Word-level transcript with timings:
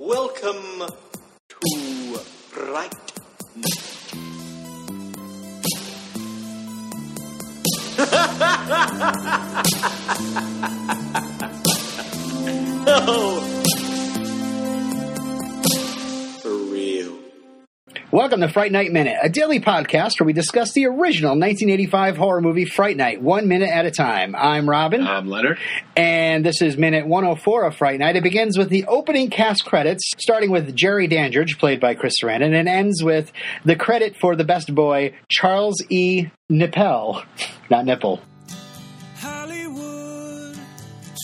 Welcome 0.00 0.88
to 1.48 2.18
Fright 2.50 2.74
Night. 2.74 2.94
oh. 12.86 13.43
Welcome 18.14 18.42
to 18.42 18.48
Fright 18.48 18.70
Night 18.70 18.92
Minute, 18.92 19.16
a 19.20 19.28
daily 19.28 19.58
podcast 19.58 20.20
where 20.20 20.26
we 20.26 20.32
discuss 20.32 20.70
the 20.70 20.86
original 20.86 21.30
1985 21.30 22.16
horror 22.16 22.40
movie 22.40 22.64
Fright 22.64 22.96
Night, 22.96 23.20
one 23.20 23.48
minute 23.48 23.70
at 23.70 23.86
a 23.86 23.90
time. 23.90 24.36
I'm 24.36 24.70
Robin, 24.70 25.04
I'm 25.04 25.26
Leonard. 25.26 25.58
and 25.96 26.46
this 26.46 26.62
is 26.62 26.76
minute 26.76 27.08
104 27.08 27.64
of 27.64 27.74
Fright 27.74 27.98
Night. 27.98 28.14
It 28.14 28.22
begins 28.22 28.56
with 28.56 28.68
the 28.68 28.84
opening 28.84 29.30
cast 29.30 29.64
credits, 29.64 30.08
starting 30.18 30.52
with 30.52 30.76
Jerry 30.76 31.08
Dandridge, 31.08 31.58
played 31.58 31.80
by 31.80 31.94
Chris 31.94 32.14
Sarandon, 32.22 32.54
and 32.54 32.68
ends 32.68 33.02
with 33.02 33.32
the 33.64 33.74
credit 33.74 34.14
for 34.14 34.36
the 34.36 34.44
best 34.44 34.72
boy, 34.72 35.12
Charles 35.28 35.82
E. 35.90 36.28
Nippel. 36.48 37.20
Not 37.68 37.84
Nipple. 37.84 38.20
Hollywood, 39.16 40.56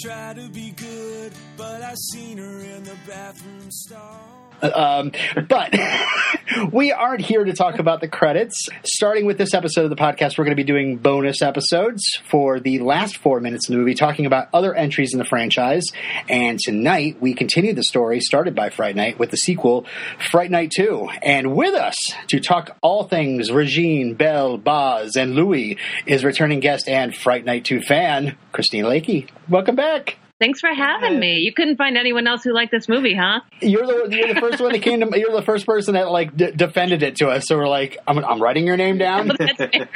try 0.03 0.35
to 0.35 0.49
be 0.49 0.73
good, 0.73 1.35
but 1.57 1.83
I 1.83 1.95
seen 2.11 2.39
her 2.39 2.59
in 2.59 2.83
the 2.83 2.97
bathroom 3.07 3.71
stall. 3.71 4.40
Um, 4.63 5.13
but 5.49 5.75
we 6.73 6.93
aren't 6.93 7.23
here 7.23 7.45
to 7.45 7.53
talk 7.53 7.79
about 7.79 8.01
the 8.01 8.09
credits. 8.09 8.69
Starting 8.85 9.27
with 9.27 9.39
this 9.39 9.55
episode 9.55 9.85
of 9.85 9.91
the 9.91 9.97
podcast, 9.97 10.39
we're 10.39 10.45
going 10.45 10.57
to 10.57 10.63
be 10.63 10.65
doing 10.65 10.97
bonus 10.97 11.43
episodes 11.43 12.03
for 12.29 12.61
the 12.61 12.79
last 12.81 13.17
four 13.19 13.41
minutes 13.41 13.69
of 13.69 13.73
the 13.73 13.79
movie, 13.79 13.95
talking 13.95 14.27
about 14.27 14.49
other 14.53 14.75
entries 14.75 15.13
in 15.13 15.19
the 15.19 15.25
franchise. 15.25 15.85
And 16.29 16.59
tonight, 16.59 17.17
we 17.21 17.35
continue 17.35 17.75
the 17.75 17.85
story 17.85 18.21
started 18.21 18.55
by 18.55 18.71
Fright 18.71 18.97
Night 18.97 19.19
with 19.19 19.31
the 19.31 19.37
sequel, 19.37 19.87
Fright 20.31 20.51
Night 20.51 20.73
2. 20.77 21.09
And 21.23 21.55
with 21.55 21.75
us 21.75 21.97
to 22.29 22.41
talk 22.41 22.77
all 22.83 23.05
things 23.05 23.51
Regine, 23.51 24.15
Belle, 24.15 24.57
Boz, 24.59 25.17
and 25.17 25.35
Louie 25.35 25.79
is 26.07 26.25
returning 26.25 26.61
guest 26.61 26.89
and 26.89 27.15
Fright 27.15 27.45
Night 27.45 27.65
2 27.65 27.81
fan, 27.83 28.37
Christine 28.53 28.85
Lakey. 28.85 29.29
Welcome 29.49 29.77
back. 29.77 30.17
Thanks 30.41 30.61
for 30.61 30.73
having 30.75 31.21
me. 31.21 31.41
You 31.41 31.53
couldn't 31.53 31.77
find 31.77 31.99
anyone 31.99 32.27
else 32.27 32.43
who 32.43 32.55
liked 32.55 32.71
this 32.73 32.89
movie, 32.89 33.15
huh? 33.15 33.41
You're 33.61 33.87
the 33.87 34.17
you're 34.17 34.33
the 34.33 34.41
first 34.41 34.59
one 34.61 34.73
that 34.73 34.81
came 34.81 35.01
to. 35.01 35.19
You're 35.19 35.33
the 35.33 35.43
first 35.43 35.67
person 35.67 35.95
that 35.95 36.11
like 36.11 36.35
d- 36.35 36.51
defended 36.51 37.03
it 37.03 37.17
to 37.17 37.29
us. 37.29 37.47
So 37.47 37.59
we're 37.59 37.69
like, 37.69 37.99
I'm, 38.09 38.19
I'm 38.25 38.41
writing 38.43 38.67
your 38.67 38.79
name 38.79 38.97
down. 38.97 39.31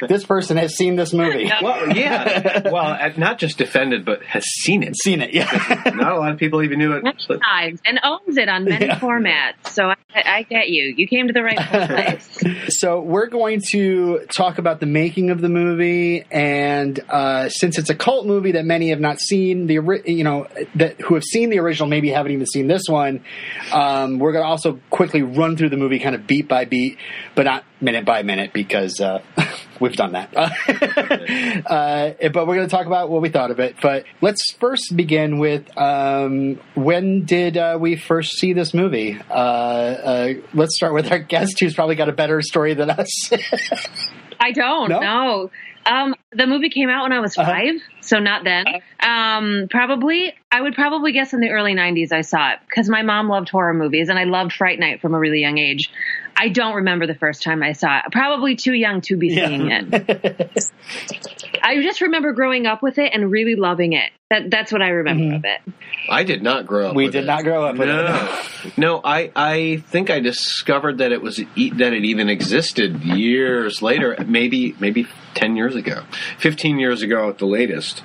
This 0.07 0.25
person 0.27 0.57
has 0.59 0.77
seen 0.77 0.97
this 0.97 1.13
movie, 1.15 1.51
Well, 1.63 1.97
yeah. 1.97 2.61
well, 2.71 2.85
uh, 3.01 3.09
not 3.17 3.39
just 3.39 3.57
defended, 3.57 4.05
but 4.05 4.23
has 4.25 4.45
seen 4.45 4.83
it. 4.83 4.97
seen 4.97 5.23
it. 5.23 5.33
Yeah. 5.33 5.45
Not 5.95 6.13
a 6.13 6.19
lot 6.19 6.33
of 6.33 6.39
people 6.39 6.63
even 6.63 6.79
knew 6.79 6.93
it. 6.93 7.03
but- 7.05 7.41
Archives 7.51 7.81
and 7.87 7.99
owns 8.05 8.37
it 8.37 8.49
on 8.49 8.65
many 8.65 8.87
Yeah. 8.87 8.99
formats. 8.99 9.69
So 9.69 9.85
I, 9.87 9.97
I 10.15 10.43
get 10.43 10.69
you. 10.69 10.93
You 10.97 11.09
came 11.09 11.27
to 11.29 11.33
the 11.33 11.43
right 11.43 11.57
place. 11.59 12.39
so 12.81 13.01
we're 13.01 13.29
going 13.29 13.63
to 13.73 14.27
talk 14.27 14.59
about 14.59 14.81
the 14.81 14.87
making 14.87 15.31
of 15.31 15.41
the 15.41 15.49
movie, 15.49 16.25
and 16.31 16.99
uh, 17.09 17.49
since 17.49 17.79
it's 17.79 17.89
a 17.91 17.95
cult 17.95 18.27
movie 18.27 18.53
that 18.53 18.65
many 18.67 18.91
have 18.91 19.01
not 19.01 19.19
seen, 19.21 19.67
the 19.67 20.03
you 20.05 20.23
know 20.25 20.34
that 20.75 21.01
who 21.01 21.15
have 21.15 21.25
seen 21.25 21.51
the 21.51 21.59
original 21.59 21.89
maybe 21.89 22.11
haven't 22.11 22.33
even 22.33 22.47
seen 22.47 22.67
this 22.69 22.83
one. 22.89 23.25
Um, 23.73 24.19
we're 24.19 24.33
going 24.33 24.45
to 24.45 24.49
also 24.49 24.79
quickly 24.91 25.23
run 25.23 25.57
through 25.57 25.71
the 25.71 25.77
movie, 25.77 25.99
kind 25.99 26.15
of 26.15 26.27
beat 26.27 26.49
by 26.49 26.65
beat, 26.65 26.99
but 27.35 27.45
not 27.45 27.65
minute 27.81 28.05
by 28.05 28.23
minute 28.23 28.53
because 28.53 29.01
uh, 29.01 29.23
we've 29.81 29.97
done 29.97 30.13
that. 30.13 30.31
uh, 31.07 32.29
but 32.33 32.47
we're 32.47 32.55
going 32.57 32.67
to 32.69 32.75
talk 32.75 32.87
about 32.87 33.11
what 33.11 33.23
we 33.23 33.29
thought 33.29 33.51
of 33.51 33.61
it. 33.61 33.77
But 33.81 34.05
let's 34.21 34.53
first 34.59 34.95
begin 34.97 35.39
with 35.39 35.77
um, 35.79 36.61
when 36.75 37.25
did 37.25 37.57
uh, 37.57 37.77
we 37.81 37.97
first 37.97 38.39
see 38.39 38.53
this 38.53 38.75
movie? 38.75 39.19
Uh, 39.31 39.35
uh, 39.35 40.29
let's 40.55 40.77
start 40.77 40.95
with 40.95 41.11
our 41.11 41.19
guest, 41.35 41.61
who's 41.61 41.75
probably 41.75 41.97
got 41.97 42.09
a 42.09 42.13
better 42.13 42.41
story 42.43 42.75
than 42.75 42.91
us. 42.91 43.09
I 44.41 44.53
don't 44.53 44.89
No? 44.91 45.01
know. 45.01 45.51
Um, 45.87 46.15
the 46.33 46.47
movie 46.47 46.71
came 46.71 46.89
out 46.89 47.03
when 47.03 47.13
I 47.13 47.21
was 47.21 47.37
Uh-huh. 47.37 47.51
5 48.05 48.09
so 48.09 48.19
not 48.19 48.45
then. 48.45 48.67
Um, 49.01 49.69
probably, 49.71 50.35
I 50.51 50.61
would 50.61 50.75
probably 50.75 51.13
guess 51.13 51.33
in 51.33 51.41
the 51.41 51.51
early 51.51 51.75
'90s 51.75 52.13
I 52.13 52.21
saw 52.21 52.53
it 52.53 52.59
because 52.69 52.89
my 52.89 53.03
mom 53.03 53.29
loved 53.29 53.49
horror 53.49 53.75
movies 53.75 54.09
and 54.09 54.19
I 54.19 54.25
loved 54.25 54.53
Fright 54.53 54.79
Night 54.79 55.01
from 55.01 55.15
a 55.15 55.19
really 55.19 55.41
young 55.41 55.59
age. 55.59 55.91
I 56.37 56.49
don't 56.49 56.75
remember 56.77 57.07
the 57.07 57.15
first 57.15 57.43
time 57.43 57.63
I 57.63 57.73
saw 57.73 57.99
it. 57.99 58.05
Probably 58.13 58.57
too 58.57 58.73
young 58.75 59.01
to 59.03 59.17
be 59.17 59.35
seeing 59.35 59.71
it. 59.71 60.51
I 61.63 61.81
just 61.83 62.01
remember 62.01 62.33
growing 62.33 62.67
up 62.67 62.83
with 62.83 62.99
it 62.99 63.13
and 63.15 63.31
really 63.31 63.55
loving 63.55 63.93
it. 63.95 64.11
That, 64.31 64.51
that's 64.51 64.73
what 64.73 64.83
I 64.83 64.89
remember 64.89 65.25
mm-hmm. 65.25 65.35
of 65.37 65.45
it. 65.45 65.61
I 66.11 66.25
did 66.25 66.43
not 66.43 66.67
grow 66.67 66.89
up. 66.89 66.97
We 66.97 67.05
with 67.05 67.13
did 67.13 67.25
it. 67.25 67.27
not 67.27 67.45
grow 67.45 67.67
up 67.67 67.77
with 67.77 67.89
no. 67.89 68.41
No, 68.79 69.01
I 69.05 69.31
I 69.37 69.83
think 69.89 70.09
I 70.09 70.21
discovered 70.21 70.99
that 70.99 71.13
it 71.13 71.21
was 71.21 71.39
e- 71.55 71.71
that 71.71 71.93
it 71.93 72.05
even 72.05 72.29
existed 72.31 73.03
years 73.05 73.83
later, 73.83 74.17
maybe 74.27 74.75
maybe 74.81 75.07
ten 75.35 75.55
years 75.55 75.75
ago, 75.77 76.03
fifteen 76.39 76.79
years 76.79 77.03
ago 77.03 77.29
at 77.29 77.37
the 77.39 77.47
latest, 77.47 78.03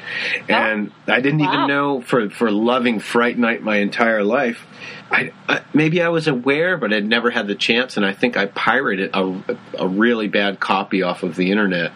oh. 0.49 0.53
and 0.53 0.91
I 1.07 1.21
didn't 1.21 1.39
Wow. 1.39 1.53
even 1.53 1.67
know 1.67 2.01
for 2.01 2.29
for 2.29 2.51
loving 2.51 2.99
Fright 2.99 3.37
Night 3.37 3.63
my 3.63 3.77
entire 3.77 4.23
life. 4.23 4.65
I, 5.11 5.31
I 5.47 5.61
maybe 5.73 6.01
I 6.01 6.09
was 6.09 6.27
aware, 6.27 6.77
but 6.77 6.93
I'd 6.93 7.05
never 7.05 7.29
had 7.29 7.47
the 7.47 7.55
chance, 7.55 7.97
and 7.97 8.05
I 8.05 8.13
think 8.13 8.37
I 8.37 8.45
pirated 8.45 9.11
a 9.13 9.57
a 9.77 9.87
really 9.87 10.27
bad 10.27 10.59
copy 10.59 11.03
off 11.03 11.23
of 11.23 11.35
the 11.35 11.51
internet, 11.51 11.91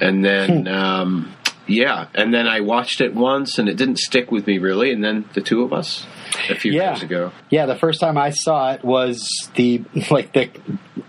and 0.00 0.24
then. 0.24 0.66
Hmm. 0.66 0.72
um 0.72 1.34
yeah, 1.70 2.06
and 2.14 2.32
then 2.32 2.48
I 2.48 2.60
watched 2.60 3.02
it 3.02 3.14
once, 3.14 3.58
and 3.58 3.68
it 3.68 3.76
didn't 3.76 3.98
stick 3.98 4.32
with 4.32 4.46
me 4.46 4.56
really. 4.56 4.90
And 4.90 5.04
then 5.04 5.28
the 5.34 5.42
two 5.42 5.62
of 5.62 5.74
us, 5.74 6.06
a 6.50 6.54
few 6.54 6.72
Yeah. 6.72 6.90
years 6.90 7.02
ago, 7.02 7.32
Yeah, 7.50 7.66
the 7.66 7.76
first 7.76 8.00
time 8.00 8.16
I 8.18 8.30
saw 8.30 8.72
it 8.72 8.84
was 8.84 9.28
the 9.54 9.82
like 10.10 10.32
the 10.32 10.50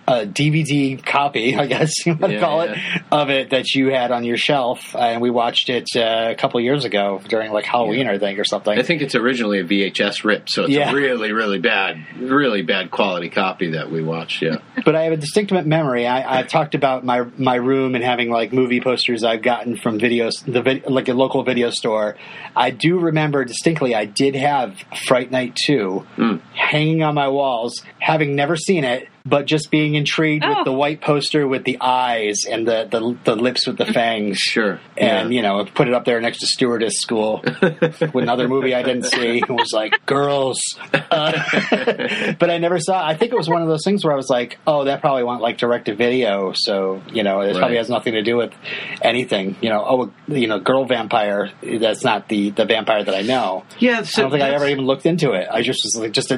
uh, 0.08 0.26
DVD 0.26 1.04
copy, 1.04 1.56
I 1.56 1.68
guess 1.68 1.92
you 2.06 2.14
want 2.14 2.32
to 2.32 2.34
Yeah, 2.34 2.40
call 2.40 2.66
yeah. 2.66 2.72
it, 2.96 3.02
of 3.12 3.30
it 3.30 3.50
that 3.52 3.74
you 3.76 3.90
had 3.92 4.12
on 4.12 4.24
your 4.24 4.38
shelf, 4.38 4.96
and 4.96 5.22
we 5.22 5.30
watched 5.30 5.70
it 5.70 5.86
uh, 5.96 6.30
a 6.32 6.36
couple 6.36 6.60
years 6.62 6.84
ago 6.86 7.22
during 7.28 7.52
like 7.52 7.66
Halloween, 7.66 8.08
I 8.08 8.18
think, 8.18 8.40
or 8.40 8.44
something. 8.44 8.78
I 8.78 8.82
think 8.82 9.02
it's 9.04 9.14
originally 9.16 9.60
a 9.60 9.64
VHS 9.64 10.24
rip, 10.24 10.50
so 10.50 10.66
it's 10.66 10.76
a 10.76 10.94
really, 10.94 11.32
really 11.32 11.60
bad, 11.60 11.98
really 12.20 12.62
bad 12.64 12.90
quality 12.92 13.30
copy 13.30 13.72
that 13.72 13.92
we 13.92 14.02
watched. 14.04 14.42
Yeah, 14.42 14.58
but 14.86 14.96
I 14.96 15.04
have 15.04 15.14
a 15.14 15.18
distinct 15.18 15.52
memory. 15.52 16.08
I, 16.08 16.40
I've 16.40 16.48
talked 16.48 16.74
about 16.76 17.06
my 17.06 17.26
my 17.38 17.56
room 17.56 17.94
and 17.96 18.04
having 18.04 18.30
like 18.32 18.52
movie 18.52 18.82
posters 18.82 19.24
I've 19.24 19.42
gotten 19.44 19.76
from 19.76 20.00
videos, 20.00 20.44
the 20.46 20.82
like 20.90 21.08
a 21.10 21.14
local 21.14 21.44
video 21.44 21.70
store. 21.70 22.16
I 22.56 22.72
do 22.72 23.00
remember 23.00 23.46
distinctly. 23.46 23.94
I 23.96 24.06
did 24.06 24.36
have 24.36 24.76
Fright 25.10 25.32
Night 25.32 25.58
Two 25.66 26.06
Hmm. 26.18 26.36
hanging 26.54 27.02
on 27.02 27.16
my 27.16 27.28
walls, 27.28 27.84
having 28.00 28.36
never 28.36 28.56
seen 28.56 28.84
it, 28.84 29.08
but 29.26 29.46
just 29.46 29.70
being 29.72 29.96
intrigued 29.96 30.46
with 30.46 30.58
Oh. 30.60 30.64
the 30.64 30.72
white 30.74 31.02
poster 31.02 31.48
with 31.48 31.64
the 31.64 31.78
eyes 31.82 32.46
and 32.50 32.68
the 32.68 32.88
the, 32.90 33.18
the 33.24 33.36
lips 33.36 33.68
with 33.68 33.78
the 33.78 33.86
fangs. 33.94 34.38
sure. 34.38 34.80
And 34.98 35.32
yeah. 35.32 35.36
you 35.38 35.42
know, 35.42 35.66
put 35.66 35.88
it 35.88 35.94
up 35.94 36.06
there 36.06 36.20
next 36.22 36.40
to 36.40 36.48
Stewardess 36.48 37.00
School 37.00 37.42
with 37.62 38.02
another 38.16 38.48
movie 38.48 38.74
I 38.74 38.84
didn't 38.84 39.04
see. 39.06 39.38
It 39.40 39.50
was 39.50 39.72
like 39.74 40.06
girls, 40.06 40.60
uh, 40.94 41.04
but 42.40 42.50
I 42.50 42.58
never 42.58 42.80
saw. 42.80 43.06
I 43.06 43.16
think 43.16 43.32
it 43.32 43.38
was 43.38 43.50
one 43.50 43.62
of 43.62 43.68
those 43.68 43.84
things 43.84 44.04
where 44.04 44.14
I 44.14 44.18
was 44.18 44.30
like, 44.30 44.58
"Oh, 44.68 44.86
that 44.86 45.02
probably 45.02 45.24
went 45.24 45.42
like 45.42 45.58
direct 45.58 45.86
to 45.86 45.96
video." 45.96 46.54
So 46.56 47.02
you 47.12 47.24
know, 47.24 47.42
it 47.42 47.56
probably 47.58 47.78
has 47.78 47.90
nothing 47.90 48.14
to 48.14 48.22
do 48.22 48.38
with 48.38 48.54
anything. 49.02 49.56
You 49.62 49.70
know, 49.70 49.84
oh, 49.88 50.12
you 50.34 50.48
know, 50.48 50.60
girl 50.60 50.86
vampire. 50.86 51.52
That's 51.62 52.04
not 52.04 52.28
the 52.30 52.52
the 52.52 52.66
vampire 52.66 53.04
that 53.04 53.16
I 53.16 53.22
know. 53.22 53.64
yeah. 53.80 54.00
I 54.00 54.22
don't 54.22 54.32
think 54.32 54.44
I 54.44 54.50
ever 54.52 54.68
even 54.68 54.86
looked 54.86 55.06
into 55.06 55.32
it. 55.32 55.48
I 55.52 55.62
just 55.62 55.82
was 55.84 55.96
like, 55.98 56.12
just 56.12 56.32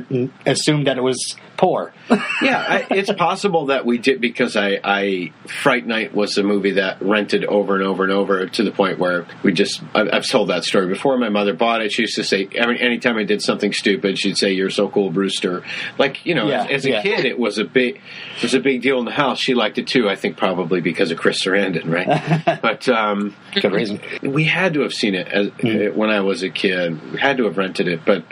assumed 0.46 0.88
that 0.88 0.98
it 0.98 1.02
was 1.04 1.36
poor. 1.62 1.94
yeah, 2.42 2.58
I, 2.68 2.88
it's 2.90 3.14
possible 3.14 3.68
that 3.68 3.86
we 3.86 4.00
did 4.00 4.20
because 4.20 4.58
I, 4.58 4.80
I 4.84 5.32
Fright 5.62 5.86
Night 5.86 6.14
was 6.14 6.38
a 6.38 6.44
movie 6.44 6.72
that 6.72 7.02
rented 7.02 7.46
over 7.46 7.76
and 7.76 7.84
over 7.84 8.04
and 8.04 8.12
over 8.12 8.48
to 8.48 8.64
the 8.64 8.72
point 8.72 8.98
where 9.00 9.28
we 9.44 9.54
just 9.54 9.82
I, 9.94 10.10
I've 10.12 10.28
told 10.28 10.50
that 10.50 10.64
story 10.66 10.88
before. 10.88 11.18
My 11.18 11.30
mother 11.30 11.54
bought 11.54 11.82
it. 11.82 11.92
She 11.92 12.02
used 12.02 12.16
to 12.16 12.24
say 12.24 12.50
every 12.56 12.80
anytime 12.82 13.18
I 13.18 13.24
did 13.24 13.42
something 13.42 13.72
stupid, 13.72 14.18
she'd 14.18 14.38
say, 14.38 14.52
"You're 14.54 14.70
so 14.72 14.90
cool, 14.90 15.12
Brewster." 15.12 15.64
Like 15.98 16.26
you 16.26 16.36
know, 16.36 16.48
Yeah, 16.50 16.64
as, 16.66 16.72
as 16.72 16.86
a 16.86 16.90
yeah. 16.90 17.02
kid, 17.04 17.26
it 17.26 17.38
was 17.40 17.60
a 17.60 17.64
big 17.64 17.98
it 18.38 18.42
was 18.44 18.56
a 18.56 18.60
big 18.60 18.82
deal 18.82 18.98
in 19.00 19.06
the 19.06 19.12
house. 19.12 19.40
She 19.40 19.54
liked 19.54 19.78
it 19.78 19.88
too. 19.88 20.10
I 20.10 20.16
think 20.16 20.36
probably 20.38 20.82
because 20.82 21.12
of 21.12 21.20
Chris 21.20 21.46
Sarandon, 21.46 21.86
right? 21.94 22.60
but 22.62 22.90
um, 22.90 23.36
Good 23.54 23.72
reason. 23.72 24.02
we 24.24 24.46
had 24.46 24.74
to 24.74 24.82
have 24.82 24.94
seen 24.94 25.14
it 25.16 25.28
as, 25.28 25.48
Hmm. 25.62 25.96
when 25.98 26.10
I 26.10 26.22
was 26.22 26.42
a 26.42 26.50
kid. 26.50 27.12
We 27.14 27.20
had 27.20 27.38
to 27.38 27.44
have 27.44 27.58
rented 27.58 27.88
it, 27.88 28.04
but 28.06 28.24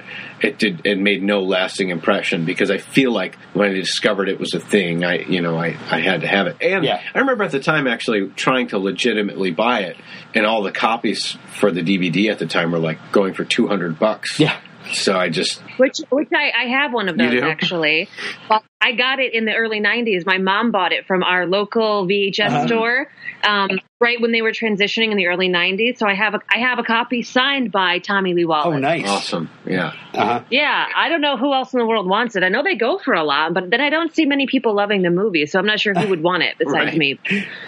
it 0.42 0.58
did. 0.58 0.86
It 0.86 0.98
made 1.00 1.22
no 1.24 1.42
lasting 1.42 1.90
impression 1.90 2.46
because 2.46 2.72
I 2.72 2.78
feel 2.78 3.12
like 3.12 3.36
when 3.54 3.70
I 3.70 3.74
discovered 3.74 4.30
it 4.30 4.40
was 4.40 4.54
a 4.54 4.60
thing, 4.60 5.04
I 5.04 5.20
you 5.20 5.42
know 5.42 5.58
I, 5.58 5.78
I 5.90 6.00
had 6.00 6.22
to 6.22 6.28
have 6.28 6.48
it. 6.48 6.58
And 6.62 6.84
Yeah. 6.84 7.02
I 7.14 7.20
remember 7.20 7.44
at 7.44 7.52
the 7.52 7.60
time 7.60 7.88
actually 7.88 8.30
trying 8.30 8.68
to 8.70 8.78
legitimately 8.78 9.52
buy 9.52 9.82
it, 9.82 9.98
and 10.34 10.46
all 10.46 10.64
the 10.64 10.72
copies 10.72 11.38
for 11.60 11.72
the 11.72 11.82
DVD 11.82 12.32
at 12.32 12.40
the 12.40 12.48
time 12.48 12.72
were 12.72 12.80
like 12.80 13.12
going 13.12 13.34
for 13.34 13.44
two 13.46 13.68
hundred 13.68 14.00
bucks. 14.00 14.40
Yeah. 14.40 14.60
So 14.92 15.16
I 15.16 15.30
just 15.30 15.62
Which, 15.78 15.98
which 16.10 16.30
I, 16.34 16.52
I 16.66 16.70
have 16.70 16.94
one 16.94 17.10
of 17.10 17.18
those 17.18 17.42
actually. 17.44 18.10
But 18.48 18.64
I 18.82 18.90
I 18.90 18.94
got 18.94 19.20
it 19.20 19.34
in 19.36 19.46
the 19.46 19.54
early 19.54 19.80
'90s. 19.80 20.26
My 20.26 20.38
mom 20.40 20.72
bought 20.72 20.92
it 20.94 21.06
from 21.06 21.22
our 21.24 21.46
local 21.46 22.08
VHS 22.08 22.40
Uh-huh. 22.48 22.66
store, 22.68 23.08
um, 23.44 23.70
right 24.00 24.20
when 24.20 24.32
they 24.32 24.42
were 24.42 24.52
transitioning 24.52 25.12
in 25.12 25.18
the 25.18 25.28
early 25.28 25.48
'90s. 25.48 25.98
So 26.00 26.08
I 26.08 26.16
have 26.16 26.34
a 26.34 26.40
I 26.54 26.60
have 26.60 26.80
a 26.80 26.84
copy 26.84 27.22
signed 27.22 27.72
by 27.72 28.00
Tommy 28.00 28.34
Lee 28.34 28.46
Wallace. 28.46 28.76
Oh, 28.76 28.80
nice. 28.80 29.06
Awesome. 29.08 29.50
Yeah. 29.66 29.94
Uh-huh. 30.16 30.42
Yeah, 30.50 30.88
I 30.96 31.08
don't 31.10 31.22
know 31.22 31.38
who 31.38 31.54
else 31.54 31.72
in 31.72 31.80
the 31.80 31.86
world 31.86 32.10
wants 32.10 32.36
it. 32.36 32.44
I 32.44 32.50
know 32.50 32.64
they 32.64 32.76
go 32.76 32.98
for 32.98 33.14
a 33.14 33.24
lot, 33.24 33.54
but 33.54 33.70
then 33.70 33.80
I 33.80 33.92
don't 33.92 34.14
see 34.16 34.26
many 34.26 34.48
people 34.48 34.74
loving 34.74 35.04
the 35.04 35.12
movie, 35.12 35.46
so 35.46 35.60
I'm 35.60 35.68
not 35.68 35.80
sure 35.80 35.94
who 35.94 36.10
would 36.10 36.24
want 36.24 36.42
it 36.44 36.56
besides 36.58 36.74
Right. 36.74 36.98
me. 36.98 37.20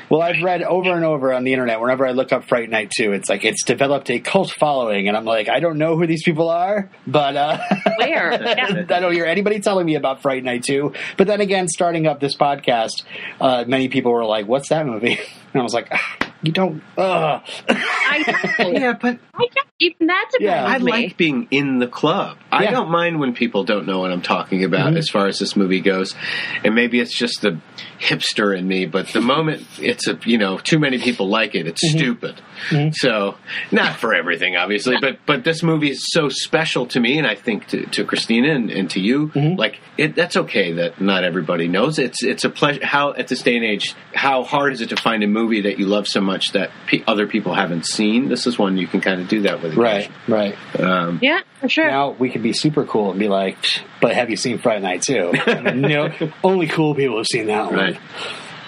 Well, 0.09 0.21
I've 0.23 0.41
read 0.41 0.63
over 0.63 0.91
and 0.91 1.05
over 1.05 1.31
on 1.33 1.43
the 1.43 1.53
internet. 1.53 1.79
Whenever 1.79 2.05
I 2.07 2.11
look 2.11 2.31
up 2.33 2.45
Fright 2.45 2.69
Night 2.69 2.91
2, 2.97 3.11
it's 3.13 3.29
like 3.29 3.45
it's 3.45 3.63
developed 3.63 4.09
a 4.09 4.17
cult 4.19 4.51
following, 4.51 5.07
and 5.07 5.15
I'm 5.15 5.25
like, 5.25 5.49
I 5.49 5.59
don't 5.59 5.77
know 5.77 5.95
who 5.97 6.07
these 6.07 6.23
people 6.23 6.49
are, 6.49 6.89
but 7.05 7.35
uh, 7.37 7.59
Where? 7.97 8.41
Yeah. 8.41 8.85
I 8.89 8.99
don't 8.99 9.13
hear 9.13 9.25
anybody 9.25 9.59
telling 9.59 9.85
me 9.85 9.93
about 9.95 10.23
Fright 10.23 10.43
Night 10.43 10.63
2. 10.63 10.93
But 11.17 11.27
then 11.27 11.41
again, 11.41 11.67
starting 11.67 12.07
up 12.07 12.19
this 12.19 12.35
podcast, 12.35 13.03
uh, 13.39 13.65
many 13.67 13.89
people 13.89 14.11
were 14.11 14.25
like, 14.25 14.47
"What's 14.47 14.69
that 14.69 14.85
movie?" 14.85 15.19
And 15.53 15.59
I 15.61 15.63
was 15.63 15.73
like, 15.73 15.87
ah, 15.91 16.17
"You 16.41 16.51
don't." 16.51 16.81
Uh. 16.97 17.39
I 17.69 18.23
know. 18.59 18.71
Yeah, 18.71 18.93
but 18.93 19.19
I 19.33 19.37
don't, 19.39 19.67
even 19.79 20.07
that 20.07 20.27
surprised 20.31 20.41
Yeah. 20.41 20.65
I 20.65 20.77
me. 20.79 20.91
like 20.91 21.17
being 21.17 21.47
in 21.51 21.79
the 21.79 21.87
club. 21.87 22.37
I 22.51 22.65
don't 22.67 22.89
mind 22.91 23.19
when 23.19 23.33
people 23.33 23.63
don't 23.63 23.87
know 23.87 23.99
what 23.99 24.11
I'm 24.11 24.21
talking 24.21 24.63
about 24.63 24.95
as 24.97 25.09
far 25.09 25.27
as 25.27 25.39
this 25.39 25.55
movie 25.55 25.79
goes. 25.79 26.13
And 26.63 26.75
maybe 26.75 26.99
it's 26.99 27.17
just 27.17 27.41
the 27.41 27.59
hipster 27.99 28.55
in 28.57 28.67
me, 28.67 28.85
but 28.85 29.07
the 29.07 29.21
moment 29.21 29.65
it's 29.79 30.07
a 30.07 30.19
you 30.25 30.37
know, 30.37 30.57
too 30.57 30.77
many 30.77 30.99
people 30.99 31.27
like 31.29 31.55
it, 31.55 31.65
it's 31.67 31.81
stupid. 31.89 32.41
So 32.93 33.35
not 33.71 33.95
for 33.97 34.13
everything, 34.13 34.55
obviously, 34.57 34.97
but 35.01 35.19
but 35.25 35.43
this 35.43 35.63
movie 35.63 35.91
is 35.91 36.05
so 36.11 36.29
special 36.29 36.85
to 36.87 36.99
me 36.99 37.17
and 37.17 37.25
I 37.25 37.35
think 37.35 37.67
to, 37.67 37.85
to 37.87 38.03
Christina 38.05 38.53
and, 38.53 38.69
and 38.69 38.89
to 38.91 38.99
you, 38.99 39.31
like 39.35 39.79
it 39.97 40.15
that's 40.15 40.35
okay 40.37 40.73
that 40.73 41.01
not 41.01 41.23
everybody 41.23 41.67
knows. 41.67 41.97
It's 41.99 42.23
it's 42.23 42.43
a 42.43 42.49
pleasure 42.49 42.85
how 42.85 43.13
at 43.13 43.27
this 43.29 43.41
day 43.41 43.55
and 43.55 43.65
age, 43.65 43.95
how 44.13 44.43
hard 44.43 44.73
is 44.73 44.81
it 44.81 44.89
to 44.89 44.97
find 44.97 45.23
a 45.23 45.27
movie 45.27 45.40
that 45.61 45.79
you 45.79 45.85
love 45.87 46.07
so 46.07 46.21
much 46.21 46.51
that 46.53 46.71
pe 46.87 47.03
other 47.07 47.27
people 47.27 47.53
haven't 47.53 47.85
seen? 47.85 48.29
This 48.29 48.47
is 48.47 48.57
one 48.57 48.77
you 48.77 48.87
can 48.87 49.01
kind 49.01 49.19
of 49.21 49.27
do 49.27 49.41
that 49.41 49.61
with. 49.61 49.75
Right, 49.75 50.09
right. 50.27 50.55
Um, 50.79 51.19
Yeah, 51.21 51.41
for 51.59 51.67
sure. 51.69 51.87
Now 51.89 52.11
we 52.11 52.29
could 52.29 52.43
be 52.43 52.53
super 52.53 52.85
cool 52.85 53.11
and 53.11 53.19
be 53.19 53.27
like, 53.27 53.57
"But 54.01 54.13
have 54.15 54.29
you 54.29 54.35
seen 54.37 54.57
Friday 54.59 54.81
Night 54.81 55.01
2? 55.01 55.31
you 55.47 55.71
know, 55.73 56.09
only 56.43 56.67
cool 56.67 56.95
people 56.95 57.17
have 57.17 57.27
seen 57.27 57.47
that 57.47 57.65
one. 57.65 57.75
Right. 57.75 57.97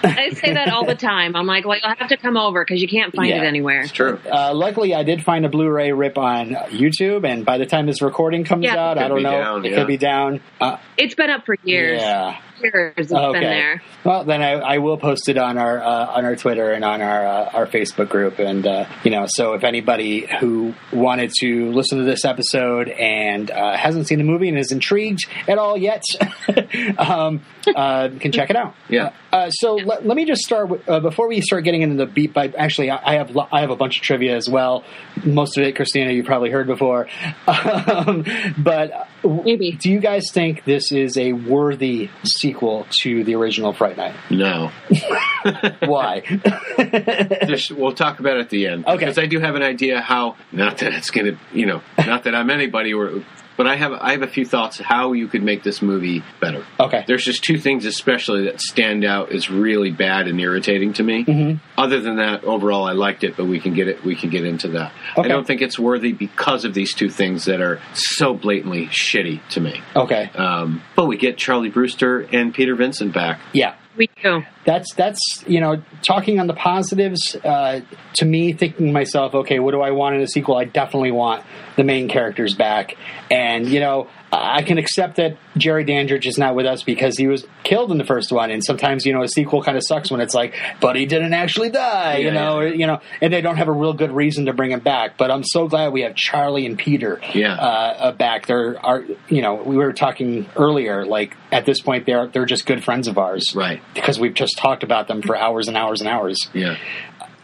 I 0.06 0.30
say 0.34 0.52
that 0.52 0.68
all 0.70 0.84
the 0.84 0.94
time. 0.94 1.34
I'm 1.34 1.46
like, 1.46 1.64
well, 1.64 1.78
you'll 1.82 1.94
have 1.96 2.08
to 2.10 2.18
come 2.18 2.36
over 2.36 2.62
because 2.62 2.82
you 2.82 2.88
can't 2.88 3.14
find 3.14 3.30
Yeah. 3.30 3.42
it 3.42 3.46
anywhere. 3.46 3.80
It's 3.80 3.90
true. 3.92 4.20
Uh, 4.30 4.52
luckily, 4.54 4.94
I 4.94 5.02
did 5.02 5.24
find 5.24 5.46
a 5.46 5.48
Blu-ray 5.48 5.92
rip 5.92 6.18
on 6.18 6.50
YouTube, 6.50 7.26
and 7.26 7.42
by 7.46 7.56
the 7.56 7.64
time 7.64 7.86
this 7.86 8.02
recording 8.02 8.44
comes 8.44 8.64
Yeah. 8.64 8.76
out, 8.76 8.98
I 8.98 9.08
don't 9.08 9.22
know. 9.22 9.30
down, 9.30 9.64
it 9.64 9.70
yeah. 9.70 9.78
could 9.78 9.86
be 9.86 9.96
down. 9.96 10.40
Uh, 10.60 10.76
It's 10.98 11.14
been 11.14 11.30
up 11.30 11.46
for 11.46 11.56
years. 11.64 12.02
yeah. 12.02 12.36
Years 12.64 12.94
it's 12.96 13.12
Okay. 13.12 13.32
been 13.32 13.42
there. 13.42 13.82
Well, 14.04 14.24
then 14.24 14.42
I, 14.42 14.52
I 14.52 14.78
will 14.78 14.96
post 14.96 15.28
it 15.28 15.36
on 15.38 15.58
our 15.58 15.82
uh, 15.82 16.06
on 16.06 16.24
our 16.24 16.36
Twitter 16.36 16.72
and 16.72 16.84
on 16.84 17.02
our 17.02 17.26
uh, 17.26 17.50
our 17.52 17.66
Facebook 17.66 18.08
group, 18.08 18.38
and 18.38 18.66
uh, 18.66 18.86
you 19.04 19.10
know, 19.10 19.26
so 19.28 19.52
if 19.54 19.64
anybody 19.64 20.26
who 20.40 20.74
wanted 20.92 21.32
to 21.40 21.70
listen 21.72 21.98
to 21.98 22.04
this 22.04 22.24
episode 22.24 22.88
and 22.88 23.50
uh, 23.50 23.76
hasn't 23.76 24.06
seen 24.08 24.18
the 24.18 24.24
movie 24.24 24.48
and 24.48 24.58
is 24.58 24.72
intrigued 24.72 25.26
at 25.48 25.58
all 25.58 25.76
yet, 25.76 26.02
um, 26.98 27.42
uh, 27.74 28.08
can 28.20 28.32
check 28.32 28.50
it 28.50 28.56
out. 28.56 28.74
Yeah. 28.88 29.12
Uh, 29.34 29.50
so 29.50 29.74
let, 29.74 30.06
let 30.06 30.16
me 30.16 30.24
just 30.24 30.42
start 30.42 30.68
with, 30.68 30.88
uh, 30.88 31.00
before 31.00 31.26
we 31.26 31.40
start 31.40 31.64
getting 31.64 31.82
into 31.82 31.96
the 31.96 32.06
beat 32.06 32.32
by. 32.32 32.46
Actually, 32.56 32.90
I, 32.90 33.14
I 33.14 33.14
have 33.16 33.36
I 33.50 33.62
have 33.62 33.70
a 33.70 33.76
bunch 33.76 33.96
of 33.96 34.02
trivia 34.04 34.36
as 34.36 34.48
well. 34.48 34.84
Most 35.24 35.58
of 35.58 35.64
it, 35.64 35.74
Christina, 35.74 36.12
you 36.12 36.22
probably 36.22 36.50
heard 36.50 36.68
before. 36.68 37.08
Um, 37.46 38.24
but 38.58 38.92
uh, 38.92 39.04
Maybe. 39.44 39.72
do 39.72 39.90
you 39.90 40.00
guys 40.00 40.30
think 40.32 40.64
this 40.64 40.92
is 40.92 41.16
a 41.16 41.32
worthy 41.32 42.08
sequel 42.24 42.86
to 43.02 43.24
the 43.24 43.34
original 43.34 43.72
Fright 43.72 43.96
Night? 43.96 44.14
No. 44.30 44.70
Why? 45.80 46.20
Just, 47.46 47.72
we'll 47.72 47.94
talk 47.94 48.20
about 48.20 48.36
it 48.36 48.40
at 48.40 48.50
the 48.50 48.66
end. 48.66 48.86
Okay. 48.86 48.96
Because 48.96 49.18
I 49.18 49.26
do 49.26 49.40
have 49.40 49.54
an 49.54 49.62
idea 49.62 50.00
how, 50.00 50.36
not 50.52 50.78
that 50.78 50.94
it's 50.94 51.10
going 51.10 51.26
to, 51.26 51.38
you 51.52 51.66
know, 51.66 51.82
not 51.98 52.24
that 52.24 52.34
I'm 52.34 52.50
anybody, 52.50 52.94
or, 52.94 53.22
but 53.56 53.66
I 53.66 53.76
have, 53.76 53.92
I 53.92 54.12
have 54.12 54.22
a 54.22 54.26
few 54.26 54.44
thoughts 54.44 54.78
how 54.78 55.12
you 55.12 55.28
could 55.28 55.42
make 55.42 55.62
this 55.62 55.80
movie 55.82 56.22
better. 56.40 56.64
okay. 56.80 57.04
There's 57.06 57.24
just 57.24 57.44
two 57.44 57.58
things, 57.58 57.84
especially 57.84 58.44
that 58.44 58.60
stand 58.60 59.04
out 59.04 59.30
as 59.32 59.50
really 59.50 59.90
bad 59.90 60.26
and 60.28 60.40
irritating 60.40 60.92
to 60.94 61.02
me. 61.02 61.24
Mhm. 61.24 61.60
Other 61.78 62.00
than 62.00 62.16
that, 62.16 62.44
overall, 62.44 62.84
I 62.84 62.92
liked 62.92 63.24
it, 63.24 63.36
but 63.36 63.46
we 63.46 63.60
can 63.60 63.74
get 63.74 63.88
it. 63.88 64.04
We 64.04 64.14
can 64.16 64.30
get 64.30 64.44
into 64.44 64.68
that. 64.68 64.92
Okay. 65.16 65.26
I 65.26 65.28
don't 65.28 65.46
think 65.46 65.62
it's 65.62 65.78
worthy 65.78 66.12
because 66.12 66.64
of 66.64 66.74
these 66.74 66.94
two 66.94 67.08
things 67.08 67.44
that 67.44 67.60
are 67.60 67.80
so 67.92 68.34
blatantly 68.34 68.86
shitty 68.86 69.40
to 69.50 69.60
me. 69.60 69.80
Okay. 69.94 70.30
Um, 70.34 70.82
but 70.96 71.06
we 71.06 71.16
get 71.16 71.36
Charlie 71.36 71.68
Brewster 71.70 72.26
and 72.32 72.52
Peter 72.54 72.74
Vincent 72.74 73.12
back. 73.12 73.40
Yeah. 73.52 73.74
We 73.96 74.10
do. 74.22 74.42
That's 74.64 74.92
that's 74.94 75.20
you 75.46 75.60
know 75.60 75.82
talking 76.02 76.40
on 76.40 76.46
the 76.46 76.54
positives. 76.54 77.36
Uh, 77.36 77.80
to 78.14 78.24
me, 78.24 78.52
thinking 78.52 78.86
to 78.86 78.92
myself, 78.92 79.34
okay, 79.34 79.60
what 79.60 79.72
do 79.72 79.80
I 79.80 79.92
want 79.92 80.16
in 80.16 80.22
a 80.22 80.26
sequel? 80.26 80.56
I 80.56 80.64
definitely 80.64 81.12
want 81.12 81.44
the 81.76 81.84
main 81.84 82.08
characters 82.08 82.54
back, 82.54 82.96
and 83.30 83.68
you 83.68 83.80
know 83.80 84.08
I 84.36 84.62
can 84.62 84.78
accept 84.78 85.16
that 85.16 85.36
Jerry 85.56 85.84
Dandridge 85.84 86.26
is 86.26 86.38
not 86.38 86.54
with 86.54 86.66
us 86.66 86.82
because 86.82 87.16
he 87.18 87.26
was 87.26 87.46
killed 87.62 87.90
in 87.90 87.98
the 87.98 88.04
first 88.04 88.32
one, 88.32 88.50
and 88.50 88.62
sometimes 88.64 89.04
you 89.06 89.12
know 89.12 89.22
a 89.22 89.28
sequel 89.28 89.62
kind 89.62 89.76
of 89.76 89.84
sucks 89.84 90.10
when 90.10 90.20
it's 90.20 90.34
like, 90.34 90.54
but 90.80 90.96
he 90.96 91.06
didn't 91.06 91.34
actually 91.34 91.70
die, 91.70 92.18
you 92.18 92.30
know, 92.30 92.60
yeah. 92.60 92.66
or, 92.66 92.74
you 92.74 92.86
know, 92.86 93.00
and 93.20 93.32
they 93.32 93.40
don't 93.40 93.56
have 93.56 93.68
a 93.68 93.72
real 93.72 93.92
good 93.92 94.10
reason 94.12 94.46
to 94.46 94.52
bring 94.52 94.70
him 94.72 94.80
back. 94.80 95.16
But 95.16 95.30
I'm 95.30 95.44
so 95.44 95.68
glad 95.68 95.92
we 95.92 96.02
have 96.02 96.14
Charlie 96.14 96.66
and 96.66 96.78
Peter, 96.78 97.20
Yeah. 97.34 97.54
uh, 97.54 97.96
uh, 97.98 98.12
back. 98.12 98.46
They're 98.46 98.78
are 98.84 99.04
you 99.28 99.42
know 99.42 99.54
we 99.54 99.76
were 99.76 99.92
talking 99.92 100.46
earlier, 100.56 101.04
like 101.04 101.36
at 101.52 101.64
this 101.66 101.80
point 101.80 102.06
they're 102.06 102.26
they're 102.26 102.46
just 102.46 102.66
good 102.66 102.82
friends 102.82 103.08
of 103.08 103.18
ours, 103.18 103.52
Right. 103.54 103.80
because 103.94 104.18
we've 104.18 104.34
just 104.34 104.56
talked 104.58 104.82
about 104.82 105.08
them 105.08 105.22
for 105.22 105.36
hours 105.36 105.68
and 105.68 105.76
hours 105.76 106.00
and 106.00 106.08
hours 106.08 106.38
Yeah. 106.52 106.76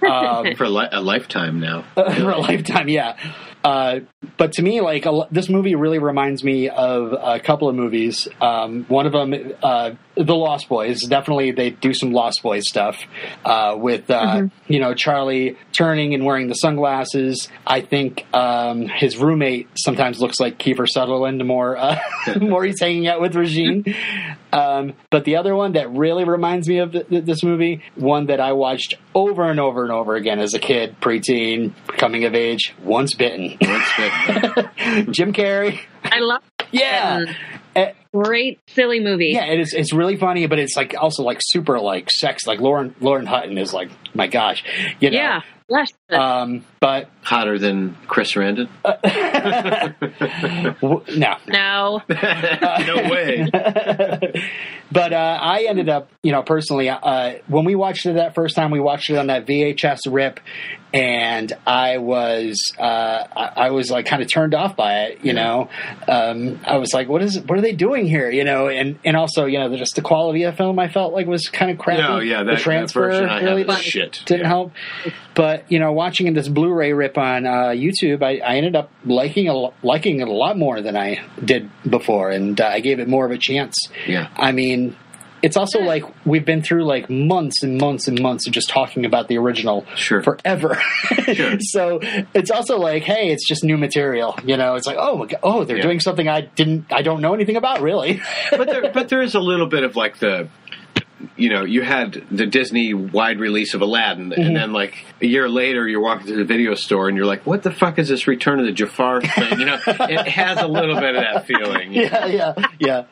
um, 0.02 0.54
For 0.56 0.64
a, 0.64 0.68
li- 0.70 0.88
a 0.92 1.00
lifetime 1.00 1.60
now. 1.60 1.82
for 1.94 2.30
a 2.30 2.38
lifetime. 2.38 2.88
Yeah, 2.88 3.16
uh, 3.62 4.00
but 4.36 4.52
to 4.52 4.62
me, 4.62 4.80
like 4.80 5.06
a, 5.06 5.28
this 5.30 5.48
movie 5.48 5.74
really 5.74 5.98
reminds 5.98 6.42
me 6.42 6.68
of 6.68 7.12
a 7.12 7.40
couple 7.40 7.68
of 7.68 7.74
movies. 7.74 8.26
Um, 8.40 8.84
one 8.88 9.06
of 9.06 9.12
them, 9.12 9.34
uh, 9.62 9.92
The 10.24 10.34
Lost 10.34 10.68
Boys. 10.68 11.02
Definitely, 11.02 11.52
they 11.52 11.70
do 11.70 11.94
some 11.94 12.12
Lost 12.12 12.42
Boys 12.42 12.64
stuff 12.68 12.96
uh, 13.44 13.74
with 13.78 14.10
uh, 14.10 14.44
you 14.68 14.80
know 14.80 14.94
Charlie 14.94 15.56
turning 15.72 16.14
and 16.14 16.24
wearing 16.24 16.48
the 16.48 16.54
sunglasses. 16.54 17.48
I 17.66 17.80
think 17.80 18.26
um, 18.34 18.86
his 18.86 19.16
roommate 19.16 19.68
sometimes 19.76 20.20
looks 20.20 20.38
like 20.40 20.58
Kiefer 20.58 20.86
Sutherland. 20.88 21.44
More, 21.46 21.76
uh, 21.76 21.98
more 22.40 22.64
he's 22.64 22.80
hanging 22.80 23.08
out 23.08 23.20
with 23.20 23.34
Regine. 23.34 23.84
Um, 24.52 24.94
but 25.10 25.24
the 25.24 25.36
other 25.36 25.54
one 25.54 25.72
that 25.72 25.90
really 25.90 26.24
reminds 26.24 26.68
me 26.68 26.78
of 26.78 26.92
th- 26.92 27.08
th- 27.08 27.24
this 27.24 27.42
movie, 27.42 27.82
one 27.94 28.26
that 28.26 28.40
I 28.40 28.52
watched 28.52 28.94
over 29.14 29.44
and 29.48 29.60
over 29.60 29.82
and 29.84 29.92
over 29.92 30.16
again 30.16 30.38
as 30.40 30.54
a 30.54 30.58
kid, 30.58 30.96
preteen, 31.00 31.72
coming 31.86 32.24
of 32.24 32.34
age, 32.34 32.74
Once 32.82 33.14
Bitten. 33.14 33.56
Once 33.60 33.88
bitten. 33.96 35.12
Jim 35.12 35.32
Carrey. 35.32 35.78
I 36.02 36.18
love 36.18 36.42
Yeah. 36.72 37.32
It. 37.74 37.78
Eh, 37.80 37.92
Great, 38.12 38.58
silly 38.68 38.98
movie. 39.00 39.28
yeah, 39.28 39.44
it 39.46 39.60
is. 39.60 39.72
It's 39.72 39.92
really 39.92 40.16
funny, 40.16 40.46
but 40.48 40.58
it's 40.58 40.76
like 40.76 40.94
also 40.98 41.22
like 41.22 41.38
super 41.40 41.78
like 41.78 42.10
sex. 42.10 42.44
Like 42.46 42.60
Lauren 42.60 42.94
Lauren 43.00 43.24
Hutton 43.26 43.56
is 43.56 43.72
like 43.72 43.88
my 44.14 44.26
gosh, 44.26 44.64
you 44.98 45.10
know. 45.10 45.16
Yeah. 45.16 45.40
Gosh, 45.70 45.88
Um, 46.10 46.64
but 46.80 47.08
Hotter 47.22 47.58
than 47.58 47.96
Chris 48.06 48.32
Sarandon? 48.32 48.68
w- 50.80 51.02
no, 51.18 51.36
no. 51.48 52.02
no 52.08 53.10
way. 53.10 53.48
but 54.92 55.12
uh, 55.12 55.38
I 55.40 55.66
ended 55.68 55.88
up, 55.88 56.10
you 56.22 56.32
know, 56.32 56.42
personally, 56.42 56.88
uh, 56.88 57.34
when 57.46 57.64
we 57.64 57.74
watched 57.74 58.06
it 58.06 58.14
that 58.14 58.34
first 58.34 58.56
time, 58.56 58.70
we 58.70 58.80
watched 58.80 59.10
it 59.10 59.16
on 59.16 59.26
that 59.28 59.46
VHS 59.46 60.00
rip, 60.10 60.40
and 60.92 61.52
I 61.66 61.98
was, 61.98 62.72
uh, 62.78 62.82
I, 62.82 63.52
I 63.66 63.70
was 63.70 63.90
like 63.90 64.06
kind 64.06 64.22
of 64.22 64.28
turned 64.28 64.54
off 64.54 64.74
by 64.76 65.02
it. 65.04 65.24
You 65.24 65.34
know, 65.34 65.68
um, 66.08 66.58
I 66.66 66.78
was 66.78 66.92
like, 66.94 67.08
what 67.08 67.22
is, 67.22 67.38
what 67.38 67.58
are 67.58 67.62
they 67.62 67.74
doing 67.74 68.06
here? 68.06 68.30
You 68.30 68.44
know, 68.44 68.68
and 68.68 68.98
and 69.04 69.16
also, 69.16 69.44
you 69.44 69.58
know, 69.58 69.76
just 69.76 69.94
the 69.94 70.02
quality 70.02 70.42
of 70.44 70.54
the 70.54 70.56
film, 70.56 70.78
I 70.78 70.88
felt 70.88 71.12
like 71.12 71.26
was 71.26 71.48
kind 71.48 71.70
of 71.70 71.78
crappy. 71.78 72.02
No, 72.02 72.18
yeah, 72.20 72.38
the 72.38 72.44
that, 72.52 72.56
that 72.56 72.62
transfer 72.62 73.08
version 73.08 73.28
I 73.28 73.42
really 73.42 73.64
have 73.64 73.78
is 73.78 73.84
shit. 73.84 74.22
didn't 74.24 74.42
Yeah. 74.42 74.48
help. 74.48 74.72
But 75.34 75.70
you 75.70 75.78
know, 75.78 75.92
watching 75.92 76.26
in 76.26 76.34
this 76.34 76.48
Blu-ray 76.48 76.92
rip 76.92 77.09
on 77.18 77.46
uh, 77.46 77.68
YouTube, 77.68 78.22
I, 78.22 78.38
I 78.38 78.56
ended 78.56 78.76
up 78.76 78.90
liking 79.04 79.48
a, 79.48 79.68
liking 79.86 80.20
it 80.20 80.28
a 80.28 80.32
lot 80.32 80.56
more 80.58 80.80
than 80.80 80.96
I 80.96 81.24
did 81.44 81.70
before, 81.88 82.30
and 82.30 82.60
uh, 82.60 82.66
I 82.66 82.80
gave 82.80 82.98
it 83.00 83.08
more 83.08 83.24
of 83.26 83.32
a 83.32 83.38
chance. 83.38 83.76
Yeah. 84.06 84.28
I 84.36 84.52
mean, 84.52 84.96
it's 85.42 85.56
also 85.56 85.80
like 85.80 86.04
we've 86.26 86.44
been 86.44 86.60
through 86.62 86.84
like 86.84 87.08
months 87.08 87.62
and 87.62 87.78
months 87.80 88.08
and 88.08 88.20
months 88.20 88.46
of 88.46 88.52
just 88.52 88.68
talking 88.68 89.06
about 89.06 89.26
the 89.28 89.38
original 89.38 89.86
Sure. 89.96 90.22
forever. 90.22 90.78
Sure. 91.32 91.56
so 91.60 91.98
it's 92.34 92.50
also 92.50 92.76
like, 92.78 93.04
hey, 93.04 93.30
it's 93.32 93.48
just 93.48 93.64
new 93.64 93.78
material. 93.78 94.38
You 94.44 94.58
know, 94.58 94.74
it's 94.74 94.86
like, 94.86 94.98
oh, 95.00 95.16
my 95.16 95.26
God, 95.26 95.40
oh, 95.42 95.64
they're 95.64 95.76
Yeah. 95.78 95.82
doing 95.84 96.00
something 96.00 96.28
I 96.28 96.42
didn't, 96.42 96.92
I 96.92 97.00
don't 97.02 97.22
know 97.22 97.32
anything 97.32 97.56
about, 97.56 97.80
really. 97.80 98.20
but 98.50 98.68
there, 98.68 98.92
but 98.92 99.08
there 99.08 99.22
is 99.22 99.34
a 99.34 99.40
little 99.40 99.66
bit 99.66 99.82
of 99.82 99.96
like 99.96 100.18
the 100.18 100.48
you 101.40 101.48
know, 101.50 101.64
you 101.64 101.82
had 101.82 102.22
the 102.30 102.46
Disney 102.46 102.94
wide 102.94 103.40
release 103.40 103.74
of 103.74 103.80
Aladdin, 103.82 104.30
Mm-hmm. 104.30 104.40
and 104.42 104.56
then 104.56 104.72
like 104.72 104.94
a 105.22 105.26
year 105.26 105.48
later, 105.48 105.88
you're 105.88 106.02
walking 106.02 106.26
through 106.26 106.36
the 106.36 106.44
video 106.44 106.74
store 106.74 107.08
and 107.08 107.16
you're 107.16 107.26
like, 107.26 107.46
"What 107.46 107.62
the 107.62 107.70
fuck 107.70 107.98
is 107.98 108.08
this 108.08 108.26
Return 108.28 108.60
of 108.60 108.66
the 108.66 108.72
Jafar 108.72 109.20
thing?" 109.22 109.58
You 109.60 109.66
know, 109.66 109.78
it 109.86 110.28
has 110.28 110.58
a 110.60 110.66
little 110.68 110.94
bit 110.96 111.16
of 111.16 111.22
that 111.22 111.46
feeling. 111.46 111.92
yeah, 111.92 112.26
yeah, 112.26 112.54
yeah. 112.78 113.04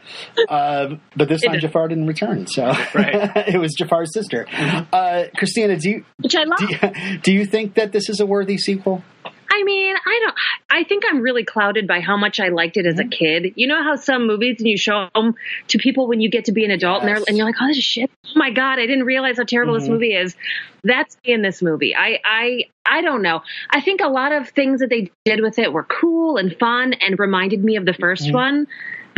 Uh, 0.48 0.96
but 1.16 1.28
this 1.28 1.42
time. 1.42 1.58
Jafar 1.60 1.88
didn't 1.88 2.06
return, 2.06 2.46
so 2.46 2.66
Right. 2.94 3.32
it 3.48 3.58
was 3.58 3.74
Jafar's 3.74 4.12
sister. 4.12 4.46
Uh, 4.50 5.24
Christina, 5.36 5.76
do 5.76 5.90
you, 5.90 6.04
which 6.18 6.36
I 6.36 6.44
love. 6.44 6.58
do 6.58 6.66
you 6.66 7.18
do 7.22 7.32
you 7.32 7.44
think 7.46 7.74
that 7.74 7.92
this 7.92 8.08
is 8.08 8.20
a 8.20 8.26
worthy 8.26 8.58
sequel? 8.58 9.02
I 9.50 9.62
mean, 9.64 9.94
I 9.96 10.20
don't. 10.22 10.34
I 10.70 10.84
think 10.84 11.04
I'm 11.08 11.20
really 11.20 11.44
clouded 11.44 11.86
by 11.86 12.00
how 12.00 12.16
much 12.16 12.38
I 12.40 12.48
liked 12.48 12.76
it 12.76 12.86
as 12.86 12.98
a 12.98 13.02
Mm-hmm. 13.04 13.10
kid. 13.10 13.52
You 13.56 13.66
know 13.66 13.82
how 13.82 13.96
some 13.96 14.26
movies 14.26 14.56
and 14.58 14.68
you 14.68 14.76
show 14.76 15.08
them 15.14 15.34
to 15.68 15.78
people 15.78 16.06
when 16.06 16.20
you 16.20 16.30
get 16.30 16.44
to 16.46 16.52
be 16.52 16.64
an 16.64 16.70
adult 16.70 17.00
and, 17.00 17.08
they're, 17.08 17.16
Yes. 17.16 17.24
and 17.28 17.36
you're 17.36 17.46
like, 17.46 17.54
oh, 17.60 17.66
this 17.68 17.78
is 17.78 17.84
shit. 17.84 18.10
Oh 18.26 18.30
my 18.36 18.50
god, 18.50 18.78
I 18.78 18.86
didn't 18.86 19.04
realize 19.04 19.38
how 19.38 19.44
terrible 19.44 19.74
Mm-hmm. 19.74 19.80
this 19.84 19.88
movie 19.90 20.14
is. 20.14 20.36
That's 20.84 21.16
me 21.26 21.32
in 21.32 21.42
this 21.42 21.60
movie. 21.62 21.94
I, 21.96 22.20
I, 22.24 22.64
I 22.86 23.00
don't 23.02 23.22
know. 23.22 23.42
I 23.70 23.80
think 23.80 24.00
a 24.00 24.08
lot 24.08 24.32
of 24.32 24.48
things 24.50 24.80
that 24.80 24.90
they 24.90 25.10
did 25.24 25.40
with 25.40 25.58
it 25.58 25.72
were 25.72 25.84
cool 25.84 26.36
and 26.36 26.54
fun 26.56 26.92
and 26.94 27.18
reminded 27.18 27.62
me 27.64 27.76
of 27.76 27.84
the 27.84 27.92
1st 27.92 28.26
Mm-hmm. 28.26 28.32
one. 28.34 28.66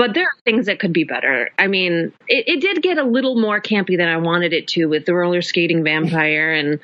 But 0.00 0.14
there 0.14 0.24
are 0.24 0.40
things 0.46 0.64
that 0.64 0.78
could 0.80 0.94
be 0.94 1.04
better. 1.04 1.50
I 1.58 1.66
mean, 1.66 2.12
it, 2.26 2.48
it 2.48 2.60
did 2.62 2.82
get 2.82 2.96
a 2.96 3.04
little 3.04 3.38
more 3.38 3.60
campy 3.60 3.98
than 3.98 4.08
I 4.08 4.16
wanted 4.16 4.54
it 4.54 4.66
to 4.68 4.86
with 4.86 5.04
the 5.04 5.14
roller 5.14 5.42
skating 5.42 5.84
vampire 5.84 6.54
and 6.54 6.80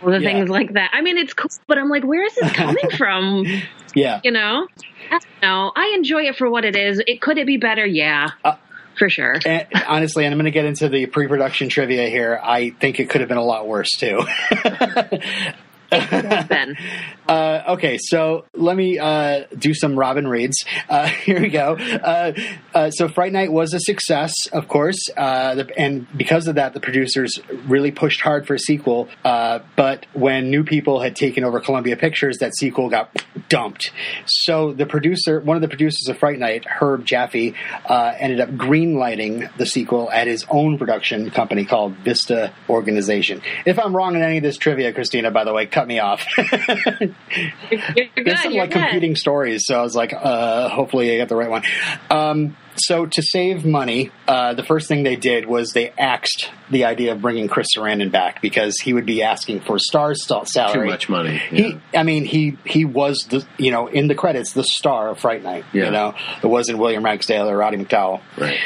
all 0.00 0.10
the 0.12 0.20
Yeah. 0.20 0.32
things 0.32 0.48
like 0.48 0.74
that. 0.74 0.90
I 0.92 1.00
mean, 1.00 1.18
it's 1.18 1.32
cool, 1.34 1.50
but 1.66 1.76
I'm 1.76 1.88
like, 1.88 2.04
where 2.04 2.24
is 2.24 2.34
this 2.36 2.52
coming 2.52 2.88
from? 2.96 3.44
Yeah, 3.96 4.20
You 4.22 4.30
know? 4.30 4.68
I 5.10 5.18
don't 5.18 5.24
know. 5.42 5.72
I 5.74 5.92
enjoy 5.96 6.22
it 6.28 6.36
for 6.36 6.48
what 6.48 6.64
it 6.64 6.76
is. 6.76 7.02
It 7.04 7.20
could 7.20 7.36
it 7.36 7.48
be 7.48 7.56
better? 7.56 7.84
Yeah. 7.84 8.28
Uh, 8.44 8.54
for 8.96 9.10
sure. 9.10 9.36
and, 9.44 9.66
honestly, 9.88 10.24
and 10.24 10.32
I'm 10.32 10.38
going 10.38 10.44
to 10.44 10.52
get 10.52 10.64
into 10.64 10.88
the 10.88 11.06
pre-production 11.06 11.68
trivia 11.68 12.08
here. 12.08 12.38
I 12.40 12.70
think 12.70 13.00
it 13.00 13.10
could 13.10 13.22
have 13.22 13.28
been 13.28 13.38
a 13.38 13.44
lot 13.44 13.66
worse 13.66 13.90
too. 13.98 14.20
Ben. 15.92 16.76
Uh, 17.28 17.62
okay, 17.68 17.98
so 18.00 18.44
let 18.52 18.76
me 18.76 18.98
uh, 18.98 19.44
do 19.56 19.72
some 19.72 19.96
Robin 19.98 20.26
reads. 20.26 20.64
Uh, 20.88 21.06
here 21.24 21.40
we 21.40 21.48
go. 21.48 21.76
Uh, 21.76 22.32
uh, 22.74 22.90
so 22.90 23.08
Fright 23.08 23.32
Night 23.32 23.50
was 23.52 23.72
a 23.74 23.80
success, 23.80 24.34
of 24.52 24.66
course, 24.66 25.08
uh, 25.16 25.54
the, 25.54 25.78
and 25.78 26.06
because 26.16 26.48
of 26.48 26.56
that, 26.56 26.74
the 26.74 26.80
producers 26.80 27.38
really 27.66 27.92
pushed 27.92 28.20
hard 28.20 28.46
for 28.46 28.54
a 28.54 28.58
sequel. 28.58 29.08
But 29.22 30.04
when 30.12 30.50
new 30.50 30.64
people 30.64 31.00
had 31.00 31.14
taken 31.14 31.44
over 31.44 31.60
Columbia 31.60 31.96
Pictures, 31.96 32.38
that 32.38 32.54
sequel 32.56 32.90
got 32.90 33.24
dumped. 33.48 33.92
So 34.26 34.72
the 34.72 34.86
producer, 34.86 35.40
one 35.40 35.56
of 35.56 35.62
the 35.62 35.68
producers 35.68 36.08
of 36.08 36.18
Fright 36.18 36.38
Night, 36.38 36.64
Herb 36.66 37.04
Jaffe, 37.04 37.54
ended 37.88 38.40
up 38.40 38.50
greenlighting 38.50 39.56
the 39.56 39.66
sequel 39.66 40.10
at 40.10 40.26
his 40.26 40.44
own 40.50 40.76
production 40.76 41.30
company 41.30 41.64
called 41.64 41.94
Vista 41.98 42.52
Organization. 42.68 43.42
If 43.64 43.78
I'm 43.78 43.94
wrong 43.94 44.16
in 44.16 44.22
any 44.22 44.38
of 44.38 44.42
this 44.42 44.58
trivia, 44.58 44.92
Christina, 44.92 45.30
by 45.30 45.44
the 45.44 45.54
way, 45.54 45.66
cut 45.66 45.81
me 45.86 45.98
off. 45.98 46.26
You're, 46.38 47.10
you're 47.70 48.06
good. 48.14 48.26
There's 48.26 48.42
some 48.42 48.54
like 48.54 48.70
competing 48.70 49.16
stories, 49.16 49.66
so 49.66 49.78
I 49.78 49.82
was 49.82 49.96
like, 49.96 50.12
uh, 50.12 50.68
hopefully 50.68 51.14
I 51.14 51.18
got 51.18 51.28
the 51.28 51.36
right 51.36 51.50
one. 51.50 51.62
Um, 52.10 52.56
so 52.76 53.06
to 53.06 53.22
save 53.22 53.64
money, 53.64 54.10
uh, 54.26 54.54
the 54.54 54.62
first 54.62 54.88
thing 54.88 55.02
they 55.02 55.16
did 55.16 55.46
was 55.46 55.72
they 55.72 55.90
axed 55.90 56.50
the 56.70 56.84
idea 56.84 57.12
of 57.12 57.20
bringing 57.20 57.48
Chris 57.48 57.68
Sarandon 57.76 58.10
back 58.10 58.40
because 58.40 58.78
he 58.80 58.92
would 58.92 59.04
be 59.04 59.22
asking 59.22 59.60
for 59.60 59.78
star 59.78 60.14
st- 60.14 60.48
salary. 60.48 60.86
Too 60.86 60.90
much 60.90 61.08
money. 61.08 61.36
He, 61.36 61.78
I 61.94 62.02
mean, 62.02 62.24
he 62.24 62.56
he 62.64 62.84
was 62.84 63.26
the 63.30 63.46
you 63.58 63.70
know 63.70 63.88
in 63.88 64.08
the 64.08 64.14
credits 64.14 64.52
the 64.52 64.64
star 64.64 65.10
of 65.10 65.18
Fright 65.18 65.42
Night. 65.42 65.64
Yeah. 65.72 65.86
You 65.86 65.90
know, 65.90 66.14
it 66.42 66.46
wasn't 66.46 66.78
William 66.78 67.04
Ragsdale 67.04 67.48
or 67.48 67.56
Roddy 67.56 67.76
McDowall. 67.76 68.20
Right. 68.38 68.58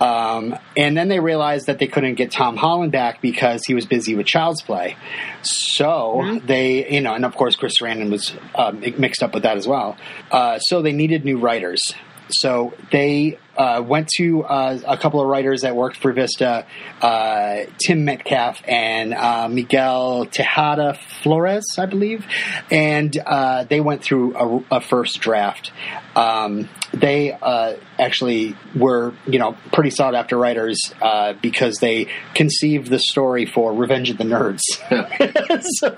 Um, 0.00 0.58
and 0.76 0.96
then 0.96 1.08
they 1.08 1.20
realized 1.20 1.66
that 1.66 1.78
they 1.78 1.86
couldn't 1.86 2.14
get 2.16 2.30
Tom 2.30 2.56
Holland 2.56 2.92
back 2.92 3.22
because 3.22 3.64
he 3.66 3.74
was 3.74 3.86
busy 3.86 4.14
with 4.14 4.26
Child's 4.26 4.62
Play. 4.62 4.96
So 5.42 6.40
they, 6.44 6.90
you 6.90 7.00
know, 7.00 7.14
and 7.14 7.24
of 7.24 7.34
course 7.34 7.56
Chris 7.56 7.78
Sarandon 7.80 8.10
was 8.10 8.34
uh, 8.54 8.72
mixed 8.72 9.22
up 9.22 9.32
with 9.32 9.44
that 9.44 9.56
as 9.56 9.66
well. 9.66 9.96
Uh, 10.30 10.58
so 10.58 10.82
they 10.82 10.92
needed 10.92 11.24
new 11.24 11.38
writers. 11.38 11.80
So 12.28 12.74
they 12.90 13.38
uh, 13.56 13.82
went 13.84 14.08
to 14.16 14.44
uh, 14.44 14.78
a 14.86 14.96
couple 14.96 15.20
of 15.20 15.28
writers 15.28 15.62
that 15.62 15.76
worked 15.76 15.96
for 15.96 16.12
Vista, 16.12 16.66
uh, 17.00 17.56
Tim 17.78 18.04
Metcalfe 18.04 18.62
and 18.66 19.14
uh, 19.14 19.48
Miguel 19.48 20.26
Tejada 20.26 20.98
Flores, 21.22 21.64
I 21.78 21.86
believe, 21.86 22.26
and 22.70 23.16
uh, 23.18 23.64
they 23.64 23.80
went 23.80 24.02
through 24.02 24.36
a, 24.36 24.76
a 24.76 24.80
first 24.80 25.20
draft. 25.20 25.72
Um, 26.16 26.68
they 26.92 27.32
uh, 27.32 27.74
actually 27.98 28.56
were, 28.74 29.14
you 29.26 29.38
know, 29.38 29.56
pretty 29.72 29.90
sought 29.90 30.14
after 30.14 30.36
writers 30.36 30.92
uh, 31.02 31.32
because 31.34 31.78
they 31.78 32.08
conceived 32.34 32.88
the 32.88 32.98
story 32.98 33.46
for 33.46 33.72
Revenge 33.72 34.10
of 34.10 34.18
the 34.18 34.24
Nerds. 34.24 34.60
so 35.80 35.94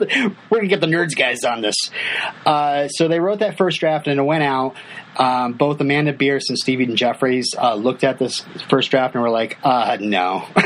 we're 0.51 0.59
gonna 0.59 0.69
get 0.69 0.81
the 0.81 0.87
nerds 0.87 1.17
guys 1.17 1.45
on 1.45 1.61
this. 1.61 1.77
Uh, 2.45 2.89
so 2.89 3.09
they 3.09 3.21
wrote 3.21 3.41
that 3.41 3.59
first 3.59 3.81
draft 3.81 4.07
and 4.07 4.19
it 4.19 4.23
went 4.23 4.43
out. 4.43 4.75
Um, 5.17 5.55
both 5.55 5.81
Amanda 5.81 6.13
Bearse 6.13 6.49
and 6.49 6.59
Stephen 6.59 6.95
Geoffreys 6.95 7.46
uh, 7.57 7.75
looked 7.75 8.05
at 8.05 8.19
this 8.19 8.45
first 8.71 8.91
draft 8.91 9.15
and 9.15 9.23
were 9.23 9.31
like, 9.31 9.59
uh, 9.63 9.97
no. 10.01 10.47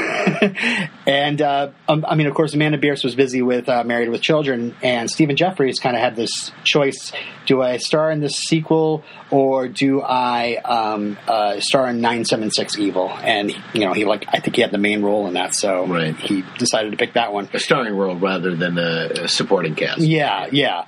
and 1.07 1.41
uh, 1.43 1.71
um, 1.89 2.05
I 2.07 2.15
mean, 2.15 2.27
of 2.27 2.35
course, 2.35 2.55
Amanda 2.55 2.79
Bearse 2.79 3.03
was 3.05 3.15
busy 3.15 3.43
with 3.43 3.69
uh, 3.69 3.85
Married 3.85 4.09
with 4.09 4.23
Children, 4.23 4.75
and 4.83 5.11
Stephen 5.11 5.37
Geoffreys 5.37 5.81
kind 5.81 5.97
of 5.97 6.03
had 6.03 6.17
this 6.17 6.51
choice: 6.65 7.13
do 7.47 7.63
I 7.63 7.77
star 7.79 8.11
in 8.11 8.21
this 8.21 8.35
sequel 8.37 9.03
or 9.31 9.69
do 9.69 10.01
I 10.03 10.57
um, 10.57 11.19
uh, 11.27 11.61
star 11.61 11.89
in 11.89 12.01
Nine 12.01 12.25
Seven 12.25 12.51
Six 12.51 12.79
Evil? 12.79 13.11
And 13.11 13.51
you 13.75 13.81
know, 13.81 13.93
he 13.93 14.05
like 14.05 14.25
I 14.29 14.41
think 14.41 14.57
he 14.57 14.63
had 14.63 14.71
the 14.71 14.79
main 14.79 15.03
role 15.03 15.27
in 15.27 15.35
that, 15.35 15.55
so 15.55 15.87
Right. 15.87 16.17
he 16.17 16.45
decided 16.59 16.91
to 16.93 16.97
pick 16.97 17.15
that 17.15 17.33
one. 17.33 17.49
A 17.53 17.59
starring 17.59 17.97
role 17.97 18.17
rather 18.17 18.55
than 18.55 18.79
a 18.79 19.29
supporting 19.29 19.75
cast. 19.75 20.01
Yeah, 20.01 20.49
yeah. 20.53 20.85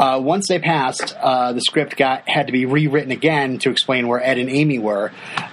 Uh, 0.00 0.18
once 0.18 0.48
they 0.48 0.58
passed, 0.58 1.14
uh, 1.20 1.52
the 1.52 1.60
script 1.60 1.94
got 1.94 2.26
had 2.26 2.46
to 2.46 2.52
be 2.52 2.64
rewritten 2.64 3.10
again 3.10 3.58
to 3.58 3.70
explain 3.70 4.08
where 4.08 4.18
Ed 4.18 4.38
and 4.38 4.48
Amy 4.48 4.78
were, 4.78 5.12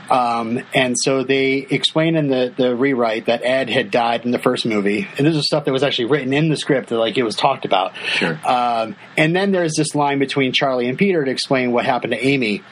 um, 0.09 0.63
and 0.73 0.95
so 0.97 1.23
they 1.23 1.67
explained 1.69 2.15
in 2.15 2.29
the, 2.29 2.53
the 2.55 2.73
rewrite 2.73 3.25
that 3.25 3.43
Ed 3.43 3.69
had 3.69 3.91
died 3.91 4.23
in 4.23 4.31
the 4.31 4.39
first 4.39 4.65
movie, 4.65 5.05
and 5.17 5.27
this 5.27 5.35
is 5.35 5.45
stuff 5.45 5.65
that 5.65 5.73
was 5.73 5.83
actually 5.83 6.05
written 6.05 6.31
in 6.31 6.47
the 6.47 6.55
script, 6.55 6.87
that 6.89 6.97
like 6.97 7.17
it 7.17 7.23
was 7.23 7.35
talked 7.35 7.65
about. 7.65 7.93
Sure. 7.97 8.39
Um, 8.47 8.95
and 9.17 9.35
then 9.35 9.51
there's 9.51 9.73
this 9.75 9.93
line 9.95 10.17
between 10.17 10.53
Charlie 10.53 10.87
and 10.87 10.97
Peter 10.97 11.25
to 11.25 11.29
explain 11.29 11.73
what 11.73 11.85
happened 11.85 12.13
to 12.13 12.25
Amy. 12.25 12.63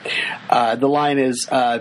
Uh, 0.50 0.78
the 0.78 0.88
line 0.88 1.20
is, 1.20 1.46
uh, 1.52 1.80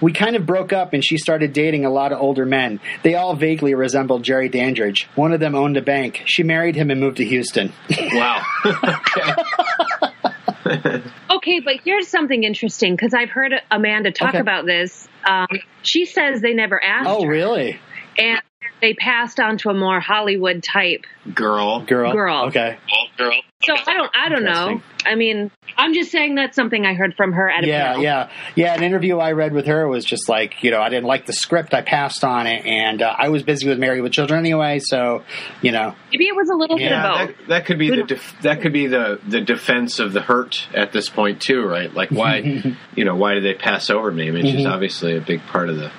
"We 0.00 0.12
kind 0.12 0.34
of 0.34 0.44
broke 0.44 0.72
up, 0.72 0.92
and 0.92 1.04
she 1.04 1.18
started 1.18 1.52
dating 1.52 1.84
a 1.84 1.90
lot 1.90 2.10
of 2.10 2.20
older 2.20 2.46
men. 2.46 2.80
They 3.04 3.14
all 3.14 3.36
vaguely 3.36 3.74
resembled 3.74 4.24
Jerry 4.24 4.48
Dandridge. 4.48 5.08
One 5.14 5.32
of 5.32 5.38
them 5.38 5.54
owned 5.54 5.76
a 5.76 5.82
bank. 5.82 6.22
She 6.24 6.42
married 6.42 6.74
him 6.74 6.90
and 6.90 7.00
moved 7.00 7.18
to 7.18 7.24
Houston." 7.24 7.72
Wow. 7.88 8.42
okay. 8.66 9.35
Okay, 11.30 11.60
but 11.60 11.76
here's 11.84 12.08
something 12.08 12.42
interesting 12.42 12.96
because 12.96 13.14
I've 13.14 13.30
heard 13.30 13.52
Amanda 13.70 14.10
talk 14.10 14.30
Okay. 14.30 14.38
about 14.38 14.66
this. 14.66 15.06
Um, 15.24 15.46
she 15.82 16.06
says 16.06 16.40
they 16.40 16.54
never 16.54 16.82
asked 16.82 17.08
oh, 17.08 17.22
her, 17.22 17.30
really? 17.30 17.78
and 18.18 18.40
they 18.80 18.94
passed 18.94 19.38
on 19.38 19.58
to 19.58 19.70
a 19.70 19.74
more 19.74 20.00
Hollywood 20.00 20.62
type 20.62 21.04
Girl. 21.34 21.80
Girl. 21.84 22.12
Girl. 22.12 22.46
Okay. 22.46 22.78
Girl. 23.16 23.40
So 23.66 23.74
I 23.86 23.94
don't, 23.94 24.10
I 24.14 24.28
don't 24.28 24.44
know. 24.44 24.80
I 25.04 25.14
mean, 25.14 25.50
I'm 25.76 25.92
just 25.94 26.10
saying 26.10 26.34
that's 26.36 26.56
something 26.56 26.84
I 26.86 26.94
heard 26.94 27.14
from 27.16 27.32
her 27.32 27.50
at 27.50 27.64
a 27.64 27.66
Yeah, 27.68 27.88
panel. 27.88 28.02
yeah, 28.02 28.30
yeah. 28.54 28.74
An 28.74 28.82
interview 28.82 29.18
I 29.18 29.32
read 29.32 29.52
with 29.52 29.66
her 29.66 29.86
was 29.88 30.04
just 30.04 30.28
like, 30.28 30.62
you 30.64 30.70
know, 30.70 30.80
I 30.80 30.88
didn't 30.88 31.06
like 31.06 31.26
the 31.26 31.32
script. 31.32 31.74
I 31.74 31.82
passed 31.82 32.24
on 32.24 32.46
it, 32.46 32.64
and 32.64 33.02
uh, 33.02 33.14
I 33.16 33.28
was 33.28 33.42
busy 33.42 33.68
with 33.68 33.78
Married 33.78 34.00
with 34.02 34.12
Children 34.12 34.38
anyway. 34.40 34.78
So, 34.80 35.24
you 35.62 35.72
know, 35.72 35.94
Maybe 36.12 36.24
it 36.26 36.34
was 36.36 36.48
a 36.48 36.54
little 36.56 36.78
Yeah, 36.78 36.88
bit 36.88 36.98
of 36.98 37.28
both. 37.28 37.36
that, 37.38 37.48
that 37.48 37.66
could 37.66 37.78
be 37.78 37.90
the 37.90 38.02
def- 38.04 38.40
that 38.42 38.60
could 38.62 38.72
be 38.72 38.86
the 38.86 39.20
the 39.28 39.40
defense 39.40 39.98
of 39.98 40.12
the 40.12 40.20
hurt 40.22 40.66
at 40.74 40.92
this 40.92 41.08
point 41.08 41.40
too, 41.42 41.62
right? 41.62 41.92
Like 41.92 42.10
why, 42.10 42.38
you 42.96 43.04
know, 43.04 43.16
why 43.16 43.34
did 43.34 43.44
they 43.44 43.54
pass 43.54 43.90
over 43.90 44.10
me? 44.10 44.28
I 44.28 44.30
mean, 44.32 44.46
she's 44.46 44.66
obviously 44.66 45.16
a 45.16 45.20
big 45.20 45.40
part 45.42 45.68
of 45.68 45.76
the. 45.76 45.90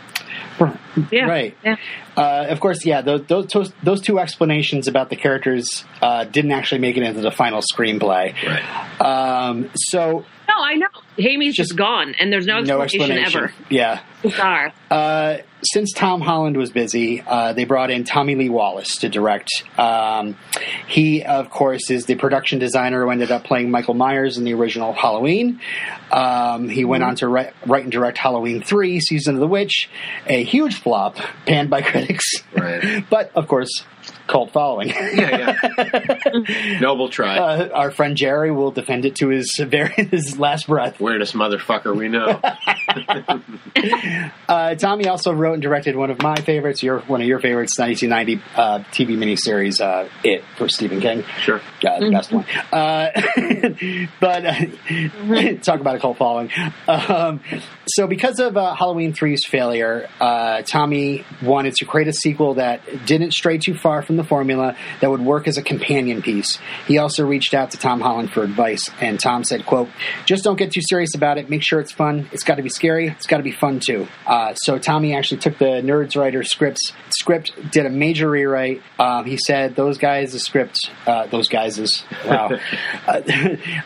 Yeah, 1.11 1.25
right. 1.25 1.57
Yeah. 1.63 1.75
Uh, 2.15 2.47
of 2.49 2.59
course, 2.59 2.85
yeah. 2.85 3.01
Those, 3.01 3.25
those 3.27 3.73
those 3.83 4.01
two 4.01 4.19
explanations 4.19 4.87
about 4.87 5.09
the 5.09 5.15
characters 5.15 5.85
uh, 6.01 6.23
didn't 6.25 6.51
actually 6.51 6.81
make 6.81 6.97
it 6.97 7.03
into 7.03 7.21
the 7.21 7.31
final 7.31 7.61
screenplay. 7.61 8.33
Right. 8.43 9.01
Um, 9.01 9.69
so 9.75 10.25
No, 10.47 10.55
I 10.57 10.75
know. 10.75 10.87
Amy's 11.19 11.55
Just 11.55 11.69
just 11.69 11.77
gone, 11.77 12.13
and 12.19 12.31
there's 12.31 12.45
no 12.45 12.57
explanation, 12.59 12.77
no 12.77 12.83
explanation, 12.83 13.23
explanation. 13.23 13.55
ever. 13.59 13.73
Yeah. 13.73 14.01
Bizarre. 14.21 14.73
Uh, 14.89 15.37
since 15.63 15.91
Tom 15.91 16.21
Holland 16.21 16.55
was 16.57 16.71
busy, 16.71 17.21
uh, 17.21 17.53
they 17.53 17.65
brought 17.65 17.89
in 17.89 18.03
Tommy 18.03 18.35
Lee 18.35 18.49
Wallace 18.49 18.97
to 18.97 19.09
direct. 19.09 19.49
Um, 19.77 20.37
he, 20.87 21.23
of 21.23 21.49
course, 21.49 21.89
is 21.89 22.05
the 22.05 22.15
production 22.15 22.59
designer 22.59 23.03
who 23.03 23.09
ended 23.09 23.31
up 23.31 23.43
playing 23.43 23.71
Michael 23.71 23.95
Myers 23.95 24.37
in 24.37 24.43
the 24.43 24.53
original 24.53 24.93
Halloween. 24.93 25.59
Um, 26.11 26.69
he 26.69 26.85
went 26.85 27.03
on 27.03 27.15
to 27.17 27.27
write, 27.27 27.53
write 27.65 27.83
and 27.83 27.91
direct 27.91 28.17
Halloween 28.17 28.61
3, 28.61 28.99
Season 28.99 29.33
of 29.35 29.41
the 29.41 29.47
Witch, 29.47 29.89
a 30.27 30.43
huge 30.43 30.75
flop, 30.87 31.17
panned 31.45 31.69
by 31.69 31.81
critics. 31.81 32.25
Right. 32.55 33.03
but, 33.09 33.31
of 33.35 33.47
course, 33.47 33.83
cult 34.27 34.51
following. 34.51 34.89
Yeah, 35.17 35.55
yeah. 35.77 36.79
Noble 36.81 37.09
try. 37.09 37.37
Uh, 37.37 37.69
our 37.73 37.91
friend 37.91 38.15
Jerry 38.15 38.51
will 38.51 38.71
defend 38.71 39.05
it 39.05 39.15
to 39.15 39.29
his 39.29 39.55
very 39.59 39.93
his 39.93 40.37
last 40.37 40.67
breath. 40.67 40.99
Weirdest 40.99 41.33
motherfucker 41.33 41.95
we 41.95 42.07
know. 42.09 42.39
Uh, 44.47 44.75
Tommy 44.75 45.07
also 45.07 45.31
wrote 45.31 45.53
and 45.53 45.61
directed 45.61 45.95
one 45.95 46.11
of 46.11 46.21
my 46.21 46.35
favorites, 46.35 46.83
your 46.83 46.99
one 47.01 47.21
of 47.21 47.27
your 47.27 47.39
favorites, 47.39 47.77
1990 47.79 48.43
uh, 48.55 48.79
TV 48.91 49.17
miniseries, 49.17 49.81
uh, 49.81 50.09
"It" 50.23 50.43
for 50.57 50.69
Stephen 50.69 50.99
King. 50.99 51.23
Sure. 51.39 51.61
Yeah, 51.81 51.99
the 51.99 52.11
best 52.11 52.31
one. 52.31 52.45
Uh, 52.71 53.11
but 54.19 54.45
uh, 54.45 55.53
talk 55.61 55.79
about 55.79 55.95
a 55.95 55.99
cult 55.99 56.17
following. 56.17 56.51
Um, 56.87 57.41
so, 57.87 58.07
because 58.07 58.39
of 58.39 58.57
uh, 58.57 58.75
Halloween 58.75 59.13
3's 59.13 59.45
failure, 59.45 60.09
uh, 60.19 60.61
Tommy 60.63 61.25
wanted 61.41 61.75
to 61.75 61.85
create 61.85 62.07
a 62.07 62.13
sequel 62.13 62.55
that 62.55 62.81
didn't 63.05 63.31
stray 63.31 63.57
too 63.57 63.73
far 63.73 64.01
from 64.01 64.16
the 64.17 64.23
formula 64.23 64.75
that 65.01 65.09
would 65.09 65.21
work 65.21 65.47
as 65.47 65.57
a 65.57 65.61
companion 65.61 66.21
piece. 66.21 66.59
He 66.87 66.97
also 66.97 67.25
reached 67.25 67.53
out 67.53 67.71
to 67.71 67.77
Tom 67.77 68.01
Holland 68.01 68.31
for 68.31 68.43
advice, 68.43 68.89
and 69.01 69.19
Tom 69.19 69.43
said, 69.43 69.65
"quote 69.65 69.89
Just 70.25 70.43
don't 70.43 70.57
get 70.57 70.71
too 70.71 70.81
serious 70.81 71.15
about 71.15 71.37
it. 71.37 71.49
Make 71.49 71.63
sure 71.63 71.79
it's 71.79 71.91
fun. 71.91 72.29
It's 72.31 72.43
got 72.43 72.55
to 72.55 72.63
be 72.63 72.69
scary. 72.69 73.07
It's 73.07 73.27
got 73.27 73.37
to 73.37 73.43
be 73.43 73.51
fun 73.51 73.79
too." 73.79 74.07
Uh, 74.25 74.53
so, 74.55 74.77
Tommy 74.77 75.15
actually 75.15 75.39
took 75.39 75.57
the 75.57 75.81
Nerds 75.81 76.15
Writer 76.15 76.43
scripts 76.43 76.93
script, 77.09 77.53
did 77.71 77.85
a 77.85 77.89
major 77.89 78.29
rewrite. 78.29 78.81
Um, 78.99 79.25
he 79.25 79.37
said 79.37 79.75
those 79.75 79.97
guys, 79.97 80.33
the 80.33 80.39
script, 80.39 80.89
uh, 81.05 81.27
those 81.27 81.47
guys 81.47 81.77
is 81.79 82.03
wow. 82.25 82.51
uh, 83.07 83.21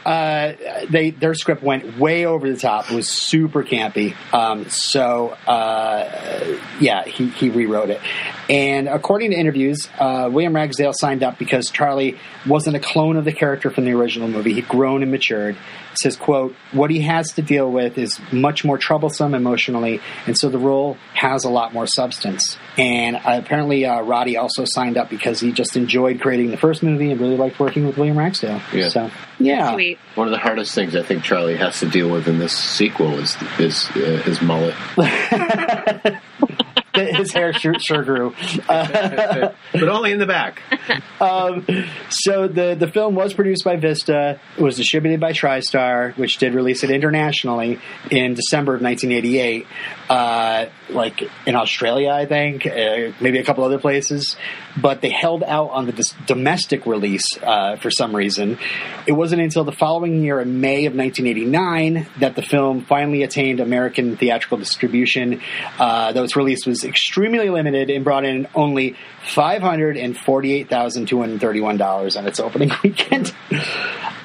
uh, 0.05 0.53
they 0.89 1.11
their 1.11 1.33
script 1.33 1.63
went 1.63 1.97
way 1.97 2.25
over 2.25 2.49
the 2.49 2.57
top. 2.57 2.91
It 2.91 2.95
was 2.95 3.09
super 3.09 3.63
campy. 3.63 4.15
Um, 4.33 4.69
so 4.69 5.29
uh, 5.47 6.57
yeah, 6.79 7.03
he, 7.05 7.29
he 7.29 7.49
rewrote 7.49 7.89
it. 7.89 8.01
And 8.49 8.87
according 8.87 9.31
to 9.31 9.37
interviews, 9.37 9.89
uh, 9.99 10.20
William 10.31 10.55
Ragsdale 10.55 10.93
signed 10.93 11.23
up 11.23 11.37
because 11.37 11.69
Charlie 11.69 12.17
wasn't 12.45 12.75
a 12.75 12.79
clone 12.79 13.17
of 13.17 13.25
the 13.25 13.31
character 13.31 13.69
from 13.69 13.85
the 13.85 13.93
original 13.93 14.27
movie. 14.27 14.53
He'd 14.53 14.67
grown 14.67 15.01
and 15.01 15.11
matured. 15.11 15.55
He 15.55 15.95
says, 16.01 16.15
"quote 16.15 16.55
What 16.71 16.89
he 16.89 17.01
has 17.01 17.33
to 17.33 17.41
deal 17.41 17.71
with 17.71 17.97
is 17.97 18.19
much 18.31 18.63
more 18.63 18.77
troublesome 18.77 19.33
emotionally, 19.33 20.01
and 20.25 20.37
so 20.37 20.49
the 20.49 20.59
role 20.59 20.97
has 21.13 21.43
a 21.43 21.49
lot 21.49 21.73
more 21.73 21.87
substance." 21.87 22.57
And 22.77 23.17
uh, 23.17 23.21
apparently, 23.25 23.85
uh, 23.85 24.01
Roddy 24.01 24.37
also 24.37 24.63
signed 24.65 24.97
up 24.97 25.09
because 25.09 25.39
he 25.39 25.51
just 25.51 25.75
enjoyed 25.75 26.21
creating 26.21 26.51
the 26.51 26.57
first 26.57 26.83
movie 26.83 27.11
and 27.11 27.19
really 27.19 27.37
liked 27.37 27.59
working 27.59 27.85
with 27.85 27.97
William 27.97 28.17
Ragsdale. 28.17 28.61
Yeah. 28.73 28.89
So 28.89 29.11
yeah, 29.39 29.73
Sweet. 29.73 29.99
One 30.15 30.27
of 30.27 30.31
the 30.31 30.39
hardest 30.39 30.73
things 30.73 30.95
I 30.95 31.03
think 31.03 31.23
Charlie 31.23 31.57
has 31.57 31.79
to 31.79 31.89
deal 31.89 32.09
with 32.09 32.27
in 32.27 32.39
this 32.39 32.53
sequel 32.53 33.17
is 33.19 33.35
is 33.59 33.89
uh, 33.91 34.21
his 34.23 34.41
mullet. 34.41 34.75
his 36.95 37.31
hair 37.31 37.53
sure, 37.53 37.75
sure 37.79 38.03
grew. 38.03 38.35
Uh, 38.67 39.53
but 39.73 39.89
only 39.89 40.11
in 40.11 40.19
the 40.19 40.25
back. 40.25 40.61
um, 41.21 41.65
so 42.09 42.47
the 42.47 42.75
the 42.75 42.87
film 42.87 43.15
was 43.15 43.33
produced 43.33 43.63
by 43.63 43.77
Vista. 43.77 44.39
It 44.57 44.61
was 44.61 44.75
distributed 44.75 45.19
by 45.19 45.31
TriStar, 45.31 46.17
which 46.17 46.37
did 46.37 46.53
release 46.53 46.83
it 46.83 46.91
internationally 46.91 47.79
in 48.09 48.33
December 48.33 48.75
of 48.75 48.81
1988. 48.81 49.67
Uh, 50.11 50.67
like 50.89 51.23
in 51.45 51.55
Australia, 51.55 52.09
I 52.09 52.25
think, 52.25 52.67
uh, 52.67 53.13
maybe 53.21 53.39
a 53.39 53.45
couple 53.45 53.63
other 53.63 53.79
places. 53.79 54.35
But 54.75 54.99
they 54.99 55.09
held 55.09 55.41
out 55.41 55.69
on 55.69 55.85
the 55.85 55.93
dis- 55.93 56.13
domestic 56.27 56.85
release 56.85 57.37
uh, 57.41 57.77
for 57.77 57.89
some 57.89 58.13
reason. 58.13 58.59
It 59.07 59.13
wasn't 59.13 59.41
until 59.41 59.63
the 59.63 59.71
following 59.71 60.21
year, 60.21 60.41
in 60.41 60.59
May 60.59 60.85
of 60.85 60.95
1989, 60.95 62.07
that 62.19 62.35
the 62.35 62.41
film 62.41 62.83
finally 62.83 63.23
attained 63.23 63.61
American 63.61 64.17
theatrical 64.17 64.57
distribution. 64.57 65.39
Uh, 65.79 66.11
though 66.11 66.25
its 66.25 66.35
release 66.35 66.65
was 66.65 66.83
extremely 66.83 67.49
limited 67.49 67.89
and 67.89 68.03
brought 68.03 68.25
in 68.25 68.49
only 68.53 68.97
$548,231 69.27 72.17
on 72.17 72.27
its 72.27 72.41
opening 72.41 72.69
weekend. 72.83 73.33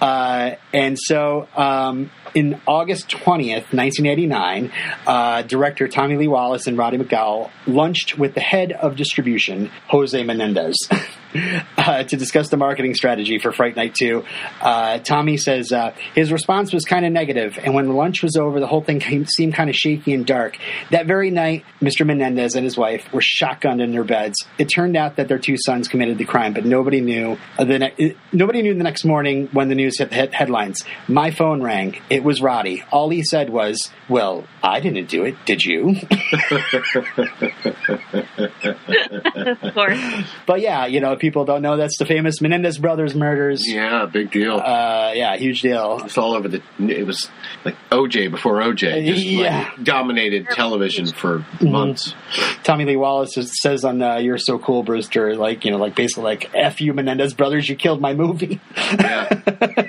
Uh, 0.01 0.57
and 0.73 0.99
so 0.99 1.47
um, 1.55 2.11
in 2.37 2.61
August 2.67 3.09
20th, 3.09 3.73
1989, 3.73 4.71
uh, 5.07 5.41
director 5.41 5.89
Tommy 5.89 6.17
Lee 6.17 6.29
Wallace 6.29 6.67
and 6.67 6.77
Roddy 6.77 6.99
McDowall 6.99 7.51
lunched 7.67 8.19
with 8.19 8.35
the 8.35 8.43
head 8.43 8.73
of 8.73 8.95
distribution, 8.95 9.71
Jose 9.89 10.23
Menendez. 10.23 10.77
Uh, 11.87 12.03
to 12.03 12.17
discuss 12.17 12.49
the 12.49 12.57
marketing 12.57 12.95
strategy 12.95 13.39
for 13.39 13.53
Fright 13.53 13.77
Night 13.77 13.95
2. 13.95 14.25
Uh, 14.61 14.99
Tommy 14.99 15.37
says 15.37 15.71
uh, 15.71 15.95
his 16.17 16.33
response 16.33 16.73
was 16.73 16.85
kind 16.85 17.07
of 17.07 17.13
negative, 17.13 17.61
and 17.63 17.75
when 17.75 17.87
the 17.87 17.93
lunch 17.93 18.25
was 18.25 18.37
over, 18.37 18.59
the 18.59 18.67
whole 18.67 18.83
thing 18.83 18.99
came, 18.99 19.25
seemed 19.25 19.55
kind 19.55 19.71
of 19.71 19.77
shaky 19.77 20.13
and 20.13 20.27
dark. 20.27 20.57
That 20.91 21.07
very 21.07 21.31
night, 21.31 21.65
Mr. 21.81 22.05
Menendez 22.05 22.57
and 22.57 22.65
his 22.65 22.77
wife 22.77 23.05
were 23.13 23.21
shotgunned 23.21 23.81
in 23.81 23.93
their 23.93 24.03
beds. 24.03 24.35
It 24.59 24.65
turned 24.65 24.97
out 24.97 25.15
that 25.17 25.29
their 25.29 25.39
two 25.39 25.57
sons 25.57 25.87
committed 25.87 26.19
the 26.19 26.25
crime, 26.25 26.55
but 26.55 26.65
nobody 26.65 27.01
knew. 27.01 27.39
Uh, 27.57 27.65
the 27.65 27.79
ne- 27.79 28.17
nobody 28.33 28.63
knew 28.63 28.75
the 28.75 28.83
next 28.83 29.05
morning 29.05 29.49
when 29.53 29.69
the 29.69 29.77
news 29.77 29.99
hit 29.99 30.11
the 30.11 30.17
hit 30.17 30.35
headlines. 30.35 30.83
My 31.07 31.31
phone 31.31 31.63
rang. 31.63 32.01
It 32.11 32.25
was 32.25 32.43
Roddy. 32.43 32.83
All 32.91 33.11
he 33.11 33.23
said 33.23 33.51
was, 33.51 33.93
"Well, 34.09 34.45
I 34.63 34.81
didn't 34.81 35.09
do 35.09 35.25
it. 35.25 35.37
Did 35.45 35.63
you?" 35.63 35.91
of 39.63 39.75
course. 39.75 40.01
but 40.47 40.61
yeah, 40.61 40.87
you 40.87 41.01
know, 41.01 41.13
if 41.13 41.23
people 41.27 41.45
don't 41.45 41.61
know 41.63 41.77
that's 41.77 41.99
the 41.99 42.07
famous 42.07 42.41
Menendez 42.41 42.79
brothers 42.79 43.15
murders. 43.15 43.67
Yeah, 43.69 44.07
big 44.07 44.31
deal. 44.31 44.57
Uh, 44.59 45.13
yeah, 45.15 45.37
huge 45.37 45.61
deal. 45.61 46.01
it's 46.05 46.17
all 46.17 46.35
over 46.35 46.47
the. 46.49 46.63
It 46.79 47.05
was 47.07 47.29
like 47.65 47.77
OJ 47.91 48.31
before 48.31 48.61
OJ. 48.61 49.05
Just 49.07 49.25
Yeah. 49.25 49.69
like 49.75 49.85
dominated 49.85 50.47
television 50.51 51.07
for 51.07 51.45
months. 51.61 52.15
Tommy 52.63 52.85
Lee 52.85 52.97
Wallace 52.97 53.37
says 53.61 53.85
on 53.85 54.01
uh, 54.01 54.17
"You're 54.19 54.39
So 54.39 54.59
Cool, 54.59 54.83
Brewster," 54.85 55.35
like 55.37 55.65
you 55.65 55.71
know, 55.73 55.79
like 55.79 55.95
basically 55.95 56.25
like 56.25 56.51
"F 56.55 56.81
you, 56.81 56.93
Menendez 56.95 57.35
brothers, 57.35 57.69
you 57.69 57.77
killed 57.77 58.01
my 58.01 58.15
movie." 58.15 58.61
Yeah. 58.77 59.29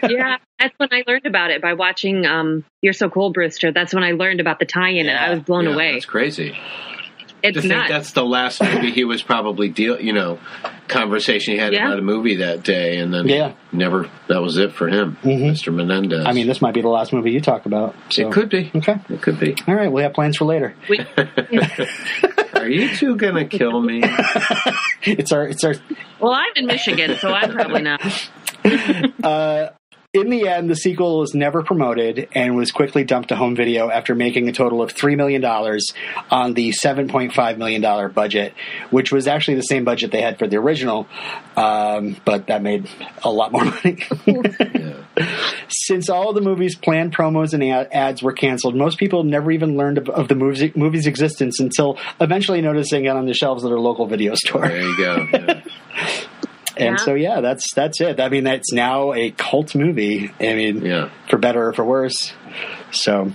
yeah, 0.10 0.38
that's 0.60 0.74
when 0.78 0.90
I 0.92 1.04
learned 1.08 1.26
about 1.26 1.52
it 1.52 1.62
by 1.62 1.74
watching 1.74 2.26
um, 2.26 2.66
"You're 2.82 2.94
So 2.94 3.10
Cool, 3.10 3.32
Brewster." 3.32 3.72
That's 3.72 3.94
when 3.94 4.04
I 4.04 4.12
learned 4.14 4.40
about 4.42 4.60
the 4.60 4.66
tie-in, 4.66 5.08
and 5.08 5.18
I 5.18 5.30
was 5.32 5.42
blown 5.42 5.66
Yeah, 5.66 5.74
away. 5.74 5.94
That's 5.94 6.06
crazy. 6.06 6.58
It's 7.44 7.56
to 7.56 7.62
think 7.68 7.88
that's 7.88 8.12
the 8.14 8.26
last 8.26 8.62
movie 8.64 8.92
he 8.92 9.04
was 9.04 9.22
probably 9.22 9.70
deal. 9.70 10.00
You 10.02 10.14
know, 10.14 10.40
conversation 10.88 11.54
he 11.54 11.60
had 11.60 11.74
Yeah. 11.74 11.86
about 11.88 12.00
a 12.00 12.02
movie 12.02 12.38
that 12.38 12.64
day, 12.64 12.98
and 12.98 13.14
then 13.14 13.28
Yeah. 13.28 13.52
never. 13.72 14.10
That 14.28 14.42
was 14.42 14.58
it 14.58 14.72
for 14.74 14.88
him, 14.88 15.18
Mhm. 15.24 15.52
Mr. 15.52 15.74
Menendez. 15.74 16.26
I 16.26 16.32
mean, 16.34 16.48
this 16.48 16.62
might 16.62 16.74
be 16.74 16.82
the 16.82 16.88
last 16.90 17.14
movie 17.14 17.32
you 17.32 17.42
talk 17.42 17.66
about. 17.66 17.96
So. 18.10 18.28
it 18.28 18.32
could 18.34 18.50
be. 18.50 18.72
Okay. 18.76 18.96
It 19.10 19.22
could 19.22 19.40
be. 19.40 19.56
All 19.68 19.76
right, 19.76 19.92
we 19.92 20.02
have 20.04 20.14
plans 20.14 20.38
for 20.38 20.46
later. 20.46 20.74
We- 20.90 21.00
Are 22.56 22.68
you 22.68 22.90
two 22.96 23.16
gonna 23.16 23.46
kill 23.46 23.82
me? 23.82 24.04
It's 25.04 25.32
our 25.32 25.48
it's 25.48 25.64
our 25.64 25.76
well, 26.20 26.34
I'm 26.34 26.52
in 26.58 26.66
Michigan, 26.66 27.16
so 27.18 27.32
I'm 27.32 27.52
probably 27.54 27.82
not. 27.84 28.02
uh, 29.24 29.68
in 30.14 30.30
the 30.30 30.48
end, 30.48 30.70
the 30.70 30.76
sequel 30.76 31.20
was 31.20 31.34
never 31.34 31.64
promoted 31.64 32.30
and 32.34 32.56
was 32.56 32.72
quickly 32.72 33.04
dumped 33.04 33.30
to 33.30 33.36
home 33.36 33.56
video 33.56 33.90
after 33.90 34.16
making 34.16 34.48
a 34.48 34.52
total 34.54 34.82
of 34.82 34.94
$3 34.94 35.18
million 35.18 35.44
on 35.44 36.54
the 36.54 36.70
$7.5 36.70 37.58
million 37.58 38.12
budget, 38.14 38.54
which 38.90 39.12
was 39.12 39.28
actually 39.28 39.56
the 39.56 39.62
same 39.62 39.84
budget 39.84 40.12
they 40.12 40.22
had 40.22 40.40
for 40.40 40.48
the 40.48 40.58
original, 40.58 41.08
um, 41.56 42.16
but 42.24 42.48
that 42.48 42.62
made 42.62 42.90
a 43.24 43.30
lot 43.30 43.52
more 43.52 43.66
money. 43.84 44.04
Since 45.68 46.10
all 46.10 46.30
of 46.30 46.36
the 46.36 46.42
movie's 46.42 46.76
planned 46.76 47.14
promos 47.14 47.54
and 47.54 47.64
ad- 47.64 47.90
ads 47.92 48.24
were 48.24 48.34
canceled, 48.34 48.76
most 48.76 48.98
people 48.98 49.24
never 49.24 49.52
even 49.52 49.76
learned 49.76 49.98
of, 49.98 50.10
of 50.10 50.30
the 50.30 50.36
movie's, 50.36 50.76
movie's 50.76 51.06
existence 51.06 51.60
until 51.60 52.00
eventually 52.22 52.62
noticing 52.62 53.06
it 53.06 53.10
on 53.10 53.26
the 53.26 53.34
shelves 53.34 53.64
of 53.64 53.70
their 53.70 53.80
local 53.80 54.08
video 54.08 54.36
store. 54.36 54.68
There 54.68 54.82
you 54.82 54.98
go. 54.98 55.28
Yeah. 55.34 55.62
And 56.80 56.98
Yeah. 56.98 57.04
so, 57.06 57.14
yeah, 57.16 57.42
that's 57.42 57.74
that's 57.74 58.00
it. 58.02 58.20
I 58.20 58.30
mean, 58.30 58.46
it's 58.48 58.72
now 58.72 59.14
a 59.14 59.32
cult 59.32 59.76
movie. 59.76 60.32
I 60.40 60.54
mean, 60.54 60.86
Yeah. 60.86 61.10
for 61.30 61.38
better 61.38 61.68
or 61.68 61.74
for 61.74 61.84
worse. 61.86 62.34
So, 62.92 63.32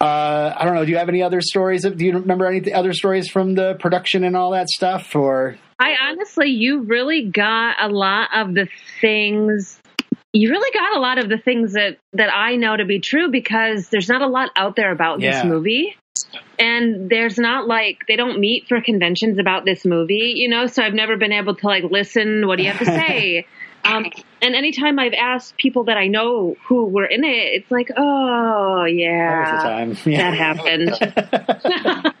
uh, 0.00 0.54
I 0.56 0.64
don't 0.64 0.74
know. 0.74 0.84
Do 0.84 0.90
you 0.90 0.98
have 0.98 1.08
any 1.08 1.22
other 1.22 1.40
stories? 1.40 1.82
Do 1.82 2.04
you 2.04 2.14
remember 2.18 2.46
any 2.46 2.72
other 2.72 2.92
stories 2.92 3.28
from 3.28 3.54
the 3.54 3.74
production 3.78 4.24
and 4.24 4.36
all 4.36 4.52
that 4.52 4.68
stuff? 4.68 5.14
Or 5.14 5.56
I 5.78 5.94
honestly, 6.08 6.48
you 6.48 6.80
really 6.82 7.24
got 7.28 7.76
a 7.80 7.88
lot 7.88 8.28
of 8.34 8.54
the 8.54 8.68
things. 9.00 9.80
You 10.32 10.50
really 10.50 10.70
got 10.72 10.96
a 10.96 11.00
lot 11.00 11.18
of 11.18 11.28
the 11.28 11.36
things 11.38 11.74
that 11.74 11.98
that 12.14 12.30
I 12.34 12.56
know 12.56 12.76
to 12.76 12.84
be 12.86 13.00
true 13.00 13.30
because 13.30 13.88
there's 13.90 14.08
not 14.08 14.22
a 14.22 14.26
lot 14.26 14.50
out 14.56 14.76
there 14.76 14.90
about 14.92 15.20
Yeah. 15.20 15.32
this 15.32 15.44
movie. 15.44 15.96
And 16.58 17.10
there's 17.10 17.38
not 17.38 17.66
like 17.66 18.04
they 18.08 18.16
don't 18.16 18.38
meet 18.38 18.68
for 18.68 18.80
conventions 18.80 19.38
about 19.38 19.64
this 19.64 19.84
movie, 19.84 20.32
you 20.36 20.48
know. 20.48 20.66
So 20.66 20.82
I've 20.82 20.94
never 20.94 21.16
been 21.16 21.32
able 21.32 21.54
to 21.56 21.66
like 21.66 21.84
listen. 21.84 22.46
What 22.46 22.56
do 22.56 22.62
you 22.64 22.70
have 22.70 22.78
to 22.78 22.86
say? 22.86 23.46
um, 23.84 24.06
and 24.40 24.54
anytime 24.54 24.98
I've 24.98 25.14
asked 25.14 25.56
people 25.56 25.84
that 25.84 25.96
I 25.96 26.06
know 26.06 26.56
who 26.66 26.86
were 26.86 27.06
in 27.06 27.24
it, 27.24 27.28
it's 27.28 27.70
like, 27.70 27.90
oh 27.96 28.84
yeah, 28.84 29.44
that 29.44 29.52
was 29.52 29.62
the 29.62 29.68
time? 29.68 29.96
Yeah. 30.12 30.30
that 30.30 30.36
happened. 30.36 32.18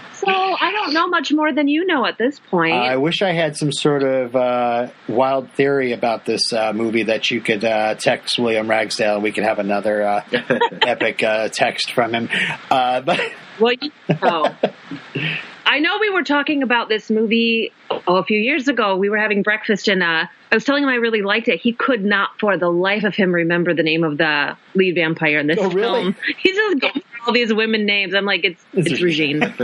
so 0.24 0.56
I 0.60 0.72
don't 0.72 0.92
know 0.92 1.08
much 1.08 1.32
more 1.32 1.52
than 1.52 1.68
you 1.68 1.86
know 1.86 2.04
at 2.06 2.18
this 2.18 2.38
point. 2.50 2.74
I 2.74 2.96
wish 2.96 3.22
I 3.22 3.32
had 3.32 3.56
some 3.56 3.72
sort 3.72 4.02
of 4.02 4.34
uh, 4.34 4.88
wild 5.08 5.50
theory 5.52 5.92
about 5.92 6.24
this 6.24 6.52
uh, 6.52 6.72
movie 6.72 7.04
that 7.04 7.30
you 7.30 7.40
could 7.40 7.64
uh, 7.64 7.94
text 7.94 8.38
William 8.38 8.68
Ragsdale. 8.68 9.14
And 9.14 9.22
we 9.22 9.32
could 9.32 9.44
have 9.44 9.58
another 9.58 10.02
uh, 10.02 10.24
epic 10.82 11.22
uh, 11.22 11.48
text 11.48 11.92
from 11.92 12.14
him. 12.14 12.28
Uh, 12.70 13.00
but 13.00 13.20
Well, 13.60 13.74
you 13.80 13.90
know. 14.22 14.54
I 15.66 15.78
know 15.80 15.98
we 16.00 16.10
were 16.10 16.22
talking 16.22 16.62
about 16.62 16.88
this 16.88 17.10
movie 17.10 17.72
oh, 17.90 18.16
a 18.16 18.24
few 18.24 18.38
years 18.38 18.68
ago, 18.68 18.96
we 18.96 19.08
were 19.08 19.16
having 19.18 19.42
breakfast 19.42 19.88
and 19.88 20.02
uh, 20.02 20.26
I 20.52 20.54
was 20.54 20.64
telling 20.64 20.82
him 20.84 20.88
I 20.88 20.96
really 20.96 21.22
liked 21.22 21.48
it. 21.48 21.60
He 21.60 21.72
could 21.72 22.04
not, 22.04 22.38
for 22.38 22.56
the 22.58 22.68
life 22.70 23.02
of 23.04 23.14
him, 23.14 23.32
remember 23.32 23.74
the 23.74 23.82
name 23.82 24.04
of 24.04 24.18
the 24.18 24.56
lead 24.74 24.94
vampire 24.94 25.38
in 25.38 25.46
this 25.46 25.58
Oh, 25.60 25.70
really? 25.70 26.02
film. 26.02 26.16
He's 26.38 26.54
just 26.54 26.80
going 26.80 26.92
through 26.92 27.02
all 27.26 27.32
these 27.32 27.52
women 27.52 27.86
names. 27.86 28.14
I'm 28.14 28.24
like, 28.24 28.44
it's 28.44 28.64
It's 28.72 28.92
it's, 28.92 29.00
Regine. 29.02 29.42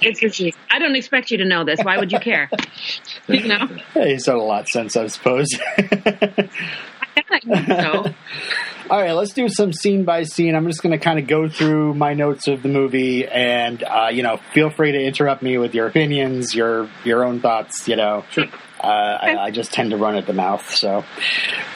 it's 0.00 0.22
Regine. 0.22 0.52
I 0.70 0.78
don't 0.78 0.96
expect 0.96 1.30
you 1.30 1.38
to 1.38 1.44
know 1.44 1.64
this. 1.64 1.80
Why 1.82 1.98
would 1.98 2.12
you 2.12 2.20
care? 2.20 2.48
you 3.28 3.46
know, 3.48 3.68
Yeah, 3.96 4.06
he's 4.06 4.24
done 4.24 4.36
a 4.36 4.42
lot 4.42 4.66
since, 4.68 4.96
I 4.96 5.06
suppose. 5.08 5.48
I 7.32 7.40
so 7.44 8.14
All 8.90 9.00
right, 9.00 9.12
let's 9.12 9.32
do 9.32 9.48
some 9.48 9.72
scene 9.72 10.04
by 10.04 10.24
scene. 10.24 10.56
I'm 10.56 10.66
just 10.66 10.82
going 10.82 10.90
to 10.90 10.98
kind 10.98 11.20
of 11.20 11.28
go 11.28 11.48
through 11.48 11.94
my 11.94 12.14
notes 12.14 12.48
of 12.48 12.60
the 12.60 12.68
movie, 12.68 13.24
and 13.24 13.80
uh, 13.84 14.08
you 14.12 14.24
know, 14.24 14.38
feel 14.52 14.68
free 14.68 14.90
to 14.90 14.98
interrupt 15.00 15.44
me 15.44 15.58
with 15.58 15.76
your 15.76 15.86
opinions, 15.86 16.56
your 16.56 16.90
your 17.04 17.24
own 17.24 17.40
thoughts. 17.40 17.86
You 17.86 17.94
know, 17.94 18.24
Sure. 18.30 18.46
uh, 18.82 18.86
I, 18.88 19.36
I 19.36 19.50
just 19.52 19.72
tend 19.72 19.90
to 19.92 19.96
run 19.96 20.16
at 20.16 20.26
the 20.26 20.32
mouth. 20.32 20.68
So, 20.74 21.04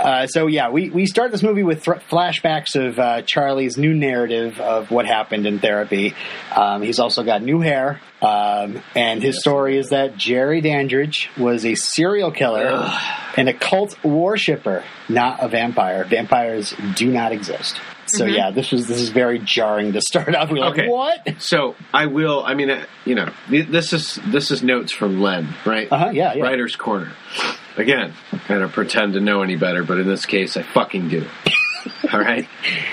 uh, 0.00 0.26
so 0.26 0.48
yeah, 0.48 0.70
we 0.70 0.90
we 0.90 1.06
start 1.06 1.30
this 1.30 1.44
movie 1.44 1.62
with 1.62 1.84
th- 1.84 1.98
flashbacks 2.10 2.74
of 2.74 2.98
uh, 2.98 3.22
Charlie's 3.22 3.78
new 3.78 3.94
narrative 3.94 4.58
of 4.58 4.90
what 4.90 5.06
happened 5.06 5.46
in 5.46 5.60
therapy. 5.60 6.14
Um, 6.52 6.82
he's 6.82 6.98
also 6.98 7.22
got 7.22 7.42
new 7.42 7.60
hair, 7.60 8.00
um, 8.24 8.80
and 8.94 9.22
his 9.22 9.40
story 9.40 9.76
is 9.78 9.90
that 9.90 10.16
Jerry 10.16 10.60
Dandridge 10.60 11.28
was 11.36 11.64
a 11.66 11.74
serial 11.74 12.30
killer 12.30 12.90
and 13.36 13.48
a 13.48 13.52
cult 13.52 14.02
worshipper, 14.04 14.82
not 15.08 15.42
a 15.42 15.48
vampire. 15.48 16.04
Vampires 16.04 16.74
do 16.94 17.10
not 17.10 17.32
exist. 17.32 17.80
So 18.06 18.26
yeah, 18.26 18.50
this 18.50 18.70
was 18.70 18.86
this 18.86 19.00
is 19.00 19.08
very 19.08 19.38
jarring 19.38 19.92
to 19.94 20.00
start 20.00 20.34
off. 20.34 20.50
We're 20.50 20.58
like, 20.58 20.78
Okay. 20.78 20.88
what? 20.88 21.40
So 21.40 21.74
I 21.92 22.06
will. 22.06 22.44
I 22.44 22.54
mean, 22.54 22.70
uh, 22.70 22.84
you 23.04 23.14
know, 23.14 23.30
this 23.48 23.92
is 23.92 24.20
this 24.26 24.50
is 24.50 24.62
notes 24.62 24.92
from 24.92 25.20
Len, 25.20 25.54
right? 25.64 25.90
Uh 25.90 25.98
huh. 25.98 26.10
Yeah. 26.12 26.34
Yeah. 26.34 26.42
Writer's 26.44 26.76
Corner. 26.76 27.12
Again, 27.76 28.12
I 28.48 28.54
don't 28.58 28.70
pretend 28.72 29.14
to 29.14 29.20
know 29.20 29.42
any 29.42 29.56
better, 29.56 29.82
but 29.82 29.98
in 29.98 30.06
this 30.06 30.26
case, 30.26 30.56
I 30.56 30.62
fucking 30.62 31.08
do. 31.08 31.26
All 32.12 32.20
right, 32.20 32.48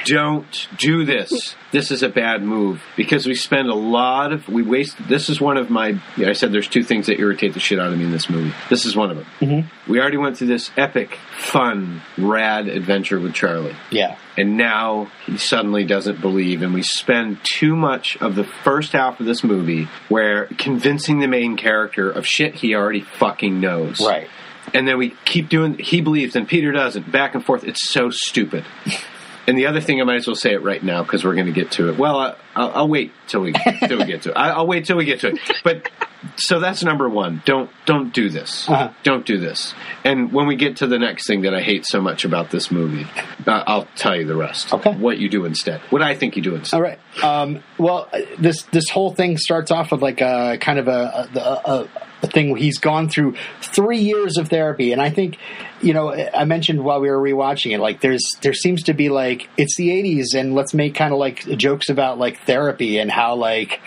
don't 0.05 0.67
do 0.77 1.05
this. 1.05 1.55
This 1.71 1.91
is 1.91 2.03
a 2.03 2.09
bad 2.09 2.43
move 2.43 2.81
because 2.97 3.25
we 3.25 3.35
spend 3.35 3.69
a 3.69 3.73
lot 3.75 4.33
of 4.33 4.47
we 4.49 4.61
waste. 4.61 4.97
This 5.07 5.29
is 5.29 5.39
one 5.39 5.57
of 5.57 5.69
my. 5.69 5.99
I 6.17 6.33
said 6.33 6.51
there's 6.51 6.67
two 6.67 6.83
things 6.83 7.07
that 7.07 7.19
irritate 7.19 7.53
the 7.53 7.59
shit 7.61 7.79
out 7.79 7.91
of 7.93 7.97
me 7.97 8.03
in 8.05 8.11
this 8.11 8.29
movie. 8.29 8.53
This 8.69 8.85
is 8.85 8.95
one 8.95 9.11
of 9.11 9.17
them. 9.17 9.25
Mm-hmm. 9.39 9.91
We 9.91 9.99
already 9.99 10.17
went 10.17 10.37
through 10.37 10.47
this 10.47 10.69
epic, 10.77 11.17
fun, 11.37 12.01
rad 12.17 12.67
adventure 12.67 13.19
with 13.19 13.33
Charlie 13.33 13.75
Yeah. 13.89 14.17
and 14.37 14.57
now 14.57 15.09
he 15.25 15.37
suddenly 15.37 15.85
doesn't 15.85 16.21
believe 16.21 16.61
and 16.61 16.73
we 16.73 16.81
spend 16.83 17.39
too 17.43 17.75
much 17.75 18.17
of 18.21 18.35
the 18.35 18.43
first 18.43 18.93
half 18.93 19.19
of 19.19 19.25
this 19.25 19.43
movie 19.43 19.87
where 20.09 20.45
convincing 20.57 21.19
the 21.19 21.27
main 21.27 21.57
character 21.57 22.09
of 22.09 22.25
shit 22.25 22.55
he 22.55 22.75
already 22.75 23.01
fucking 23.01 23.59
knows 23.59 23.99
Right. 24.05 24.27
And 24.73 24.87
then 24.87 24.97
we 24.97 25.15
keep 25.25 25.49
doing 25.49 25.77
he 25.77 26.01
believes 26.01 26.35
and 26.35 26.47
peter 26.47 26.71
doesn't 26.71 27.11
back 27.11 27.35
and 27.35 27.45
forth. 27.45 27.63
It's 27.63 27.89
so 27.89 28.09
stupid. 28.09 28.65
And 29.47 29.57
the 29.57 29.65
other 29.65 29.81
thing 29.81 29.99
i 29.99 30.03
might 30.03 30.17
as 30.17 30.27
well 30.27 30.35
say 30.35 30.53
it 30.53 30.61
right 30.61 30.83
now 30.83 31.03
because 31.03 31.25
we're 31.25 31.33
going 31.33 31.47
to 31.47 31.51
get 31.51 31.71
to 31.71 31.89
it. 31.89 31.97
Well 31.97 32.17
I, 32.19 32.35
I'll, 32.55 32.71
I'll 32.71 32.87
wait 32.87 33.11
till 33.27 33.41
we 33.41 33.53
till 33.87 33.97
we 33.97 34.05
get 34.05 34.23
to 34.23 34.29
it. 34.29 34.37
I, 34.37 34.49
i'll 34.51 34.67
wait 34.67 34.85
till 34.85 34.97
we 34.97 35.05
get 35.05 35.21
to 35.21 35.29
it. 35.29 35.39
But 35.63 35.89
so 36.37 36.59
that's 36.59 36.83
number 36.83 37.09
one. 37.09 37.41
Don't 37.45 37.69
don't 37.85 38.13
do 38.13 38.29
this. 38.29 38.69
Uh-huh. 38.69 38.93
don't 39.03 39.25
do 39.25 39.39
this. 39.39 39.73
And 40.03 40.31
when 40.31 40.45
we 40.45 40.55
get 40.55 40.77
to 40.77 40.87
the 40.87 40.99
next 40.99 41.27
thing 41.27 41.41
that 41.41 41.53
i 41.55 41.61
hate 41.61 41.85
so 41.85 41.99
much 41.99 42.23
about 42.23 42.51
this 42.51 42.71
movie 42.71 43.07
uh, 43.47 43.63
i'll 43.65 43.87
tell 43.95 44.15
you 44.15 44.25
the 44.25 44.35
rest. 44.35 44.73
Okay. 44.73 44.95
what 44.95 45.17
you 45.17 45.27
do 45.27 45.45
instead. 45.45 45.81
What 45.89 46.01
i 46.03 46.15
think 46.15 46.35
you 46.35 46.43
do 46.43 46.55
instead. 46.55 46.77
All 46.77 46.83
right. 46.83 46.99
Um, 47.23 47.63
well, 47.77 48.09
this 48.37 48.61
this 48.71 48.89
whole 48.89 49.13
thing 49.13 49.37
starts 49.37 49.71
off 49.71 49.91
with 49.91 50.01
like 50.01 50.21
a 50.21 50.57
kind 50.61 50.77
of 50.79 50.87
a 50.87 51.29
a, 51.33 51.39
a, 51.39 51.89
a 52.21 52.27
thing. 52.27 52.55
He's 52.55 52.77
gone 52.77 53.09
through 53.09 53.35
three 53.61 53.99
years 53.99 54.37
of 54.37 54.49
therapy, 54.49 54.91
and 54.91 55.01
I 55.01 55.09
think 55.09 55.37
you 55.81 55.93
know 55.93 56.13
I 56.13 56.45
mentioned 56.45 56.83
while 56.83 56.99
we 57.01 57.09
were 57.09 57.19
rewatching 57.19 57.73
it, 57.73 57.79
like 57.79 58.01
there's 58.01 58.37
there 58.41 58.53
seems 58.53 58.83
to 58.83 58.93
be 58.93 59.09
like 59.09 59.49
it's 59.57 59.75
the 59.77 59.89
'80s, 59.89 60.35
and 60.35 60.55
let's 60.55 60.73
make 60.73 60.95
kind 60.95 61.13
of 61.13 61.19
like 61.19 61.45
jokes 61.57 61.89
about 61.89 62.17
like 62.17 62.41
therapy 62.45 62.97
and 62.97 63.11
how 63.11 63.35
like. 63.35 63.79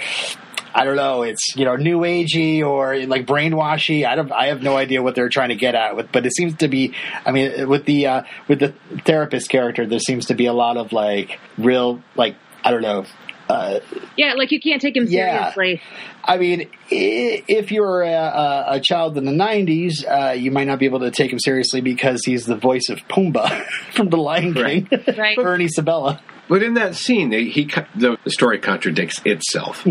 I 0.77 0.83
don't 0.83 0.97
know. 0.97 1.23
It's 1.23 1.55
you 1.55 1.65
know 1.65 1.77
new 1.77 2.01
agey 2.01 2.61
or 2.61 2.97
like 3.07 3.27
brainwashy. 3.27 4.05
I 4.05 4.17
don't. 4.17 4.33
I 4.33 4.47
have 4.47 4.61
no 4.61 4.77
idea 4.77 5.05
what 5.05 5.15
they're 5.15 5.29
trying 5.29 5.51
to 5.51 5.55
get 5.55 5.77
at 5.77 5.95
with, 5.95 6.11
but 6.11 6.27
it 6.27 6.35
seems 6.35 6.57
to 6.57 6.67
be. 6.67 6.95
I 7.25 7.31
mean, 7.31 7.69
with 7.69 7.85
the 7.85 8.09
uh, 8.09 8.23
with 8.49 8.59
the 8.59 8.75
therapist 9.05 9.49
character, 9.51 9.87
there 9.87 10.01
seems 10.01 10.27
to 10.27 10.35
be 10.35 10.47
a 10.47 10.53
lot 10.53 10.77
of 10.77 10.93
like 10.93 11.39
real 11.59 12.03
like 12.17 12.35
I 12.65 12.73
don't 12.73 12.83
know. 12.83 13.05
Uh, 13.49 13.81
yeah, 14.17 14.35
like 14.35 14.51
you 14.53 14.61
can't 14.61 14.81
take 14.81 14.97
him 14.97 15.07
Yeah. 15.09 15.53
seriously. 15.53 15.83
I 16.25 16.39
mean, 16.39 16.71
if 16.91 17.71
you're 17.71 18.03
a, 18.03 18.13
a, 18.13 18.65
a 18.77 18.81
child 18.81 19.19
in 19.19 19.25
the 19.27 19.33
'90s, 19.33 20.05
uh, 20.07 20.33
you 20.33 20.51
might 20.51 20.67
not 20.67 20.79
be 20.79 20.87
able 20.87 21.01
to 21.01 21.11
take 21.11 21.31
him 21.33 21.39
seriously 21.39 21.81
because 21.83 22.25
he's 22.25 22.47
the 22.47 22.57
voice 22.57 22.89
of 22.89 22.99
Pumbaa 23.09 23.67
from 23.93 24.09
The 24.09 24.17
Lion 24.17 24.55
King, 24.55 24.89
Right. 25.19 25.37
Ernie 25.39 25.69
Sabella. 25.69 26.21
But 26.49 26.63
in 26.63 26.75
that 26.75 26.95
scene, 26.95 27.31
they, 27.31 27.45
he 27.45 27.65
the, 27.95 28.17
the 28.25 28.31
story 28.31 28.59
contradicts 28.59 29.21
itself. 29.25 29.87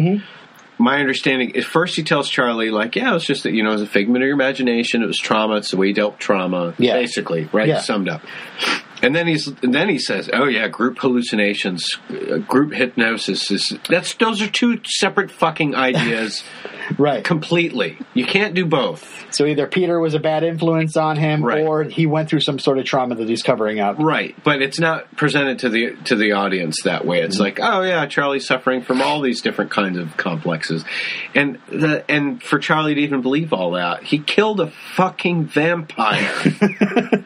My 0.79 0.99
understanding 0.99 1.51
is 1.51 1.65
first 1.65 1.95
he 1.95 2.03
tells 2.03 2.27
Charlie 2.29 2.71
like, 2.71 2.95
yeah, 2.95 3.11
it 3.11 3.13
was 3.13 3.25
just 3.25 3.43
that 3.43 3.53
you 3.53 3.61
know 3.63 3.69
it 3.69 3.73
was 3.73 3.81
a 3.83 3.87
figment 3.87 4.23
of 4.23 4.27
your 4.27 4.33
imagination. 4.35 5.03
It 5.03 5.07
was 5.07 5.17
trauma. 5.19 5.57
It's 5.57 5.69
the 5.71 5.77
way 5.77 5.87
you 5.87 5.93
dealt 5.93 6.19
trauma. 6.19 6.73
Yeah. 6.79 6.93
basically, 6.93 7.47
right? 7.53 7.67
Yeah. 7.67 7.79
Summed 7.79 8.09
up. 8.09 8.21
And 9.03 9.13
then 9.13 9.27
he's 9.27 9.47
and 9.61 9.73
then 9.75 9.89
he 9.89 9.99
says, 9.99 10.29
"Oh 10.33 10.45
yeah, 10.45 10.67
group 10.69 10.97
hallucinations, 10.99 11.87
uh, 12.09 12.37
group 12.37 12.73
hypnosis 12.73 13.51
is 13.51 13.77
that's 13.89 14.13
those 14.15 14.41
are 14.41 14.47
two 14.49 14.79
separate 14.85 15.29
fucking 15.29 15.75
ideas 15.89 16.43
Right. 16.97 17.23
completely. 17.23 17.97
You 18.13 18.25
can't 18.25 18.53
do 18.55 18.65
both." 18.65 19.09
So 19.31 19.45
either 19.45 19.67
Peter 19.67 19.99
was 19.99 20.13
a 20.13 20.19
bad 20.19 20.43
influence 20.43 20.95
on 20.95 21.17
him, 21.17 21.43
Right. 21.43 21.61
or 21.65 21.83
he 21.83 22.05
went 22.05 22.29
through 22.29 22.39
some 22.41 22.59
sort 22.59 22.77
of 22.77 22.85
trauma 22.85 23.15
that 23.15 23.27
he's 23.27 23.43
covering 23.43 23.79
up. 23.79 23.97
Right, 23.99 24.35
but 24.43 24.61
it's 24.61 24.79
not 24.79 25.13
presented 25.17 25.59
to 25.59 25.69
the 25.69 25.95
to 26.05 26.15
the 26.15 26.31
audience 26.31 26.77
that 26.83 27.05
way. 27.05 27.21
It's 27.21 27.39
like, 27.39 27.59
oh 27.61 27.81
yeah, 27.81 28.05
Charlie's 28.05 28.47
suffering 28.47 28.83
from 28.83 29.01
all 29.01 29.19
these 29.21 29.41
different 29.41 29.71
kinds 29.71 29.97
of 29.97 30.15
complexes, 30.15 30.85
and 31.35 31.59
the 31.67 32.05
and 32.09 32.41
for 32.41 32.57
Charlie 32.57 32.95
to 32.95 33.01
even 33.01 33.21
believe 33.21 33.51
all 33.51 33.71
that, 33.71 34.03
he 34.03 34.19
killed 34.19 34.61
a 34.61 34.71
fucking 34.95 35.47
vampire. 35.47 36.31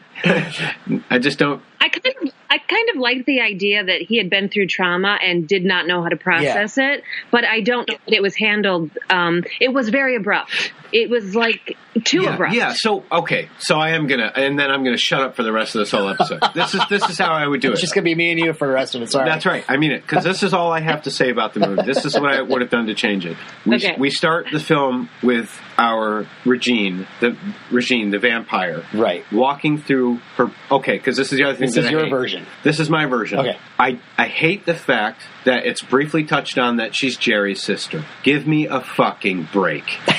I 1.10 1.18
just 1.18 1.38
don't. 1.38 1.62
I 1.80 1.88
kind 1.90 2.06
of, 2.22 2.32
I 2.50 2.58
kind 2.58 2.88
of 2.90 2.96
liked 2.96 3.26
the 3.26 3.40
idea 3.40 3.84
that 3.84 4.00
he 4.02 4.16
had 4.18 4.28
been 4.28 4.48
through 4.48 4.66
trauma 4.66 5.16
and 5.22 5.46
did 5.46 5.64
not 5.64 5.86
know 5.86 6.02
how 6.02 6.08
to 6.08 6.16
process 6.16 6.76
it, 6.76 7.04
but 7.30 7.44
I 7.44 7.60
don't 7.60 7.88
know 7.88 7.96
that 8.06 8.14
it 8.14 8.20
was 8.22 8.34
handled. 8.34 8.90
Um, 9.10 9.44
it 9.60 9.72
was 9.72 9.88
very 9.88 10.16
abrupt. 10.16 10.72
It 10.92 11.08
was 11.08 11.34
like 11.36 11.76
too 12.04 12.22
Yeah, 12.22 12.34
abrupt. 12.34 12.54
yeah. 12.54 12.72
So 12.74 13.04
okay, 13.12 13.48
so 13.58 13.78
I 13.78 13.90
am 13.90 14.06
gonna, 14.06 14.32
and 14.34 14.58
then 14.58 14.70
I'm 14.70 14.82
gonna 14.84 14.96
shut 14.96 15.20
up 15.22 15.36
for 15.36 15.42
the 15.44 15.52
rest 15.52 15.74
of 15.76 15.80
this 15.80 15.90
whole 15.92 16.08
episode. 16.08 16.40
this 16.54 16.74
is 16.74 16.82
this 16.90 17.08
is 17.08 17.18
how 17.18 17.32
I 17.32 17.46
would 17.46 17.60
do 17.60 17.68
It's 17.68 17.72
it. 17.72 17.72
It's 17.74 17.80
just 17.82 17.94
gonna 17.94 18.04
be 18.04 18.14
me 18.14 18.30
and 18.32 18.40
you 18.40 18.52
for 18.54 18.66
the 18.66 18.72
rest 18.74 18.94
of 18.94 19.02
it. 19.02 19.10
Sorry. 19.10 19.28
That's 19.28 19.46
right. 19.46 19.64
I 19.68 19.76
mean 19.76 19.92
it 19.92 20.02
because 20.02 20.24
this 20.24 20.42
is 20.42 20.52
all 20.54 20.72
I 20.72 20.80
have 20.80 21.02
to 21.02 21.10
say 21.10 21.30
about 21.30 21.54
the 21.54 21.60
movie. 21.60 21.82
This 21.82 22.04
is 22.04 22.14
what 22.18 22.32
I 22.32 22.42
would 22.42 22.60
have 22.62 22.70
done 22.70 22.86
to 22.86 22.94
change 22.94 23.24
it. 23.24 23.36
We, 23.66 23.76
Okay. 23.76 23.94
we 23.98 24.10
start 24.10 24.46
the 24.52 24.60
film 24.60 25.08
with 25.22 25.48
our 25.78 26.26
Regine, 26.44 27.06
the 27.20 27.36
Regine, 27.70 28.10
the 28.10 28.18
vampire, 28.18 28.82
Right. 28.92 29.24
walking 29.32 29.78
through 29.78 30.16
her. 30.36 30.50
Okay, 30.70 30.98
because 30.98 31.16
this 31.16 31.32
is 31.32 31.38
the 31.38 31.44
other 31.44 31.54
thing. 31.54 31.66
This 31.68 31.76
is 31.76 31.90
your 31.90 32.08
version. 32.08 32.44
This 32.64 32.80
is 32.80 32.90
my 32.90 33.06
version. 33.06 33.38
Okay. 33.38 33.56
I 33.78 33.98
I 34.18 34.26
hate 34.26 34.66
the 34.66 34.74
fact 34.74 35.22
that 35.44 35.64
it's 35.66 35.80
briefly 35.82 36.24
touched 36.24 36.58
on 36.58 36.76
that 36.76 36.94
she's 36.96 37.16
Jerry's 37.16 37.62
sister. 37.62 38.04
Give 38.24 38.46
me 38.46 38.66
a 38.66 38.80
fucking 38.80 39.48
break. 39.52 39.84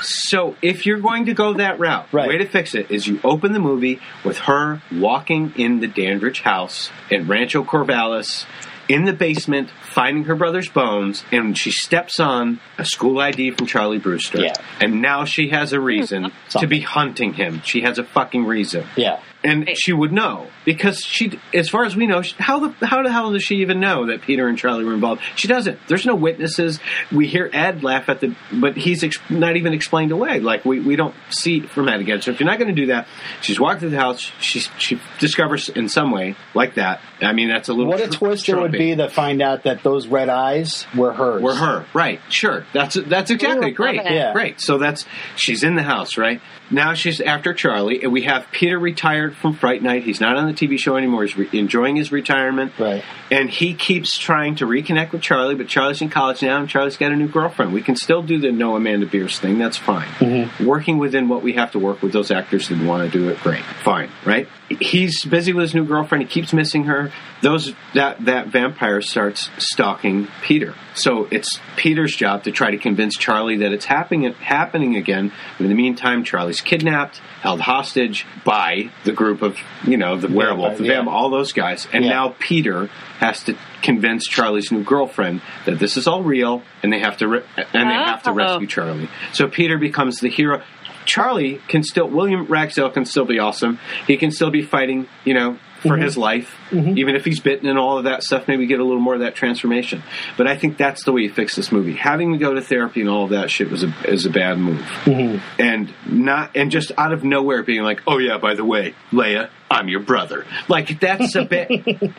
So 0.00 0.54
if 0.62 0.86
you're 0.86 1.00
going 1.00 1.26
to 1.26 1.34
go 1.34 1.54
that 1.54 1.80
route, 1.80 2.06
Right. 2.12 2.28
way 2.28 2.38
to 2.38 2.46
fix 2.46 2.74
it 2.76 2.90
is 2.90 3.06
you 3.08 3.20
open 3.24 3.52
the 3.52 3.58
movie 3.58 4.00
with 4.24 4.38
her 4.38 4.80
walking 4.92 5.52
in 5.56 5.80
the 5.80 5.88
Dandridge 5.88 6.40
house 6.42 6.90
in 7.10 7.26
Rancho 7.26 7.64
Corvallis 7.64 8.46
in 8.88 9.04
the 9.04 9.12
basement 9.12 9.70
finding 9.82 10.24
her 10.24 10.34
brother's 10.34 10.68
bones 10.68 11.24
and 11.30 11.56
she 11.56 11.70
steps 11.70 12.18
on 12.18 12.60
a 12.78 12.84
school 12.84 13.20
ID 13.20 13.52
from 13.52 13.66
Charlie 13.66 13.98
Brewster. 13.98 14.40
Yeah. 14.40 14.54
And 14.80 15.02
now 15.02 15.24
she 15.24 15.50
has 15.50 15.72
a 15.72 15.80
reason 15.80 16.32
to 16.50 16.66
be 16.66 16.80
hunting 16.80 17.34
him. 17.34 17.60
She 17.64 17.82
has 17.82 17.98
a 17.98 18.04
fucking 18.04 18.44
reason. 18.44 18.86
Yeah. 18.96 19.20
And 19.44 19.70
she 19.74 19.92
would 19.92 20.12
know 20.12 20.48
because 20.64 21.00
she, 21.04 21.38
as 21.54 21.68
far 21.68 21.84
as 21.84 21.94
we 21.94 22.06
know, 22.08 22.22
she- 22.22 22.34
how 22.38 22.58
the 22.58 22.86
how 22.86 23.04
the 23.04 23.12
hell 23.12 23.32
does 23.32 23.44
she 23.44 23.56
even 23.58 23.78
know 23.78 24.06
that 24.06 24.22
Peter 24.22 24.48
and 24.48 24.58
Charlie 24.58 24.84
were 24.84 24.94
involved? 24.94 25.22
She 25.36 25.46
doesn't. 25.46 25.78
There's 25.86 26.04
no 26.04 26.16
witnesses. 26.16 26.80
We 27.12 27.28
hear 27.28 27.48
Ed 27.52 27.84
laugh 27.84 28.08
at 28.08 28.18
the, 28.20 28.34
but 28.52 28.76
he's 28.76 29.04
ex- 29.04 29.18
not 29.30 29.56
even 29.56 29.74
explained 29.74 30.10
away. 30.10 30.40
Like 30.40 30.64
we, 30.64 30.80
we 30.80 30.96
don't 30.96 31.14
see 31.30 31.58
it 31.58 31.70
from 31.70 31.86
that 31.86 32.00
again. 32.00 32.20
So 32.20 32.32
if 32.32 32.40
you're 32.40 32.48
not 32.48 32.58
going 32.58 32.74
to 32.74 32.80
do 32.80 32.86
that, 32.88 33.06
she's 33.40 33.60
walked 33.60 33.78
through 33.80 33.90
the 33.90 33.96
house. 33.98 34.20
She 34.40 34.58
she 34.78 35.00
discovers 35.20 35.68
in 35.68 35.88
some 35.88 36.10
way 36.10 36.34
like 36.54 36.74
that. 36.74 37.00
I 37.20 37.32
mean, 37.32 37.48
that's 37.48 37.68
a 37.68 37.72
little. 37.72 37.92
What 37.92 38.00
a 38.00 38.08
tr- 38.08 38.18
twist 38.18 38.48
it 38.48 38.56
would 38.56 38.72
be 38.72 38.96
to 38.96 39.08
find 39.08 39.40
out 39.40 39.62
that 39.64 39.84
those 39.84 40.08
red 40.08 40.28
eyes 40.28 40.84
were 40.96 41.12
hers. 41.12 41.42
Were 41.42 41.54
her 41.54 41.86
right? 41.94 42.20
Sure. 42.28 42.66
That's 42.72 42.94
that's 42.94 43.30
exactly 43.30 43.70
Ooh, 43.70 43.74
great. 43.74 44.00
Yeah. 44.04 44.32
Great. 44.32 44.60
So 44.60 44.78
that's 44.78 45.04
she's 45.36 45.62
in 45.62 45.76
the 45.76 45.82
house, 45.84 46.18
right? 46.18 46.40
Now 46.70 46.94
she's 46.94 47.20
after 47.20 47.54
Charlie, 47.54 48.02
and 48.02 48.12
we 48.12 48.22
have 48.22 48.46
Peter 48.52 48.78
retired 48.78 49.27
retired 49.28 49.40
from 49.40 49.54
Fright 49.54 49.82
Night. 49.82 50.02
He's 50.02 50.20
not 50.20 50.36
on 50.36 50.46
the 50.46 50.52
TV 50.52 50.78
show 50.78 50.96
anymore. 50.96 51.22
He's 51.24 51.36
re- 51.36 51.48
enjoying 51.52 51.96
his 51.96 52.12
retirement. 52.12 52.72
Right. 52.78 53.04
And 53.30 53.50
he 53.50 53.74
keeps 53.74 54.18
trying 54.18 54.56
to 54.56 54.66
reconnect 54.66 55.12
with 55.12 55.22
Charlie, 55.22 55.54
but 55.54 55.68
Charlie's 55.68 56.02
in 56.02 56.10
college 56.10 56.42
now, 56.42 56.58
and 56.60 56.68
Charlie's 56.68 56.96
got 56.96 57.12
a 57.12 57.16
new 57.16 57.28
girlfriend. 57.28 57.72
We 57.72 57.82
can 57.82 57.96
still 57.96 58.22
do 58.22 58.38
the 58.38 58.52
no 58.52 58.76
Amanda 58.76 59.06
Bearse 59.06 59.38
thing. 59.38 59.58
That's 59.58 59.76
fine. 59.76 60.08
Mm-hmm. 60.08 60.66
Working 60.66 60.98
within 60.98 61.28
what 61.28 61.42
we 61.42 61.54
have 61.54 61.72
to 61.72 61.78
work 61.78 62.02
with 62.02 62.12
those 62.12 62.30
actors 62.30 62.68
that 62.68 62.82
want 62.82 63.10
to 63.10 63.18
do 63.18 63.28
it, 63.28 63.38
great, 63.40 63.64
fine, 63.82 64.10
right? 64.24 64.48
He's 64.68 65.24
busy 65.24 65.52
with 65.54 65.62
his 65.62 65.74
new 65.74 65.84
girlfriend. 65.86 66.24
He 66.24 66.28
keeps 66.28 66.52
missing 66.52 66.84
her. 66.84 67.10
Those 67.40 67.74
that 67.94 68.24
that 68.26 68.48
vampire 68.48 69.00
starts 69.00 69.48
stalking 69.58 70.28
Peter. 70.42 70.74
So 70.94 71.26
it's 71.30 71.58
Peter's 71.76 72.14
job 72.14 72.44
to 72.44 72.52
try 72.52 72.70
to 72.72 72.76
convince 72.78 73.16
Charlie 73.16 73.58
that 73.58 73.72
it's 73.72 73.86
happening 73.86 74.30
happening 74.34 74.96
again. 74.96 75.32
In 75.58 75.68
the 75.68 75.74
meantime, 75.74 76.22
Charlie's 76.24 76.60
kidnapped, 76.60 77.18
held 77.40 77.60
hostage 77.60 78.26
by 78.44 78.90
the 79.04 79.12
group 79.12 79.40
of 79.42 79.56
you 79.86 79.96
know 79.96 80.16
the 80.18 80.28
werewolf, 80.28 80.78
the 80.78 80.84
yeah. 80.84 81.04
all 81.06 81.30
those 81.30 81.52
guys, 81.52 81.86
and 81.92 82.04
Yeah. 82.04 82.10
now 82.10 82.34
Peter 82.38 82.90
has 83.20 83.44
to 83.44 83.56
convince 83.82 84.26
Charlie's 84.26 84.70
new 84.70 84.82
girlfriend 84.84 85.40
that 85.64 85.78
this 85.78 85.96
is 85.96 86.06
all 86.06 86.22
real, 86.22 86.62
and 86.82 86.92
they 86.92 86.98
have 87.00 87.16
to 87.18 87.28
re- 87.28 87.44
and 87.56 87.66
they 87.72 87.94
uh-huh. 87.94 88.04
have 88.04 88.22
to 88.24 88.30
Oh. 88.30 88.34
rescue 88.34 88.66
Charlie. 88.66 89.08
So 89.32 89.48
Peter 89.48 89.78
becomes 89.78 90.18
the 90.20 90.28
hero. 90.28 90.62
Charlie 91.08 91.60
can 91.68 91.82
still 91.82 92.08
William 92.08 92.44
Ragsdale 92.46 92.90
can 92.90 93.04
still 93.06 93.24
be 93.24 93.38
awesome. 93.40 93.78
He 94.06 94.16
can 94.16 94.30
still 94.30 94.50
be 94.50 94.62
fighting, 94.62 95.08
you 95.24 95.34
know, 95.34 95.58
for 95.80 95.88
Mm-hmm. 95.94 96.02
his 96.02 96.16
life, 96.16 96.57
even 96.72 97.16
if 97.16 97.24
he's 97.24 97.40
bitten 97.40 97.68
and 97.68 97.78
all 97.78 97.98
of 97.98 98.04
that 98.04 98.22
stuff. 98.22 98.48
Maybe 98.48 98.66
get 98.66 98.80
a 98.80 98.84
little 98.84 99.00
more 99.00 99.14
of 99.14 99.20
that 99.20 99.34
transformation. 99.34 100.02
But 100.36 100.46
I 100.46 100.56
think 100.56 100.76
that's 100.78 101.04
the 101.04 101.12
way 101.12 101.22
you 101.22 101.32
fix 101.32 101.56
this 101.56 101.70
movie. 101.72 101.94
Having 101.94 102.32
to 102.32 102.38
go 102.38 102.54
to 102.54 102.60
therapy 102.60 103.00
and 103.00 103.08
all 103.10 103.24
of 103.24 103.30
that 103.30 103.50
shit 103.50 103.70
was 103.70 103.82
a 103.84 103.92
is 104.04 104.26
a 104.26 104.30
bad 104.30 104.58
move, 104.58 104.80
Mm-hmm. 105.04 105.60
and 105.60 105.92
not 106.06 106.56
and 106.56 106.70
just 106.70 106.92
out 106.98 107.12
of 107.12 107.24
nowhere 107.24 107.62
being 107.62 107.82
like, 107.82 108.02
oh 108.06 108.18
yeah, 108.18 108.38
by 108.38 108.54
the 108.54 108.64
way, 108.64 108.94
Leia, 109.12 109.50
I'm 109.70 109.88
your 109.88 110.00
brother. 110.00 110.46
Like 110.68 110.98
that's 111.00 111.34
a 111.34 111.44
bit. 111.44 111.68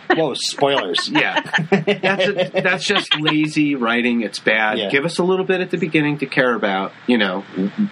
Whoa, 0.16 0.34
spoilers. 0.36 1.10
Yeah, 1.10 1.40
that's 1.72 2.28
a, 2.28 2.62
that's 2.62 2.86
just 2.86 3.16
lazy 3.20 3.76
writing. 3.76 4.22
It's 4.22 4.40
bad. 4.40 4.78
Yeah. 4.78 4.90
Give 4.90 5.06
us 5.06 5.18
a 5.20 5.24
little 5.24 5.46
bit 5.46 5.62
at 5.62 5.72
the 5.72 5.78
beginning 5.78 6.20
to 6.20 6.26
care 6.26 6.54
about, 6.54 6.92
you 7.08 7.18
know, 7.18 7.44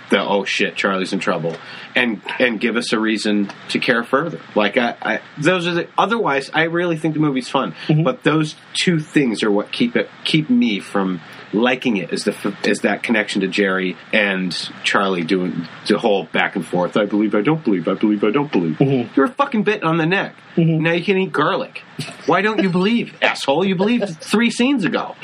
the 0.10 0.20
oh 0.22 0.43
shit, 0.46 0.76
Charlie's 0.76 1.13
in 1.13 1.20
trouble, 1.20 1.56
and 1.96 2.22
and 2.39 2.60
give 2.60 2.76
us 2.76 2.93
a 2.93 3.00
reason 3.00 3.50
to 3.70 3.80
care 3.80 4.04
further. 4.04 4.39
Like 4.56 4.78
I, 4.78 4.96
I 5.02 5.22
those 5.38 5.65
are 5.67 5.74
the. 5.74 5.88
Otherwise, 5.98 6.46
I 6.53 6.63
really 6.63 6.97
think 6.97 7.13
the 7.13 7.19
movie's 7.19 7.49
fun. 7.49 7.73
Mm-hmm. 7.88 8.03
But 8.03 8.23
those 8.23 8.55
two 8.73 8.99
things 8.99 9.43
are 9.43 9.51
what 9.51 9.71
keep 9.71 9.95
it 9.95 10.10
keep 10.23 10.49
me 10.49 10.79
from 10.79 11.21
liking 11.53 11.97
it. 11.97 12.13
Is 12.13 12.23
the 12.23 12.55
is 12.63 12.81
that 12.81 13.03
connection 13.03 13.41
to 13.41 13.47
Jerry 13.47 13.97
and 14.13 14.53
Charlie 14.83 15.23
doing 15.23 15.67
the 15.88 15.97
whole 15.97 16.25
back 16.25 16.55
and 16.55 16.65
forth. 16.65 16.97
I 16.97 17.05
believe. 17.05 17.36
I 17.36 17.41
don't 17.41 17.63
believe. 17.63 17.88
I 17.88 17.93
believe. 17.93 18.23
I 18.23 18.31
don't 18.31 18.51
believe. 18.51 18.77
Mm-hmm. 18.77 19.13
You're 19.15 19.27
a 19.27 19.33
fucking 19.33 19.63
bit 19.63 19.83
on 19.83 19.97
the 19.97 20.05
neck. 20.05 20.36
Now 20.55 20.91
you 20.93 21.03
can 21.03 21.17
eat 21.17 21.31
garlic. 21.31 21.83
Why 22.27 22.41
don't 22.41 22.62
you 22.62 22.69
believe, 22.69 23.15
asshole? 23.21 23.65
You 23.65 23.75
believed 23.75 24.21
three 24.21 24.51
scenes 24.51 24.86
ago. 24.86 25.15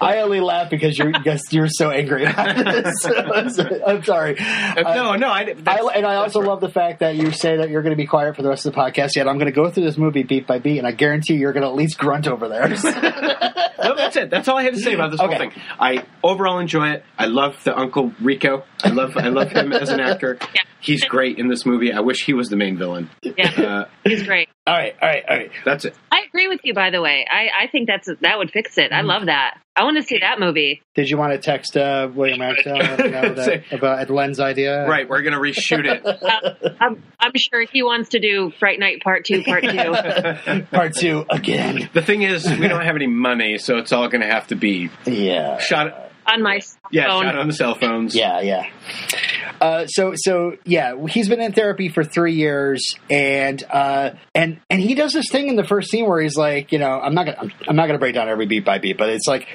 I 0.00 0.20
only 0.22 0.40
laugh 0.40 0.68
because 0.70 0.98
you're 0.98 1.12
guess 1.12 1.40
you're 1.52 1.68
so 1.68 1.90
angry 1.90 2.24
about 2.26 2.56
this. 2.84 3.06
I'm 3.86 4.02
sorry. 4.04 4.38
Uh, 4.38 4.94
no, 4.94 5.14
no, 5.16 5.28
I, 5.28 5.54
I, 5.66 5.92
and 5.94 6.04
I 6.06 6.16
also 6.16 6.40
right. 6.40 6.48
love 6.48 6.60
the 6.60 6.68
fact 6.68 7.00
that 7.00 7.16
you 7.16 7.30
say 7.32 7.56
that 7.56 7.70
you're 7.70 7.82
going 7.82 7.92
to 7.94 7.96
be 7.96 8.06
quiet 8.06 8.36
for 8.36 8.42
the 8.42 8.48
rest 8.48 8.66
of 8.66 8.74
the 8.74 8.78
podcast. 8.78 9.16
Yet 9.16 9.26
I'm 9.28 9.36
going 9.38 9.46
to 9.46 9.52
go 9.52 9.70
through 9.70 9.84
this 9.84 9.96
movie 9.96 10.22
beat 10.22 10.46
by 10.46 10.58
beat, 10.58 10.78
and 10.78 10.86
I 10.86 10.92
guarantee 10.92 11.34
you're 11.34 11.52
going 11.52 11.62
to 11.62 11.68
at 11.68 11.74
least 11.76 11.98
grunt 11.98 12.26
over 12.28 12.48
there. 12.48 12.68
No, 13.80 13.94
that's 13.94 14.16
it. 14.16 14.28
That's 14.28 14.48
all 14.48 14.58
I 14.58 14.64
had 14.64 14.74
to 14.74 14.80
say 14.80 14.92
about 14.94 15.12
this 15.12 15.20
Okay. 15.20 15.30
whole 15.36 15.50
thing. 15.50 15.62
I 15.78 16.04
overall 16.22 16.58
enjoy 16.58 16.90
it. 16.90 17.04
I 17.16 17.26
love 17.26 17.62
the 17.62 17.78
Uncle 17.78 18.12
Rico. 18.20 18.64
I 18.82 18.88
love 18.90 19.16
I 19.16 19.28
love 19.28 19.52
him 19.52 19.72
as 19.72 19.88
an 19.90 20.00
actor. 20.00 20.36
Yeah. 20.52 20.62
He's 20.80 21.04
great 21.04 21.38
in 21.38 21.48
this 21.48 21.64
movie. 21.64 21.92
I 21.92 22.00
wish 22.00 22.24
he 22.24 22.34
was 22.34 22.48
the 22.48 22.56
main 22.56 22.76
villain. 22.76 23.08
Yeah, 23.22 23.50
Uh, 23.56 23.84
he's 24.04 24.24
great. 24.24 24.48
All 24.68 24.74
right, 24.76 24.94
all 25.00 25.08
right, 25.08 25.24
all 25.28 25.36
right. 25.36 25.50
that's 25.64 25.84
it. 25.84 25.94
I 26.12 26.22
agree 26.28 26.48
with 26.48 26.60
you. 26.64 26.74
By 26.74 26.90
the 26.90 27.00
way, 27.00 27.26
I, 27.30 27.64
I 27.64 27.66
think 27.68 27.88
that's 27.88 28.08
that 28.20 28.38
would 28.38 28.50
fix 28.50 28.76
it. 28.78 28.92
I 28.92 29.00
love 29.02 29.26
that. 29.26 29.58
I 29.74 29.84
want 29.84 29.96
to 29.96 30.02
see 30.02 30.18
that 30.18 30.40
movie. 30.40 30.82
Did 30.94 31.08
you 31.08 31.16
want 31.16 31.32
to 31.32 31.38
text 31.38 31.76
uh, 31.76 32.08
William 32.12 32.40
Ragsdale 32.40 32.80
and 32.80 32.98
let 33.12 33.36
that, 33.36 33.72
about 33.72 34.10
Len's 34.10 34.40
idea? 34.40 34.86
Right, 34.88 35.08
we're 35.08 35.22
gonna 35.22 35.38
reshoot 35.38 35.84
it. 35.86 36.76
I'm, 36.80 37.02
I'm 37.20 37.32
sure 37.36 37.64
he 37.72 37.82
wants 37.82 38.10
to 38.10 38.18
do 38.20 38.52
Fright 38.58 38.78
Night 38.80 39.02
Part 39.02 39.24
Two, 39.24 39.42
Part 39.44 39.62
Two. 39.64 40.62
Part 40.72 40.94
two 40.94 41.24
again. 41.30 41.88
The 41.94 42.02
thing 42.02 42.22
is, 42.22 42.44
we 42.48 42.68
don't 42.68 42.84
have 42.84 42.96
any 42.96 43.06
money, 43.06 43.58
so 43.58 43.76
it's 43.78 43.92
all 43.92 44.08
gonna 44.08 44.26
have 44.26 44.48
to 44.48 44.56
be 44.56 44.90
Yeah. 45.06 45.58
shot. 45.58 46.10
on 46.26 46.42
my 46.42 46.60
Yeah, 46.90 47.06
phone. 47.08 47.22
shot 47.24 47.38
on 47.38 47.46
the 47.46 47.54
cell 47.54 47.74
phones. 47.74 48.14
Yeah, 48.14 48.40
yeah. 48.40 48.66
Uh, 49.60 49.86
so, 49.86 50.12
so 50.16 50.56
yeah, 50.64 50.94
he's 51.08 51.28
been 51.28 51.40
in 51.40 51.52
therapy 51.52 51.88
for 51.88 52.04
three 52.04 52.34
years, 52.34 52.94
and 53.10 53.62
uh, 53.70 54.10
and 54.34 54.60
and 54.70 54.80
he 54.80 54.94
does 54.94 55.12
this 55.12 55.30
thing 55.30 55.48
in 55.48 55.56
the 55.56 55.64
first 55.64 55.90
scene 55.90 56.06
where 56.06 56.20
he's 56.20 56.36
like, 56.36 56.72
you 56.72 56.78
know, 56.78 57.00
I'm 57.00 57.14
not 57.14 57.26
gonna, 57.26 57.38
I'm, 57.40 57.52
I'm 57.68 57.76
not 57.76 57.86
gonna 57.86 57.98
break 57.98 58.14
down 58.14 58.28
every 58.28 58.46
beat 58.46 58.64
by 58.64 58.78
beat, 58.78 58.98
but 58.98 59.08
it's 59.08 59.26
like. 59.26 59.46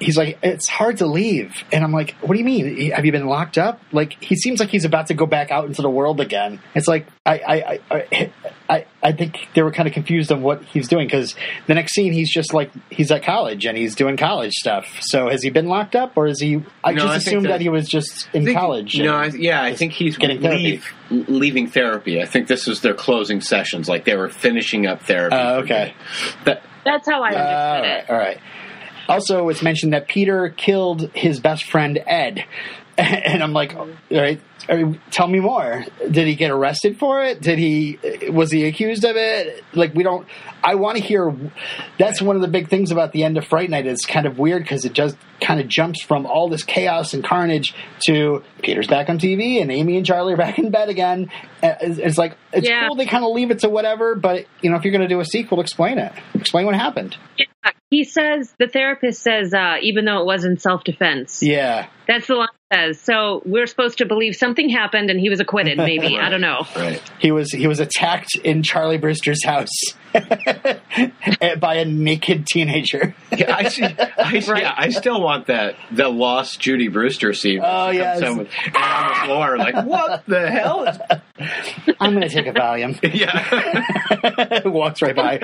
He's 0.00 0.16
like, 0.16 0.40
it's 0.42 0.68
hard 0.68 0.96
to 0.96 1.06
leave, 1.06 1.62
and 1.70 1.84
I'm 1.84 1.92
like, 1.92 2.16
what 2.22 2.32
do 2.32 2.38
you 2.40 2.44
mean? 2.44 2.90
Have 2.90 3.04
you 3.04 3.12
been 3.12 3.26
locked 3.26 3.56
up? 3.56 3.80
Like, 3.92 4.20
he 4.20 4.34
seems 4.34 4.58
like 4.58 4.68
he's 4.68 4.84
about 4.84 5.06
to 5.08 5.14
go 5.14 5.26
back 5.26 5.52
out 5.52 5.66
into 5.66 5.80
the 5.80 5.90
world 5.90 6.20
again. 6.20 6.58
It's 6.74 6.88
like, 6.88 7.06
I, 7.24 7.38
I, 7.38 7.80
I, 7.88 8.32
I, 8.72 8.86
I 9.02 9.12
think 9.12 9.48
they 9.54 9.62
were 9.62 9.70
kind 9.70 9.86
of 9.86 9.92
confused 9.92 10.32
on 10.32 10.40
what 10.40 10.62
he's 10.64 10.88
doing 10.88 11.06
because 11.06 11.34
the 11.66 11.74
next 11.74 11.92
scene 11.92 12.12
he's 12.12 12.32
just 12.32 12.54
like 12.54 12.70
he's 12.88 13.10
at 13.12 13.22
college 13.22 13.66
and 13.66 13.76
he's 13.76 13.94
doing 13.94 14.16
college 14.16 14.52
stuff. 14.52 14.86
So 15.02 15.28
has 15.28 15.42
he 15.42 15.50
been 15.50 15.66
locked 15.66 15.94
up, 15.94 16.16
or 16.16 16.26
is 16.26 16.40
he? 16.40 16.62
I 16.82 16.92
No, 16.92 17.02
just 17.02 17.12
think 17.12 17.16
assumed 17.26 17.44
that, 17.44 17.48
that- 17.50 17.60
he 17.60 17.68
was 17.68 17.86
just 17.88 18.28
in 18.32 18.44
think- 18.46 18.56
college. 18.56 18.96
No, 18.98 19.14
I, 19.14 19.26
yeah, 19.26 19.62
I 19.62 19.74
think 19.74 19.92
he's 19.92 20.16
getting 20.16 20.40
therapy. 20.40 20.80
leave, 21.10 21.28
leaving 21.28 21.66
therapy. 21.68 22.22
I 22.22 22.24
think 22.24 22.48
this 22.48 22.66
was 22.66 22.80
their 22.80 22.94
closing 22.94 23.40
sessions, 23.42 23.88
like 23.90 24.04
they 24.06 24.16
were 24.16 24.30
finishing 24.30 24.86
up 24.86 25.02
therapy. 25.02 25.36
Oh, 25.36 25.58
for 25.58 25.64
okay. 25.64 25.94
good. 26.24 26.34
That, 26.46 26.62
That's 26.84 27.06
how 27.08 27.22
I 27.22 27.28
uh, 27.28 27.36
understood 27.36 27.42
right, 27.42 27.84
it. 28.04 28.10
all 28.10 28.16
right. 28.16 28.38
Also, 29.08 29.48
it's 29.50 29.62
mentioned 29.62 29.92
that 29.92 30.08
Peter 30.08 30.48
killed 30.48 31.10
his 31.12 31.40
best 31.40 31.64
friend 31.64 31.98
Ed, 32.06 32.44
and 32.98 33.42
I'm 33.42 33.52
like, 33.52 33.74
all 33.74 33.88
right, 34.10 34.40
tell 35.10 35.26
me 35.26 35.40
more. 35.40 35.84
Did 36.10 36.26
he 36.26 36.34
get 36.34 36.50
arrested 36.50 36.98
for 36.98 37.24
it? 37.24 37.40
Did 37.40 37.58
he? 37.58 37.98
Was 38.30 38.50
he 38.50 38.66
accused 38.66 39.04
of 39.04 39.16
it? 39.16 39.64
Like, 39.72 39.94
we 39.94 40.02
don't. 40.02 40.26
I 40.62 40.74
want 40.74 40.98
to 40.98 41.02
hear. 41.02 41.34
That's 41.98 42.20
one 42.20 42.36
of 42.36 42.42
the 42.42 42.48
big 42.48 42.68
things 42.68 42.90
about 42.90 43.12
the 43.12 43.24
end 43.24 43.38
of 43.38 43.46
Fright 43.46 43.70
Night. 43.70 43.86
It's 43.86 44.04
kind 44.04 44.26
of 44.26 44.38
weird 44.38 44.62
because 44.62 44.84
it 44.84 44.92
just 44.92 45.16
kind 45.40 45.58
of 45.60 45.68
jumps 45.68 46.02
from 46.02 46.26
all 46.26 46.48
this 46.48 46.62
chaos 46.62 47.14
and 47.14 47.24
carnage 47.24 47.74
to 48.06 48.44
Peter's 48.62 48.86
back 48.86 49.08
on 49.08 49.18
TV 49.18 49.60
and 49.60 49.72
Amy 49.72 49.96
and 49.96 50.06
Charlie 50.06 50.34
are 50.34 50.36
back 50.36 50.58
in 50.58 50.70
bed 50.70 50.88
again. 50.88 51.30
It's 51.62 51.98
it's 51.98 52.18
like 52.18 52.36
it's 52.52 52.68
Yeah. 52.68 52.86
cool. 52.88 52.96
They 52.96 53.06
kind 53.06 53.24
of 53.24 53.32
leave 53.32 53.50
it 53.50 53.60
to 53.60 53.68
whatever, 53.70 54.14
but 54.14 54.44
you 54.60 54.70
know, 54.70 54.76
if 54.76 54.84
you're 54.84 54.92
going 54.92 55.02
to 55.02 55.08
do 55.08 55.20
a 55.20 55.24
sequel, 55.24 55.60
explain 55.60 55.98
it. 55.98 56.12
Explain 56.34 56.66
what 56.66 56.74
happened. 56.74 57.16
Yeah. 57.38 57.46
He 57.90 58.04
says 58.04 58.54
the 58.58 58.68
therapist 58.68 59.22
says 59.22 59.52
uh, 59.52 59.76
even 59.82 60.04
though 60.06 60.20
it 60.20 60.24
was 60.26 60.44
in 60.44 60.58
self 60.58 60.82
defense. 60.84 61.42
Yeah. 61.42 61.88
That's 62.06 62.26
the 62.26 62.36
line 62.36 62.48
says. 62.72 63.00
So 63.00 63.42
we're 63.44 63.66
supposed 63.66 63.98
to 63.98 64.06
believe 64.06 64.34
something 64.36 64.68
happened 64.68 65.10
and 65.10 65.18
he 65.20 65.28
was 65.30 65.40
acquitted. 65.40 65.78
Maybe 65.78 66.18
I 66.20 66.28
don't 66.28 66.40
know. 66.40 66.66
right. 66.76 67.02
He 67.18 67.30
was 67.32 67.50
he 67.52 67.66
was 67.66 67.80
attacked 67.80 68.36
in 68.36 68.62
Charlie 68.62 68.98
Brewster's 68.98 69.44
house 69.44 69.70
by 70.12 71.74
a 71.76 71.84
naked 71.84 72.46
teenager. 72.46 73.14
Yeah, 73.36 73.54
I, 73.56 73.68
see, 73.68 73.82
I, 73.84 74.42
Right. 74.46 74.62
yeah, 74.62 74.74
I 74.76 74.90
still 74.90 75.20
want 75.22 75.46
that 75.46 75.76
the 75.90 76.08
lost 76.08 76.60
Judy 76.60 76.88
Brewster 76.88 77.32
scene. 77.32 77.60
Oh, 77.64 77.90
She 77.92 77.98
yes. 77.98 78.20
with- 78.20 78.48
on 78.76 79.08
the 79.08 79.14
floor, 79.24 79.56
like 79.58 79.86
what 79.86 80.24
the 80.26 80.50
hell? 80.50 80.84
Is, 80.84 80.98
I'm 82.00 82.12
going 82.14 82.28
to 82.28 82.28
take 82.28 82.46
a 82.46 82.52
Valium. 82.52 82.98
yeah, 83.14 84.68
Walks 84.68 85.00
right 85.02 85.16
by. 85.16 85.38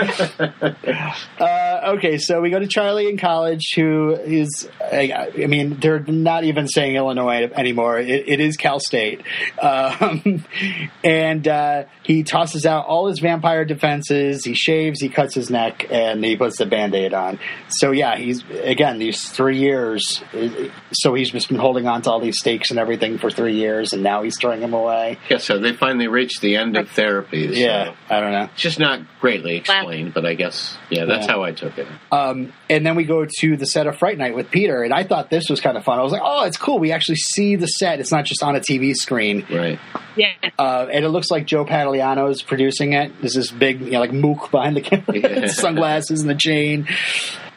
Uh, 1.41 1.95
okay, 1.97 2.19
so 2.19 2.41
we 2.41 2.51
go 2.51 2.59
to 2.59 2.67
Charlie 2.67 3.09
in 3.09 3.17
college, 3.17 3.73
who 3.75 4.12
is, 4.14 4.69
I, 4.81 5.31
I 5.43 5.47
mean, 5.47 5.79
they're 5.81 6.01
not 6.01 6.45
even 6.45 6.69
saying 6.69 6.97
Illinois 6.97 7.17
anymore. 7.26 7.98
It, 7.98 8.28
it 8.28 8.40
is 8.40 8.57
Cal 8.57 8.78
State. 8.81 9.22
Um, 9.61 10.44
and 11.04 11.46
uh, 11.46 11.85
he 12.02 12.22
tosses 12.22 12.66
out 12.66 12.87
all 12.87 13.09
his 13.09 13.18
vampire 13.20 13.64
defenses. 13.64 14.44
He 14.44 14.54
shaves, 14.54 15.00
he 15.00 15.09
cuts 15.09 15.35
his 15.35 15.50
neck, 15.50 15.87
and 15.90 16.24
he 16.24 16.37
puts 16.37 16.59
the 16.59 16.66
band 16.66 16.94
aid 16.94 17.14
on. 17.14 17.38
So, 17.68 17.90
yeah, 17.90 18.16
he's, 18.16 18.42
again, 18.50 18.98
these 18.98 19.28
three 19.28 19.59
years. 19.59 20.22
uh, 20.35 20.68
So 20.92 21.14
he's 21.14 21.31
just 21.31 21.48
been 21.48 21.59
holding 21.59 21.87
on 21.87 22.02
to 22.02 22.11
all 22.11 22.20
these 22.20 22.38
stakes 22.38 22.70
and 22.70 22.78
everything 22.78 23.18
for 23.18 23.31
three 23.31 23.54
years, 23.54 23.92
and 23.92 24.02
now 24.02 24.22
he's 24.22 24.38
throwing 24.38 24.61
them 24.61 24.74
away. 24.74 25.18
yeah. 25.31 25.38
So 25.38 25.59
they 25.59 25.72
finally 25.72 26.09
reached 26.09 26.40
the 26.40 26.57
end 26.57 26.76
of 26.76 26.88
therapy. 26.90 27.52
so 27.54 27.59
Yeah, 27.59 27.94
I 28.09 28.20
don't 28.20 28.33
know. 28.33 28.44
it's 28.52 28.62
just 28.62 28.78
not 28.78 29.00
greatly 29.20 29.57
explained, 29.57 30.14
but 30.14 30.24
I 30.26 30.35
guess 30.35 30.76
yeah, 30.90 31.04
that's 31.04 31.26
Yeah. 31.26 31.33
how 31.33 31.42
I 31.42 31.52
took 31.52 31.76
it. 31.78 31.87
Um, 32.12 32.52
and 32.70 32.85
then 32.85 32.96
we 32.96 33.04
go 33.04 33.26
to 33.40 33.57
the 33.57 33.66
set 33.66 33.87
of 33.87 33.96
Fright 33.98 34.18
Night 34.18 34.35
with 34.35 34.50
Peter, 34.50 34.83
and 34.83 34.92
I 34.92 35.04
thought 35.04 35.31
this 35.31 35.48
was 35.48 35.61
kind 35.61 35.76
of 35.76 35.85
fun. 35.85 35.98
I 35.98 36.02
was 36.02 36.12
like, 36.12 36.22
"Oh, 36.24 36.44
it's 36.44 36.57
cool. 36.57 36.78
We 36.78 36.92
actually 36.92 37.08
see 37.16 37.57
the 37.57 37.66
set. 37.66 38.01
It's 38.01 38.12
not 38.12 38.25
just 38.25 38.42
on 38.42 38.57
a 38.57 38.61
TV 38.61 38.94
screen." 38.94 39.47
Right. 39.51 39.79
Yeah. 40.16 40.33
Uh, 40.59 40.87
and 40.92 41.05
it 41.05 41.09
looks 41.11 41.31
like 41.31 41.47
Joe 41.47 41.64
Pantoliano 41.64 42.31
is 42.31 42.42
producing 42.42 42.92
it. 42.94 43.12
There's 43.21 43.35
this 43.35 43.51
big, 43.51 43.81
you 43.81 43.92
know, 43.92 44.01
like 44.01 44.12
mook 44.12 44.51
behind 44.51 44.77
the 44.77 44.81
camera, 44.81 45.05
Yeah. 45.18 45.47
sunglasses 45.47 46.21
and 46.21 46.29
the 46.31 46.35
chain. 46.35 46.88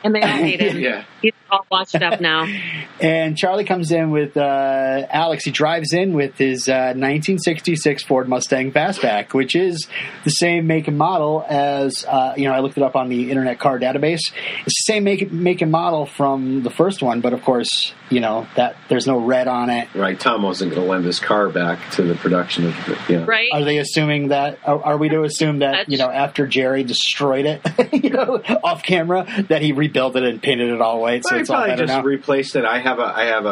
And 0.03 0.13
they 0.15 0.21
all 0.21 0.27
hate 0.27 0.59
him. 0.61 0.79
Yeah. 0.79 1.03
He's 1.21 1.33
all 1.51 1.65
washed 1.69 1.95
up 2.01 2.19
now. 2.21 2.47
And 3.01 3.35
Charlie 3.35 3.63
comes 3.63 3.91
in 3.91 4.11
with 4.11 4.37
uh, 4.37 5.07
Alex. 5.09 5.43
He 5.43 5.49
drives 5.49 5.91
in 5.91 6.13
with 6.13 6.37
his 6.37 6.69
uh, 6.69 6.93
1966 6.95 8.03
Ford 8.03 8.29
Mustang 8.29 8.71
Fastback, 8.71 9.33
which 9.33 9.55
is 9.55 9.87
the 10.23 10.29
same 10.29 10.67
make 10.67 10.87
and 10.87 10.99
model 10.99 11.43
as 11.49 12.05
uh, 12.05 12.35
you 12.37 12.45
know. 12.45 12.53
I 12.53 12.59
looked 12.59 12.77
it 12.77 12.83
up 12.83 12.95
on 12.95 13.09
the 13.09 13.31
Internet 13.31 13.59
Car 13.59 13.79
Database. 13.79 14.19
It's 14.67 14.85
the 14.85 14.93
same 14.93 15.03
make 15.03 15.31
make 15.31 15.61
and 15.63 15.71
model 15.71 16.05
from 16.05 16.61
the 16.61 16.69
first 16.69 17.01
one, 17.01 17.21
but 17.21 17.33
of 17.33 17.41
course, 17.41 17.91
you 18.11 18.19
know 18.19 18.45
that 18.55 18.75
there's 18.87 19.07
no 19.07 19.17
red 19.17 19.47
on 19.47 19.71
it. 19.71 19.87
Right, 19.95 20.19
Tom 20.19 20.43
wasn't 20.43 20.71
going 20.71 20.83
to 20.83 20.87
lend 20.87 21.05
his 21.05 21.19
car 21.19 21.49
back 21.49 21.89
to 21.93 22.03
the 22.03 22.13
production 22.13 22.67
of 22.67 22.75
the, 22.85 22.99
you 23.09 23.19
know. 23.19 23.25
Right? 23.25 23.49
Are 23.51 23.63
they 23.63 23.79
assuming 23.79 24.27
that? 24.27 24.59
Are, 24.63 24.79
are 24.83 24.97
we 24.97 25.09
to 25.09 25.23
assume 25.23 25.57
that 25.59 25.71
That's- 25.71 25.89
you 25.89 25.97
know 25.97 26.11
after 26.11 26.45
Jerry 26.45 26.83
destroyed 26.83 27.47
it, 27.47 27.61
you 28.03 28.11
know, 28.11 28.43
off 28.63 28.83
camera, 28.83 29.25
that 29.49 29.63
he 29.63 29.71
rebuilt 29.71 30.15
it 30.17 30.23
and 30.23 30.39
painted 30.39 30.69
it 30.69 30.81
all 30.81 31.01
white, 31.01 31.23
so 31.25 31.35
I 31.35 31.40
it's 31.41 31.49
probably 31.49 31.69
better 31.69 31.85
just 31.85 31.97
now? 31.97 32.03
replaced 32.03 32.55
it. 32.55 32.65
I 32.65 32.79
have 32.79 32.99
a 32.99 33.03
I 33.03 33.25
have 33.25 33.45
a, 33.45 33.49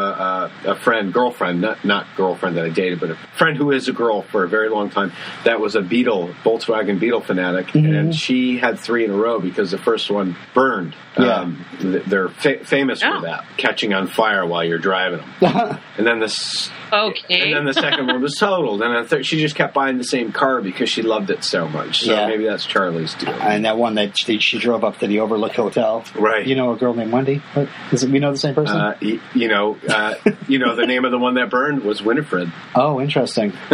a, 0.65 0.71
a 0.71 0.75
friend, 0.75 1.11
girlfriend, 1.13 1.61
not 1.61 1.83
not 1.85 2.07
girlfriend 2.15 2.57
that 2.57 2.65
I 2.65 2.69
dated, 2.69 2.99
but 2.99 3.11
a 3.11 3.15
friend 3.37 3.57
who 3.57 3.71
is 3.71 3.87
a 3.87 3.93
girl 3.93 4.21
for 4.23 4.43
a 4.43 4.47
very 4.49 4.69
long 4.69 4.89
time. 4.89 5.11
That 5.45 5.59
was 5.59 5.75
a 5.75 5.81
Beetle, 5.81 6.29
Volkswagen 6.43 6.99
Beetle 6.99 7.21
fanatic, 7.21 7.67
Mm-hmm. 7.67 7.93
and 7.93 8.15
she 8.15 8.57
had 8.57 8.79
three 8.79 9.05
in 9.05 9.11
a 9.11 9.15
row 9.17 9.39
because 9.39 9.71
the 9.71 9.77
first 9.77 10.09
one 10.09 10.35
burned. 10.53 10.95
Yeah. 11.17 11.33
Um, 11.41 11.65
they're 12.07 12.29
fa- 12.29 12.63
famous 12.63 13.01
Oh. 13.03 13.15
for 13.19 13.25
that, 13.25 13.45
catching 13.57 13.93
on 13.93 14.07
fire 14.07 14.45
while 14.45 14.63
you're 14.63 14.77
driving 14.79 15.19
them. 15.41 15.79
and 15.97 16.07
then 16.07 16.19
this. 16.19 16.69
Okay. 16.91 17.41
And 17.41 17.53
then 17.55 17.65
the 17.65 17.73
second 17.73 18.07
one 18.07 18.21
was 18.21 18.35
totaled, 18.35 18.81
and 18.81 18.95
the 18.95 19.07
third, 19.07 19.25
she 19.25 19.39
just 19.39 19.55
kept 19.55 19.73
buying 19.73 19.97
the 19.97 20.03
same 20.03 20.31
car 20.31 20.61
because 20.61 20.89
she 20.89 21.01
loved 21.01 21.29
it 21.29 21.43
so 21.43 21.67
much. 21.67 22.01
So 22.01 22.11
Yeah. 22.13 22.27
maybe 22.27 22.45
that's 22.45 22.65
Charlie's 22.65 23.13
deal. 23.15 23.29
and 23.29 23.65
that 23.65 23.77
one 23.77 23.95
that 23.95 24.17
she, 24.17 24.39
she 24.39 24.57
drove 24.59 24.83
up 24.83 24.99
to 24.99 25.07
the 25.07 25.19
Overlook 25.19 25.53
Hotel. 25.53 26.03
Right. 26.15 26.45
You 26.45 26.55
know 26.55 26.71
a 26.73 26.77
girl 26.77 26.93
named 26.93 27.11
Wendy? 27.11 27.41
What, 27.53 27.69
is 27.91 28.03
it, 28.03 28.09
we 28.09 28.19
know 28.19 28.31
the 28.31 28.37
same 28.37 28.55
person? 28.55 28.75
Uh, 28.77 28.97
y- 29.01 29.19
you 29.33 29.47
know, 29.47 29.77
uh, 29.87 30.15
you 30.47 30.59
know, 30.59 30.75
the 30.75 30.85
name 30.87 31.05
of 31.05 31.11
the 31.11 31.19
one 31.19 31.35
that 31.35 31.49
burned 31.49 31.83
was 31.83 32.01
Winifred. 32.01 32.51
oh, 32.75 32.99
interesting. 33.01 33.53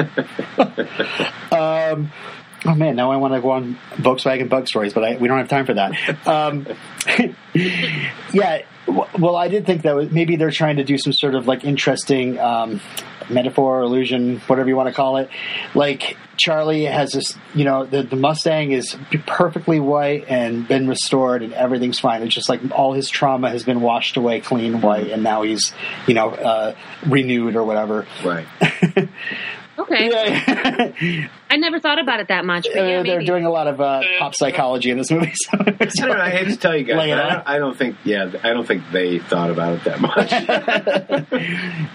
um, 1.52 2.12
oh 2.66 2.76
man, 2.76 2.96
now 2.96 3.12
I 3.12 3.18
want 3.18 3.34
to 3.34 3.42
go 3.42 3.52
on 3.52 3.78
Volkswagen 3.96 4.50
bug 4.50 4.68
stories, 4.68 4.94
but 4.94 5.04
I, 5.04 5.18
we 5.18 5.28
don't 5.28 5.38
have 5.38 5.50
time 5.50 5.66
for 5.66 5.74
that. 5.76 6.28
Um, 6.28 6.66
yeah. 8.34 8.62
Well, 8.88 9.36
I 9.36 9.48
did 9.48 9.66
think 9.66 9.82
that 9.84 9.96
was, 9.96 10.12
maybe 10.12 10.36
they're 10.36 10.52
trying 10.52 10.78
to 10.78 10.84
do 10.84 10.98
some 10.98 11.12
sort 11.12 11.36
of 11.36 11.48
like 11.48 11.64
interesting 11.64 12.40
um, 12.40 12.82
metaphor, 13.30 13.82
illusion, 13.82 14.40
whatever 14.48 14.70
you 14.70 14.76
want 14.76 14.90
to 14.90 14.94
call 14.94 15.18
it. 15.18 15.30
Like 15.74 16.18
Charlie 16.38 16.86
has 16.86 17.12
this, 17.12 17.38
you 17.54 17.66
know, 17.66 17.86
the, 17.86 18.04
the 18.04 18.16
Mustang 18.16 18.72
is 18.72 18.96
perfectly 19.26 19.80
white 19.80 20.26
and 20.28 20.68
been 20.68 20.88
restored, 20.88 21.42
and 21.42 21.54
everything's 21.54 22.00
fine. 22.00 22.22
It's 22.22 22.36
just 22.36 22.50
like 22.50 22.62
all 22.72 22.94
his 22.94 23.10
trauma 23.10 23.50
has 23.50 23.64
been 23.64 23.82
washed 23.82 24.18
away, 24.18 24.42
clean 24.42 24.82
white, 24.82 25.10
and 25.10 25.24
now 25.24 25.42
he's, 25.42 25.74
you 26.08 26.14
know, 26.14 26.30
uh, 26.30 26.76
renewed 27.08 27.56
or 27.56 27.64
whatever. 27.64 28.06
Right. 28.24 28.48
okay. 29.80 30.10
Yeah. 30.10 31.28
I 31.50 31.58
never 31.58 31.80
thought 31.80 32.00
about 32.00 32.20
it 32.20 32.28
that 32.30 32.44
much, 32.44 32.64
but 32.74 32.76
yeah, 32.76 32.82
Uh, 33.00 33.04
they're 33.04 33.18
maybe. 33.20 33.26
doing 33.26 33.46
a 33.46 33.50
lot 33.52 33.68
of 33.68 33.80
uh, 33.80 34.02
pop 34.20 34.34
psychology 34.36 34.90
in 34.90 34.98
this 34.98 35.12
movie. 35.12 35.32
So, 35.36 35.52
I, 35.60 35.72
don't 35.72 36.00
know, 36.10 36.14
I 36.20 36.30
hate 36.32 36.48
to 36.50 36.58
tell 36.58 36.76
you 36.76 36.84
guys, 36.84 36.98
Lay 36.98 37.12
it 37.12 37.16
but 37.16 37.26
I 37.26 37.34
don't, 37.34 37.48
I 37.48 37.58
don't 37.60 37.78
think. 37.78 37.98
Yeah, 38.04 38.32
I 38.44 38.50
don't 38.54 38.68
think 38.68 38.84
they 38.92 39.20
thought 39.20 39.52
about 39.52 39.74
it 39.76 39.84
that 39.86 40.02
much. 40.02 40.32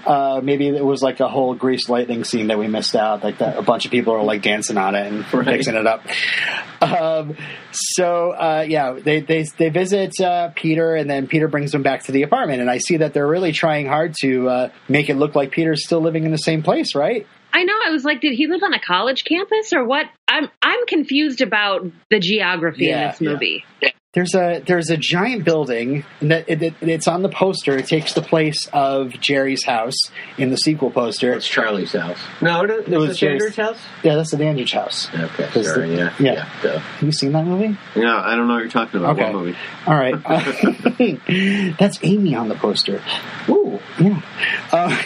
uh, 0.07 0.41
maybe 0.43 0.69
it 0.69 0.85
was 0.85 1.03
like 1.03 1.21
a 1.21 1.29
whole 1.29 1.55
grease 1.55 1.89
lightning 1.89 2.25
scene 2.25 2.47
that 2.49 2.59
we 2.59 2.69
missed 2.69 2.95
out. 2.95 3.23
Like 3.25 3.39
that, 3.39 3.59
a 3.59 3.63
bunch 3.63 3.85
of 3.85 3.91
people 3.91 4.15
are 4.15 4.23
like 4.23 4.43
dancing 4.43 4.79
on 4.79 4.95
it 4.95 5.07
and 5.07 5.21
Right. 5.35 5.47
fixing 5.47 5.75
it 5.75 5.87
up. 5.87 6.03
Um, 6.81 7.37
so 7.73 8.31
uh, 8.33 8.65
yeah, 8.69 8.93
they 8.93 9.21
they 9.21 9.43
they 9.59 9.69
visit 9.69 10.19
uh, 10.21 10.51
Peter, 10.55 10.95
and 10.95 11.09
then 11.11 11.27
Peter 11.27 11.49
brings 11.49 11.73
them 11.73 11.83
back 11.83 12.05
to 12.05 12.13
the 12.13 12.23
apartment, 12.23 12.61
and 12.61 12.71
I 12.71 12.79
see 12.79 12.99
that 12.99 13.15
they're 13.15 13.27
really 13.29 13.53
trying 13.53 13.87
hard 13.87 14.15
to 14.23 14.49
uh, 14.49 14.69
make 14.89 15.09
it 15.11 15.17
look 15.17 15.35
like 15.35 15.51
Peter's 15.51 15.85
still 15.85 16.01
living 16.01 16.25
in 16.25 16.31
the 16.31 16.39
same 16.39 16.63
place, 16.63 16.95
right? 16.95 17.27
I 17.53 17.65
know. 17.65 17.75
I 17.85 17.91
was 17.91 18.05
like, 18.05 18.21
did 18.21 18.33
he 18.35 18.47
live 18.47 18.63
on 18.63 18.73
a 18.75 18.81
college 18.81 19.25
campus 19.25 19.73
or 19.73 19.85
what? 19.85 20.07
I'm 20.29 20.49
I'm 20.63 20.87
confused 20.87 21.41
about 21.41 21.87
the 22.11 22.19
geography 22.21 22.87
Yeah, 22.87 23.03
in 23.03 23.09
this 23.11 23.21
yeah. 23.21 23.31
movie. 23.31 23.65
There's 24.13 24.35
a 24.35 24.61
there's 24.67 24.91
a 24.91 24.97
giant 24.97 25.45
building 25.45 26.05
and 26.21 26.33
that 26.33 26.49
it, 26.49 26.61
it, 26.61 26.75
it's 26.81 27.07
on 27.07 27.23
the 27.23 27.29
poster. 27.29 27.77
It 27.77 27.87
takes 27.87 28.13
the 28.13 28.23
place 28.23 28.69
of 28.73 29.13
Jerry's 29.21 29.65
house 29.65 29.95
in 30.37 30.51
the 30.51 30.57
sequel 30.57 30.91
poster. 30.91 31.33
it's 31.33 31.47
Charlie's 31.47 31.93
house. 31.93 32.19
No, 32.43 32.65
it, 32.65 32.71
It 32.71 32.89
was 32.99 33.11
it 33.13 33.19
Jerry's- 33.19 33.43
Andrew's 33.43 33.57
house. 33.57 33.79
Yeah, 34.03 34.17
that's 34.17 34.33
the 34.33 34.37
Dandridge 34.39 34.73
house. 34.73 35.09
Okay, 35.15 35.47
'Cause 35.53 35.67
sorry. 35.73 35.91
the- 35.91 35.95
yeah, 35.97 36.13
yeah. 36.19 36.33
yeah. 36.33 36.49
duh. 36.61 36.79
Have 36.81 37.03
you 37.05 37.13
seen 37.13 37.31
that 37.33 37.45
movie? 37.47 37.79
No, 37.95 38.17
I 38.17 38.35
don't 38.35 38.49
know 38.49 38.55
what 38.55 38.61
you're 38.65 38.69
talking 38.71 38.99
about. 38.99 39.13
Okay. 39.17 39.33
What 39.33 39.45
movie? 39.45 39.57
All 39.87 39.95
right. 39.95 40.15
Uh, 40.25 41.75
that's 41.79 42.01
Amy 42.03 42.35
on 42.35 42.49
the 42.49 42.57
poster. 42.57 43.01
Ooh, 43.49 43.79
yeah. 44.01 44.21
Uh, 44.73 45.01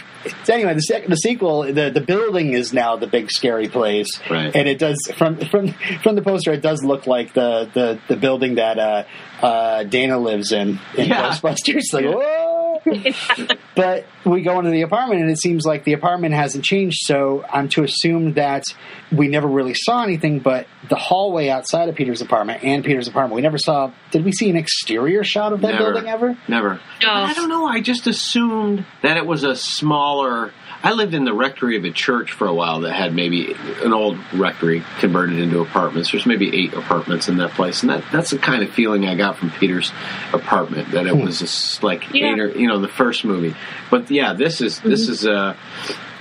so 0.44 0.54
anyway, 0.54 0.74
the, 0.74 0.80
sec- 0.80 1.06
the 1.06 1.16
sequel, 1.16 1.62
the, 1.62 1.90
the 1.90 2.00
building 2.00 2.52
is 2.52 2.72
now 2.72 2.96
the 2.96 3.06
big 3.06 3.30
scary 3.30 3.68
place, 3.68 4.08
Right. 4.30 4.54
and 4.54 4.68
it 4.68 4.78
does 4.78 4.96
from 5.16 5.37
from 5.50 5.68
from 6.02 6.14
the 6.14 6.22
poster. 6.22 6.52
It 6.52 6.62
does 6.62 6.82
look 6.84 7.06
like 7.06 7.32
the 7.34 7.70
the, 7.72 7.98
the 8.08 8.16
building 8.16 8.56
that 8.56 8.78
uh, 8.78 9.04
uh, 9.44 9.83
Dana 9.85 10.18
lives 10.18 10.52
in 10.52 10.80
in 10.96 11.09
Yeah. 11.09 11.30
Ghostbusters. 11.30 11.92
Like, 11.92 12.07
whoa! 12.07 12.80
but 13.76 14.07
we 14.24 14.42
go 14.42 14.59
into 14.59 14.70
the 14.70 14.83
apartment, 14.83 15.20
and 15.22 15.30
it 15.30 15.38
seems 15.38 15.64
like 15.64 15.85
the 15.85 15.92
apartment 15.94 16.35
hasn't 16.35 16.64
changed. 16.64 16.98
So 17.02 17.44
I'm 17.50 17.68
to 17.70 17.83
assume 17.83 18.35
that 18.35 18.64
we 19.12 19.28
never 19.28 19.46
really 19.48 19.74
saw 19.74 20.02
anything, 20.02 20.40
but 20.40 20.66
the 20.88 20.96
hallway 20.96 21.48
outside 21.48 21.88
of 21.88 21.94
Peter's 21.94 22.20
apartment 22.20 22.62
and 22.64 22.85
Peter's 22.85 23.09
apartment, 23.09 23.37
we 23.37 23.42
never 23.42 23.59
saw. 23.59 23.92
Did 24.11 24.24
we 24.24 24.33
see 24.33 24.50
an 24.50 24.57
exterior 24.57 25.24
shot 25.24 25.52
of 25.52 25.61
that 25.62 25.72
Never. 25.72 25.92
building 25.92 26.09
ever? 26.11 26.38
Never. 26.48 26.80
No. 27.02 27.11
I 27.12 27.33
don't 27.35 27.48
know. 27.48 27.66
I 27.66 27.80
just 27.80 28.07
assumed 28.07 28.85
that 29.02 29.16
it 29.16 29.26
was 29.26 29.44
a 29.44 29.54
smaller. 29.57 30.52
I 30.84 30.92
lived 30.92 31.14
in 31.14 31.24
the 31.24 31.32
rectory 31.32 31.78
of 31.78 31.84
a 31.84 31.90
church 31.90 32.32
for 32.32 32.46
a 32.46 32.52
while 32.52 32.80
that 32.80 32.92
had 32.92 33.14
maybe 33.14 33.54
an 33.82 33.94
old 33.94 34.18
rectory 34.34 34.84
converted 35.00 35.38
into 35.38 35.60
apartments. 35.60 36.12
There's 36.12 36.26
maybe 36.26 36.54
eight 36.54 36.74
apartments 36.74 37.26
in 37.26 37.38
that 37.38 37.52
place, 37.52 37.80
and 37.82 37.88
that, 37.90 38.04
that's 38.12 38.30
the 38.30 38.38
kind 38.38 38.62
of 38.62 38.68
feeling 38.70 39.06
I 39.06 39.14
got 39.14 39.38
from 39.38 39.50
Peter's 39.50 39.90
apartment. 40.34 40.90
That 40.92 41.06
it 41.06 41.16
was 41.16 41.38
just 41.38 41.82
like 41.82 42.12
Yeah. 42.12 42.34
eight 42.34 42.38
or 42.38 42.48
you 42.48 42.68
know 42.68 42.80
the 42.80 42.88
first 42.88 43.24
movie. 43.24 43.56
But 43.90 44.10
yeah, 44.10 44.34
this 44.34 44.60
is 44.60 44.78
this 44.80 45.08
is 45.08 45.26
uh 45.26 45.56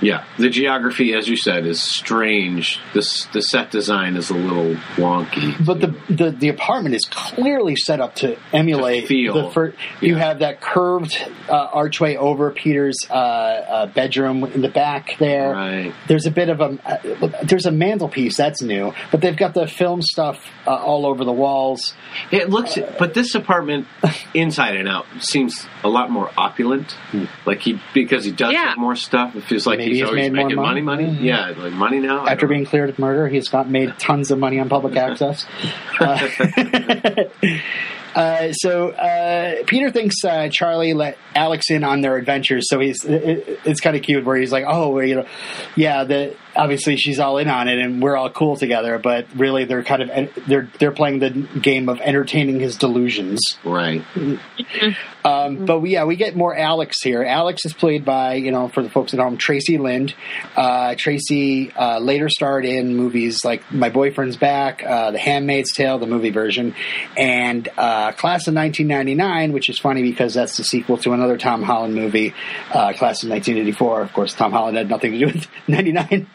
yeah 0.00 0.24
the 0.38 0.50
geography 0.50 1.14
as 1.14 1.28
you 1.28 1.36
said 1.36 1.66
is 1.66 1.80
strange. 1.82 2.80
This 2.94 3.26
the 3.26 3.42
set 3.42 3.70
design 3.70 4.16
is 4.16 4.30
a 4.30 4.34
little 4.34 4.74
wonky. 4.96 5.54
But 5.64 5.80
the, 5.80 5.94
the 6.08 6.30
the 6.30 6.48
apartment 6.48 6.94
is 6.94 7.04
clearly 7.10 7.76
set 7.76 8.00
up 8.00 8.14
to 8.16 8.38
emulate 8.52 9.02
To 9.02 9.06
feel. 9.08 9.34
the 9.34 9.50
fir- 9.50 9.74
You 10.00 10.14
Yeah. 10.16 10.24
have 10.24 10.38
that 10.38 10.60
curved 10.60 11.16
uh, 11.48 11.52
archway 11.72 12.16
over 12.16 12.50
Peter's 12.50 12.96
uh, 13.10 13.12
uh, 13.14 13.86
bedroom 13.86 14.40
in 14.54 14.62
the 14.62 14.68
back 14.68 15.16
there. 15.18 15.52
Right. 15.52 15.92
There's 16.08 16.26
a 16.26 16.30
bit 16.30 16.48
of 16.48 16.60
a 16.60 16.78
uh, 16.84 17.42
there's 17.44 17.66
a 17.66 17.72
mantelpiece 17.72 18.36
that's 18.36 18.62
new, 18.62 18.92
but 19.10 19.20
they've 19.20 19.36
got 19.36 19.54
the 19.54 19.66
film 19.66 20.00
stuff 20.02 20.38
uh, 20.66 20.70
all 20.74 21.06
over 21.06 21.24
the 21.24 21.32
walls. 21.32 21.94
It 22.30 22.50
looks, 22.50 22.78
but 22.98 23.14
this 23.14 23.34
apartment, 23.34 23.86
inside 24.34 24.76
and 24.76 24.88
out, 24.88 25.06
seems 25.20 25.66
a 25.82 25.88
lot 25.88 26.10
more 26.10 26.30
opulent. 26.36 26.96
Like 27.46 27.60
he, 27.60 27.80
because 27.92 28.24
he 28.24 28.32
does 28.32 28.52
Yeah. 28.52 28.70
have 28.70 28.78
more 28.78 28.96
stuff. 28.96 29.34
It 29.36 29.44
feels 29.44 29.66
like 29.66 29.78
Maybe 29.78 29.90
he's 29.92 30.00
he's 30.00 30.08
always 30.08 30.30
made 30.30 30.34
more 30.34 30.44
making 30.46 30.62
money, 30.62 30.80
money. 30.82 31.06
money. 31.06 31.18
Yeah, 31.26 31.48
like 31.56 31.72
money 31.72 32.00
now. 32.00 32.26
After 32.26 32.46
don't 32.46 32.50
being 32.50 32.64
cleared 32.66 32.90
of 32.90 32.98
murder, 32.98 33.28
he's 33.28 33.48
got 33.48 33.68
made 33.68 33.98
tons 33.98 34.30
of 34.30 34.38
money 34.38 34.58
on 34.60 34.68
public 34.68 34.96
access. 35.04 35.46
Uh, 38.14 38.52
so 38.52 38.90
uh, 38.90 39.64
Peter 39.66 39.90
thinks 39.90 40.16
uh, 40.24 40.48
Charlie 40.48 40.94
let 40.94 41.18
Alex 41.34 41.70
in 41.70 41.82
on 41.84 42.00
their 42.00 42.16
adventures. 42.16 42.68
So 42.68 42.78
he's 42.78 43.04
it, 43.04 43.60
it's 43.64 43.80
kind 43.80 43.96
of 43.96 44.02
cute 44.02 44.24
where 44.24 44.36
he's 44.36 44.52
like, 44.52 44.64
"Oh, 44.66 45.00
you 45.00 45.16
know, 45.16 45.26
yeah, 45.76 46.04
the 46.04 46.36
obviously 46.56 46.96
she's 46.96 47.18
all 47.18 47.38
in 47.38 47.48
on 47.48 47.68
it, 47.68 47.78
and 47.78 48.02
we're 48.02 48.16
all 48.16 48.30
cool 48.30 48.56
together." 48.56 48.98
But 48.98 49.26
really, 49.36 49.64
they're 49.64 49.84
kind 49.84 50.02
of 50.02 50.44
they're 50.46 50.68
they're 50.78 50.92
playing 50.92 51.18
the 51.20 51.30
game 51.30 51.88
of 51.88 52.00
entertaining 52.00 52.60
his 52.60 52.76
delusions. 52.76 53.40
right. 53.64 54.02
Um, 55.24 55.64
but 55.64 55.80
we, 55.80 55.90
yeah, 55.90 56.04
we 56.04 56.16
get 56.16 56.36
more 56.36 56.54
Alex 56.54 57.02
here. 57.02 57.22
Alex 57.22 57.64
is 57.64 57.72
played 57.72 58.04
by, 58.04 58.34
you 58.34 58.50
know, 58.50 58.68
for 58.68 58.82
the 58.82 58.90
folks 58.90 59.14
at 59.14 59.20
home, 59.20 59.38
Traci 59.38 59.78
Lind. 59.78 60.14
Uh, 60.54 60.94
Traci 60.96 61.72
uh, 61.74 61.98
later 61.98 62.28
starred 62.28 62.66
in 62.66 62.94
movies 62.94 63.42
like 63.42 63.72
My 63.72 63.88
Boyfriend's 63.88 64.36
Back, 64.36 64.84
uh, 64.84 65.12
The 65.12 65.18
Handmaid's 65.18 65.72
Tale, 65.72 65.98
the 65.98 66.06
movie 66.06 66.28
version, 66.28 66.74
and 67.16 67.66
uh, 67.78 68.12
Class 68.12 68.46
of 68.48 68.54
1999, 68.54 69.52
which 69.52 69.70
is 69.70 69.78
funny 69.78 70.02
because 70.02 70.34
that's 70.34 70.58
the 70.58 70.64
sequel 70.64 70.98
to 70.98 71.14
another 71.14 71.38
Tom 71.38 71.62
Holland 71.62 71.94
movie, 71.94 72.34
uh, 72.68 72.92
Class 72.92 73.22
of 73.22 73.30
1984. 73.30 74.02
Of 74.02 74.12
course, 74.12 74.34
Tom 74.34 74.52
Holland 74.52 74.76
had 74.76 74.90
nothing 74.90 75.12
to 75.12 75.18
do 75.20 75.26
with 75.26 75.46
99. 75.68 76.26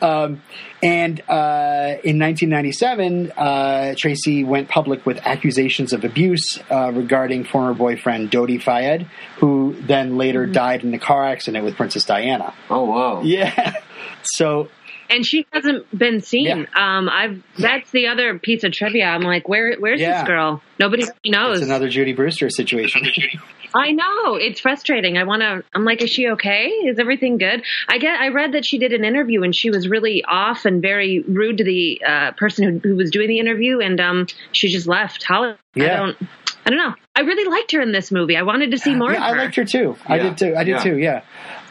Um, 0.00 0.42
and 0.82 1.20
uh, 1.28 1.98
in 2.04 2.18
1997, 2.18 3.32
uh, 3.32 3.94
Traci 3.96 4.46
went 4.46 4.68
public 4.68 5.04
with 5.04 5.18
accusations 5.26 5.92
of 5.92 6.04
abuse 6.04 6.58
uh, 6.70 6.92
regarding 6.92 7.44
former 7.44 7.74
boyfriend 7.74 8.30
Dodi 8.30 8.60
Fayed, 8.60 9.08
who 9.38 9.76
then 9.80 10.16
later 10.16 10.46
died 10.46 10.84
in 10.84 10.94
a 10.94 10.98
car 10.98 11.24
accident 11.24 11.64
with 11.64 11.76
Princess 11.76 12.04
Diana. 12.04 12.54
Oh 12.70 12.84
wow. 12.84 13.22
Yeah. 13.22 13.74
So 14.22 14.68
and 15.10 15.24
she 15.26 15.46
hasn't 15.52 15.86
been 15.96 16.20
seen. 16.20 16.46
Yeah. 16.46 16.98
Um, 16.98 17.08
I've 17.08 17.42
that's 17.58 17.90
the 17.90 18.08
other 18.08 18.38
piece 18.38 18.64
of 18.64 18.72
trivia. 18.72 19.04
I'm 19.06 19.22
like, 19.22 19.48
where 19.48 19.76
where's 19.78 20.00
Yeah. 20.00 20.20
this 20.20 20.28
girl? 20.28 20.62
Nobody 20.78 21.04
knows. 21.26 21.58
It's 21.58 21.66
another 21.66 21.88
Judy 21.88 22.12
Brewster 22.12 22.50
situation. 22.50 23.02
I 23.74 23.92
know 23.92 24.36
it's 24.36 24.60
frustrating. 24.60 25.18
I 25.18 25.24
want 25.24 25.42
to. 25.42 25.62
I'm 25.74 25.84
like, 25.84 26.00
is 26.02 26.08
she 26.10 26.28
okay? 26.30 26.68
Is 26.68 26.98
everything 26.98 27.36
good? 27.36 27.62
I 27.88 27.98
get. 27.98 28.18
I 28.18 28.28
read 28.28 28.52
that 28.52 28.64
she 28.64 28.78
did 28.78 28.92
an 28.92 29.04
interview 29.04 29.42
and 29.42 29.54
she 29.54 29.70
was 29.70 29.88
really 29.88 30.24
off 30.26 30.64
and 30.64 30.80
very 30.80 31.20
rude 31.20 31.58
to 31.58 31.64
the 31.64 32.00
uh, 32.06 32.32
person 32.32 32.80
who, 32.82 32.88
who 32.88 32.96
was 32.96 33.10
doing 33.10 33.28
the 33.28 33.38
interview, 33.38 33.80
and 33.80 34.00
um, 34.00 34.26
she 34.52 34.68
just 34.68 34.86
left. 34.86 35.22
Holly. 35.24 35.54
I 35.76 35.80
don't. 35.80 36.16
I 36.64 36.70
don't 36.70 36.78
know. 36.78 36.94
I 37.16 37.20
really 37.20 37.50
liked 37.50 37.72
her 37.72 37.80
in 37.80 37.92
this 37.92 38.10
movie. 38.10 38.36
I 38.36 38.42
wanted 38.42 38.70
to 38.72 38.78
see 38.78 38.94
more 38.94 39.10
yeah, 39.12 39.18
of 39.18 39.22
I 39.36 39.38
liked 39.38 39.56
her 39.56 39.64
too. 39.64 39.96
I 40.06 40.18
did 40.18 40.38
too. 40.38 40.54
I 40.56 40.64
did 40.64 40.72
Yeah. 40.72 40.82
too. 40.82 40.98
Yeah. 40.98 41.22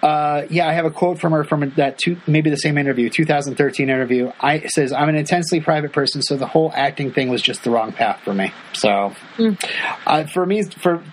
Uh, 0.02 0.43
yeah, 0.50 0.68
I 0.68 0.74
have 0.74 0.86
a 0.86 0.91
quote 0.91 1.20
from 1.20 1.32
her 1.34 1.43
from 1.43 1.72
that 1.78 1.98
two, 1.98 2.18
maybe 2.28 2.50
the 2.50 2.58
same 2.58 2.78
interview, 2.78 3.10
2013 3.10 3.89
interview. 3.89 4.32
I 4.39 4.60
says, 4.68 4.93
"I'm 4.93 5.10
an 5.10 5.16
intensely 5.16 5.60
private 5.60 5.91
person, 5.91 6.22
so 6.22 6.38
the 6.38 6.45
whole 6.45 6.72
acting 6.76 7.12
thing 7.12 7.30
was 7.30 7.41
just 7.41 7.64
the 7.64 7.72
wrong 7.72 7.91
path 7.93 8.22
for 8.24 8.34
me." 8.34 8.52
So, 8.74 9.14
uh, 10.06 10.26
for 10.26 10.45
me, 10.45 10.64
for 10.64 11.04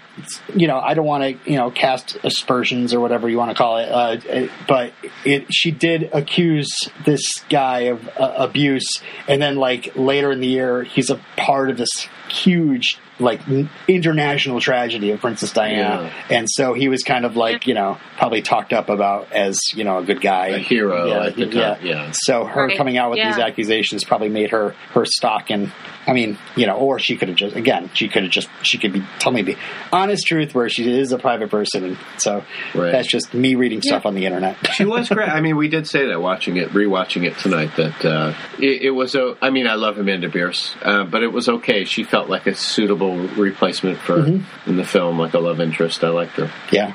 you 0.54 0.68
know, 0.68 0.78
I 0.78 0.94
don't 0.94 1.06
want 1.06 1.24
to 1.24 1.50
you 1.50 1.56
know 1.56 1.70
cast 1.70 2.18
aspersions 2.24 2.92
or 2.92 3.00
whatever 3.00 3.28
you 3.28 3.38
want 3.38 3.50
to 3.50 3.56
call 3.56 3.78
it, 3.78 3.88
uh, 3.90 4.16
it 4.24 4.50
but 4.68 4.92
it 5.24 5.46
she 5.52 5.70
did 5.70 6.10
accuse 6.12 6.70
this 7.04 7.22
guy 7.48 7.80
of 7.80 8.06
uh, 8.18 8.34
abuse, 8.36 9.00
and 9.26 9.40
then 9.40 9.56
like 9.56 9.96
later 9.96 10.30
in 10.30 10.40
the 10.40 10.48
year, 10.48 10.82
he's 10.82 11.10
a 11.10 11.20
part 11.36 11.70
of 11.70 11.78
this 11.78 11.90
huge 12.28 12.98
like 13.20 13.40
international 13.88 14.60
tragedy 14.60 15.10
of 15.10 15.20
Princess 15.20 15.52
Diana, 15.52 16.10
and 16.30 16.48
so 16.50 16.72
he 16.74 16.88
was 16.88 17.02
kind 17.02 17.24
of 17.24 17.36
like 17.36 17.66
you 17.66 17.74
know 17.74 17.98
probably 18.16 18.42
talked 18.42 18.72
up 18.72 18.88
about 18.88 19.32
as 19.32 19.60
you 19.74 19.84
know 19.84 19.98
a 19.98 20.02
good 20.04 20.20
guy, 20.20 20.48
A 20.48 20.58
hero 20.58 21.06
yeah, 21.06 21.26
at 21.26 21.36
the 21.36 21.46
time, 21.46 21.78
yeah. 21.86 22.10
So 22.12 22.44
her 22.44 22.66
Right, 22.66 22.76
coming 22.76 22.96
out 22.96 23.10
with 23.10 23.20
these 23.22 23.38
accusations 23.38 24.04
probably 24.04 24.28
made 24.30 24.50
her 24.50 24.70
her 24.92 25.04
stock 25.04 25.50
and 25.50 25.70
I 26.06 26.12
mean 26.12 26.38
you 26.56 26.66
know, 26.66 26.76
or 26.76 26.98
she 26.98 27.16
could 27.16 27.28
have 27.28 27.36
just 27.36 27.56
again 27.56 27.90
she 27.94 28.08
could 28.08 28.22
have 28.24 28.32
just 28.32 28.48
she 28.62 28.78
could 28.78 28.92
be 28.92 29.02
tell 29.18 29.32
me 29.32 29.42
the 29.42 29.56
honest 29.92 30.26
truth 30.26 30.54
where 30.54 30.68
she 30.68 30.90
is 30.90 31.12
a 31.12 31.18
private 31.18 31.50
person, 31.50 31.84
and 31.84 31.98
so 32.18 32.44
Right. 32.74 32.90
that's 32.92 33.08
just 33.08 33.34
me 33.34 33.54
reading 33.54 33.82
stuff 33.82 34.06
on 34.06 34.14
the 34.14 34.24
internet. 34.26 34.56
She 34.74 34.84
was 34.84 35.08
great. 35.08 35.28
I 35.28 35.40
mean, 35.40 35.56
we 35.56 35.68
did 35.68 35.86
say 35.86 36.06
that 36.08 36.20
watching 36.20 36.56
it, 36.56 36.70
rewatching 36.70 37.24
it 37.24 37.36
tonight. 37.38 37.70
That 37.76 38.04
uh, 38.04 38.34
it, 38.58 38.82
it 38.82 38.90
was. 38.90 39.14
A, 39.14 39.36
I 39.40 39.50
mean, 39.50 39.66
I 39.66 39.74
love 39.74 39.98
Amanda 39.98 40.28
Bearse, 40.28 40.74
uh, 40.82 41.04
but 41.04 41.22
it 41.22 41.32
was 41.32 41.48
okay. 41.48 41.84
She 41.84 42.02
felt 42.04 42.28
like 42.28 42.46
a 42.46 42.54
suitable 42.54 43.03
replacement 43.12 43.98
for 43.98 44.18
Mm-hmm. 44.18 44.70
in 44.70 44.76
the 44.76 44.84
film, 44.84 45.18
like 45.18 45.34
a 45.34 45.38
love 45.38 45.60
interest. 45.60 46.02
I 46.04 46.08
liked 46.08 46.32
her. 46.36 46.50
Yeah. 46.72 46.94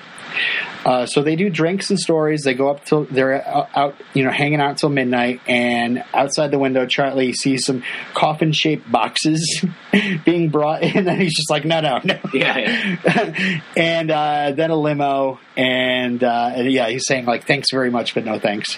Uh, 0.85 1.05
so 1.05 1.21
they 1.23 1.35
do 1.35 1.49
drinks 1.49 1.89
and 1.89 1.99
stories. 1.99 2.43
They 2.43 2.53
go 2.53 2.69
up 2.69 2.85
till 2.85 3.03
they're 3.05 3.45
out, 3.45 3.95
you 4.13 4.23
know, 4.23 4.31
hanging 4.31 4.61
out 4.61 4.77
till 4.77 4.89
midnight. 4.89 5.41
And 5.47 6.03
outside 6.13 6.51
the 6.51 6.59
window, 6.59 6.85
Charlie 6.85 7.33
sees 7.33 7.65
some 7.65 7.83
coffin-shaped 8.13 8.89
boxes 8.89 9.65
being 10.25 10.49
brought 10.49 10.83
in, 10.83 11.07
and 11.09 11.21
he's 11.21 11.35
just 11.35 11.49
like, 11.49 11.65
"No, 11.65 11.81
no, 11.81 11.99
no." 12.05 12.17
Yeah, 12.33 12.57
yeah. 12.57 13.59
and 13.75 14.11
uh, 14.11 14.51
then 14.55 14.69
a 14.69 14.75
limo, 14.75 15.39
and, 15.57 16.23
uh, 16.23 16.51
and 16.55 16.71
yeah, 16.71 16.87
he's 16.87 17.05
saying 17.07 17.25
like, 17.25 17.45
"Thanks 17.45 17.67
very 17.71 17.89
much, 17.91 18.13
but 18.13 18.23
no 18.23 18.39
thanks." 18.39 18.77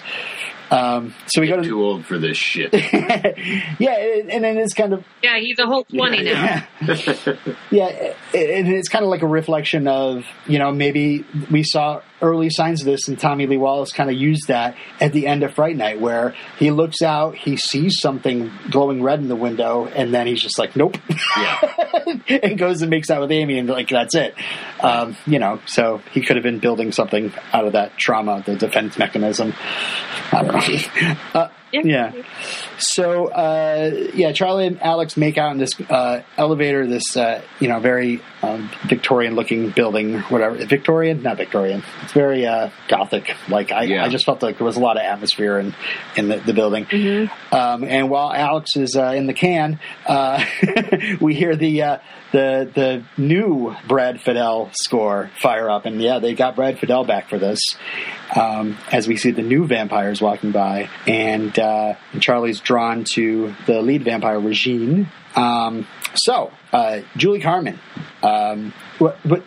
Um, 0.72 1.14
so 1.26 1.42
we 1.42 1.48
got 1.48 1.56
to 1.56 1.62
Too 1.62 1.84
old 1.84 2.06
for 2.06 2.18
this 2.18 2.38
shit. 2.38 2.72
yeah, 3.78 3.96
and 4.30 4.42
then 4.42 4.56
it's 4.56 4.72
kind 4.72 4.94
of 4.94 5.04
yeah, 5.22 5.38
he's 5.38 5.58
a 5.58 5.66
whole 5.66 5.84
twenty 5.84 6.24
now. 6.24 6.66
yeah, 7.70 8.14
and 8.34 8.68
it's 8.68 8.88
kind 8.88 9.04
of 9.04 9.10
like 9.10 9.20
a 9.20 9.26
reflection 9.26 9.86
of 9.86 10.24
you 10.46 10.58
know 10.58 10.72
maybe 10.72 11.26
we 11.50 11.62
saw 11.62 12.00
early 12.22 12.48
signs 12.50 12.80
of 12.80 12.86
this, 12.86 13.08
and 13.08 13.18
Tommy 13.18 13.46
Lee 13.46 13.56
Wallace 13.56 13.92
kind 13.92 14.08
of 14.08 14.16
used 14.16 14.48
that 14.48 14.76
at 15.00 15.12
the 15.12 15.26
end 15.26 15.42
of 15.42 15.54
Fright 15.54 15.76
Night, 15.76 16.00
where 16.00 16.34
he 16.58 16.70
looks 16.70 17.02
out, 17.02 17.34
he 17.34 17.56
sees 17.56 18.00
something 18.00 18.50
glowing 18.70 19.02
red 19.02 19.18
in 19.18 19.28
the 19.28 19.36
window, 19.36 19.86
and 19.86 20.14
then 20.14 20.26
he's 20.26 20.40
just 20.40 20.58
like, 20.58 20.76
nope, 20.76 20.96
Yeah. 21.36 22.18
and 22.42 22.56
goes 22.56 22.80
and 22.82 22.90
makes 22.90 23.10
out 23.10 23.20
with 23.20 23.32
Amy, 23.32 23.58
and 23.58 23.68
like 23.68 23.88
that's 23.88 24.14
it. 24.14 24.34
Um, 24.80 25.16
you 25.26 25.38
know, 25.38 25.60
so 25.66 26.00
he 26.12 26.22
could 26.22 26.36
have 26.36 26.42
been 26.44 26.58
building 26.60 26.92
something 26.92 27.32
out 27.52 27.66
of 27.66 27.72
that 27.72 27.96
trauma, 27.98 28.42
the 28.46 28.56
defense 28.56 28.98
mechanism. 28.98 29.52
I 30.32 30.42
don't 30.42 30.54
know. 30.54 31.16
Uh, 31.34 31.48
yeah. 31.72 32.12
So 32.78 33.28
uh, 33.28 34.08
yeah, 34.14 34.32
Charlie 34.32 34.66
and 34.66 34.82
Alex 34.82 35.16
make 35.16 35.38
out 35.38 35.52
in 35.52 35.58
this 35.58 35.70
uh, 35.88 36.22
elevator, 36.36 36.86
this 36.86 37.16
uh, 37.16 37.42
you 37.60 37.68
know 37.68 37.80
very 37.80 38.20
um, 38.42 38.70
Victorian-looking 38.86 39.70
building, 39.70 40.20
whatever. 40.22 40.64
Victorian, 40.66 41.22
not 41.22 41.36
Victorian. 41.36 41.82
It's 42.02 42.12
very 42.12 42.46
uh, 42.46 42.70
gothic. 42.88 43.34
Like 43.48 43.72
I, 43.72 43.84
Yeah. 43.84 44.04
I 44.04 44.08
just 44.08 44.24
felt 44.24 44.42
like 44.42 44.58
there 44.58 44.66
was 44.66 44.76
a 44.76 44.80
lot 44.80 44.96
of 44.96 45.02
atmosphere 45.02 45.58
in 45.58 45.74
in 46.16 46.28
the, 46.28 46.36
the 46.38 46.52
building. 46.52 46.86
Um, 47.52 47.84
and 47.84 48.10
while 48.10 48.32
Alex 48.32 48.76
is 48.76 48.96
uh, 48.96 49.12
in 49.16 49.26
the 49.26 49.34
can, 49.34 49.80
uh, 50.06 50.44
we 51.20 51.34
hear 51.34 51.56
the. 51.56 51.82
Uh, 51.82 51.98
the 52.32 52.70
the 52.74 53.22
new 53.22 53.76
Brad 53.86 54.16
Fiedel 54.16 54.72
score 54.74 55.30
fire 55.40 55.70
up, 55.70 55.84
and 55.84 56.00
yeah, 56.00 56.18
they 56.18 56.34
got 56.34 56.56
Brad 56.56 56.78
Fiedel 56.78 57.06
back 57.06 57.28
for 57.28 57.38
this. 57.38 57.60
Um, 58.34 58.78
as 58.90 59.06
we 59.06 59.16
see 59.18 59.30
the 59.30 59.42
new 59.42 59.66
vampires 59.66 60.22
walking 60.22 60.52
by, 60.52 60.88
and, 61.06 61.58
uh, 61.58 61.94
and 62.14 62.22
Charlie's 62.22 62.60
drawn 62.60 63.04
to 63.12 63.54
the 63.66 63.82
lead 63.82 64.04
vampire 64.04 64.40
Regine. 64.40 65.08
Um, 65.36 65.86
so 66.14 66.50
uh, 66.72 67.00
Julie 67.16 67.40
Carmen. 67.40 67.78
Um, 68.22 68.72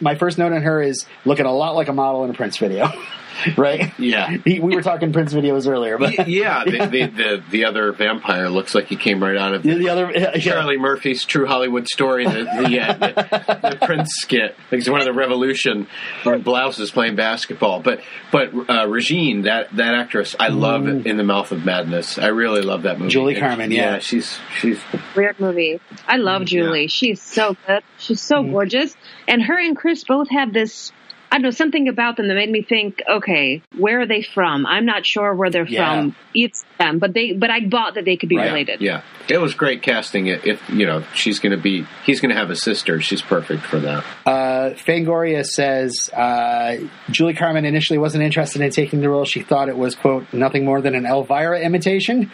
my 0.01 0.15
first 0.15 0.38
note 0.38 0.53
on 0.53 0.61
her 0.61 0.81
is 0.81 1.05
looking 1.25 1.45
a 1.45 1.51
lot 1.51 1.75
like 1.75 1.88
a 1.88 1.93
model 1.93 2.23
in 2.25 2.29
a 2.29 2.33
Prince 2.33 2.57
video, 2.57 2.91
right? 3.57 3.91
Yeah. 3.99 4.38
He- 4.43 4.59
we 4.59 4.75
were 4.75 4.81
talking 4.81 5.11
Prince 5.13 5.33
videos 5.33 5.67
earlier, 5.67 5.97
but 5.97 6.27
Yeah, 6.27 6.63
the, 6.65 6.71
the, 6.71 7.05
the, 7.07 7.43
the 7.51 7.65
other 7.65 7.91
vampire 7.91 8.49
looks 8.49 8.73
like 8.75 8.86
he 8.88 8.95
came 8.95 9.21
right 9.23 9.38
out 9.38 9.53
of 9.53 9.63
the, 9.63 9.75
the 9.75 9.89
other 9.89 10.11
yeah, 10.13 10.38
Charlie 10.38 10.77
Murphy's 10.77 11.23
True 11.25 11.45
Hollywood 11.45 11.88
Story, 11.88 12.25
the 12.25 12.31
the, 12.31 12.67
the, 12.69 13.69
the 13.79 13.86
Prince 13.86 14.11
skit. 14.15 14.55
Like 14.71 14.79
it's 14.79 14.89
one 14.89 14.99
of 15.01 15.05
the 15.05 15.13
Revolution 15.13 15.88
blouses 16.23 16.91
playing 16.91 17.15
basketball. 17.15 17.81
But 17.81 18.01
but 18.31 18.51
uh, 18.69 18.88
Regine, 18.88 19.43
that 19.43 19.75
that 19.75 19.93
actress, 19.95 20.36
I 20.39 20.49
love 20.49 20.88
in 20.88 21.17
the 21.17 21.23
Mouth 21.23 21.51
of 21.51 21.65
Madness. 21.65 22.17
I 22.17 22.27
really 22.27 22.61
love 22.61 22.83
that 22.83 22.99
movie. 22.99 23.09
Mm. 23.09 23.13
Julie 23.13 23.36
And- 23.36 23.43
Carmen, 23.43 23.71
yeah. 23.71 23.99
she's 23.99 24.38
she's 24.59 24.79
Weird 25.15 25.39
movie. 25.39 25.79
I 26.07 26.17
love 26.17 26.45
Julie. 26.45 26.83
Yeah. 26.83 26.88
She's 26.88 27.21
so 27.21 27.55
good. 27.67 27.83
She's 27.97 28.21
so 28.21 28.36
Mm-hmm. 28.36 28.51
gorgeous. 28.51 28.95
And 29.27 29.41
her 29.41 29.57
and 29.57 29.75
Chris 29.77 30.03
both 30.03 30.29
have 30.29 30.51
this. 30.53 30.91
I 31.32 31.38
don't 31.38 31.43
know 31.43 31.49
something 31.51 31.88
about 31.89 32.17
them 32.17 32.28
that 32.30 32.36
made 32.36 32.49
me 32.49 32.61
think. 32.61 33.01
Okay, 33.09 33.61
where 33.78 34.01
are 34.01 34.05
they 34.05 34.21
from? 34.21 34.65
I'm 34.65 34.86
not 34.86 35.05
sure 35.05 35.34
where 35.34 35.49
they're 35.49 35.67
Yeah. 35.67 36.01
from. 36.01 36.15
It's 36.34 36.63
them, 36.80 36.99
but 36.99 37.13
they. 37.13 37.34
But 37.34 37.49
I 37.49 37.61
bought 37.61 37.95
that 37.95 38.05
they 38.05 38.15
could 38.17 38.30
be 38.30 38.36
yeah, 38.36 38.45
related. 38.45 38.82
Yeah, 38.82 39.01
it 39.30 39.39
was 39.39 39.53
great 39.53 39.82
casting. 39.82 40.28
It 40.28 40.45
if 40.45 40.69
you 40.69 40.86
know 40.86 41.03
she's 41.13 41.39
going 41.39 41.51
to 41.51 41.61
be, 41.61 41.86
he's 42.05 42.21
going 42.21 42.30
to 42.34 42.38
have 42.39 42.49
a 42.51 42.55
sister. 42.55 43.01
She's 43.01 43.21
perfect 43.21 43.63
for 43.63 43.80
that. 43.80 44.03
Uh, 44.26 44.69
Fangoria 44.76 45.45
says 45.45 46.09
uh, 46.13 46.78
Julie 47.09 47.34
Carmen 47.34 47.65
initially 47.65 47.97
wasn't 47.99 48.23
interested 48.23 48.61
in 48.61 48.71
taking 48.71 49.01
the 49.01 49.09
role. 49.09 49.26
She 49.26 49.41
thought 49.41 49.67
it 49.69 49.78
was, 49.78 49.95
quote, 49.95 50.32
nothing 50.34 50.63
more 50.65 50.82
than 50.82 50.95
an 50.95 51.05
Elvira 51.05 51.59
imitation. 51.61 52.32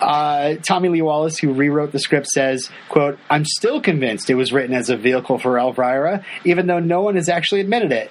Uh, 0.00 0.54
Tommy 0.56 0.88
Lee 0.88 1.02
Wallace, 1.02 1.38
who 1.38 1.52
rewrote 1.52 1.92
the 1.92 1.98
script, 1.98 2.26
says, 2.28 2.70
quote, 2.88 3.18
I'm 3.30 3.44
still 3.44 3.80
convinced 3.80 4.30
it 4.30 4.34
was 4.34 4.52
written 4.52 4.74
as 4.74 4.90
a 4.90 4.96
vehicle 4.96 5.38
for 5.38 5.58
Elvira, 5.58 6.24
even 6.44 6.66
though 6.66 6.80
no 6.80 7.02
one 7.02 7.16
has 7.16 7.28
actually 7.28 7.60
admitted 7.60 7.92
it. 7.92 8.10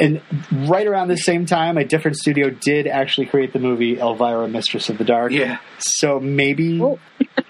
And 0.00 0.22
right 0.68 0.86
around 0.86 1.08
the 1.08 1.16
same 1.16 1.44
time, 1.46 1.76
a 1.76 1.84
different 1.84 2.16
studio 2.16 2.48
did 2.50 2.86
actually 2.86 3.26
create 3.26 3.52
the 3.52 3.58
movie 3.58 3.98
Elvira, 3.98 4.48
Mistress 4.48 4.88
of 4.88 4.96
the 4.98 5.04
Dark. 5.04 5.30
Yeah. 5.32 5.58
So 5.78 6.18
maybe 6.18 6.80
Oh. 6.82 6.98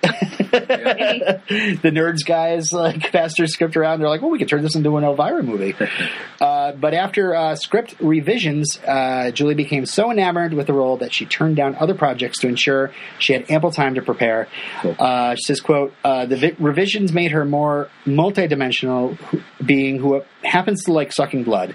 the 0.50 1.90
nerds 1.92 2.24
guys 2.26 2.72
like 2.72 3.12
passed 3.12 3.36
their 3.38 3.46
script 3.46 3.76
around. 3.76 4.00
They're 4.00 4.08
like, 4.08 4.20
well, 4.20 4.30
we 4.30 4.38
could 4.38 4.48
turn 4.48 4.62
this 4.62 4.74
into 4.74 4.96
an 4.96 5.04
Elvira 5.04 5.42
movie. 5.42 5.74
uh, 6.40 6.72
but 6.72 6.92
after 6.94 7.34
uh, 7.34 7.54
script 7.54 7.94
revisions, 8.00 8.78
uh, 8.86 9.30
Julie 9.30 9.54
became 9.54 9.86
so 9.86 10.10
enamored 10.10 10.52
with 10.54 10.66
the 10.66 10.72
role 10.72 10.96
that 10.98 11.14
she 11.14 11.26
turned 11.26 11.56
down 11.56 11.76
other 11.76 11.94
projects 11.94 12.40
to 12.40 12.48
ensure 12.48 12.92
she 13.18 13.32
had 13.32 13.50
ample 13.50 13.70
time 13.70 13.94
to 13.94 14.02
prepare. 14.02 14.48
Uh, 14.82 15.34
she 15.36 15.42
says, 15.44 15.60
"quote 15.60 15.92
uh, 16.04 16.26
The 16.26 16.36
vi- 16.36 16.56
revisions 16.58 17.12
made 17.12 17.30
her 17.30 17.44
more 17.44 17.88
multidimensional 18.04 19.16
who- 19.16 19.42
being 19.64 19.98
who 19.98 20.22
happens 20.42 20.84
to 20.84 20.92
like 20.92 21.12
sucking 21.12 21.44
blood." 21.44 21.74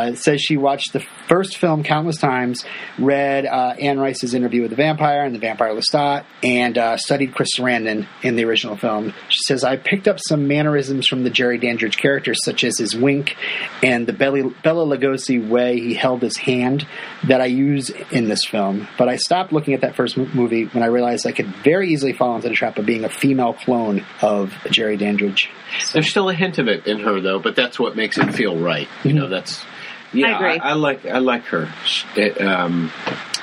Uh, 0.00 0.14
says 0.14 0.40
she 0.40 0.56
watched 0.56 0.92
the 0.92 1.00
first 1.28 1.58
film 1.58 1.82
countless 1.82 2.16
times, 2.16 2.64
read 2.98 3.44
uh, 3.44 3.74
Anne 3.78 3.98
Rice's 3.98 4.32
interview 4.32 4.62
with 4.62 4.70
the 4.70 4.76
vampire 4.76 5.24
and 5.24 5.34
the 5.34 5.38
vampire 5.38 5.74
Lestat, 5.74 6.24
and 6.42 6.78
uh, 6.78 6.96
studied 6.96 7.34
Chris 7.34 7.50
Sarandon 7.56 8.06
in 8.22 8.36
the 8.36 8.44
original 8.44 8.76
film. 8.76 9.12
She 9.28 9.40
says, 9.44 9.62
I 9.62 9.76
picked 9.76 10.08
up 10.08 10.18
some 10.18 10.48
mannerisms 10.48 11.06
from 11.06 11.22
the 11.22 11.30
Jerry 11.30 11.58
Dandridge 11.58 11.98
characters, 11.98 12.42
such 12.44 12.64
as 12.64 12.78
his 12.78 12.96
wink 12.96 13.36
and 13.82 14.06
the 14.06 14.12
Bela, 14.12 14.50
Bela 14.62 14.96
Lugosi 14.96 15.46
way 15.46 15.78
he 15.78 15.94
held 15.94 16.22
his 16.22 16.36
hand 16.38 16.86
that 17.28 17.40
I 17.40 17.46
use 17.46 17.90
in 18.10 18.28
this 18.28 18.44
film. 18.44 18.88
But 18.96 19.08
I 19.08 19.16
stopped 19.16 19.52
looking 19.52 19.74
at 19.74 19.82
that 19.82 19.96
first 19.96 20.16
mo- 20.16 20.28
movie 20.32 20.64
when 20.64 20.82
I 20.82 20.86
realized 20.86 21.26
I 21.26 21.32
could 21.32 21.54
very 21.62 21.90
easily 21.90 22.12
fall 22.12 22.36
into 22.36 22.48
the 22.48 22.54
trap 22.54 22.78
of 22.78 22.86
being 22.86 23.04
a 23.04 23.10
female 23.10 23.52
clone 23.52 24.04
of 24.22 24.54
Jerry 24.70 24.96
Dandridge. 24.96 25.50
There's 25.92 26.08
still 26.08 26.28
a 26.30 26.34
hint 26.34 26.58
of 26.58 26.68
it 26.68 26.86
in 26.86 27.00
her 27.00 27.20
though, 27.20 27.38
but 27.38 27.54
that's 27.54 27.78
what 27.78 27.96
makes 27.96 28.18
it 28.18 28.32
feel 28.34 28.58
right. 28.58 28.88
You 29.04 29.12
know, 29.12 29.28
that's 29.28 29.64
Yeah, 30.12 30.36
agree. 30.36 30.58
I, 30.58 30.72
like 30.74 31.06
I 31.06 31.18
like 31.18 31.44
her. 31.44 31.72
It, 32.16 32.40
um, 32.40 32.90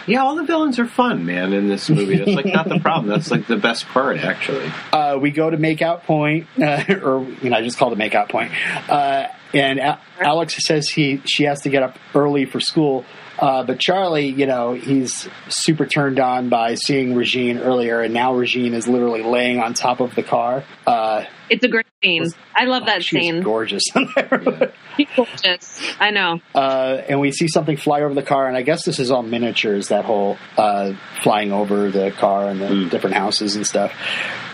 yeah, 0.08 0.24
all 0.24 0.36
the 0.36 0.44
villains 0.44 0.80
are 0.80 0.88
fun, 0.88 1.26
man. 1.26 1.54
In 1.54 1.68
this 1.68 1.90
movie, 1.90 2.18
that's 2.18 2.32
like 2.32 2.46
not 2.46 2.68
the 2.68 2.80
problem. 2.82 3.08
That's 3.08 3.30
like 3.30 3.46
the 3.48 3.58
best 3.58 3.86
part, 3.88 4.18
actually. 4.18 4.72
Uh, 4.92 5.18
we 5.22 5.32
go 5.32 5.50
to 5.50 5.58
makeout 5.58 6.04
point, 6.04 6.48
uh, 6.62 6.84
or 7.04 7.28
you 7.42 7.50
know, 7.50 7.58
I 7.58 7.62
just 7.62 7.78
called 7.78 7.94
it 7.94 8.00
makeout 8.00 8.30
point. 8.30 8.52
Uh, 8.90 9.28
and 9.58 9.80
A- 9.80 10.00
Alex 10.20 10.56
says 10.66 10.90
he 10.90 11.22
she 11.26 11.44
has 11.44 11.62
to 11.62 11.70
get 11.70 11.84
up 11.84 11.98
early 12.16 12.46
for 12.46 12.60
school. 12.60 13.06
Uh, 13.40 13.64
but 13.64 13.80
Charlie, 13.80 14.30
you 14.30 14.48
know, 14.48 14.74
he's 14.74 15.30
super 15.48 15.86
turned 15.86 16.20
on 16.20 16.50
by 16.50 16.74
seeing 16.74 17.14
Regine 17.14 17.60
earlier, 17.60 18.02
and 18.02 18.12
now 18.12 18.34
Regine 18.34 18.74
is 18.74 18.88
literally 18.88 19.22
laying 19.22 19.60
on 19.60 19.76
top 19.76 20.00
of 20.00 20.16
the 20.16 20.24
car. 20.24 20.64
Uh, 20.88 21.24
It's 21.48 21.64
a 21.64 21.68
great 21.68 21.86
scene. 22.04 22.26
I 22.56 22.66
love 22.66 22.88
that 22.88 23.04
she's 23.04 23.22
scene. 23.22 23.44
gorgeous. 23.44 23.84
She's 24.98 25.08
gorgeous. 25.16 25.80
I 26.00 26.10
know. 26.10 26.40
uh, 26.56 27.02
and 27.08 27.20
we 27.20 27.32
see 27.32 27.48
something 27.48 27.78
fly 27.78 28.02
over 28.02 28.16
the 28.16 28.24
car, 28.24 28.48
and 28.48 28.58
I 28.58 28.64
guess 28.64 28.84
this 28.84 28.98
is 28.98 29.12
all 29.12 29.22
miniatures. 29.22 29.90
That 29.90 30.06
whole 30.06 30.38
uh, 30.58 30.94
flying 31.22 31.52
over 31.52 31.92
the 31.92 32.10
car 32.10 32.50
and 32.50 32.60
the 32.60 32.90
different 32.90 33.16
houses 33.16 33.56
and 33.56 33.68
stuff. 33.68 33.94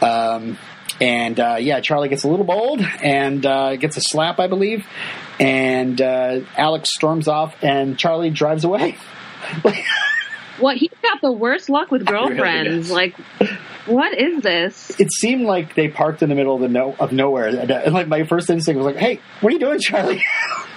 Um, 0.02 0.58
and 1.02 1.40
uh, 1.40 1.58
yeah, 1.60 1.80
Charlie 1.82 2.10
gets 2.10 2.24
a 2.24 2.28
little 2.28 2.46
bold 2.46 2.82
and 2.82 3.46
uh, 3.46 3.76
gets 3.76 3.98
a 3.98 4.02
slap, 4.02 4.40
I 4.40 4.48
believe. 4.48 4.86
And 5.40 6.00
uh, 6.02 6.42
Alex 6.56 6.90
storms 6.94 7.28
off, 7.28 7.56
and 7.64 7.98
Charlie 7.98 8.30
drives 8.30 8.64
away. 8.64 8.98
What 10.60 10.78
he's 10.78 10.92
got 11.02 11.20
the 11.20 11.32
worst 11.32 11.70
luck 11.70 11.90
with 11.90 12.06
girlfriends. 12.14 12.90
does. 12.90 12.92
like, 12.92 13.16
what 13.86 14.18
is 14.18 14.42
this? 14.42 14.92
it 15.00 15.12
seemed 15.12 15.46
like 15.46 15.76
they 15.76 15.88
parked 15.88 16.22
in 16.24 16.30
the 16.30 16.36
middle 16.36 16.56
of 16.56 16.62
the 16.62 16.68
no- 16.70 16.96
of 17.00 17.12
nowhere. 17.12 17.48
And, 17.48 17.70
uh, 17.72 17.82
like 17.92 18.08
my 18.08 18.24
first 18.26 18.50
instinct 18.50 18.78
was 18.78 18.86
like, 18.86 18.96
"Hey, 18.98 19.20
what 19.42 19.50
are 19.52 19.54
you 19.54 19.60
doing, 19.60 19.80
Charlie?" 19.80 20.24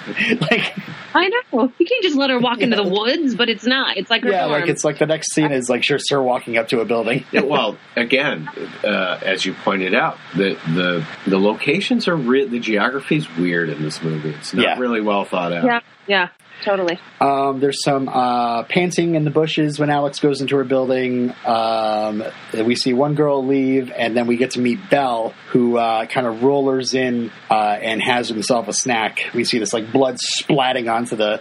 like, 0.40 0.72
I 1.14 1.28
know. 1.52 1.72
You 1.78 1.86
can't 1.86 2.02
just 2.02 2.16
let 2.16 2.30
her 2.30 2.38
walk 2.38 2.60
into 2.60 2.76
the 2.76 2.84
woods, 2.88 3.34
but 3.34 3.48
it's 3.48 3.64
not. 3.66 3.96
It's 3.96 4.10
like 4.10 4.22
her 4.22 4.30
yeah, 4.30 4.46
dorm. 4.46 4.52
like 4.60 4.68
it's 4.70 4.84
like 4.84 4.98
the 4.98 5.06
next 5.06 5.32
scene 5.32 5.50
is 5.52 5.68
like 5.68 5.82
sure, 5.84 5.98
her 6.10 6.22
walking 6.22 6.56
up 6.58 6.68
to 6.68 6.80
a 6.80 6.84
building. 6.84 7.24
Yeah, 7.32 7.42
well, 7.42 7.76
again, 7.96 8.48
uh, 8.84 9.18
as 9.22 9.44
you 9.44 9.54
pointed 9.54 9.94
out, 9.94 10.18
the 10.34 10.56
the 10.74 11.06
the 11.26 11.38
locations 11.38 12.06
are 12.08 12.16
re- 12.16 12.46
the 12.46 12.60
geography 12.60 13.16
is 13.16 13.36
weird 13.36 13.68
in 13.68 13.82
this 13.82 14.02
movie. 14.02 14.30
It's 14.30 14.54
not 14.54 14.62
Yeah. 14.64 14.78
really 14.78 15.00
well 15.00 15.24
thought 15.24 15.52
out. 15.52 15.64
yeah, 15.64 15.80
yeah, 16.06 16.28
totally. 16.64 16.98
Um, 17.20 17.60
there's 17.60 17.82
some 17.82 18.08
uh, 18.08 18.62
panting 18.64 19.14
in 19.14 19.24
the 19.24 19.30
bushes 19.30 19.78
when 19.78 19.90
Alex 19.90 20.20
goes 20.20 20.40
into 20.40 20.56
her 20.56 20.64
building. 20.64 21.34
Um, 21.44 22.22
we 22.64 22.74
see 22.74 22.92
one 22.92 23.14
girl 23.14 23.44
leave, 23.46 23.90
and 23.90 24.16
then 24.16 24.26
we 24.26 24.36
get 24.36 24.52
to 24.52 24.60
meet 24.60 24.78
Belle, 24.90 25.30
who 25.50 25.76
uh, 25.78 26.06
kind 26.06 26.26
of 26.26 26.42
rollers 26.42 26.94
in 26.94 27.30
uh, 27.50 27.54
and 27.54 28.02
has 28.02 28.28
himself 28.28 28.68
a 28.68 28.72
snack. 28.72 29.30
We 29.34 29.44
see 29.44 29.58
this 29.58 29.72
like 29.72 29.92
blood 29.92 30.16
splatting 30.16 30.92
onto 30.92 31.16
the. 31.16 31.40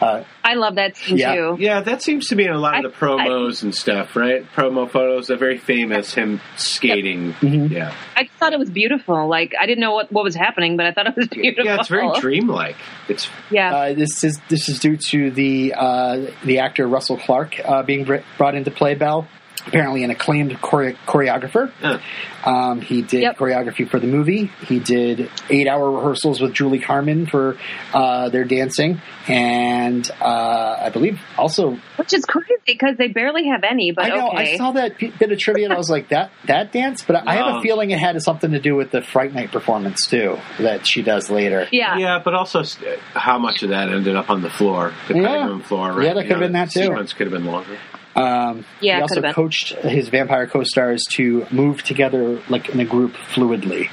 Uh, 0.00 0.24
I 0.44 0.54
love 0.54 0.74
that 0.74 0.96
scene 0.96 1.16
Yeah. 1.18 1.34
too. 1.34 1.56
Yeah, 1.58 1.80
that 1.82 2.02
seems 2.02 2.28
to 2.28 2.36
be 2.36 2.44
in 2.44 2.52
a 2.52 2.58
lot 2.58 2.84
of 2.84 2.92
the 2.92 2.98
promos 2.98 3.62
and 3.62 3.74
stuff, 3.74 4.16
right? 4.16 4.44
Promo 4.54 4.90
photos. 4.90 5.28
They're 5.28 5.36
very 5.36 5.58
famous. 5.58 6.12
Him 6.14 6.40
skating. 6.56 7.34
Yeah, 7.42 7.94
I 8.16 8.28
thought 8.38 8.52
it 8.52 8.58
was 8.58 8.70
beautiful. 8.70 9.28
Like 9.28 9.54
I 9.58 9.66
didn't 9.66 9.80
know 9.80 9.92
what, 9.92 10.10
what 10.12 10.24
was 10.24 10.34
happening, 10.34 10.76
but 10.76 10.86
I 10.86 10.92
thought 10.92 11.06
it 11.06 11.16
was 11.16 11.28
beautiful. 11.28 11.64
yeah. 11.64 11.76
It's 11.78 11.88
very 11.88 12.10
dreamlike. 12.20 12.76
It's 13.08 13.28
Yeah. 13.50 13.74
uh, 13.74 13.94
this 13.94 14.24
is 14.24 14.40
this 14.52 14.68
is 14.68 14.78
due 14.78 14.98
to 14.98 15.30
the 15.30 15.74
uh, 15.74 16.30
the 16.44 16.58
actor 16.58 16.86
Russell 16.86 17.16
Clark 17.16 17.58
uh, 17.64 17.82
being 17.82 18.04
br- 18.04 18.18
brought 18.36 18.54
into 18.54 18.70
play 18.70 18.94
Belle. 18.94 19.26
Apparently, 19.66 20.02
an 20.02 20.10
acclaimed 20.10 20.58
chore- 20.60 20.94
choreographer. 21.06 21.70
uh, 21.82 21.98
Um, 22.44 22.80
he 22.80 23.02
did 23.02 23.22
Yep. 23.22 23.38
choreography 23.38 23.88
for 23.88 24.00
the 24.00 24.08
movie. 24.08 24.50
He 24.66 24.80
did 24.80 25.30
eight 25.48 25.68
hour 25.68 25.88
rehearsals 25.92 26.40
with 26.40 26.52
Julie 26.52 26.80
Carmen 26.80 27.26
for 27.26 27.56
uh, 27.94 28.28
their 28.30 28.42
dancing. 28.42 29.00
And 29.28 30.10
uh, 30.20 30.76
I 30.82 30.90
believe 30.90 31.20
also, 31.38 31.78
Which 31.96 32.12
is 32.12 32.24
crazy 32.24 32.54
because 32.66 32.96
they 32.96 33.06
barely 33.08 33.46
have 33.46 33.62
any, 33.62 33.92
but 33.92 34.06
I 34.06 34.08
know, 34.08 34.28
okay. 34.30 34.54
I 34.54 34.56
saw 34.56 34.72
that 34.72 34.98
p- 34.98 35.12
bit 35.16 35.30
of 35.30 35.38
trivia 35.38 35.66
and 35.66 35.72
I 35.72 35.76
was 35.76 35.88
like, 35.88 36.08
that, 36.08 36.32
that 36.46 36.72
dance? 36.72 37.02
But 37.04 37.28
I 37.28 37.36
have 37.36 37.56
a 37.56 37.60
feeling 37.60 37.92
it 37.92 38.00
had 38.00 38.20
something 38.22 38.50
to 38.50 38.58
do 38.58 38.74
with 38.74 38.90
the 38.90 39.02
Fright 39.02 39.32
Night 39.32 39.52
performance 39.52 40.06
too, 40.08 40.38
that 40.58 40.84
she 40.88 41.02
does 41.02 41.30
later. 41.30 41.68
yeah. 41.70 41.96
yeah, 41.98 42.20
but 42.24 42.34
also 42.34 42.60
s- 42.60 42.76
how 43.14 43.38
much 43.38 43.62
of 43.62 43.68
that 43.70 43.88
ended 43.88 44.16
up 44.16 44.28
on 44.30 44.42
the 44.42 44.50
floor, 44.50 44.92
the 45.06 45.14
cutting 45.14 45.22
Yeah. 45.30 45.46
room 45.46 45.60
floor. 45.62 45.92
Right? 45.92 46.06
Yeah, 46.08 46.14
that 46.14 46.22
You 46.24 46.28
could've 46.28 46.40
know, 46.40 46.46
been 46.46 46.52
that 46.54 46.70
the 46.72 46.80
too. 46.80 46.86
Sequence 46.86 47.12
could 47.12 47.28
have 47.28 47.34
been 47.40 47.46
longer. 47.46 47.78
Um, 48.14 48.64
Yeah, 48.80 48.96
he 48.96 49.02
also 49.02 49.20
been. 49.22 49.32
coached 49.32 49.70
his 49.72 50.08
vampire 50.08 50.46
co-stars 50.46 51.04
to 51.12 51.46
move 51.50 51.82
together 51.82 52.40
like 52.48 52.68
in 52.68 52.78
a 52.80 52.84
group 52.84 53.12
fluidly. 53.14 53.88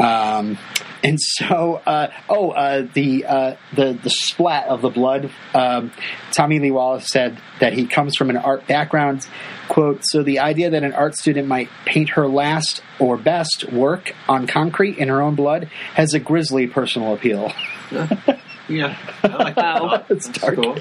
Um, 0.00 0.58
and 1.02 1.18
so, 1.20 1.82
uh, 1.86 2.08
oh, 2.30 2.50
uh, 2.50 2.86
the 2.94 3.26
uh, 3.26 3.56
the 3.74 3.92
the 3.92 4.08
splat 4.10 4.68
of 4.68 4.80
the 4.80 4.88
blood. 4.88 5.30
Um, 5.54 5.92
Tommy 6.32 6.58
Lee 6.60 6.70
Wallace 6.70 7.08
said 7.08 7.38
that 7.60 7.74
he 7.74 7.86
comes 7.86 8.16
from 8.16 8.30
an 8.30 8.38
art 8.38 8.66
background. 8.66 9.26
"Quote: 9.68 10.00
So 10.02 10.22
the 10.22 10.38
idea 10.40 10.70
that 10.70 10.82
an 10.82 10.94
art 10.94 11.14
student 11.14 11.46
might 11.46 11.68
paint 11.84 12.10
her 12.10 12.26
last 12.26 12.82
or 12.98 13.18
best 13.18 13.70
work 13.70 14.14
on 14.30 14.46
concrete 14.46 14.96
in 14.96 15.08
her 15.08 15.20
own 15.20 15.34
blood 15.34 15.68
has 15.94 16.14
a 16.14 16.18
grisly 16.18 16.66
personal 16.66 17.12
appeal." 17.14 17.52
Yeah, 18.66 18.96
I 19.22 19.26
like 19.28 19.54
that. 19.56 19.82
Wow. 19.82 20.04
It's 20.08 20.26
That's 20.26 20.38
dark. 20.40 20.54
cool. 20.56 20.76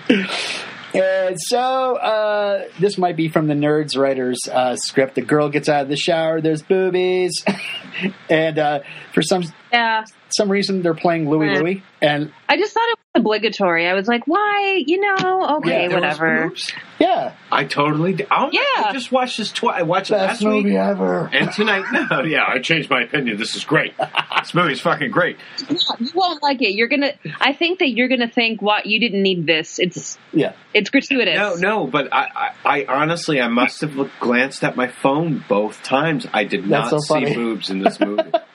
And 0.94 1.38
so 1.40 1.96
uh, 1.96 2.66
this 2.80 2.98
might 2.98 3.16
be 3.16 3.28
from 3.30 3.48
the 3.48 3.54
Nerds 3.56 3.98
writer's 3.98 4.40
uh, 4.52 4.76
script. 4.76 5.16
The 5.16 5.22
girl 5.22 5.50
gets 5.50 5.68
out 5.68 5.84
of 5.84 5.90
the 5.90 5.98
shower. 5.98 6.40
There's 6.40 6.62
boobies, 6.62 7.44
and 8.30 8.60
uh, 8.60 8.80
for 9.14 9.22
some 9.22 9.44
Yeah. 9.72 10.06
Some 10.36 10.50
reason 10.52 10.82
they're 10.82 10.94
playing 10.94 11.30
Louie 11.30 11.50
Eh. 11.50 11.60
Louie, 11.60 11.84
and 12.02 12.32
I 12.50 12.58
just 12.58 12.74
thought 12.74 12.88
it 12.90 12.98
was 13.14 13.22
obligatory. 13.22 13.88
I 13.88 13.94
was 13.94 14.08
like, 14.08 14.28
why? 14.28 14.82
You 14.86 15.00
know, 15.00 15.58
okay, 15.58 15.88
Yeah, 15.88 15.94
whatever. 15.94 16.52
Yeah, 17.00 17.34
I 17.52 17.66
totally. 17.66 18.14
Did. 18.14 18.28
Oh, 18.32 18.50
Yeah. 18.52 18.62
I 18.86 18.92
just 18.94 19.12
watched 19.12 19.38
this 19.38 19.52
twice. 19.52 19.80
I 19.80 19.84
watched 19.84 20.10
it 20.10 20.14
best 20.14 20.42
last 20.42 20.54
week. 20.54 20.64
movie 20.66 20.78
ever. 20.78 21.30
And 21.34 21.52
tonight, 21.52 21.84
no, 22.12 22.22
yeah, 22.24 22.44
I 22.48 22.60
changed 22.60 22.90
my 22.90 23.04
opinion. 23.04 23.38
This 23.38 23.56
is 23.56 23.64
great. 23.66 23.94
this 23.98 24.54
movie 24.54 24.74
is 24.74 24.82
fucking 24.82 25.12
great. 25.12 25.38
You 25.70 26.12
won't 26.14 26.42
like 26.44 26.62
it. 26.62 26.72
You're 26.76 26.88
gonna. 26.88 27.14
I 27.42 27.54
think 27.54 27.80
that 27.80 27.90
you're 27.90 28.08
gonna 28.08 28.30
think, 28.30 28.62
"What? 28.62 28.86
You 28.86 29.00
didn't 29.00 29.22
need 29.22 29.46
this. 29.46 29.80
It's 29.80 30.18
Yeah, 30.32 30.54
it's 30.74 30.90
gratuitous." 30.90 31.36
No, 31.36 31.56
no, 31.56 31.88
but 31.88 32.14
I, 32.14 32.52
I, 32.66 32.82
I 32.82 32.86
honestly, 32.86 33.42
I 33.42 33.48
must 33.48 33.82
have 33.82 33.96
glanced 34.20 34.64
at 34.64 34.76
my 34.76 34.88
phone 34.88 35.44
both 35.48 35.84
times. 35.84 36.26
I 36.34 36.44
did 36.46 36.62
That's 36.68 36.92
not 36.92 37.02
so 37.02 37.20
see 37.20 37.34
boobs 37.34 37.70
in 37.70 37.80
this 37.80 38.00
movie. 38.00 38.32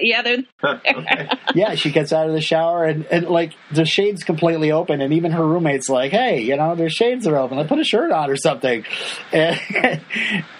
Yeah, 0.00 0.22
they're 0.22 0.38
okay. 0.64 1.28
yeah. 1.54 1.74
She 1.74 1.90
gets 1.90 2.12
out 2.12 2.26
of 2.26 2.32
the 2.34 2.40
shower, 2.40 2.84
and, 2.84 3.04
and 3.06 3.26
like 3.28 3.54
the 3.72 3.84
shades 3.84 4.24
completely 4.24 4.72
open, 4.72 5.00
and 5.00 5.12
even 5.12 5.32
her 5.32 5.46
roommate's 5.46 5.88
like, 5.88 6.12
"Hey, 6.12 6.42
you 6.42 6.56
know, 6.56 6.74
their 6.74 6.90
shades 6.90 7.26
are 7.26 7.36
open. 7.36 7.56
Like, 7.58 7.68
put 7.68 7.78
a 7.78 7.84
shirt 7.84 8.10
on 8.10 8.30
or 8.30 8.36
something." 8.36 8.84
And, 9.34 10.00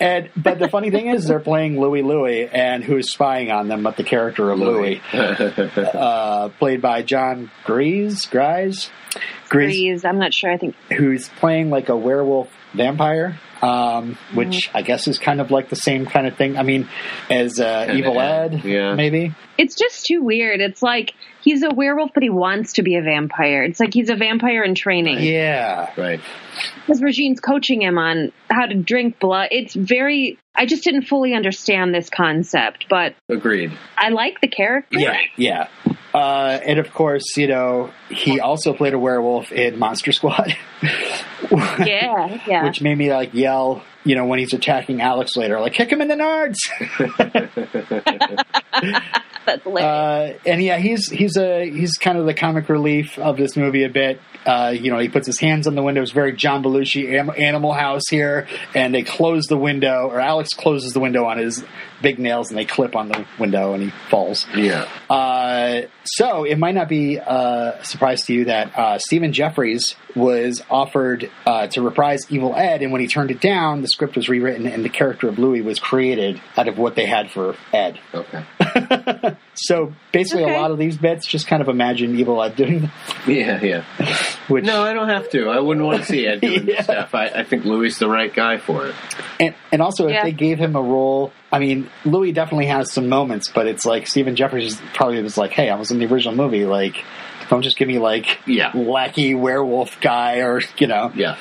and 0.01 0.30
but 0.37 0.59
the 0.59 0.68
funny 0.68 0.91
thing 0.91 1.09
is, 1.09 1.26
they're 1.26 1.41
playing 1.41 1.80
Louie 1.80 2.03
Louie, 2.03 2.47
and 2.47 2.82
who's 2.82 3.12
spying 3.12 3.51
on 3.51 3.68
them? 3.68 3.82
But 3.82 3.97
the 3.97 4.05
character 4.05 4.51
of 4.51 4.59
Louie. 4.59 5.01
uh, 5.12 6.49
played 6.59 6.82
by 6.82 7.03
John 7.03 7.51
Grease, 7.64 8.26
Grise, 8.26 8.91
Grease. 9.49 10.05
I'm 10.05 10.18
not 10.18 10.35
sure. 10.35 10.51
I 10.51 10.59
think 10.59 10.74
who's 10.97 11.28
playing 11.28 11.70
like 11.70 11.89
a 11.89 11.97
werewolf 11.97 12.51
vampire, 12.74 13.39
um, 13.64 14.18
which 14.34 14.68
Mm-hmm. 14.68 14.76
I 14.76 14.82
guess 14.82 15.08
is 15.08 15.18
kind 15.18 15.40
of 15.40 15.50
like 15.50 15.68
the 15.70 15.76
same 15.76 16.06
kind 16.06 16.26
of 16.26 16.36
thing. 16.36 16.56
I 16.56 16.62
mean, 16.62 16.88
as 17.30 17.58
uh, 17.60 17.86
Kinda, 17.86 17.98
Evil 17.98 18.20
Ed, 18.20 18.64
yeah. 18.64 18.94
maybe. 18.94 19.34
it's 19.58 19.74
just 19.74 20.06
too 20.06 20.22
weird. 20.22 20.60
It's 20.60 20.82
like 20.82 21.12
he's 21.42 21.62
a 21.62 21.70
werewolf, 21.70 22.10
but 22.14 22.22
he 22.22 22.30
wants 22.30 22.74
to 22.74 22.82
be 22.82 22.96
a 22.96 23.02
vampire. 23.02 23.62
It's 23.64 23.80
like 23.80 23.94
he's 23.94 24.10
a 24.10 24.16
vampire 24.16 24.62
in 24.64 24.74
training. 24.74 25.20
Yeah, 25.22 25.90
right. 25.96 26.20
Because 26.86 27.02
Regine's 27.02 27.40
coaching 27.40 27.82
him 27.82 27.98
on 27.98 28.32
how 28.50 28.66
to 28.66 28.74
drink 28.74 29.18
blood. 29.18 29.48
It's 29.50 29.74
very. 29.74 30.38
I 30.54 30.66
just 30.66 30.84
didn't 30.84 31.02
fully 31.06 31.34
understand 31.34 31.92
this 31.94 32.08
concept, 32.10 32.86
but 32.88 33.14
Agreed. 33.28 33.72
I 33.96 34.10
like 34.10 34.40
the 34.40 34.48
character. 34.48 34.98
yeah, 34.98 35.18
yeah. 35.36 35.68
Uh, 36.14 36.60
and 36.64 36.78
of 36.78 36.94
course, 36.94 37.36
you 37.36 37.48
know, 37.48 37.90
he 38.08 38.38
also 38.38 38.72
played 38.72 38.94
a 38.94 38.98
werewolf 38.98 39.50
in 39.50 39.76
Monster 39.80 40.12
Squad. 40.12 40.56
yeah, 41.50 42.40
yeah. 42.46 42.64
Which 42.64 42.80
made 42.80 42.96
me 42.96 43.12
like 43.12 43.34
yell, 43.34 43.82
you 44.04 44.14
know, 44.14 44.24
when 44.24 44.38
he's 44.38 44.52
attacking 44.52 45.00
Alex 45.00 45.36
later, 45.36 45.60
like 45.60 45.72
kick 45.72 45.90
him 45.90 46.00
in 46.00 46.06
the 46.06 46.14
nards. 46.14 46.54
That's 49.44 49.62
hilarious. 49.64 50.38
Uh, 50.46 50.48
and 50.48 50.62
yeah, 50.62 50.78
he's 50.78 51.10
he's 51.10 51.36
a 51.36 51.68
he's 51.68 51.98
kind 51.98 52.16
of 52.16 52.26
the 52.26 52.34
comic 52.34 52.68
relief 52.68 53.18
of 53.18 53.36
this 53.36 53.56
movie 53.56 53.82
a 53.82 53.88
bit. 53.88 54.20
Uh, 54.46 54.72
you 54.74 54.92
know, 54.92 54.98
he 54.98 55.08
puts 55.08 55.26
his 55.26 55.40
hands 55.40 55.66
on 55.66 55.74
the 55.74 55.82
window. 55.82 56.00
It's 56.02 56.12
very 56.12 56.32
John 56.32 56.62
Belushi 56.62 57.38
Animal 57.38 57.72
House 57.72 58.04
here, 58.08 58.46
and 58.74 58.94
they 58.94 59.02
close 59.02 59.46
the 59.46 59.58
window, 59.58 60.08
or 60.10 60.20
Alex 60.20 60.50
closes 60.54 60.92
the 60.92 61.00
window 61.00 61.24
on 61.24 61.38
his 61.38 61.64
big 62.03 62.18
nails, 62.18 62.51
and 62.51 62.59
they 62.59 62.64
clip 62.64 62.97
on 62.97 63.09
the 63.09 63.26
window, 63.38 63.74
and 63.74 63.82
he 63.82 63.90
falls. 64.11 64.47
Yeah. 64.55 64.88
Uh, 65.09 65.82
so 66.05 66.45
it 66.45 66.59
might 66.59 66.74
not 66.74 66.88
be 66.88 67.16
a 67.16 67.80
surprise 67.82 68.22
to 68.26 68.34
you 68.34 68.45
that 68.47 68.76
uh, 68.76 68.99
Stephen 68.99 69.32
Geoffreys 69.32 69.95
was 70.14 70.62
offered 70.70 71.30
uh, 71.47 71.66
to 71.68 71.82
reprise 71.82 72.26
Evil 72.30 72.55
Ed, 72.55 72.82
and 72.82 72.92
when 72.92 73.01
he 73.01 73.07
turned 73.07 73.30
it 73.30 73.40
down, 73.40 73.82
the 73.82 73.88
script 73.88 74.16
was 74.16 74.28
rewritten, 74.28 74.66
and 74.66 74.84
the 74.84 74.88
character 74.88 75.28
of 75.28 75.38
Louis 75.38 75.62
was 75.62 75.78
created 75.78 76.40
out 76.57 76.68
of 76.68 76.78
what 76.78 76.95
they 76.95 77.07
had 77.07 77.30
for 77.30 77.57
Ed. 77.72 77.99
Okay. 78.12 79.36
So 79.55 79.92
basically, 80.12 80.44
Okay. 80.44 80.55
a 80.57 80.61
lot 80.61 80.70
of 80.70 80.78
these 80.78 80.96
bits 80.96 81.26
just 81.26 81.46
kind 81.46 81.62
of 81.62 81.68
imagine 81.68 82.18
Evil 82.18 82.42
Ed 82.42 82.57
doing 82.57 82.80
them. 82.80 82.92
Yeah, 83.26 83.61
yeah. 83.62 83.84
Which 84.48 84.64
No, 84.64 84.82
I 84.82 84.92
don't 84.92 85.09
have 85.09 85.30
to. 85.30 85.48
I 85.48 85.61
wouldn't 85.61 85.86
want 85.86 86.00
to 86.00 86.05
see 86.07 86.26
Ed 86.26 86.40
doing 86.40 86.55
Yeah. 86.66 86.76
this 86.76 86.84
stuff. 86.84 87.14
I, 87.14 87.26
I 87.28 87.44
think 87.44 87.64
Louis 87.64 87.96
the 87.98 88.09
right 88.09 88.32
guy 88.34 88.59
for 88.59 88.86
it. 88.88 88.94
And, 89.38 89.55
and 89.72 89.80
also, 89.80 90.09
if 90.09 90.22
they 90.22 90.32
gave 90.32 90.59
him 90.59 90.74
a 90.76 90.82
role, 90.82 91.32
I 91.52 91.59
mean, 91.61 91.88
Louis 92.05 92.32
definitely 92.32 92.66
has 92.66 92.92
some 92.92 93.09
moments, 93.09 93.48
but 93.48 93.66
it's 93.66 93.86
like 93.86 94.07
Stephen 94.07 94.34
Geoffreys 94.34 94.80
probably 94.94 95.22
was 95.22 95.38
like, 95.38 95.52
"Hey, 95.52 95.70
I 95.70 95.76
was 95.76 95.90
in 95.90 95.98
the 95.98 96.07
original 96.07 96.34
movie. 96.34 96.64
Like, 96.64 97.05
don't 97.48 97.62
just 97.62 97.76
give 97.76 97.86
me 97.88 97.98
like 97.98 98.40
Yeah. 98.46 98.72
wacky 98.72 99.38
werewolf 99.38 100.00
guy, 100.00 100.38
or 100.40 100.61
you 100.78 100.86
know." 100.88 101.12
Yeah. 101.14 101.36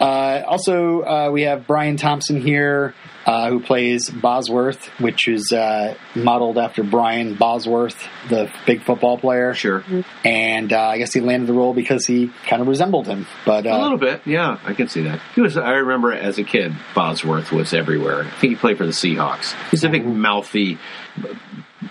Uh, 0.00 0.42
also, 0.46 1.02
uh, 1.02 1.30
we 1.32 1.42
have 1.42 1.66
Brian 1.66 1.96
Thompson 1.96 2.40
here, 2.40 2.94
uh, 3.24 3.48
who 3.48 3.60
plays 3.60 4.10
Bosworth, 4.10 4.86
which 5.00 5.26
is 5.26 5.52
uh, 5.52 5.94
modeled 6.14 6.58
after 6.58 6.82
Brian 6.82 7.34
Bosworth, 7.34 7.96
the 8.28 8.50
big 8.66 8.82
football 8.82 9.18
player. 9.18 9.54
Sure. 9.54 9.82
And 10.24 10.72
uh, 10.72 10.80
I 10.80 10.98
guess 10.98 11.12
he 11.12 11.20
landed 11.20 11.46
the 11.48 11.54
role 11.54 11.72
because 11.74 12.06
he 12.06 12.30
kind 12.46 12.60
of 12.62 12.68
resembled 12.68 13.06
him. 13.06 13.26
But 13.44 13.66
uh, 13.66 13.70
A 13.70 13.82
little 13.82 13.98
bit, 13.98 14.22
yeah, 14.26 14.58
I 14.64 14.74
can 14.74 14.88
see 14.88 15.02
that. 15.02 15.20
He 15.34 15.40
was. 15.40 15.56
I 15.56 15.72
remember 15.72 16.12
as 16.12 16.38
a 16.38 16.44
kid, 16.44 16.74
Bosworth 16.94 17.50
was 17.50 17.72
everywhere. 17.72 18.24
I 18.24 18.30
think 18.30 18.52
he 18.52 18.56
played 18.56 18.76
for 18.78 18.86
the 18.86 18.92
Seahawks. 18.92 19.54
He's 19.70 19.82
a 19.84 19.88
big, 19.88 20.06
mouthy, 20.06 20.78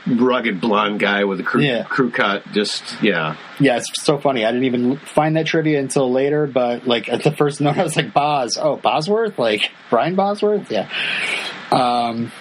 rugged 0.08 0.62
blonde 0.62 1.00
guy 1.00 1.24
with 1.26 1.39
a 1.39 1.43
crew, 1.43 1.62
Yeah. 1.62 1.84
crew 1.84 2.12
cut. 2.12 2.43
Just 2.52 3.02
yeah, 3.02 3.36
Yeah, 3.60 3.78
it's 3.78 3.89
so 4.04 4.18
funny. 4.18 4.46
I 4.46 4.52
didn't 4.52 4.66
even 4.66 4.98
find 4.98 5.36
that 5.38 5.46
trivia 5.48 5.80
until 5.80 6.12
later, 6.12 6.48
but 6.48 6.86
like 6.88 7.10
at 7.10 7.24
the 7.24 7.32
first 7.32 7.62
note, 7.62 7.78
I 7.80 7.84
was 7.84 7.96
like, 7.96 8.14
Bos. 8.14 8.58
Oh, 8.58 8.76
Bosworth? 8.78 9.38
Like 9.39 9.72
Brian 9.89 10.16
Bosworth? 10.16 10.72
Yeah. 10.72 10.89
Um, 11.72 12.32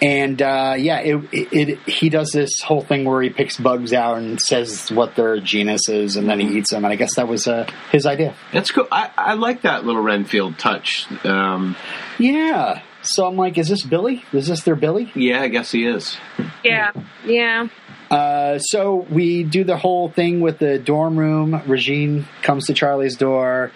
and 0.00 0.40
uh, 0.40 0.74
yeah, 0.78 1.00
it, 1.00 1.16
it, 1.32 1.48
it 1.70 1.78
he 1.88 2.08
does 2.08 2.30
this 2.30 2.60
whole 2.62 2.82
thing 2.82 3.04
where 3.04 3.20
he 3.20 3.30
picks 3.30 3.56
bugs 3.56 3.92
out 3.92 4.18
and 4.18 4.40
says 4.40 4.90
what 4.92 5.16
their 5.16 5.40
genus 5.40 5.88
is, 5.88 6.14
and 6.16 6.28
then 6.28 6.38
he 6.38 6.56
eats 6.58 6.70
them. 6.70 6.84
And 6.84 6.92
I 6.92 6.96
guess 6.96 7.16
that 7.16 7.26
was 7.26 7.48
uh, 7.48 7.68
his 7.90 8.06
idea. 8.06 8.34
that's 8.52 8.70
cool. 8.70 8.86
I, 8.92 9.10
I 9.18 9.34
like 9.34 9.62
that 9.62 9.84
little 9.84 10.00
Renfield 10.02 10.56
touch. 10.56 11.06
Um, 11.24 11.74
Yeah. 12.18 12.82
So 13.08 13.26
I'm 13.26 13.36
like, 13.36 13.58
is 13.58 13.68
this 13.68 13.84
Billy? 13.84 14.22
Is 14.32 14.48
this 14.48 14.62
their 14.62 14.76
Billy? 14.76 15.10
yeah, 15.14 15.40
I 15.40 15.48
guess 15.48 15.72
he 15.72 15.86
is. 15.86 16.16
Yeah, 16.64 16.92
yeah. 17.24 17.68
Uh, 18.10 18.58
so 18.58 19.06
we 19.10 19.44
do 19.44 19.64
the 19.64 19.76
whole 19.76 20.10
thing 20.10 20.40
with 20.40 20.58
the 20.58 20.78
dorm 20.78 21.18
room. 21.18 21.62
Regine 21.66 22.26
comes 22.42 22.66
to 22.66 22.74
Charlie's 22.74 23.16
door 23.16 23.70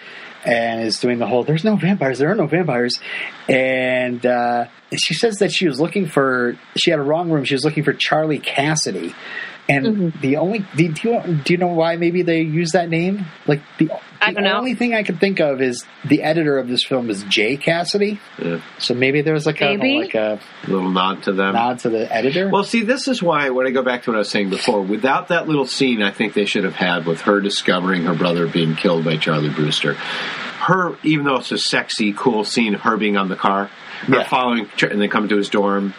and 0.45 0.81
is 0.81 0.99
doing 0.99 1.19
the 1.19 1.27
whole 1.27 1.43
"There's 1.43 1.63
no 1.63 1.75
vampires. 1.75 2.19
There 2.19 2.31
are 2.31 2.35
no 2.35 2.47
vampires," 2.47 2.99
and 3.47 4.25
uh, 4.25 4.65
she 4.95 5.13
says 5.13 5.37
that 5.37 5.51
she 5.51 5.67
was 5.67 5.79
looking 5.79 6.07
for. 6.07 6.57
She 6.75 6.91
had 6.91 6.99
a 6.99 7.03
wrong 7.03 7.29
room. 7.29 7.45
She 7.45 7.53
was 7.53 7.63
looking 7.63 7.83
for 7.83 7.93
Charlie 7.93 8.39
Cassidy. 8.39 9.13
And 9.69 9.85
Mm-hmm. 9.85 10.19
the 10.21 10.35
only 10.37 10.65
do 10.75 10.83
you, 10.83 10.91
do 11.45 11.53
you 11.53 11.57
know 11.57 11.67
why 11.67 11.95
maybe 11.95 12.21
they 12.21 12.41
use 12.41 12.71
that 12.71 12.89
name? 12.89 13.25
Like 13.47 13.61
the, 13.77 13.91
I 14.21 14.31
the 14.31 14.35
don't 14.35 14.43
know. 14.43 14.57
only 14.57 14.75
thing 14.75 14.93
I 14.93 15.03
can 15.03 15.17
think 15.17 15.39
of 15.39 15.61
is 15.61 15.85
the 16.03 16.21
editor 16.23 16.57
of 16.57 16.67
this 16.67 16.83
film 16.83 17.09
is 17.09 17.23
Jay 17.23 17.55
Cassidy. 17.55 18.19
Yeah, 18.37 18.59
So 18.77 18.93
maybe 18.93 19.21
there's 19.21 19.45
like 19.45 19.61
a 19.61 19.77
Maybe. 19.77 19.99
like 20.01 20.15
a 20.15 20.39
a 20.65 20.69
little 20.69 20.89
nod 20.89 21.23
to 21.23 21.31
them. 21.31 21.53
nod 21.53 21.79
to 21.79 21.89
the 21.89 22.13
editor. 22.13 22.49
Well, 22.49 22.65
see, 22.65 22.83
this 22.83 23.07
is 23.07 23.23
why 23.23 23.51
when 23.51 23.65
I 23.65 23.71
go 23.71 23.83
back 23.83 24.03
to 24.03 24.11
what 24.11 24.15
I 24.15 24.19
was 24.19 24.29
saying 24.29 24.49
before, 24.49 24.81
without 24.81 25.29
that 25.29 25.47
little 25.47 25.65
scene, 25.65 26.01
I 26.01 26.11
think 26.11 26.33
they 26.33 26.45
should 26.45 26.65
have 26.65 26.75
had 26.75 27.05
with 27.05 27.21
her 27.21 27.39
discovering 27.39 28.03
her 28.03 28.13
brother 28.15 28.47
being 28.47 28.75
killed 28.75 29.05
by 29.05 29.15
Charlie 29.15 29.49
Brewster. 29.49 29.93
Her, 29.93 30.95
even 31.03 31.25
though 31.25 31.37
it's 31.37 31.51
a 31.53 31.57
sexy, 31.57 32.11
cool 32.13 32.43
scene, 32.43 32.73
her 32.73 32.97
being 32.97 33.15
on 33.17 33.29
the 33.29 33.35
car, 33.37 33.65
her 34.07 34.15
Yeah. 34.17 34.23
following, 34.27 34.69
and 34.81 35.01
then 35.01 35.09
come 35.09 35.27
to 35.29 35.37
his 35.37 35.47
dorm, 35.49 35.93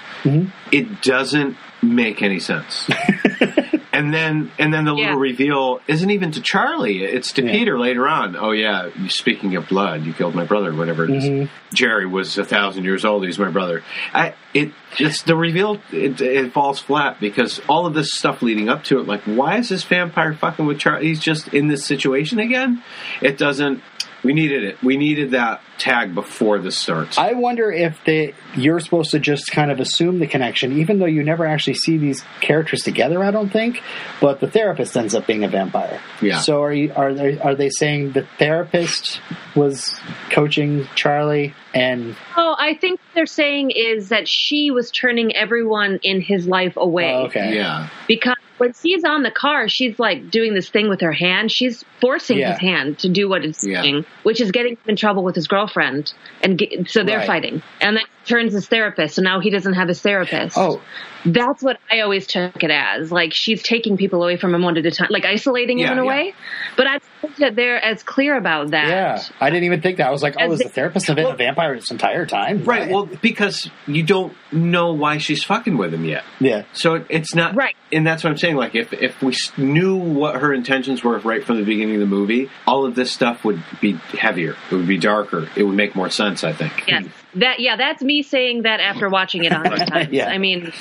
it 0.72 1.00
doesn't 1.02 1.56
make 1.84 2.22
any 2.22 2.38
sense. 2.40 2.88
and 3.92 4.12
then, 4.12 4.50
and 4.58 4.72
then 4.72 4.84
the 4.84 4.94
Yeah. 4.94 5.04
little 5.06 5.20
reveal 5.20 5.80
isn't 5.86 6.10
even 6.10 6.32
to 6.32 6.40
Charlie; 6.40 7.04
it's 7.04 7.32
to 7.32 7.44
Yeah. 7.44 7.52
Peter 7.52 7.78
later 7.78 8.08
on. 8.08 8.36
Oh 8.36 8.50
yeah, 8.52 8.88
speaking 9.08 9.54
of 9.56 9.68
blood, 9.68 10.04
you 10.04 10.12
killed 10.12 10.34
my 10.34 10.44
brother, 10.44 10.74
whatever 10.74 11.04
it 11.04 11.10
is. 11.10 11.24
Mm-hmm. 11.24 11.74
Jerry 11.74 12.06
was 12.06 12.38
a 12.38 12.44
thousand 12.44 12.84
years 12.84 13.04
old. 13.04 13.24
He's 13.24 13.38
my 13.38 13.50
brother. 13.50 13.82
I 14.12 14.34
it 14.52 14.72
just 14.96 15.26
the 15.26 15.36
reveal 15.36 15.80
it, 15.92 16.20
it 16.20 16.52
falls 16.52 16.78
flat 16.78 17.18
because 17.20 17.60
all 17.68 17.86
of 17.86 17.94
this 17.94 18.12
stuff 18.14 18.42
leading 18.42 18.68
up 18.68 18.84
to 18.84 19.00
it, 19.00 19.06
like 19.06 19.22
why 19.22 19.58
is 19.58 19.68
this 19.68 19.82
vampire 19.84 20.34
fucking 20.34 20.66
with 20.66 20.78
Charlie? 20.78 21.06
He's 21.08 21.20
just 21.20 21.48
in 21.48 21.68
this 21.68 21.84
situation 21.84 22.38
again. 22.38 22.82
It 23.20 23.38
doesn't. 23.38 23.82
We 24.24 24.32
needed 24.32 24.64
it. 24.64 24.82
We 24.82 24.96
needed 24.96 25.32
that 25.32 25.60
tag 25.78 26.14
before 26.14 26.58
this 26.58 26.78
starts. 26.78 27.18
I 27.18 27.32
wonder 27.32 27.70
if 27.70 28.02
they 28.04 28.34
you're 28.56 28.80
supposed 28.80 29.10
to 29.10 29.18
just 29.18 29.50
kind 29.50 29.70
of 29.70 29.80
assume 29.80 30.18
the 30.18 30.26
connection, 30.26 30.78
even 30.78 30.98
though 30.98 31.06
you 31.06 31.22
never 31.22 31.44
actually 31.46 31.74
see 31.74 31.98
these 31.98 32.24
characters 32.40 32.82
together. 32.82 33.22
I 33.22 33.30
don't 33.30 33.50
think, 33.50 33.82
but 34.20 34.40
the 34.40 34.50
therapist 34.50 34.96
ends 34.96 35.14
up 35.14 35.26
being 35.26 35.44
a 35.44 35.48
vampire. 35.48 36.00
Yeah. 36.22 36.40
So 36.40 36.62
are 36.62 36.72
you 36.72 36.92
are 36.94 37.12
they 37.12 37.38
are 37.38 37.54
they 37.54 37.70
saying 37.70 38.12
the 38.12 38.26
therapist 38.38 39.20
was 39.54 39.94
coaching 40.30 40.88
Charlie 40.94 41.54
and 41.74 42.16
Oh, 42.36 42.56
I 42.58 42.74
think 42.74 43.00
what 43.00 43.14
they're 43.14 43.26
saying 43.26 43.72
is 43.72 44.08
that 44.08 44.26
she 44.28 44.70
was 44.70 44.90
turning 44.90 45.34
everyone 45.36 46.00
in 46.02 46.20
his 46.20 46.46
life 46.46 46.76
away. 46.76 47.12
Oh, 47.14 47.26
okay 47.26 47.54
yeah, 47.56 47.88
Because 48.08 48.36
when 48.64 48.72
she's 48.82 49.04
on 49.04 49.22
the 49.22 49.30
car, 49.30 49.68
she's 49.68 49.98
like 49.98 50.30
doing 50.30 50.54
this 50.54 50.68
thing 50.68 50.88
with 50.88 51.00
her 51.02 51.12
hand. 51.12 51.52
She's 51.52 51.84
forcing 52.00 52.38
Yeah. 52.38 52.50
his 52.52 52.58
hand 52.58 52.98
to 53.00 53.08
do 53.08 53.28
what 53.28 53.44
it's 53.44 53.62
Yeah. 53.64 53.82
doing, 53.82 54.04
which 54.22 54.40
is 54.40 54.50
getting 54.52 54.72
him 54.72 54.78
in 54.88 54.96
trouble 54.96 55.22
with 55.22 55.34
his 55.34 55.46
girlfriend. 55.46 56.12
And 56.42 56.56
get, 56.58 56.88
so 56.88 57.02
they're 57.04 57.18
Right. 57.18 57.26
fighting. 57.26 57.62
And 57.80 57.96
then 57.96 58.04
he 58.04 58.13
turns 58.26 58.52
his 58.52 58.66
therapist, 58.68 59.16
so 59.16 59.22
now 59.22 59.40
he 59.40 59.50
doesn't 59.50 59.74
have 59.74 59.88
his 59.88 60.00
therapist. 60.00 60.56
oh 60.58 60.80
That's 61.26 61.62
what 61.62 61.78
I 61.90 62.00
always 62.00 62.26
took 62.26 62.62
it 62.62 62.70
as. 62.70 63.10
Like 63.12 63.32
she's 63.32 63.62
taking 63.62 63.96
people 63.96 64.22
away 64.22 64.36
from 64.36 64.54
him 64.54 64.62
one 64.62 64.76
at 64.76 64.84
a 64.86 64.90
time, 64.90 65.08
like 65.10 65.24
isolating 65.24 65.78
Yeah, 65.78 65.86
him 65.88 65.92
in 65.94 65.98
a 66.00 66.02
yeah. 66.04 66.08
way. 66.08 66.34
But 66.76 66.86
I 66.86 66.98
think 67.20 67.36
that 67.36 67.56
they're 67.56 67.82
as 67.82 68.02
clear 68.02 68.36
about 68.36 68.70
that. 68.72 68.88
yeah 68.88 69.22
I 69.40 69.50
didn't 69.50 69.64
even 69.64 69.80
think 69.80 69.98
that 69.98 70.06
I 70.08 70.10
was 70.10 70.22
like 70.22 70.34
oh 70.38 70.44
As 70.44 70.52
is 70.54 70.58
they- 70.58 70.64
the 70.64 70.70
therapist 70.70 71.06
have 71.06 71.16
been 71.16 71.26
a 71.26 71.36
vampire 71.36 71.74
this 71.76 71.90
entire 71.90 72.26
time 72.26 72.64
right. 72.64 72.90
Well, 72.90 73.06
because 73.06 73.70
you 73.86 74.02
don't 74.02 74.34
know 74.52 74.92
why 74.92 75.18
she's 75.18 75.42
fucking 75.44 75.76
with 75.76 75.92
him 75.94 76.04
yet. 76.04 76.24
yeah 76.40 76.64
So 76.72 77.04
it's 77.08 77.34
not 77.34 77.54
Right. 77.56 77.74
and 77.92 78.06
that's 78.06 78.22
what 78.24 78.30
I'm 78.30 78.36
saying. 78.38 78.56
Like 78.56 78.74
if 78.74 78.92
if 78.92 79.22
we 79.22 79.34
knew 79.56 79.96
what 79.96 80.36
her 80.36 80.52
intentions 80.52 81.02
were 81.04 81.18
right 81.20 81.44
from 81.44 81.56
the 81.58 81.64
beginning 81.64 81.94
of 81.96 82.00
the 82.00 82.06
movie, 82.06 82.50
all 82.66 82.84
of 82.86 82.94
this 82.94 83.10
stuff 83.10 83.44
would 83.44 83.62
be 83.80 83.92
heavier. 84.18 84.56
It 84.70 84.74
would 84.74 84.86
be 84.88 84.98
darker. 84.98 85.48
It 85.56 85.62
would 85.62 85.76
make 85.76 85.94
more 85.94 86.10
sense. 86.10 86.44
I 86.44 86.52
think. 86.52 86.84
Yes. 86.86 87.06
That 87.36 87.60
yeah, 87.60 87.76
that's 87.76 88.02
me 88.02 88.22
saying 88.22 88.62
that 88.62 88.80
after 88.80 89.08
watching 89.08 89.44
it 89.44 89.52
a 89.52 89.56
hundred 89.56 89.86
times. 89.88 90.12
Yeah. 90.12 90.28
I 90.28 90.38
mean, 90.38 90.72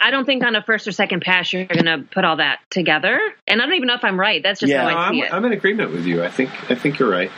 I 0.00 0.10
don't 0.10 0.24
think 0.24 0.44
on 0.44 0.54
a 0.56 0.62
first 0.62 0.86
or 0.88 0.92
second 0.92 1.20
pass 1.22 1.52
you're 1.52 1.64
going 1.66 1.84
to 1.86 2.06
put 2.12 2.24
all 2.24 2.36
that 2.36 2.60
together, 2.70 3.18
and 3.46 3.60
I 3.60 3.66
don't 3.66 3.74
even 3.74 3.86
know 3.88 3.94
if 3.94 4.04
I'm 4.04 4.18
right. 4.18 4.42
That's 4.42 4.60
just 4.60 4.70
Yeah. 4.70 4.82
how 4.82 4.88
No, 4.90 4.96
I 4.96 5.08
I'm, 5.08 5.14
it. 5.14 5.32
I'm 5.32 5.44
in 5.44 5.52
agreement 5.52 5.92
with 5.92 6.06
you. 6.06 6.22
I 6.22 6.30
think 6.30 6.50
I 6.70 6.74
think 6.74 6.98
you're 6.98 7.10
right. 7.10 7.30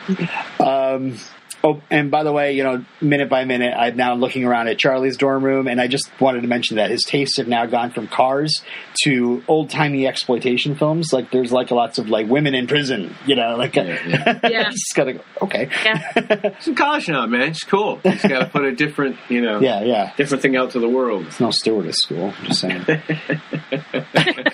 Um, 0.61 1.17
oh, 1.65 1.81
and 1.91 2.11
by 2.11 2.23
the 2.23 2.33
way, 2.33 2.53
you 2.55 2.63
know, 2.63 2.85
minute 3.01 3.29
by 3.29 3.45
minute, 3.45 3.75
I'm 3.77 3.97
now 3.97 4.15
looking 4.15 4.45
around 4.45 4.69
at 4.69 4.79
Charlie's 4.79 5.17
dorm 5.17 5.45
room, 5.45 5.69
and 5.69 5.81
I 5.81 5.87
just 5.87 6.11
wanted 6.21 6.43
to 6.43 6.49
mention 6.49 6.77
that 6.77 6.91
his 6.91 7.05
tastes 7.05 7.37
have 7.39 7.49
now 7.49 7.67
gone 7.67 7.91
from 7.91 8.09
cars 8.09 8.63
to 9.05 9.43
old 9.49 9.71
timey 9.71 10.07
exploitation 10.07 10.75
films. 10.75 11.13
Like, 11.13 11.31
there's 11.31 11.53
like 11.53 11.71
lots 11.71 11.99
of 11.99 12.09
like 12.09 12.29
women 12.29 12.55
in 12.55 12.67
prison, 12.67 13.15
you 13.27 13.37
know, 13.37 13.57
like 13.57 13.77
Yeah, 13.77 13.99
yeah. 14.07 14.39
Yeah. 14.51 14.71
just 14.71 14.95
gotta 14.95 15.15
go, 15.15 15.21
okay, 15.43 15.69
yeah. 15.85 16.55
He's 16.57 16.69
in 16.69 16.75
college 16.75 17.09
now, 17.09 17.27
man. 17.27 17.51
It's 17.51 17.65
cool. 17.65 18.01
He's 18.03 18.23
got 18.23 18.41
to 18.41 18.47
put 18.47 18.65
a 18.65 18.73
different, 18.75 19.17
you 19.29 19.41
know, 19.41 19.61
yeah, 19.61 19.83
yeah. 19.83 20.13
different 20.17 20.43
thing 20.43 20.57
out 20.57 20.73
to 20.73 20.81
the 20.81 20.89
world. 20.89 21.27
It's 21.27 21.41
no 21.41 21.51
stewardess 21.51 21.97
school. 21.97 22.33
I'm 22.39 22.47
just 22.47 22.61
saying. 22.61 22.85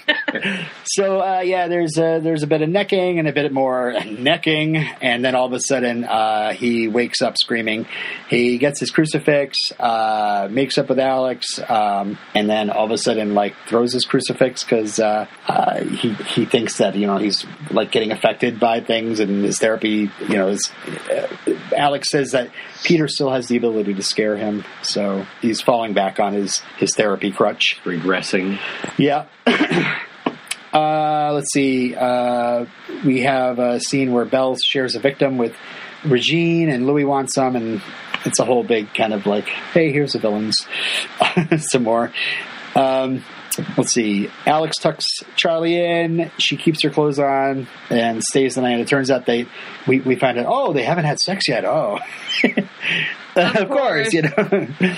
so 0.85 1.21
uh, 1.21 1.41
yeah, 1.41 1.69
there's 1.69 1.97
a, 1.99 2.21
there's 2.23 2.43
a 2.43 2.47
bit 2.47 2.63
of 2.63 2.69
necking 2.69 3.19
and 3.19 3.29
a 3.29 3.33
bit 3.33 3.53
more 3.53 3.93
necking, 4.05 4.77
and 4.77 5.25
then 5.25 5.35
all 5.35 5.47
of 5.47 5.53
a 5.53 5.61
sudden 5.61 6.05
uh, 6.05 6.53
he 6.53 6.89
wakes 6.89 7.23
up 7.23 7.37
screaming. 7.39 7.87
He 8.29 8.59
gets 8.59 8.81
his 8.81 8.91
crucifix, 8.91 9.57
uh, 9.79 10.49
makes 10.51 10.79
up 10.79 10.89
with 10.89 10.99
Alex, 10.99 11.61
um, 11.69 12.19
and 12.35 12.49
then 12.49 12.71
all 12.71 12.85
of 12.85 12.91
a 12.91 12.99
sudden 12.99 13.35
like 13.35 13.55
throws 13.67 13.93
his 13.93 14.05
crucifix 14.05 14.65
because 14.65 14.99
uh, 14.99 15.27
uh, 15.47 15.83
he 15.85 16.13
he 16.15 16.45
thinks 16.45 16.79
that 16.79 16.95
you 16.95 17.07
know 17.07 17.19
he's 17.19 17.45
like 17.71 17.93
getting 17.93 18.13
affected 18.13 18.59
by 18.59 18.81
things, 18.81 19.21
and 19.21 19.45
his 19.45 19.59
therapy, 19.59 20.11
you 20.21 20.37
know, 20.37 20.49
is, 20.49 20.71
uh, 21.11 21.27
Alex 21.77 22.11
says 22.11 22.33
that 22.33 22.51
Peter 22.85 23.09
still 23.09 23.31
has 23.31 23.49
the 23.49 23.57
ability 23.57 23.95
to 23.95 24.03
scare 24.03 24.37
him, 24.37 24.65
so 24.83 25.27
he's 25.41 25.61
falling 25.61 25.95
back 25.95 26.21
on 26.21 26.33
his 26.33 26.61
his 26.79 26.95
therapy 26.95 27.31
crutch. 27.31 27.79
Regressing. 27.85 28.59
Yeah. 28.97 29.27
uh, 30.79 31.33
let's 31.33 31.53
see. 31.53 31.95
Uh, 31.95 32.67
we 33.05 33.23
have 33.23 33.59
a 33.59 33.81
scene 33.81 34.13
where 34.13 34.25
Belle 34.25 34.57
shares 34.57 34.95
a 34.95 35.01
victim 35.01 35.39
with 35.39 35.55
Regine, 36.05 36.69
and 36.69 36.87
Louis 36.87 37.05
wants 37.05 37.35
some, 37.35 37.57
and 37.57 37.83
it's 38.25 38.39
a 38.39 38.45
whole 38.45 38.63
big 38.63 38.93
kind 38.95 39.13
of 39.13 39.27
like, 39.27 39.47
hey, 39.47 39.93
here's 39.93 40.13
the 40.13 40.19
villains. 40.19 40.57
some 41.59 41.83
more. 41.83 42.13
Um, 42.75 43.25
let's 43.77 43.93
see. 43.93 44.31
Alex 44.47 44.77
tucks 44.77 45.05
Charlie 45.37 45.81
in. 45.81 46.31
She 46.39 46.57
keeps 46.57 46.83
her 46.85 46.91
clothes 46.91 47.19
on 47.19 47.67
and 47.91 48.23
stays 48.23 48.55
the 48.55 48.63
night. 48.63 48.79
It 48.79 48.87
turns 48.89 49.11
out 49.11 49.27
they, 49.27 49.47
we, 49.87 50.01
we 50.01 50.15
find 50.17 50.39
out, 50.39 50.47
oh, 50.49 50.73
they 50.73 50.85
haven't 50.85 51.07
had 51.07 51.19
sex 51.19 51.49
yet. 51.49 51.65
Oh, 51.65 51.99
of, 53.37 53.69
course. 53.69 54.11
course. 54.11 54.13
you 54.13 54.23
know. 54.23 54.69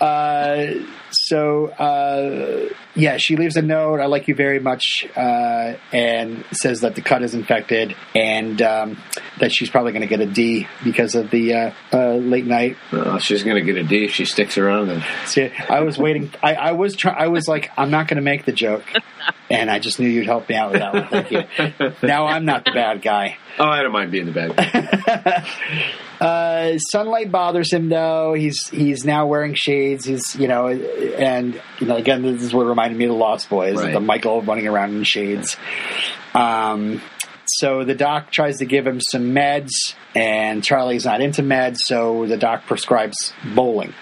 Uh, 0.00 0.82
so 1.30 1.68
uh, 1.68 2.74
yeah, 2.96 3.18
she 3.18 3.36
leaves 3.36 3.56
a 3.56 3.62
note. 3.62 4.00
I 4.00 4.06
like 4.06 4.26
you 4.26 4.34
very 4.34 4.58
much, 4.58 5.06
uh, 5.16 5.74
and 5.92 6.44
says 6.50 6.80
that 6.80 6.96
the 6.96 7.02
cut 7.02 7.22
is 7.22 7.34
infected, 7.34 7.94
and 8.16 8.60
um, 8.60 8.98
that 9.38 9.52
she's 9.52 9.70
probably 9.70 9.92
going 9.92 10.02
to 10.02 10.08
get 10.08 10.18
a 10.20 10.26
D 10.26 10.66
because 10.82 11.14
of 11.14 11.30
the 11.30 11.54
uh, 11.54 11.72
uh, 11.92 12.14
late 12.14 12.46
night. 12.46 12.76
Uh, 12.90 13.18
she's 13.20 13.44
going 13.44 13.64
to 13.64 13.72
get 13.72 13.76
a 13.76 13.84
D 13.86 14.06
if 14.06 14.12
she 14.12 14.24
sticks 14.24 14.58
around. 14.58 14.88
Then 14.88 15.04
See, 15.26 15.52
I 15.68 15.82
was 15.82 15.98
waiting. 15.98 16.32
I, 16.42 16.54
I 16.56 16.72
was 16.72 16.96
try, 16.96 17.12
I 17.12 17.28
was 17.28 17.46
like, 17.46 17.70
I'm 17.76 17.92
not 17.92 18.08
going 18.08 18.16
to 18.16 18.22
make 18.22 18.44
the 18.44 18.52
joke, 18.52 18.90
and 19.48 19.70
I 19.70 19.78
just 19.78 20.00
knew 20.00 20.08
you'd 20.08 20.26
help 20.26 20.48
me 20.48 20.56
out 20.56 20.72
with 20.72 20.80
that 20.80 20.94
one. 20.94 21.08
Thank 21.08 21.30
you. 21.30 21.92
Now 22.02 22.26
I'm 22.26 22.44
not 22.44 22.64
the 22.64 22.72
bad 22.72 23.02
guy. 23.02 23.36
oh, 23.56 23.68
I 23.68 23.82
don't 23.82 23.92
mind 23.92 24.10
being 24.10 24.26
the 24.26 24.32
bad 24.32 24.56
guy. 24.56 25.46
Uh, 26.20 26.76
sunlight 26.76 27.32
bothers 27.32 27.72
him 27.72 27.88
though. 27.88 28.34
He's 28.34 28.68
he's 28.68 29.06
now 29.06 29.26
wearing 29.26 29.54
shades. 29.54 30.04
He's 30.04 30.36
you 30.36 30.48
know, 30.48 30.66
and 31.20 31.60
you 31.78 31.86
know 31.86 31.96
again, 31.96 32.22
this 32.22 32.42
is 32.42 32.52
what 32.54 32.66
reminded 32.66 32.98
me 32.98 33.04
of 33.04 33.10
the 33.10 33.16
Lost 33.16 33.48
Boys, 33.48 33.76
Right. 33.76 33.92
the 33.92 34.00
Michael 34.00 34.42
running 34.42 34.66
around 34.66 34.94
in 34.94 35.04
shades. 35.04 35.56
Um, 36.34 37.00
so 37.46 37.84
the 37.84 37.94
doc 37.96 38.30
tries 38.30 38.58
to 38.58 38.64
give 38.64 38.86
him 38.86 39.00
some 39.00 39.32
meds, 39.34 39.70
and 40.14 40.62
Charlie's 40.62 41.04
not 41.04 41.20
into 41.20 41.42
meds, 41.42 41.78
so 41.78 42.26
the 42.26 42.36
doc 42.36 42.66
prescribes 42.66 43.32
bowling. 43.54 43.92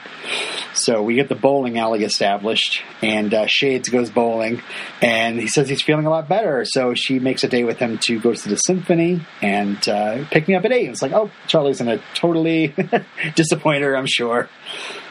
So 0.74 1.02
we 1.02 1.14
get 1.14 1.30
the 1.30 1.34
bowling 1.34 1.78
alley 1.78 2.04
established, 2.04 2.82
and 3.00 3.32
uh, 3.32 3.46
Shades 3.46 3.88
goes 3.88 4.10
bowling, 4.10 4.60
and 5.00 5.40
he 5.40 5.46
says 5.48 5.68
he's 5.70 5.80
feeling 5.82 6.04
a 6.04 6.10
lot 6.10 6.28
better. 6.28 6.66
So 6.66 6.92
she 6.94 7.18
makes 7.18 7.42
a 7.42 7.48
date 7.48 7.64
with 7.64 7.78
him 7.78 7.98
to 8.02 8.20
go 8.20 8.34
to 8.34 8.48
the 8.48 8.56
symphony 8.56 9.22
and 9.40 9.88
uh, 9.88 10.24
pick 10.30 10.46
me 10.46 10.54
up 10.54 10.64
at 10.66 10.72
eight. 10.72 10.90
It's 10.90 11.00
like, 11.00 11.12
oh, 11.12 11.30
Charlie's 11.46 11.78
gonna 11.78 12.00
totally 12.14 12.74
disappoint 13.34 13.82
her, 13.82 13.96
I'm 13.96 14.06
sure. 14.06 14.50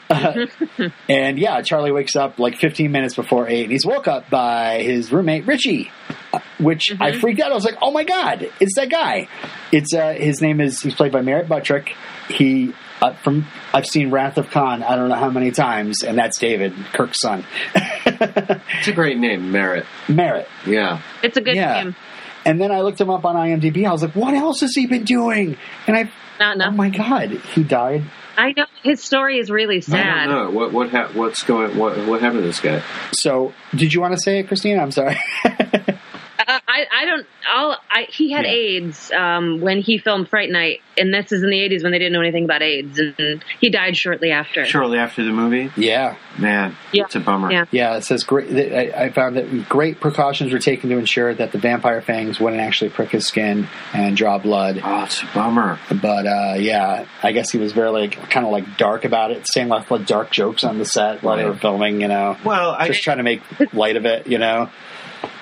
Uh, 0.10 0.46
and 1.10 1.38
yeah, 1.38 1.62
Charlie 1.62 1.92
wakes 1.92 2.16
up 2.16 2.40
like 2.40 2.58
15 2.58 2.92
minutes 2.92 3.16
before 3.16 3.48
eight, 3.48 3.64
and 3.64 3.72
he's 3.72 3.86
woke 3.86 4.08
up 4.08 4.30
by 4.30 4.82
his 4.82 5.12
roommate 5.12 5.46
Richie, 5.46 5.92
uh, 6.34 6.40
which 6.60 6.94
I 7.00 7.12
freaked 7.20 7.42
out. 7.42 7.52
I 7.52 7.56
was 7.56 7.66
like, 7.66 7.78
"Oh 7.82 7.92
my 7.92 8.04
god, 8.04 8.50
it's 8.60 8.76
that 8.76 8.90
guy!" 8.90 9.28
It's 9.72 9.94
uh, 9.94 10.14
his 10.14 10.42
name 10.42 10.62
is 10.62 10.82
he's 10.82 10.96
played 10.96 11.12
by 11.12 11.22
Merritt 11.22 11.50
Buttrick. 11.50 11.94
He 12.30 12.74
uh, 13.02 13.14
from 13.16 13.46
I've 13.74 13.86
seen 13.86 14.10
Wrath 14.12 14.38
of 14.38 14.50
Khan 14.50 14.82
I 14.84 14.96
don't 14.96 15.10
know 15.10 15.16
how 15.16 15.30
many 15.30 15.52
times, 15.52 16.04
and 16.04 16.18
that's 16.18 16.40
David 16.40 16.74
Kirk's 16.94 17.20
son, 17.20 17.46
It's 17.76 18.88
a 18.88 18.92
great 18.94 19.18
name, 19.18 19.52
Merritt. 19.52 19.86
Merritt. 20.08 20.48
Yeah. 20.66 21.02
It's 21.24 21.38
a 21.38 21.42
good 21.42 21.56
Yeah. 21.56 21.84
name. 21.84 21.96
And 22.46 22.62
then 22.62 22.72
I 22.72 22.82
looked 22.82 23.00
him 23.02 23.10
up 23.10 23.26
on 23.26 23.36
IMDb. 23.36 23.86
I 23.86 23.92
was 23.92 24.02
like, 24.04 24.16
"What 24.16 24.34
else 24.34 24.62
has 24.62 24.74
he 24.74 24.88
been 24.88 25.04
doing?" 25.04 25.58
And 25.86 25.98
I, 25.98 26.10
Not 26.40 26.62
oh 26.66 26.72
my 26.72 26.90
god, 26.90 27.32
he 27.32 27.62
died. 27.64 28.04
I 28.38 28.54
know 28.56 28.66
his 28.84 29.04
story 29.04 29.40
is 29.40 29.50
really 29.50 29.82
sad. 29.82 29.96
I 29.96 30.04
sad. 30.04 30.26
don't 30.28 30.54
know 30.54 30.60
what 30.60 30.72
what 30.72 30.90
ha- 30.92 31.10
what's 31.14 31.44
going 31.44 31.78
what 31.78 31.98
what 32.06 32.22
happened 32.22 32.42
to 32.42 32.48
this 32.48 32.60
guy. 32.60 32.84
So, 33.14 33.54
did 33.76 33.94
you 33.94 34.00
want 34.00 34.14
to 34.14 34.20
say 34.20 34.40
it, 34.40 34.48
Christina? 34.48 34.82
I'm 34.82 34.92
sorry. 34.92 35.18
Uh, 36.48 36.60
I, 36.68 36.86
I 37.02 37.06
don't. 37.06 37.28
All 37.54 37.76
I, 37.92 38.04
he 38.10 38.32
had 38.32 38.46
Yeah. 38.46 38.52
AIDS 38.52 39.12
um, 39.12 39.60
when 39.60 39.80
he 39.82 39.98
filmed 39.98 40.30
Fright 40.30 40.50
Night, 40.50 40.80
and 40.98 41.14
this 41.14 41.32
is 41.34 41.44
in 41.44 41.50
the 41.50 41.58
'80s 41.58 41.84
when 41.84 41.92
they 41.92 42.00
didn't 42.00 42.14
know 42.14 42.22
anything 42.22 42.46
about 42.46 42.62
AIDS, 42.62 42.98
and 43.00 43.44
he 43.60 43.70
died 43.70 43.98
shortly 43.98 44.32
after. 44.32 44.66
Shortly 44.66 44.98
after 44.98 45.24
the 45.26 45.32
movie, 45.32 45.70
yeah. 45.76 46.16
man, 46.38 46.76
Yeah. 46.94 47.04
it's 47.04 47.16
a 47.16 47.20
bummer. 47.20 47.52
Yeah. 47.52 47.66
Yeah, 47.72 47.98
it 47.98 48.04
says 48.06 48.24
great. 48.24 48.50
I, 48.74 49.06
I 49.08 49.12
found 49.12 49.36
that 49.36 49.68
great 49.68 50.00
precautions 50.00 50.54
were 50.54 50.60
taken 50.60 50.90
to 50.90 50.98
ensure 50.98 51.34
that 51.34 51.52
the 51.52 51.58
vampire 51.58 52.02
fangs 52.02 52.40
wouldn't 52.40 52.62
actually 52.62 52.92
prick 52.92 53.10
his 53.10 53.28
skin 53.28 53.68
and 53.94 54.16
draw 54.16 54.38
blood. 54.38 54.80
Oh, 54.84 55.04
it's 55.04 55.22
a 55.22 55.26
bummer. 55.34 55.80
But 55.90 56.26
uh, 56.28 56.56
yeah, 56.58 57.06
I 57.24 57.34
guess 57.34 57.52
he 57.52 57.58
was 57.58 57.74
very 57.74 57.90
like 57.90 58.14
kind 58.30 58.46
of 58.46 58.54
like 58.54 58.78
dark 58.78 59.04
about 59.04 59.32
it, 59.32 59.46
saying 59.52 59.68
like, 59.68 59.92
like 59.92 60.06
dark 60.06 60.32
jokes 60.32 60.64
on 60.64 60.78
the 60.78 60.86
set 60.86 61.24
while 61.24 61.36
they 61.36 61.44
were 61.46 61.56
filming. 61.58 62.00
You 62.00 62.08
know, 62.08 62.38
Well, 62.46 62.72
I 62.72 62.88
just 62.88 63.04
trying 63.04 63.18
to 63.18 63.24
make 63.24 63.42
light 63.74 63.98
of 63.98 64.06
it. 64.06 64.28
You 64.28 64.38
know, 64.38 64.70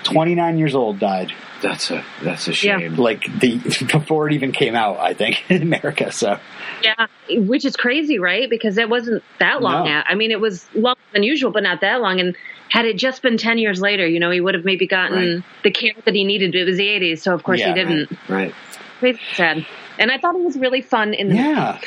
twenty 0.05 0.35
nine 0.35 0.57
years 0.57 0.73
old 0.75 0.99
died 0.99 1.33
that's 1.61 1.89
a 1.91 2.03
that's 2.23 2.47
a 2.47 2.51
Yeah. 2.51 2.77
shame. 2.79 2.95
like 2.95 3.23
the 3.39 3.57
before 3.91 4.27
it 4.29 4.33
even 4.33 4.51
came 4.51 4.75
out. 4.75 4.97
I 4.99 5.13
think 5.13 5.43
in 5.49 5.61
America. 5.61 6.11
So 6.11 6.39
Yeah, 6.83 7.07
which 7.29 7.65
is 7.65 7.75
crazy, 7.75 8.19
right? 8.19 8.49
Because 8.49 8.77
it 8.77 8.87
wasn't 8.89 9.23
that 9.39 9.61
long. 9.61 9.85
No. 9.85 9.91
Out. 9.91 10.05
I 10.07 10.15
mean, 10.15 10.31
it 10.31 10.39
was 10.39 10.67
longer 10.75 10.99
than 11.13 11.23
usual, 11.23 11.51
but 11.51 11.63
not 11.63 11.81
that 11.81 12.01
long. 12.01 12.19
And 12.19 12.35
had 12.69 12.85
it 12.85 12.97
just 12.97 13.21
been 13.21 13.37
ten 13.37 13.57
years 13.57 13.81
later, 13.81 14.05
you 14.07 14.19
know, 14.19 14.29
he 14.31 14.39
would 14.41 14.53
have 14.53 14.65
maybe 14.65 14.85
gotten 14.87 15.35
Right. 15.35 15.43
the 15.63 15.71
care 15.71 15.93
that 16.05 16.13
he 16.13 16.23
needed. 16.23 16.53
It 16.55 16.65
was 16.65 16.77
the 16.77 16.87
'80s, 16.87 17.19
so 17.19 17.33
of 17.33 17.43
course 17.43 17.59
Yeah, 17.59 17.69
he 17.69 17.73
didn't. 17.73 18.17
Right. 18.29 18.53
Crazy 18.99 19.19
sad. 19.33 19.65
And 19.97 20.11
I 20.11 20.17
thought 20.17 20.35
it 20.35 20.41
was 20.41 20.57
really 20.57 20.81
fun 20.81 21.13
in 21.13 21.29
the 21.29 21.35
yeah. 21.35 21.79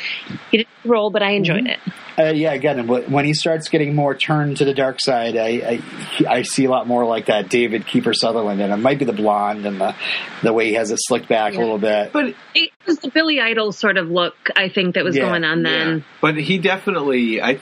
he 0.51 0.57
didn't 0.57 0.69
roll, 0.83 1.09
but 1.11 1.21
I 1.21 1.31
enjoyed 1.31 1.65
Mm-hmm. 1.65 1.89
it. 1.89 1.93
Uh, 2.19 2.33
yeah, 2.33 2.51
again, 2.51 2.85
when 2.87 3.23
he 3.23 3.33
starts 3.33 3.69
getting 3.69 3.95
more 3.95 4.13
turned 4.13 4.57
to 4.57 4.65
the 4.65 4.73
dark 4.73 4.99
side, 4.99 5.37
I, 5.37 5.47
I 5.47 6.25
I 6.27 6.41
see 6.41 6.65
a 6.65 6.69
lot 6.69 6.85
more 6.85 7.05
like 7.05 7.27
that 7.27 7.47
David 7.49 7.85
Kiefer 7.85 8.13
Sutherland, 8.13 8.59
and 8.61 8.73
it 8.73 8.77
might 8.77 8.99
be 8.99 9.05
the 9.05 9.13
blonde 9.13 9.65
and 9.65 9.79
the 9.79 9.95
the 10.43 10.51
way 10.51 10.65
he 10.67 10.73
has 10.73 10.91
it 10.91 10.97
slicked 10.99 11.29
back 11.29 11.53
a 11.53 11.59
little 11.59 11.77
bit. 11.77 12.11
But 12.11 12.35
It 12.53 12.71
was 12.85 12.99
the 12.99 13.09
Billy 13.09 13.39
Idol 13.39 13.71
sort 13.71 13.97
of 13.97 14.09
look, 14.09 14.35
I 14.55 14.67
think, 14.67 14.95
that 14.95 15.05
was 15.05 15.15
Yeah, 15.15 15.27
going 15.29 15.45
on 15.45 15.63
yeah. 15.63 15.69
then. 15.69 16.05
but 16.19 16.35
he 16.35 16.57
definitely 16.57 17.41
I 17.41 17.59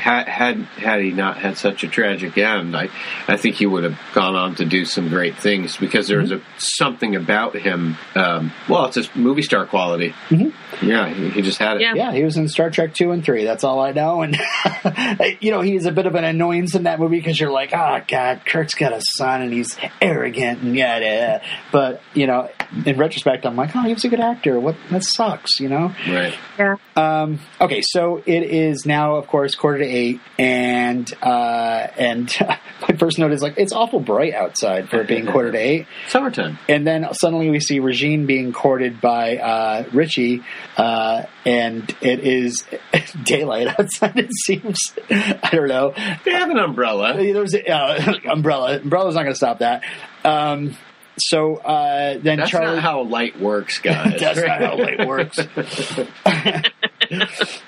had 0.00 0.26
had 0.28 0.56
had 0.56 1.00
he 1.02 1.10
not 1.12 1.36
had 1.38 1.56
such 1.56 1.84
a 1.84 1.88
tragic 1.88 2.36
end, 2.38 2.76
I 2.76 2.88
I 3.28 3.36
think 3.36 3.56
he 3.56 3.66
would 3.66 3.84
have 3.84 3.98
gone 4.14 4.34
on 4.34 4.54
to 4.56 4.64
do 4.64 4.84
some 4.84 5.08
great 5.08 5.36
things 5.36 5.76
because 5.76 6.08
there 6.08 6.18
was 6.18 6.32
a 6.32 6.40
something 6.58 7.14
about 7.14 7.54
him. 7.56 7.96
Um, 8.14 8.52
well, 8.68 8.86
it's 8.86 8.96
his 8.96 9.14
movie 9.14 9.42
star 9.42 9.66
quality. 9.66 10.14
Mhm. 10.28 10.52
Yeah, 10.82 11.08
he, 11.08 11.28
he 11.30 11.42
just 11.42 11.58
had 11.58 11.76
it. 11.76 11.82
Yeah. 11.82 11.94
Yeah, 11.94 12.12
he 12.12 12.24
was 12.24 12.36
in 12.36 12.48
Star 12.48 12.70
Trek 12.70 12.94
two 12.94 13.10
and 13.10 13.24
three. 13.24 13.44
That's 13.44 13.64
all 13.64 13.80
I 13.80 13.92
know. 13.92 14.22
And 14.22 14.36
you 15.40 15.50
know, 15.50 15.60
he's 15.60 15.84
a 15.86 15.92
bit 15.92 16.06
of 16.06 16.14
an 16.14 16.24
annoyance 16.24 16.74
in 16.74 16.84
that 16.84 16.98
movie 16.98 17.18
because 17.18 17.38
you're 17.38 17.50
like, 17.52 17.72
oh 17.74 18.00
god, 18.08 18.42
Kirk's 18.46 18.74
got 18.74 18.92
a 18.92 19.00
son 19.16 19.42
and 19.42 19.52
he's 19.52 19.76
arrogant 20.00 20.62
and 20.62 20.76
yada. 20.76 21.04
yada. 21.04 21.42
But 21.70 22.02
you 22.14 22.26
know, 22.26 22.48
in 22.86 22.96
retrospect, 22.96 23.44
I'm 23.44 23.56
like, 23.56 23.74
oh, 23.76 23.82
he 23.82 23.92
was 23.94 24.04
a 24.04 24.08
good 24.08 24.20
actor. 24.20 24.58
What 24.58 24.76
that 24.90 25.04
sucks, 25.04 25.60
you 25.60 25.68
know. 25.68 25.94
Right. 26.08 26.34
Yeah. 26.58 26.76
Um, 26.96 27.40
okay, 27.60 27.82
so 27.82 28.22
it 28.26 28.42
is 28.42 28.86
now, 28.86 29.16
of 29.16 29.26
course, 29.26 29.54
quarter 29.54 29.78
to 29.78 29.86
eight, 29.90 30.20
and 30.38 31.12
uh, 31.22 31.86
and 31.98 32.34
my 32.88 32.96
first 32.98 33.18
note 33.18 33.32
is 33.32 33.42
like 33.42 33.54
it's 33.58 33.72
awful 33.72 34.00
bright 34.00 34.32
outside 34.34 34.88
for 34.88 35.00
it 35.00 35.08
being 35.08 35.26
quarter 35.26 35.52
to 35.52 35.58
eight, 35.58 35.86
Summertime. 36.08 36.58
and 36.68 36.86
then 36.86 37.06
suddenly 37.12 37.50
we 37.50 37.60
see 37.60 37.80
Regine 37.80 38.26
being 38.26 38.52
courted 38.52 39.00
by 39.00 39.36
uh, 39.38 39.84
Richie, 39.92 40.42
uh, 40.76 41.24
and 41.44 41.94
it 42.00 42.20
is 42.20 42.64
daylight 43.24 43.68
outside. 43.78 44.18
It 44.18 44.30
seems. 44.44 44.78
I 45.10 45.50
don't 45.52 45.68
know. 45.68 45.92
They 46.24 46.32
have 46.32 46.50
an 46.50 46.58
umbrella. 46.58 47.14
There's 47.16 47.54
uh, 47.54 48.14
umbrella. 48.30 48.78
Umbrella's 48.80 49.14
not 49.14 49.22
going 49.22 49.32
to 49.32 49.36
stop 49.36 49.58
that. 49.58 49.82
Um, 50.24 50.76
so 51.18 51.56
uh, 51.56 52.16
then 52.18 52.38
That's 52.38 52.50
Charlie. 52.50 52.76
not 52.76 52.82
how 52.82 53.02
light 53.02 53.38
works, 53.38 53.78
guys. 53.78 54.18
That's 54.20 54.40
not 54.40 54.60
how 54.60 54.76
light 54.78 55.06
works. 55.06 55.38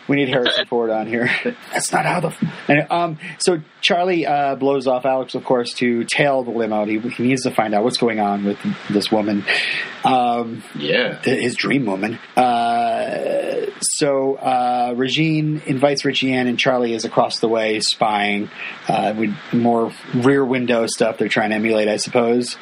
We 0.09 0.17
need 0.17 0.29
Harrison 0.29 0.67
Ford 0.67 0.91
on 0.91 1.07
here. 1.07 1.31
That's 1.73 1.93
not 1.93 2.05
how 2.05 2.21
the. 2.21 2.51
And, 2.69 2.91
um, 2.91 3.19
so 3.39 3.61
Charlie 3.81 4.27
uh, 4.27 4.57
blows 4.57 4.87
off 4.87 5.05
Alex, 5.05 5.35
of 5.35 5.45
course, 5.45 5.75
to 5.75 6.05
tail 6.05 6.43
the 6.43 6.51
limo. 6.51 6.85
He, 6.87 6.99
he 6.99 7.23
needs 7.25 7.43
to 7.43 7.51
find 7.51 7.75
out 7.75 7.85
what's 7.85 7.99
going 7.99 8.21
on 8.21 8.45
with 8.45 8.59
this 8.91 9.11
woman, 9.11 9.45
um, 10.05 10.63
yeah. 10.77 11.19
th- 11.19 11.43
his 11.43 11.55
dream 11.55 11.87
woman. 11.87 12.19
Uh, 12.37 13.71
so 13.81 14.35
uh, 14.37 14.95
Regine 14.97 15.63
invites 15.67 16.05
Richie 16.05 16.33
in, 16.33 16.47
and 16.47 16.59
Charlie 16.59 16.95
is 16.95 17.05
across 17.05 17.39
the 17.41 17.49
way 17.49 17.81
spying. 17.81 18.51
Uh, 18.89 19.15
with 19.17 19.35
more 19.53 19.93
rear 20.15 20.45
window 20.45 20.87
stuff 20.87 21.19
they're 21.19 21.29
trying 21.29 21.51
to 21.51 21.57
emulate, 21.57 21.89
I 21.89 21.97
suppose. 21.97 22.57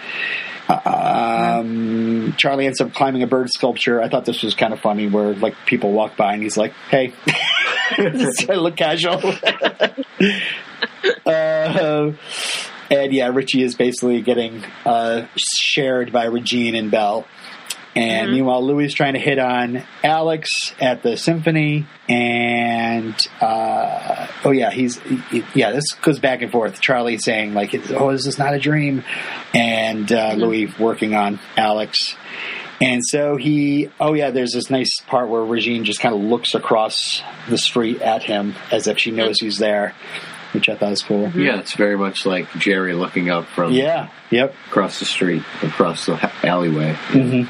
Um, 0.71 2.35
Charlie 2.37 2.67
ends 2.67 2.81
up 2.81 2.95
climbing 2.95 3.23
a 3.23 3.27
bird 3.27 3.51
sculpture. 3.51 4.01
I 4.01 4.09
thought 4.09 4.25
this 4.25 4.43
was 4.43 4.55
kind 4.55 4.73
of 4.73 4.81
funny, 4.81 5.09
where 5.09 5.35
like 5.35 5.55
people 5.67 5.93
walk 5.93 6.17
by 6.17 6.33
and 6.35 6.43
he's 6.43 6.57
like, 6.57 6.73
"Hey, 6.89 7.13
look 8.49 8.77
casual." 8.77 9.21
uh, 11.27 12.13
and 12.91 13.13
yeah, 13.13 13.29
Richie 13.29 13.63
is 13.63 13.75
basically 13.75 14.21
getting 14.21 14.65
uh, 14.85 15.27
shared 15.37 16.13
by 16.13 16.25
Regine 16.25 16.75
and 16.75 16.91
Belle. 16.91 17.27
And 17.97 18.31
meanwhile, 18.31 18.65
Louis 18.65 18.85
is 18.87 18.95
trying 18.95 19.15
to 19.15 19.19
hit 19.19 19.39
on 19.41 19.83
Alex 20.05 20.49
at 20.81 21.03
the 21.03 21.17
symphony, 21.17 21.87
and 22.09 23.17
uh, 23.41 24.29
oh 24.45 24.53
yeah, 24.53 24.71
he's 24.71 24.99
he- 25.01 25.45
yeah. 25.55 25.73
This 25.73 25.93
goes 26.01 26.21
back 26.21 26.43
and 26.43 26.53
forth. 26.53 26.81
Charlie 26.81 27.19
saying 27.19 27.53
like, 27.55 27.75
"Oh, 27.91 28.13
this 28.13 28.27
is 28.27 28.39
not 28.39 28.55
a 28.55 28.61
dream?" 28.61 29.03
And 29.55 30.11
uh, 30.13 30.35
Louis 30.37 30.67
working 30.79 31.15
on 31.15 31.41
Alex, 31.57 32.15
and 32.81 33.05
so 33.05 33.37
he 33.37 33.91
oh 33.99 34.15
yeah. 34.15 34.31
There's 34.31 34.53
this 34.53 34.71
nice 34.71 35.01
part 35.09 35.29
where 35.29 35.45
Regine 35.45 35.85
just 35.85 35.99
kind 35.99 36.15
of 36.15 36.21
looks 36.21 36.55
across 36.55 37.23
the 37.49 37.59
street 37.59 38.03
at 38.03 38.23
him 38.23 38.55
as 38.71 38.87
if 38.87 38.99
she 39.01 39.11
knows 39.11 39.41
he's 39.41 39.59
there, 39.59 39.95
which 40.53 40.69
I 40.69 40.77
thought 40.77 40.91
was 40.91 41.03
cool. 41.03 41.29
Yeah, 41.31 41.59
it's 41.59 41.75
very 41.75 41.99
much 41.99 42.25
like 42.25 42.53
Jerry 42.57 42.95
looking 42.95 43.31
up 43.31 43.47
from 43.49 43.73
Yeah. 43.73 44.11
Yep. 44.31 44.55
across 44.69 45.01
the 45.01 45.07
street, 45.07 45.43
across 45.63 46.07
the 46.07 46.15
ha- 46.15 46.33
alleyway. 46.45 46.93
hmm 47.09 47.43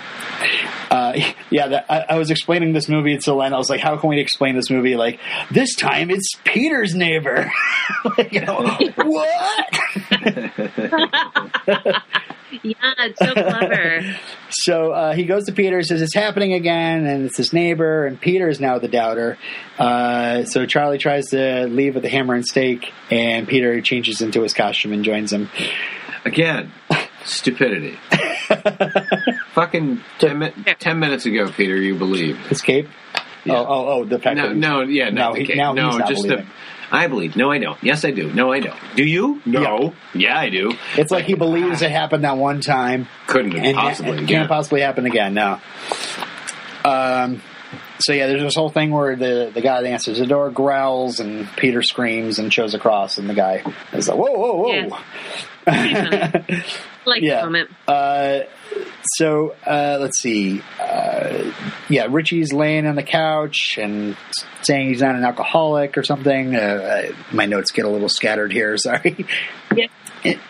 Uh, 0.91 1.13
yeah, 1.51 1.69
that, 1.69 1.87
I, 1.89 2.07
I 2.11 2.19
was 2.19 2.31
explaining 2.31 2.73
this 2.73 2.89
movie 2.89 3.19
to 3.19 3.35
Len. 3.35 3.53
I 3.55 3.59
was 3.59 3.71
like, 3.71 3.81
"How 3.81 3.97
can 3.97 4.11
we 4.11 4.21
explain 4.21 4.57
this 4.57 4.71
movie?" 4.71 4.97
Like 4.97 5.21
this 5.51 5.75
time, 5.75 6.11
it's 6.11 6.29
Peter's 6.45 6.95
neighbor. 6.95 7.51
like, 8.17 8.33
you 8.33 8.41
know, 8.41 8.77
what? 8.97 9.81
Yeah, 12.63 12.75
it's 12.99 13.19
so 13.19 13.33
clever. 13.33 14.17
So 14.51 14.93
uh, 14.93 15.15
he 15.15 15.25
goes 15.25 15.45
to 15.45 15.53
Peter, 15.53 15.83
says 15.83 16.03
it's 16.03 16.15
happening 16.15 16.53
again, 16.53 17.07
and 17.07 17.27
it's 17.27 17.37
his 17.37 17.53
neighbor, 17.53 18.07
and 18.07 18.21
Peter 18.21 18.49
is 18.49 18.61
now 18.61 18.79
the 18.79 18.89
doubter. 18.89 19.39
Uh, 19.79 20.45
so 20.45 20.67
Charlie 20.67 20.99
tries 20.99 21.27
to 21.29 21.67
leave 21.67 21.95
with 21.95 22.03
the 22.03 22.09
hammer 22.09 22.35
and 22.35 22.45
stake, 22.45 22.93
and 23.11 23.47
Peter 23.47 23.81
changes 23.81 24.21
into 24.21 24.43
his 24.43 24.53
costume 24.53 24.93
and 24.93 25.05
joins 25.05 25.33
him. 25.33 25.49
Again, 26.25 26.73
stupidity. 27.25 27.97
Fucking 29.55 30.01
ten, 30.19 30.39
mi- 30.39 30.53
ten 30.79 30.99
minutes 30.99 31.27
ago, 31.27 31.51
Peter, 31.51 31.77
you 31.77 31.97
believe. 31.97 32.39
His 32.47 32.61
cape. 32.63 32.89
Yeah. 33.45 33.55
Oh, 33.55 33.67
oh, 33.69 33.87
oh, 33.89 34.05
the 34.05 34.19
fact 34.19 34.37
No, 34.37 34.49
that 34.49 34.57
no, 34.57 34.81
yeah, 34.83 35.09
Now 35.11 35.31
not 35.31 35.39
he- 35.39 35.55
now 35.55 35.73
no, 35.73 35.87
he's 35.91 35.99
not 35.99 36.09
just 36.09 36.23
the. 36.29 36.47
I 36.93 37.07
believe. 37.07 37.37
No, 37.37 37.51
I 37.53 37.59
don't. 37.59 37.83
Yes, 37.85 38.05
I 38.05 38.11
do. 38.11 38.33
No, 38.33 38.53
I 38.53 38.59
don't. 38.59 38.77
Do 38.97 39.05
you? 39.05 39.41
No. 39.47 39.95
Yeah, 40.13 40.37
I 40.37 40.51
do. 40.51 40.73
it's 40.97 41.13
like 41.13 41.25
he 41.25 41.35
believes 41.35 41.83
it 41.83 41.91
happened 41.93 42.25
that 42.25 42.37
one 42.37 42.61
time, 42.61 43.07
Couldn't 43.29 43.53
have 43.53 43.65
and 43.65 43.77
possibly. 43.77 44.19
it 44.19 44.21
yeah. 44.23 44.27
can't 44.39 44.49
possibly 44.49 44.81
happen 44.81 45.07
again. 45.07 45.35
No. 45.35 45.61
Um. 46.85 47.43
So 48.01 48.13
yeah, 48.13 48.27
there's 48.27 48.43
this 48.43 48.57
whole 48.57 48.71
thing 48.71 48.91
where 48.91 49.15
the 49.15 49.51
the 49.55 49.61
guy 49.61 49.83
that 49.83 49.89
answers 49.89 50.19
the 50.19 50.27
door 50.27 50.51
growls, 50.51 51.21
and 51.21 51.47
Peter 51.57 51.83
screams 51.83 52.39
and 52.39 52.53
shows 52.53 52.75
across, 52.75 53.19
and 53.19 53.29
the 53.31 53.35
guy 53.35 53.63
is 53.93 54.09
like, 54.09 54.19
"Whoa, 54.19 54.33
whoa, 54.33 54.87
whoa!" 54.89 54.99
I 55.67 56.65
like 57.07 57.23
Yeah. 57.23 57.41
the 57.41 57.47
moment. 57.47 57.71
Uh, 57.89 58.41
so 59.17 59.55
uh, 59.67 59.99
let's 60.01 60.21
see. 60.21 60.63
Uh, 60.81 61.53
yeah, 61.89 62.07
Richie's 62.11 62.53
laying 62.53 62.87
on 62.87 62.95
the 62.97 63.03
couch 63.03 63.79
and 63.81 64.17
saying 64.63 64.89
he's 64.89 65.01
not 65.03 65.15
an 65.17 65.25
alcoholic 65.25 65.97
or 65.99 66.03
something. 66.03 66.55
Uh, 66.55 67.13
my 67.33 67.47
notes 67.47 67.71
get 67.73 67.85
a 67.85 67.89
little 67.89 68.09
scattered 68.09 68.53
here. 68.53 68.77
Sorry, 68.79 69.27
Yeah. 69.75 69.87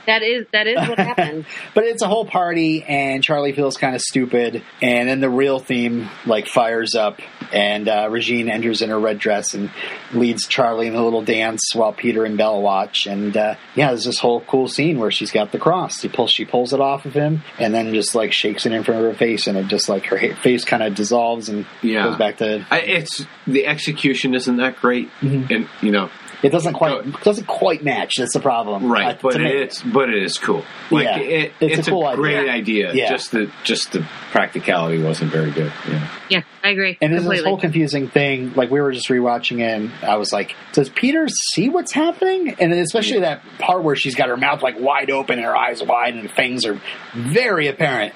That 0.06 0.22
is 0.22 0.46
that 0.52 0.66
is 0.66 0.76
what 0.88 0.98
happened. 0.98 1.46
but 1.74 1.84
it's 1.84 2.02
a 2.02 2.06
whole 2.08 2.24
party, 2.24 2.82
and 2.82 3.22
Charlie 3.22 3.52
feels 3.52 3.76
kind 3.76 3.94
of 3.94 4.00
stupid. 4.00 4.62
And 4.82 5.08
then 5.08 5.20
the 5.20 5.30
real 5.30 5.58
theme 5.58 6.08
like 6.26 6.46
fires 6.46 6.94
up, 6.94 7.20
and 7.52 7.88
uh, 7.88 8.08
Regine 8.10 8.48
enters 8.48 8.82
in 8.82 8.90
her 8.90 8.98
red 8.98 9.18
dress 9.18 9.54
and 9.54 9.70
leads 10.12 10.46
Charlie 10.48 10.86
in 10.88 10.94
a 10.94 11.02
little 11.04 11.22
dance 11.22 11.60
while 11.74 11.92
Peter 11.92 12.24
and 12.24 12.36
Bella 12.36 12.60
watch. 12.60 13.06
And 13.06 13.36
uh, 13.36 13.54
yeah, 13.74 13.88
there's 13.88 14.04
this 14.04 14.18
whole 14.18 14.40
cool 14.42 14.66
scene 14.68 14.98
where 14.98 15.10
she's 15.10 15.30
got 15.30 15.52
the 15.52 15.58
cross. 15.58 16.00
She 16.00 16.08
pulls 16.08 16.30
she 16.32 16.44
pulls 16.44 16.72
it 16.72 16.80
off 16.80 17.06
of 17.06 17.14
him, 17.14 17.42
and 17.58 17.72
then 17.74 17.94
just 17.94 18.14
like 18.14 18.32
shakes 18.32 18.66
it 18.66 18.72
in 18.72 18.82
front 18.82 19.04
of 19.04 19.12
her 19.12 19.16
face, 19.18 19.46
and 19.46 19.56
it 19.56 19.68
just 19.68 19.88
like 19.88 20.06
her 20.06 20.34
face 20.36 20.64
kind 20.64 20.82
of 20.82 20.94
dissolves 20.94 21.48
and 21.48 21.66
Yeah. 21.82 22.04
goes 22.08 22.16
back 22.18 22.38
to. 22.38 22.66
I, 22.70 22.80
it's 22.80 23.24
the 23.46 23.66
execution 23.66 24.34
isn't 24.34 24.56
that 24.56 24.76
great, 24.76 25.08
Mm-hmm. 25.20 25.52
and 25.52 25.68
you 25.82 25.92
know, 25.92 26.10
It 26.42 26.50
doesn't 26.50 26.72
quite 26.74 27.20
doesn't 27.22 27.46
quite 27.46 27.84
match. 27.84 28.14
That's 28.16 28.32
the 28.32 28.40
problem, 28.40 28.90
right? 28.90 29.16
Uh, 29.16 29.18
but 29.20 29.32
to 29.32 29.38
me. 29.40 29.50
it's 29.50 29.82
but 29.82 30.08
it 30.08 30.22
is 30.22 30.38
cool. 30.38 30.64
Like 30.90 31.04
Yeah. 31.04 31.18
it, 31.18 31.52
It's 31.60 31.78
it's, 31.80 31.88
a 31.88 31.90
cool 31.90 32.08
a 32.08 32.16
great 32.16 32.36
idea. 32.48 32.88
idea. 32.88 32.94
Yeah. 32.94 33.08
Just 33.10 33.30
the 33.32 33.50
just 33.64 33.92
the 33.92 34.06
practicality 34.32 35.02
wasn't 35.02 35.32
very 35.32 35.50
good. 35.50 35.72
Yeah. 35.88 36.08
Yeah, 36.30 36.42
I 36.62 36.70
agree. 36.70 36.96
And 37.00 37.12
there's 37.12 37.26
this 37.26 37.44
whole 37.44 37.58
confusing 37.58 38.08
thing. 38.08 38.54
Like 38.54 38.70
we 38.70 38.80
were 38.80 38.92
just 38.92 39.08
rewatching 39.08 39.58
it, 39.60 39.70
and 39.80 39.90
I 40.02 40.16
was 40.16 40.32
like, 40.32 40.54
"Does 40.72 40.88
Peter 40.88 41.26
see 41.28 41.68
what's 41.68 41.92
happening?" 41.92 42.54
And 42.58 42.72
especially 42.72 43.20
that 43.20 43.42
part 43.58 43.82
where 43.82 43.96
she's 43.96 44.14
got 44.14 44.28
her 44.28 44.36
mouth 44.36 44.62
like 44.62 44.78
wide 44.78 45.10
open 45.10 45.38
and 45.38 45.44
her 45.44 45.56
eyes 45.56 45.82
wide, 45.82 46.14
and 46.14 46.22
her 46.22 46.34
fangs 46.34 46.64
are 46.64 46.80
very 47.14 47.66
apparent. 47.68 48.14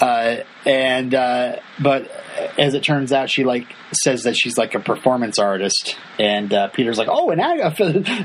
Uh, 0.00 0.36
and 0.68 1.14
uh, 1.14 1.56
but 1.80 2.10
as 2.58 2.74
it 2.74 2.82
turns 2.82 3.10
out, 3.10 3.30
she 3.30 3.42
like 3.42 3.66
says 3.92 4.24
that 4.24 4.36
she's 4.36 4.58
like 4.58 4.74
a 4.74 4.80
performance 4.80 5.38
artist, 5.38 5.96
and 6.18 6.52
uh, 6.52 6.68
Peter's 6.68 6.98
like, 6.98 7.08
"Oh, 7.10 7.30
an 7.30 7.40
a 7.40 7.70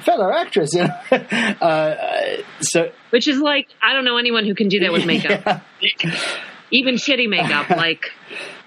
fellow 0.02 0.30
actress." 0.30 0.74
You 0.74 0.84
know? 1.12 1.18
uh, 1.18 2.42
so 2.60 2.92
Which 3.12 3.30
is 3.30 3.40
like 3.40 3.70
I 3.82 3.94
don't 3.94 4.04
know 4.04 4.18
anyone 4.18 4.46
who 4.46 4.56
can 4.56 4.68
do 4.68 4.82
that 4.82 4.92
with 4.92 5.06
makeup. 5.08 5.64
Even 6.70 6.96
shitty 6.96 7.30
makeup, 7.30 7.70
like 7.70 8.12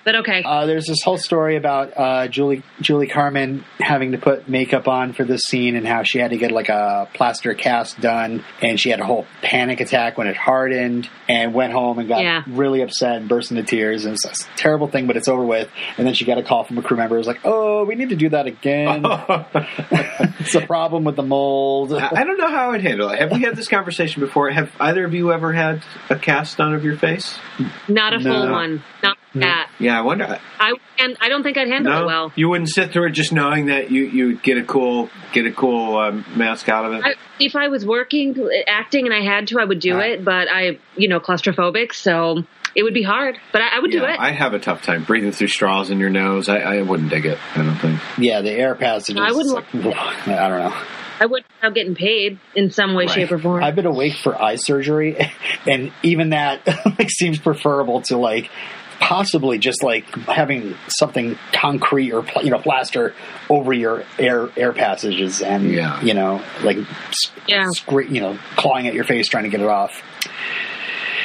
but 0.07 0.15
okay. 0.17 0.43
Uh, 0.43 0.65
there's 0.65 0.87
this 0.87 1.03
whole 1.05 1.19
story 1.19 1.57
about 1.57 1.93
uh, 1.97 2.29
Julie 2.29 2.63
Julie 2.81 3.09
Carmen 3.09 3.65
having 3.79 4.13
to 4.13 4.19
put 4.19 4.49
makeup 4.49 4.89
on 4.89 5.13
for 5.13 5.25
this 5.25 5.43
scene 5.43 5.77
and 5.77 5.87
how 5.87 6.03
she 6.05 6.19
had 6.19 6.31
to 6.31 6.39
get 6.39 6.51
like 6.53 6.71
a 6.71 7.09
plaster 7.13 7.53
cast 7.53 8.01
done 8.01 8.43
and 8.63 8.81
she 8.81 8.89
had 8.91 9.01
a 9.01 9.05
whole 9.05 9.27
panic 9.43 9.81
attack 9.81 10.17
when 10.17 10.29
it 10.29 10.37
hardened 10.37 11.11
and 11.29 11.53
went 11.53 11.73
home 11.73 11.99
and 11.99 12.09
got 12.09 12.23
Yeah. 12.23 12.43
really 12.47 12.81
upset 12.83 13.17
and 13.17 13.29
burst 13.29 13.51
into 13.51 13.65
tears 13.65 14.05
and 14.07 14.15
it's 14.15 14.25
a 14.25 14.49
terrible 14.57 14.87
thing 14.89 15.07
but 15.09 15.17
it's 15.17 15.29
over 15.29 15.45
with 15.45 15.69
and 15.99 16.07
then 16.07 16.15
she 16.15 16.25
got 16.25 16.39
a 16.39 16.43
call 16.43 16.63
from 16.65 16.79
a 16.79 16.83
crew 16.83 16.97
member 16.97 17.17
who 17.17 17.19
was 17.19 17.27
like 17.27 17.41
oh 17.45 17.85
we 17.85 17.97
need 17.97 18.11
to 18.11 18.17
do 18.17 18.29
that 18.29 18.47
again 18.47 19.05
it's 20.41 20.55
a 20.55 20.61
problem 20.67 21.03
with 21.05 21.17
the 21.17 21.23
mold 21.25 21.93
I 21.93 22.11
I 22.15 22.25
don't 22.25 22.39
know 22.39 22.49
how 22.49 22.71
I'd 22.71 22.83
handle 22.83 23.11
it. 23.11 23.19
Have 23.19 23.33
we 23.33 23.41
had 23.43 23.57
this 23.57 23.69
conversation 23.69 24.21
before? 24.21 24.51
Have 24.51 24.71
either 24.81 25.05
of 25.05 25.15
you 25.15 25.33
ever 25.33 25.53
had 25.53 25.83
a 26.11 26.17
cast 26.17 26.61
on 26.61 26.75
of 26.75 26.85
your 26.85 26.97
face? 26.97 27.39
Not 27.89 28.13
a 28.15 28.21
full 28.21 28.51
one. 28.51 28.83
Not 29.03 29.17
that. 29.41 29.71
Yeah, 29.79 29.99
I 29.99 30.03
wonder. 30.03 30.39
I 30.61 30.73
and 30.99 31.17
I 31.21 31.29
don't 31.29 31.43
think 31.43 31.59
I'd 31.59 31.69
handle 31.69 31.93
No, 31.93 32.03
it 32.03 32.07
well. 32.07 32.33
you 32.37 32.49
wouldn't 32.49 32.71
sit 32.71 32.93
through 32.93 33.07
it 33.09 33.11
just 33.13 33.33
knowing 33.33 33.67
that 33.67 33.91
you 33.91 34.05
you 34.05 34.37
get 34.39 34.59
a 34.59 34.63
cool 34.65 35.11
get 35.33 35.47
a 35.47 35.53
cool 35.53 35.97
um, 35.99 36.25
mask 36.37 36.69
out 36.69 36.85
of 36.87 36.93
it. 36.95 37.03
I, 37.05 37.15
if 37.39 37.55
I 37.57 37.69
was 37.69 37.85
working 37.87 38.35
acting 38.67 39.07
and 39.07 39.15
I 39.15 39.23
had 39.23 39.49
to, 39.49 39.61
I 39.61 39.65
would 39.65 39.81
do 39.81 39.95
Right. 39.95 40.13
it. 40.13 40.25
But 40.25 40.49
I, 40.51 40.79
you 40.97 41.09
know, 41.09 41.21
claustrophobic, 41.21 41.93
so 41.93 42.43
it 42.75 42.83
would 42.83 42.95
be 42.95 43.03
hard. 43.03 43.37
But 43.53 43.63
I, 43.63 43.77
I 43.77 43.79
would 43.81 43.91
do 43.91 44.05
it. 44.05 44.19
I 44.19 44.31
have 44.33 44.55
a 44.55 44.59
tough 44.59 44.83
time 44.83 45.05
breathing 45.05 45.33
through 45.33 45.49
straws 45.49 45.91
in 45.91 45.99
your 45.99 46.11
nose. 46.11 46.49
I, 46.49 46.59
I 46.59 46.83
wouldn't 46.83 47.11
dig 47.11 47.27
it. 47.27 47.39
I 47.55 47.63
don't 47.63 47.77
think. 47.77 48.01
yeah 48.19 48.41
the 48.43 48.51
air 48.53 48.75
passages 48.75 49.21
I 49.23 49.33
would 49.33 49.47
it's 49.47 49.53
like, 49.53 49.75
I 49.75 50.49
don't 50.49 50.59
know 50.71 50.83
I 51.19 51.25
wouldn't 51.25 51.47
without 51.63 51.75
getting 51.75 51.95
paid 51.95 52.39
in 52.55 52.71
some 52.71 52.95
way, 52.95 53.07
Right. 53.07 53.15
shape, 53.15 53.33
or 53.33 53.39
form. 53.39 53.65
I've 53.65 53.75
been 53.75 53.87
awake 53.87 54.17
for 54.17 54.39
eye 54.41 54.57
surgery, 54.57 55.17
and 55.67 55.91
even 56.03 56.31
that 56.31 56.67
like 56.99 57.09
seems 57.11 57.39
preferable 57.39 58.03
to 58.03 58.19
like 58.19 58.51
possibly 59.01 59.59
just 59.59 59.83
like 59.83 60.05
having 60.27 60.75
something 60.89 61.39
concrete 61.53 62.13
or 62.13 62.23
pl- 62.23 62.43
you 62.43 62.51
know 62.51 62.59
plaster 62.59 63.15
over 63.51 63.73
your 63.73 64.05
air 64.19 64.49
air 64.57 64.73
passages 64.73 65.43
and 65.43 65.71
Yeah. 65.71 66.01
you 66.03 66.15
know 66.15 66.43
like 66.63 66.79
s- 66.79 67.31
Yeah. 67.47 67.67
scra- 67.77 68.11
you 68.11 68.21
know 68.21 68.39
clawing 68.57 68.87
at 68.89 68.95
your 68.95 69.05
face 69.05 69.29
trying 69.29 69.45
to 69.45 69.51
get 69.51 69.61
it 69.61 69.69
off. 69.69 70.03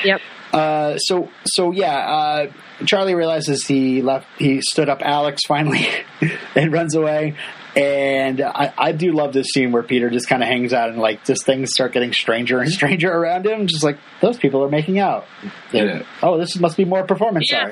yep. 0.04 0.22
Uh, 0.54 0.98
so 0.98 1.30
so 1.46 1.72
yeah, 1.72 1.96
uh, 1.96 2.52
Charlie 2.86 3.16
realizes 3.16 3.66
he 3.66 4.02
left. 4.02 4.28
He 4.38 4.62
stood 4.62 4.90
up 4.90 5.00
Alex 5.02 5.42
finally 5.48 5.88
and 6.56 6.72
runs 6.74 6.96
away. 6.96 7.36
And 7.74 8.42
I, 8.42 8.74
I 8.78 8.92
do 8.92 9.14
love 9.14 9.32
this 9.32 9.48
scene 9.54 9.72
where 9.72 9.82
Peter 9.82 10.10
just 10.10 10.28
kind 10.28 10.44
of 10.44 10.50
hangs 10.50 10.74
out 10.74 10.90
and 10.90 10.98
like 11.00 11.24
just 11.24 11.46
things 11.46 11.72
start 11.74 11.94
getting 11.94 12.12
stranger 12.12 12.60
and 12.60 12.70
stranger 12.70 13.10
around 13.10 13.46
him. 13.46 13.68
Just 13.68 13.82
like 13.82 13.98
those 14.20 14.36
people 14.38 14.62
are 14.62 14.70
making 14.70 15.00
out. 15.00 15.26
Yeah. 15.72 16.04
Oh, 16.22 16.38
this 16.38 16.60
must 16.60 16.76
be 16.76 16.84
more 16.84 17.06
performance 17.06 17.50
Yeah. 17.50 17.72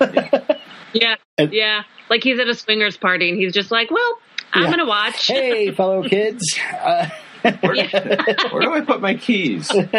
art. 0.00 0.20
Yeah. 0.92 1.14
And- 1.38 1.52
yeah. 1.52 1.82
Like 2.10 2.22
he's 2.24 2.38
at 2.40 2.48
a 2.48 2.54
swingers 2.54 2.96
party 2.96 3.30
and 3.30 3.38
he's 3.38 3.54
just 3.54 3.70
like, 3.70 3.90
well, 3.90 4.18
I'm 4.52 4.62
Yeah. 4.64 4.68
going 4.68 4.78
to 4.80 4.84
watch. 4.86 5.26
hey, 5.28 5.70
fellow 5.72 6.02
kids. 6.08 6.42
Uh, 6.82 7.08
Where, 7.42 7.52
where 8.50 8.62
do 8.62 8.72
I 8.74 8.80
put 8.82 9.00
my 9.00 9.14
keys? 9.14 9.70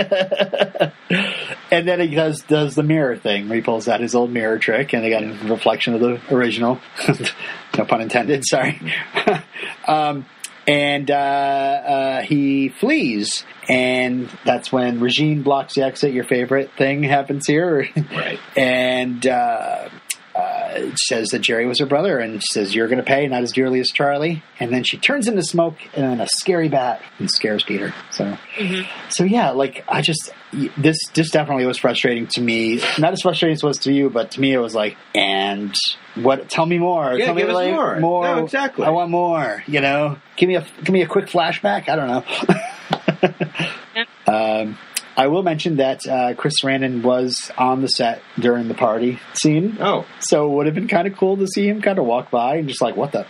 and 1.71 1.87
then 1.87 1.99
he 1.99 2.07
does 2.15 2.41
does 2.43 2.75
the 2.75 2.83
mirror 2.83 3.17
thing. 3.17 3.47
Where 3.49 3.57
he 3.57 3.61
pulls 3.61 3.87
out 3.87 3.99
his 4.01 4.15
old 4.15 4.31
mirror 4.31 4.59
trick, 4.59 4.93
and 4.93 5.05
again, 5.05 5.37
reflection 5.49 5.93
of 5.93 5.99
the 6.01 6.21
original. 6.33 6.79
no 7.77 7.85
pun 7.85 8.01
intended. 8.01 8.43
Sorry. 8.45 8.79
um, 9.87 10.25
and 10.67 11.09
uh, 11.09 11.13
uh, 11.15 12.21
he 12.21 12.69
flees, 12.69 13.43
and 13.67 14.29
that's 14.45 14.71
when 14.71 14.99
Regine 14.99 15.41
blocks 15.41 15.73
the 15.75 15.83
exit. 15.83 16.13
Your 16.13 16.23
favorite 16.23 16.71
thing 16.77 17.03
happens 17.03 17.47
here, 17.47 17.87
Right. 17.95 18.39
and. 18.55 19.25
Uh, 19.25 19.89
uh, 20.35 20.95
says 20.95 21.29
that 21.29 21.39
Jerry 21.39 21.65
was 21.65 21.79
her 21.79 21.85
brother, 21.85 22.19
and 22.19 22.41
she 22.41 22.47
says 22.51 22.73
you're 22.73 22.87
going 22.87 22.99
to 22.99 23.03
pay 23.03 23.27
not 23.27 23.43
as 23.43 23.51
dearly 23.51 23.79
as 23.79 23.89
Charlie. 23.89 24.43
And 24.59 24.73
then 24.73 24.83
she 24.83 24.97
turns 24.97 25.27
into 25.27 25.43
smoke 25.43 25.75
and 25.93 26.03
then 26.05 26.21
a 26.21 26.27
scary 26.27 26.69
bat 26.69 27.01
and 27.19 27.29
scares 27.29 27.63
Peter. 27.63 27.93
So, 28.11 28.37
so 29.09 29.23
yeah, 29.23 29.51
like 29.51 29.83
I 29.87 30.01
just 30.01 30.31
this 30.77 30.97
this 31.13 31.31
definitely 31.31 31.65
was 31.65 31.77
frustrating 31.77 32.27
to 32.27 32.41
me. 32.41 32.81
Not 32.97 33.13
as 33.13 33.21
frustrating 33.21 33.53
as 33.53 33.63
it 33.63 33.67
was 33.67 33.77
to 33.79 33.93
you, 33.93 34.09
but 34.09 34.31
to 34.31 34.41
me 34.41 34.53
it 34.53 34.59
was 34.59 34.75
like, 34.75 34.97
and 35.15 35.75
what? 36.15 36.49
Tell 36.49 36.65
me 36.65 36.77
more. 36.77 37.13
Yeah, 37.13 37.25
tell 37.25 37.35
me 37.35 37.43
like, 37.45 37.73
more. 37.73 37.99
more. 37.99 38.23
No, 38.23 38.43
exactly. 38.43 38.85
I 38.85 38.89
want 38.89 39.09
more. 39.09 39.63
You 39.67 39.81
know, 39.81 40.17
give 40.35 40.47
me 40.47 40.55
a 40.55 40.65
give 40.83 40.93
me 40.93 41.01
a 41.01 41.07
quick 41.07 41.25
flashback. 41.25 41.89
I 41.89 41.95
don't 41.95 42.07
know. 42.07 42.23
um, 44.61 44.77
I 45.17 45.27
will 45.27 45.43
mention 45.43 45.77
that 45.77 46.07
uh, 46.07 46.33
Chris 46.35 46.53
Sarandon 46.63 47.03
was 47.03 47.51
on 47.57 47.81
the 47.81 47.87
set 47.89 48.21
during 48.39 48.67
the 48.69 48.73
party 48.73 49.19
scene. 49.33 49.77
Oh, 49.79 50.05
So 50.19 50.45
it 50.51 50.55
would 50.55 50.65
have 50.67 50.75
been 50.75 50.87
kind 50.87 51.05
of 51.07 51.17
cool 51.17 51.37
to 51.37 51.47
see 51.47 51.67
him 51.67 51.81
kind 51.81 51.99
of 51.99 52.05
walk 52.05 52.31
by 52.31 52.55
and 52.55 52.67
just 52.69 52.81
like, 52.81 52.95
what 52.95 53.11
the? 53.11 53.25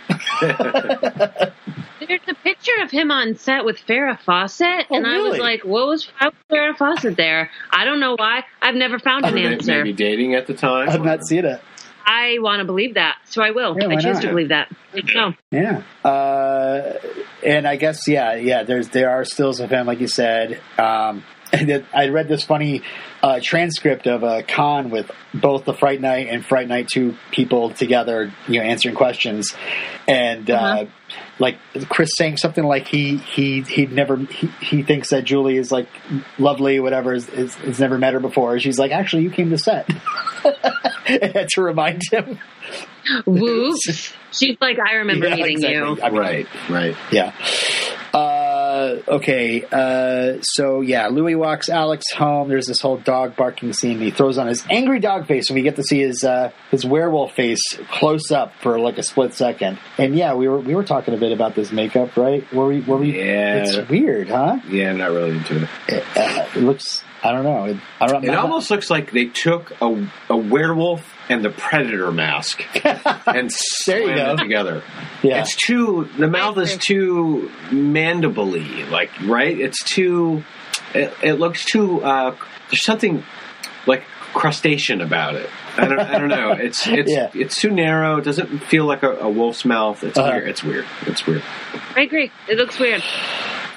There's 2.06 2.20
a 2.28 2.34
picture 2.34 2.82
of 2.82 2.90
him 2.90 3.10
on 3.10 3.36
set 3.36 3.64
with 3.64 3.78
Farrah 3.86 4.18
Fawcett, 4.20 4.86
Oh, 4.90 4.96
and 4.96 5.06
I 5.06 5.18
was 5.20 5.38
like, 5.38 5.64
what 5.64 5.86
was, 5.86 6.08
how 6.16 6.26
was 6.30 6.34
Farrah 6.50 6.76
Fawcett 6.76 7.16
there? 7.16 7.50
I 7.70 7.84
don't 7.84 8.00
know 8.00 8.14
why. 8.18 8.44
I've 8.60 8.74
never 8.74 8.98
found 8.98 9.24
an 9.24 9.34
May- 9.34 9.46
answer. 9.46 9.78
maybe 9.78 9.92
dating 9.92 10.34
at 10.34 10.46
the 10.46 10.54
time. 10.54 10.88
I've 10.88 11.04
not 11.04 11.24
seen 11.24 11.44
it. 11.44 11.60
I 12.04 12.38
want 12.40 12.58
to 12.58 12.64
believe 12.64 12.94
that, 12.94 13.18
so 13.26 13.42
I 13.42 13.52
will. 13.52 13.76
Yeah, 13.80 13.86
I 13.86 13.94
choose 13.94 14.14
not? 14.14 14.22
to 14.22 14.28
believe 14.30 14.48
that. 14.48 14.72
No. 15.14 15.34
Yeah. 15.52 15.82
Uh, 16.04 16.98
and 17.44 17.66
I 17.66 17.76
guess 17.76 18.08
yeah, 18.08 18.34
yeah. 18.34 18.64
There's 18.64 18.88
there 18.88 19.10
are 19.10 19.24
stills 19.24 19.60
of 19.60 19.70
him, 19.70 19.86
like 19.86 20.00
you 20.00 20.08
said. 20.08 20.60
Um, 20.76 21.22
and 21.52 21.68
then 21.68 21.86
I 21.94 22.08
read 22.08 22.28
this 22.28 22.42
funny 22.44 22.82
uh, 23.22 23.40
transcript 23.42 24.06
of 24.06 24.22
a 24.22 24.42
con 24.42 24.90
with 24.90 25.10
both 25.34 25.64
the 25.64 25.74
Fright 25.74 26.00
Night 26.00 26.28
and 26.28 26.44
Fright 26.44 26.66
Night 26.68 26.88
Two 26.92 27.16
people 27.30 27.70
together, 27.70 28.32
you 28.48 28.58
know, 28.60 28.64
answering 28.66 28.94
questions, 28.94 29.54
and 30.08 30.50
uh, 30.50 30.54
Uh-huh. 30.54 30.84
like 31.38 31.58
Chris 31.88 32.10
saying 32.16 32.36
something 32.38 32.64
like 32.64 32.86
he 32.88 33.16
he 33.18 33.62
he'd 33.62 33.92
never 33.92 34.16
he, 34.16 34.46
he 34.60 34.82
thinks 34.82 35.10
that 35.10 35.24
Julie 35.24 35.56
is 35.58 35.70
like 35.70 35.88
lovely, 36.38 36.80
whatever, 36.80 37.12
is, 37.14 37.28
is, 37.28 37.54
has 37.56 37.78
never 37.80 37.98
met 37.98 38.14
her 38.14 38.20
before. 38.20 38.58
She's 38.58 38.78
like, 38.78 38.90
actually, 38.92 39.22
you 39.24 39.30
came 39.30 39.50
to 39.50 39.58
set. 39.58 39.88
To 41.04 41.62
remind 41.62 42.00
him. 42.10 42.38
Woo. 43.26 43.74
She's 44.32 44.56
like, 44.60 44.78
I 44.78 44.94
remember 44.94 45.28
Yeah, 45.28 45.34
meeting 45.34 45.60
you. 45.60 45.98
I 46.00 46.10
mean, 46.10 46.18
Right, 46.20 46.46
right. 46.70 46.96
yeah. 47.10 47.32
Uh, 48.14 48.41
okay. 49.08 49.64
Uh, 49.70 50.40
so 50.42 50.80
yeah, 50.80 51.08
Louis 51.08 51.34
walks 51.34 51.68
Alex 51.68 52.04
home. 52.12 52.48
There's 52.48 52.66
this 52.66 52.80
whole 52.80 52.98
dog 52.98 53.36
barking 53.36 53.72
scene. 53.72 54.00
He 54.00 54.10
throws 54.10 54.38
on 54.38 54.46
his 54.46 54.64
angry 54.70 55.00
dog 55.00 55.26
face, 55.26 55.48
and 55.50 55.56
we 55.56 55.62
get 55.62 55.76
to 55.76 55.82
see 55.82 56.00
his 56.00 56.24
uh, 56.24 56.50
his 56.70 56.84
werewolf 56.84 57.32
face 57.34 57.62
close 57.90 58.30
up 58.30 58.52
for 58.62 58.78
like 58.78 58.98
a 58.98 59.02
split 59.02 59.34
second. 59.34 59.78
And 59.98 60.16
yeah, 60.16 60.34
we 60.34 60.48
were 60.48 60.60
we 60.60 60.74
were 60.74 60.84
talking 60.84 61.14
a 61.14 61.16
bit 61.18 61.32
about 61.32 61.54
this 61.54 61.72
makeup, 61.72 62.16
right? 62.16 62.50
Were 62.52 62.66
we? 62.66 62.80
Were 62.80 62.96
we? 62.96 63.18
Yeah. 63.18 63.64
It's 63.64 63.88
weird, 63.88 64.28
huh? 64.28 64.58
Yeah, 64.68 64.90
I'm 64.90 64.98
not 64.98 65.10
really 65.10 65.36
into 65.36 65.62
it. 65.62 65.68
It, 65.88 66.04
uh, 66.16 66.46
it 66.54 66.62
looks. 66.62 67.02
I 67.24 67.32
don't 67.32 67.44
know. 67.44 67.64
It, 67.66 67.76
I 68.00 68.06
don't. 68.06 68.24
It 68.24 68.34
almost 68.34 68.70
looks 68.70 68.90
like 68.90 69.12
they 69.12 69.26
took 69.26 69.72
a, 69.80 70.08
a 70.28 70.36
werewolf 70.36 71.11
and 71.28 71.44
the 71.44 71.50
predator 71.50 72.10
mask 72.12 72.62
and 73.26 73.50
There 73.86 74.00
you 74.00 74.14
go. 74.14 74.32
it 74.32 74.36
together. 74.38 74.82
Yeah. 75.22 75.40
It's 75.40 75.54
too. 75.56 76.08
The 76.18 76.26
mouth 76.28 76.58
is 76.58 76.76
too 76.76 77.50
mandible-y, 77.70 78.86
like 78.90 79.10
right. 79.24 79.58
It's 79.58 79.82
too. 79.84 80.44
It, 80.94 81.12
it 81.22 81.34
looks 81.34 81.64
too. 81.64 82.02
Uh, 82.02 82.34
there's 82.70 82.84
something 82.84 83.22
like 83.86 84.02
crustacean 84.34 85.00
about 85.00 85.34
it. 85.36 85.48
I 85.76 85.86
don't. 85.88 86.00
I 86.00 86.18
don't 86.18 86.28
know. 86.28 86.52
It's 86.58 86.86
it's 86.86 87.10
Yeah. 87.10 87.30
it's 87.34 87.56
too 87.60 87.70
narrow. 87.70 88.18
It 88.18 88.24
doesn't 88.24 88.58
feel 88.64 88.84
like 88.84 89.02
a, 89.02 89.12
a 89.18 89.28
wolf's 89.28 89.64
mouth. 89.64 90.02
It's 90.04 90.18
Uh-huh. 90.18 90.30
weird. 90.32 90.48
It's 90.48 90.62
weird. 90.62 90.86
It's 91.06 91.26
weird. 91.26 91.42
I 91.96 92.02
agree. 92.02 92.30
It 92.48 92.58
looks 92.58 92.78
weird. 92.78 93.02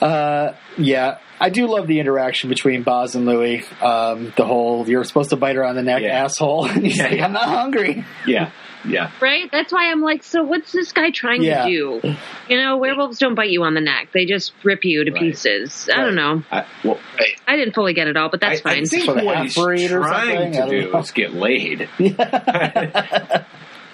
Uh, 0.01 0.53
yeah, 0.77 1.17
I 1.39 1.49
do 1.49 1.67
love 1.67 1.87
the 1.87 1.99
interaction 1.99 2.49
between 2.49 2.83
Boz 2.83 3.15
and 3.15 3.25
Louis. 3.25 3.63
Um, 3.81 4.33
the 4.35 4.45
whole 4.45 4.87
"you're 4.89 5.03
supposed 5.03 5.29
to 5.31 5.35
bite 5.35 5.55
her 5.55 5.63
on 5.65 5.75
the 5.75 5.83
neck" 5.83 6.01
Yeah. 6.03 6.23
asshole. 6.25 6.65
And 6.67 6.83
he's 6.85 6.97
Yeah, 6.97 7.03
like, 7.05 7.13
yeah. 7.17 7.25
"I'm 7.25 7.33
not 7.33 7.45
hungry." 7.45 8.05
Yeah. 8.27 8.51
Yeah. 8.87 9.09
Right? 9.19 9.49
That's 9.51 9.73
why 9.73 9.89
I'm 9.89 10.01
like, 10.03 10.21
so 10.21 10.43
what's 10.43 10.71
this 10.71 10.91
guy 10.91 11.09
trying 11.09 11.41
Yeah. 11.41 11.65
to 11.65 11.69
do? 12.01 12.15
You 12.47 12.57
know, 12.61 12.77
werewolves 12.77 13.17
don't 13.17 13.33
bite 13.33 13.49
you 13.49 13.63
on 13.63 13.73
the 13.73 13.81
neck. 13.81 14.09
They 14.13 14.25
just 14.25 14.53
rip 14.63 14.85
you 14.85 15.03
to 15.05 15.11
Right. 15.11 15.21
pieces. 15.21 15.89
I 15.91 16.01
don't 16.01 16.13
know. 16.13 16.43
I, 16.51 16.65
well, 16.83 16.99
I, 17.17 17.29
I 17.47 17.55
didn't 17.55 17.73
fully 17.73 17.95
get 17.95 18.07
it 18.07 18.15
all, 18.15 18.29
but 18.29 18.41
that's 18.41 18.59
I, 18.59 18.63
fine. 18.63 18.83
I 18.83 18.85
think 18.85 19.05
Sort 19.05 19.17
of 19.17 19.25
what 19.25 19.39
he's 19.41 19.55
trying 19.55 20.51
to 20.51 20.57
don't 20.59 20.69
do 20.69 20.91
know. 20.91 20.99
is 20.99 21.09
get 21.09 21.33
laid. 21.33 21.89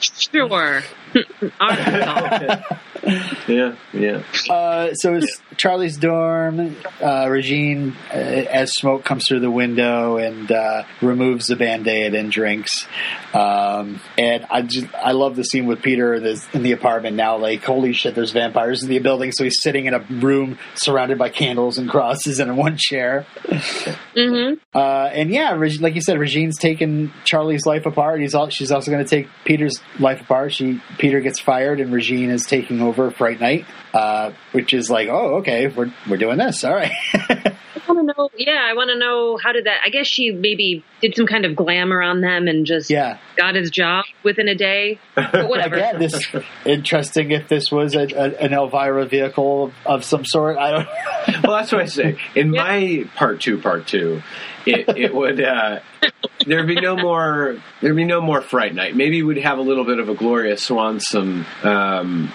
sure. 0.02 0.82
Arkansas. 1.60 2.62
Yeah, 3.48 3.76
yeah. 3.94 4.22
Uh, 4.48 4.94
so 4.94 5.16
it's 5.16 5.42
Charlie's 5.58 5.98
dorm. 5.98 6.76
Uh, 7.02 7.28
Regine, 7.30 7.96
uh, 8.12 8.16
as 8.16 8.74
smoke 8.76 9.04
comes 9.04 9.26
through 9.28 9.40
the 9.40 9.50
window, 9.50 10.18
and 10.18 10.52
uh, 10.52 10.84
removes 11.02 11.48
the 11.48 11.56
band-aid 11.56 12.14
and 12.14 12.32
drinks. 12.32 12.86
Um, 13.34 14.00
and 14.20 14.46
I 14.52 14.62
just 14.62 14.86
I 14.94 15.14
love 15.14 15.36
the 15.36 15.44
scene 15.44 15.66
with 15.66 15.82
Peter 15.82 16.14
in, 16.14 16.22
this, 16.24 16.48
in 16.54 16.62
the 16.62 16.74
apartment 16.74 17.16
now. 17.16 17.38
Like, 17.38 17.64
holy 17.64 17.94
shit, 17.94 18.14
there's 18.14 18.34
vampires 18.34 18.84
in 18.84 18.90
the 18.90 19.00
building. 19.00 19.32
So 19.32 19.46
he's 19.46 19.60
sitting 19.64 19.88
in 19.88 19.96
a 19.96 20.00
room 20.00 20.60
surrounded 20.76 21.18
by 21.18 21.30
candles 21.30 21.80
and 21.80 21.90
crosses 21.90 22.40
and 22.40 22.52
in 22.52 22.56
one 22.56 22.78
chair. 22.78 23.26
hmm 24.16 24.54
Uh, 24.76 25.10
and 25.12 25.32
yeah, 25.32 25.54
Reg- 25.54 25.82
like 25.82 25.96
you 25.96 26.02
said, 26.02 26.20
Regine's 26.20 26.58
taking 26.60 27.12
Charlie's 27.26 27.66
life 27.66 27.88
apart. 27.88 28.22
He's 28.22 28.36
all, 28.36 28.50
she's 28.50 28.72
also 28.72 28.92
going 28.92 29.04
to 29.04 29.10
take 29.10 29.28
Peter's 29.44 29.80
life 30.00 30.22
apart. 30.22 30.54
She 30.54 30.80
Peter 31.02 31.20
gets 31.20 31.40
fired, 31.40 31.80
and 31.80 31.92
Regine 31.92 32.30
is 32.30 32.46
taking 32.46 32.80
over 32.80 33.10
Fright 33.10 33.42
Night, 33.42 33.66
uh, 33.92 34.32
which 34.52 34.72
is 34.72 34.88
like, 34.90 35.10
oh, 35.10 35.38
okay, 35.38 35.68
we're 35.68 35.92
we're 36.08 36.18
doing 36.18 36.38
this. 36.38 36.64
All 36.64 36.76
right. 36.76 36.92
I 37.14 37.94
want 37.94 38.08
to 38.08 38.14
know. 38.16 38.30
Yeah, 38.38 38.62
I 38.64 38.76
want 38.76 38.90
to 38.92 38.98
know 38.98 39.38
how 39.44 39.52
did 39.52 39.66
that? 39.66 39.82
I 39.84 39.90
guess 39.90 40.06
she 40.06 40.32
maybe 40.32 40.86
did 41.02 41.16
some 41.16 41.26
kind 41.26 41.46
of 41.46 41.56
glamour 41.56 42.04
on 42.04 42.22
them 42.22 42.48
and 42.48 42.66
just 42.68 42.92
yeah. 42.92 43.18
got 43.36 43.56
his 43.56 43.72
job 43.72 44.06
within 44.24 44.48
a 44.48 44.54
day. 44.56 45.00
But 45.16 45.50
whatever. 45.50 45.76
Again, 45.78 45.98
this 46.00 46.24
interesting. 46.64 47.32
If 47.32 47.48
this 47.48 47.72
was 47.72 47.96
a, 47.96 48.02
a, 48.04 48.36
an 48.38 48.54
Elvira 48.54 49.08
vehicle 49.08 49.66
of, 49.66 49.74
of 49.86 50.04
some 50.06 50.24
sort, 50.24 50.58
I 50.60 50.72
don't. 50.72 50.88
Well, 51.44 51.58
that's 51.58 51.72
what 51.72 51.82
I 51.82 51.86
say. 51.86 52.18
In 52.36 52.54
Yeah. 52.54 52.64
my 52.64 53.10
part 53.16 53.42
two, 53.42 53.58
part 53.60 53.88
two, 53.88 54.22
it, 54.68 54.88
it 54.96 55.14
would 55.14 55.42
uh, 55.44 55.80
there'd 56.46 56.68
be 56.68 56.80
no 56.80 56.96
more 56.96 57.58
there'd 57.82 57.96
be 57.96 58.06
no 58.06 58.22
more 58.22 58.42
Fright 58.42 58.74
Night. 58.74 58.96
Maybe 58.96 59.24
we'd 59.24 59.38
have 59.38 59.58
a 59.58 59.62
little 59.62 59.86
bit 59.86 60.00
of 60.00 60.10
a 60.10 60.16
Gloria 60.16 60.58
Swanson 60.58 61.46
um, 61.64 62.32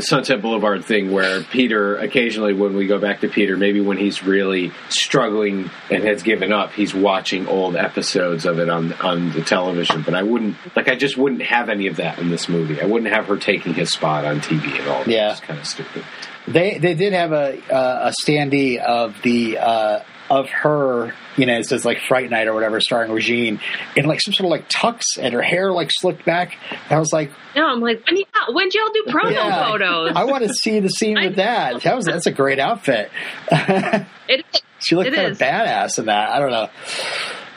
Sunset 0.00 0.42
Boulevard 0.42 0.84
thing 0.84 1.10
where 1.10 1.42
Peter 1.42 1.96
occasionally, 1.96 2.52
when 2.52 2.76
we 2.76 2.86
go 2.86 2.98
back 2.98 3.20
to 3.20 3.28
Peter, 3.28 3.56
maybe 3.56 3.80
when 3.80 3.96
he's 3.96 4.22
really 4.22 4.72
struggling 4.88 5.70
and 5.90 6.04
has 6.04 6.22
given 6.22 6.52
up, 6.52 6.72
he's 6.72 6.94
watching 6.94 7.46
old 7.46 7.76
episodes 7.76 8.44
of 8.44 8.58
it 8.58 8.68
on 8.68 8.92
on 8.94 9.32
the 9.32 9.42
television. 9.42 10.02
But 10.02 10.14
I 10.14 10.22
wouldn't 10.22 10.56
like 10.76 10.88
I 10.88 10.94
just 10.94 11.16
wouldn't 11.16 11.42
have 11.42 11.68
any 11.68 11.86
of 11.86 11.96
that 11.96 12.18
in 12.18 12.30
this 12.30 12.48
movie. 12.48 12.80
I 12.80 12.86
wouldn't 12.86 13.12
have 13.12 13.26
her 13.26 13.36
taking 13.36 13.74
his 13.74 13.92
spot 13.92 14.24
on 14.24 14.40
TV 14.40 14.78
at 14.78 14.88
all. 14.88 15.04
Yeah. 15.06 15.32
it's 15.32 15.40
kind 15.40 15.58
of 15.58 15.66
stupid. 15.66 16.04
They 16.46 16.78
they 16.78 16.94
did 16.94 17.12
have 17.12 17.32
a 17.32 17.58
uh, 17.72 18.10
a 18.10 18.12
standee 18.24 18.78
of 18.78 19.20
the 19.22 19.58
uh, 19.58 20.00
of 20.38 20.48
her. 20.50 21.14
You 21.36 21.46
know, 21.46 21.54
it 21.58 21.66
says 21.66 21.84
like 21.84 21.98
Fright 22.08 22.30
Night 22.30 22.46
or 22.46 22.54
whatever, 22.54 22.80
starring 22.80 23.12
Regine, 23.12 23.60
in 23.96 24.04
like 24.06 24.20
some 24.20 24.32
sort 24.34 24.46
of 24.46 24.50
like 24.50 24.68
tux 24.68 25.02
and 25.18 25.32
her 25.34 25.42
hair 25.42 25.72
like 25.72 25.90
slicked 25.92 26.24
back. 26.24 26.56
I 26.90 26.98
was 26.98 27.12
like, 27.12 27.30
No, 27.56 27.66
I'm 27.66 27.80
like, 27.80 28.02
when 28.06 28.16
y'all, 28.16 28.54
when 28.54 28.68
y'all 28.72 28.90
do 28.92 29.04
promo 29.08 29.32
Yeah. 29.32 29.66
photos? 29.70 30.12
I 30.14 30.24
want 30.24 30.42
to 30.44 30.52
see 30.52 30.80
the 30.80 30.88
scene 30.88 31.18
with 31.20 31.36
that. 31.36 31.82
That 31.82 31.96
was 31.96 32.04
that's 32.06 32.26
a 32.26 32.32
great 32.32 32.58
outfit. 32.58 33.10
It 33.50 34.44
she 34.80 34.94
looked 34.96 35.08
It 35.08 35.14
kind 35.14 35.32
is. 35.32 35.40
of 35.40 35.46
badass 35.46 35.98
in 35.98 36.06
that. 36.06 36.30
I 36.30 36.38
don't 36.38 36.50
know. 36.50 36.68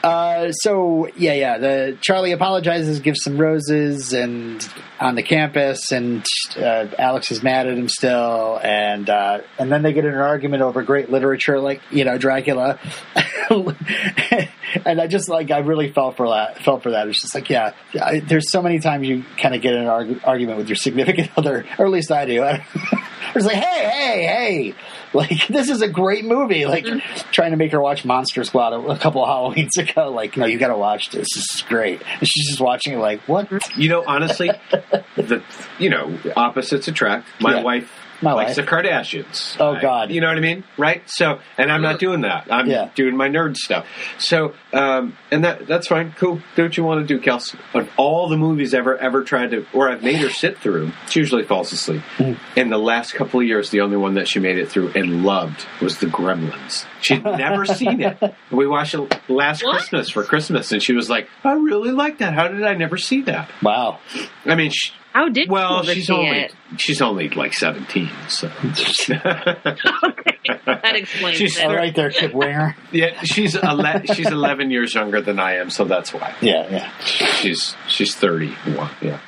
Uh, 0.02 0.52
so 0.52 1.08
yeah, 1.16 1.34
yeah. 1.34 1.58
The 1.58 1.98
Charlie 2.00 2.32
apologizes, 2.32 3.00
gives 3.00 3.22
some 3.22 3.38
roses, 3.38 4.12
and 4.12 4.66
on 5.00 5.14
the 5.14 5.22
campus, 5.22 5.92
and 5.92 6.24
uh, 6.56 6.86
Alex 6.98 7.30
is 7.30 7.42
mad 7.42 7.66
at 7.66 7.76
him 7.76 7.88
still, 7.88 8.58
and 8.62 9.08
uh, 9.10 9.40
and 9.58 9.70
then 9.70 9.82
they 9.82 9.92
get 9.92 10.04
in 10.04 10.12
an 10.14 10.20
argument 10.20 10.62
over 10.62 10.82
great 10.82 11.10
literature, 11.10 11.58
like 11.60 11.80
you 11.90 12.04
know 12.04 12.18
Dracula, 12.18 12.78
and 13.50 15.00
I 15.00 15.06
just 15.06 15.28
like 15.28 15.50
I 15.50 15.58
really 15.58 15.92
felt 15.92 16.16
for 16.16 16.28
that. 16.28 16.62
Felt 16.62 16.82
for 16.82 16.92
that. 16.92 17.08
It's 17.08 17.20
just 17.20 17.34
like 17.34 17.50
yeah, 17.50 17.72
I, 18.00 18.20
there's 18.20 18.50
so 18.50 18.62
many 18.62 18.78
times 18.78 19.08
you 19.08 19.24
kind 19.38 19.54
of 19.54 19.62
get 19.62 19.74
in 19.74 19.80
an 19.80 19.86
argu- 19.86 20.20
argument 20.24 20.58
with 20.58 20.68
your 20.68 20.76
significant 20.76 21.30
other, 21.36 21.66
or 21.78 21.86
at 21.86 21.92
least 21.92 22.12
I 22.12 22.26
do. 22.26 22.42
I 22.42 22.64
was 23.36 23.46
like, 23.46 23.56
hey, 23.56 23.88
hey, 23.88 24.26
hey, 24.26 24.74
like 25.12 25.46
this 25.48 25.70
is 25.70 25.82
a 25.82 25.88
great 25.88 26.24
movie. 26.24 26.66
Like 26.66 26.84
mm-hmm. 26.84 27.30
trying 27.30 27.52
to 27.52 27.56
make 27.56 27.72
her 27.72 27.80
watch 27.80 28.04
Monster 28.04 28.44
Squad 28.44 28.72
a, 28.72 28.78
a 28.92 28.98
couple 28.98 29.24
of 29.24 29.28
Halloweens 29.56 29.76
ago. 29.78 30.10
Like, 30.10 30.36
no, 30.36 30.46
you 30.46 30.58
got 30.58 30.68
to 30.68 30.76
watch 30.76 31.10
this. 31.10 31.28
This 31.34 31.54
is 31.54 31.64
great. 31.68 32.00
And 32.18 32.28
she's 32.28 32.48
just 32.48 32.60
watching 32.60 32.94
it, 32.94 32.98
like, 32.98 33.20
what? 33.28 33.48
You 33.76 33.88
know, 33.88 34.04
honestly, 34.06 34.50
the 35.16 35.42
you 35.78 35.90
know 35.90 36.18
opposites 36.36 36.88
attract. 36.88 37.28
My 37.40 37.54
Yeah. 37.56 37.62
wife 37.62 38.05
My 38.22 38.32
likes 38.32 38.56
wife. 38.56 38.56
the 38.56 38.62
Kardashians. 38.62 39.56
Oh, 39.60 39.74
I- 39.74 39.80
God. 39.82 40.10
you 40.10 40.20
know 40.20 40.28
what 40.28 40.36
I 40.36 40.40
mean, 40.40 40.64
right? 40.78 41.02
So, 41.06 41.40
and 41.58 41.70
I'm 41.70 41.82
not 41.82 41.98
doing 41.98 42.22
that. 42.22 42.46
I'm 42.50 42.66
Yeah. 42.68 42.88
doing 42.94 43.16
my 43.16 43.28
nerd 43.28 43.56
stuff. 43.56 43.86
So, 44.18 44.54
um, 44.72 45.16
and 45.30 45.44
that 45.44 45.66
that's 45.66 45.86
fine. 45.88 46.14
Cool. 46.18 46.40
Do 46.54 46.62
what 46.64 46.76
you 46.76 46.84
want 46.84 47.06
to 47.06 47.14
do, 47.18 47.22
Kels. 47.22 47.54
Of 47.74 47.88
all 47.96 48.28
the 48.28 48.36
movies 48.36 48.72
ever 48.74 48.96
ever 48.96 49.22
tried 49.22 49.50
to, 49.50 49.66
or 49.72 49.90
I've 49.90 50.02
made 50.02 50.16
her 50.16 50.30
sit 50.30 50.58
through, 50.58 50.92
she 51.08 51.20
usually 51.20 51.44
falls 51.44 51.72
asleep. 51.72 52.02
Mm. 52.18 52.36
In 52.56 52.70
the 52.70 52.78
last 52.78 53.12
couple 53.12 53.40
of 53.40 53.46
years, 53.46 53.70
the 53.70 53.80
only 53.82 53.96
one 53.96 54.14
that 54.14 54.28
she 54.28 54.38
made 54.38 54.58
it 54.58 54.68
through 54.70 54.92
and 54.94 55.24
loved 55.24 55.66
was 55.82 55.98
The 55.98 56.06
Gremlins. 56.06 56.86
She'd 57.02 57.22
never 57.24 57.64
seen 57.66 58.00
it. 58.00 58.18
We 58.50 58.66
watched 58.66 58.94
it 58.94 59.20
last 59.28 59.62
What? 59.62 59.76
Christmas 59.76 60.10
for 60.10 60.24
Christmas, 60.24 60.72
and 60.72 60.82
she 60.82 60.94
was 60.94 61.10
like, 61.10 61.28
"I 61.44 61.52
really 61.52 61.90
like 61.92 62.18
that. 62.18 62.32
How 62.34 62.48
did 62.48 62.64
I 62.64 62.74
never 62.74 62.96
see 62.96 63.22
that?" 63.22 63.50
Wow. 63.62 63.98
I 64.44 64.54
mean, 64.54 64.70
she, 64.72 64.92
How 65.16 65.30
did 65.30 65.48
well, 65.48 65.82
you 65.86 65.94
she's 65.94 66.06
see 66.08 66.12
only 66.12 66.38
it? 66.40 66.54
she's 66.76 67.00
only 67.00 67.30
like 67.30 67.54
seventeen, 67.54 68.10
so 68.28 68.48
Okay, 68.66 69.16
that 70.66 70.92
explains 70.94 71.38
She's 71.38 71.56
it. 71.56 71.64
All 71.64 71.74
right 71.74 71.94
there, 71.94 72.10
Kip 72.10 72.34
Winger. 72.34 72.76
yeah, 72.92 73.18
she's 73.22 73.56
ele- 73.56 74.02
she's 74.12 74.26
eleven 74.30 74.70
years 74.70 74.94
younger 74.94 75.22
than 75.22 75.38
I 75.38 75.54
am, 75.56 75.70
so 75.70 75.86
that's 75.86 76.12
why 76.12 76.34
Yeah, 76.42 76.68
yeah. 76.70 76.90
she's 77.00 77.74
she's 77.88 78.14
thirty 78.14 78.50
one. 78.74 78.90
Yeah, 79.00 79.20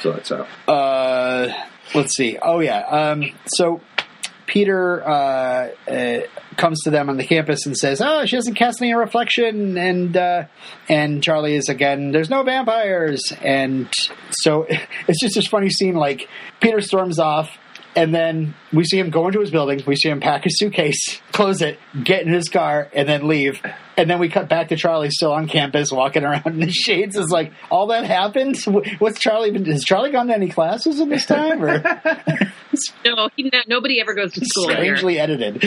so 0.00 0.12
that's 0.12 0.32
out. 0.32 0.48
Uh, 0.66 1.48
let's 1.94 2.16
see. 2.16 2.38
Oh 2.40 2.60
yeah. 2.60 2.78
Um, 2.86 3.24
so 3.46 3.82
Peter 4.54 5.04
uh, 5.04 5.68
uh, 5.90 6.20
comes 6.56 6.80
to 6.84 6.90
them 6.90 7.10
on 7.10 7.16
the 7.16 7.24
campus 7.24 7.66
and 7.66 7.76
says, 7.76 8.00
"Oh, 8.00 8.24
she 8.24 8.36
doesn't 8.36 8.54
cast 8.54 8.80
any 8.80 8.94
reflection," 8.94 9.76
and 9.76 10.16
uh, 10.16 10.44
and 10.88 11.20
Charlie 11.24 11.56
is 11.56 11.68
again, 11.68 12.12
"There's 12.12 12.30
no 12.30 12.44
vampires," 12.44 13.32
and 13.42 13.92
so 14.30 14.64
it's 15.08 15.20
just 15.20 15.34
this 15.34 15.48
funny 15.48 15.70
scene. 15.70 15.96
Like 15.96 16.28
Peter 16.60 16.80
storms 16.80 17.18
off. 17.18 17.50
And 17.96 18.12
then 18.12 18.56
we 18.72 18.82
see 18.82 18.98
him 18.98 19.10
go 19.10 19.28
into 19.28 19.38
his 19.38 19.52
building. 19.52 19.80
We 19.86 19.94
see 19.94 20.08
him 20.08 20.18
pack 20.18 20.42
his 20.42 20.58
suitcase, 20.58 21.20
close 21.32 21.62
it, 21.62 21.78
get 22.02 22.22
in 22.26 22.32
his 22.32 22.48
car, 22.48 22.88
and 22.92 23.08
then 23.08 23.28
leave. 23.28 23.62
And 23.96 24.10
then 24.10 24.18
we 24.18 24.28
cut 24.28 24.48
back 24.48 24.68
to 24.68 24.76
Charlie 24.76 25.10
still 25.10 25.32
on 25.32 25.46
campus, 25.46 25.92
walking 25.92 26.24
around 26.24 26.46
in 26.46 26.60
the 26.60 26.70
shades. 26.70 27.16
It's 27.16 27.30
like 27.30 27.52
all 27.70 27.88
that 27.88 28.04
happened. 28.04 28.56
What's 28.98 29.20
Charlie 29.20 29.50
been? 29.50 29.64
Has 29.66 29.84
Charlie 29.84 30.10
gone 30.10 30.26
to 30.28 30.34
any 30.34 30.50
classes 30.50 31.00
in 31.00 31.08
this 31.08 31.26
time? 31.26 31.64
Or 31.64 31.78
No, 33.04 33.28
he, 33.36 33.50
nobody 33.68 34.00
ever 34.00 34.14
goes 34.14 34.32
to 34.32 34.44
school 34.44 34.68
here. 34.68 34.76
strangely 34.76 35.18
edited. 35.18 35.64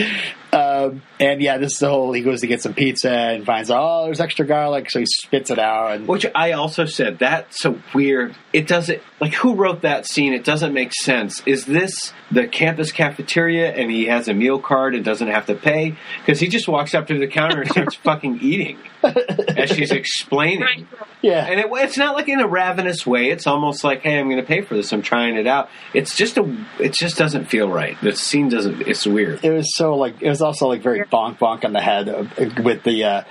Um, 0.52 1.02
and 1.20 1.40
yeah, 1.40 1.58
this 1.58 1.72
is 1.72 1.78
the 1.78 1.88
whole. 1.88 2.12
He 2.12 2.22
goes 2.22 2.40
to 2.40 2.46
get 2.46 2.60
some 2.62 2.74
pizza 2.74 3.10
and 3.10 3.44
finds 3.44 3.70
oh, 3.70 4.04
there's 4.04 4.20
extra 4.20 4.46
garlic, 4.46 4.90
so 4.90 5.00
he 5.00 5.06
spits 5.06 5.50
it 5.50 5.58
out. 5.58 5.92
And 5.92 6.08
Which 6.08 6.26
I 6.34 6.52
also 6.52 6.84
said 6.84 7.18
that's 7.18 7.60
so 7.60 7.80
weird. 7.94 8.34
It 8.52 8.66
doesn't 8.66 9.00
like 9.20 9.34
who 9.34 9.54
wrote 9.54 9.82
that 9.82 10.06
scene. 10.06 10.32
It 10.32 10.44
doesn't 10.44 10.72
make 10.72 10.92
sense. 10.92 11.42
Is 11.46 11.64
this 11.64 12.12
the 12.30 12.46
campus 12.46 12.92
cafeteria 12.92 13.72
and 13.72 13.90
he 13.90 14.06
has 14.06 14.28
a 14.28 14.34
meal 14.34 14.58
card 14.58 14.94
and 14.94 15.04
doesn't 15.04 15.28
have 15.28 15.46
to 15.46 15.54
pay 15.54 15.96
because 16.20 16.40
he 16.40 16.48
just 16.48 16.68
walks 16.68 16.94
up 16.94 17.06
to 17.06 17.18
the 17.18 17.26
counter 17.26 17.62
and 17.62 17.70
starts 17.70 17.94
fucking 17.96 18.17
eating 18.24 18.82
as 19.56 19.70
she's 19.70 19.90
explaining. 19.92 20.86
Yeah, 21.22 21.44
And 21.46 21.60
it, 21.60 21.66
it's 21.68 21.98
not 21.98 22.14
like 22.14 22.28
in 22.28 22.40
a 22.40 22.46
ravenous 22.46 23.06
way. 23.06 23.30
It's 23.30 23.46
almost 23.46 23.82
like, 23.84 24.02
hey, 24.02 24.18
I'm 24.18 24.26
going 24.28 24.40
to 24.40 24.46
pay 24.46 24.60
for 24.60 24.74
this. 24.74 24.92
I'm 24.92 25.02
trying 25.02 25.36
it 25.36 25.46
out. 25.46 25.68
It's 25.94 26.14
just 26.16 26.36
a. 26.38 26.56
It 26.78 26.92
just 26.92 27.16
doesn't 27.16 27.46
feel 27.46 27.68
right. 27.68 27.96
The 28.00 28.14
scene 28.14 28.48
doesn't. 28.48 28.82
It's 28.82 29.06
weird. 29.06 29.44
it 29.44 29.50
was 29.50 29.74
so 29.76 29.94
like 29.96 30.22
it 30.22 30.28
was 30.28 30.42
also 30.42 30.68
like 30.68 30.82
very 30.82 31.00
bonk 31.04 31.38
bonk 31.38 31.64
on 31.64 31.72
the 31.72 31.80
head 31.80 32.08
of, 32.08 32.36
with 32.64 32.82
the 32.84 33.04
uh, 33.04 33.22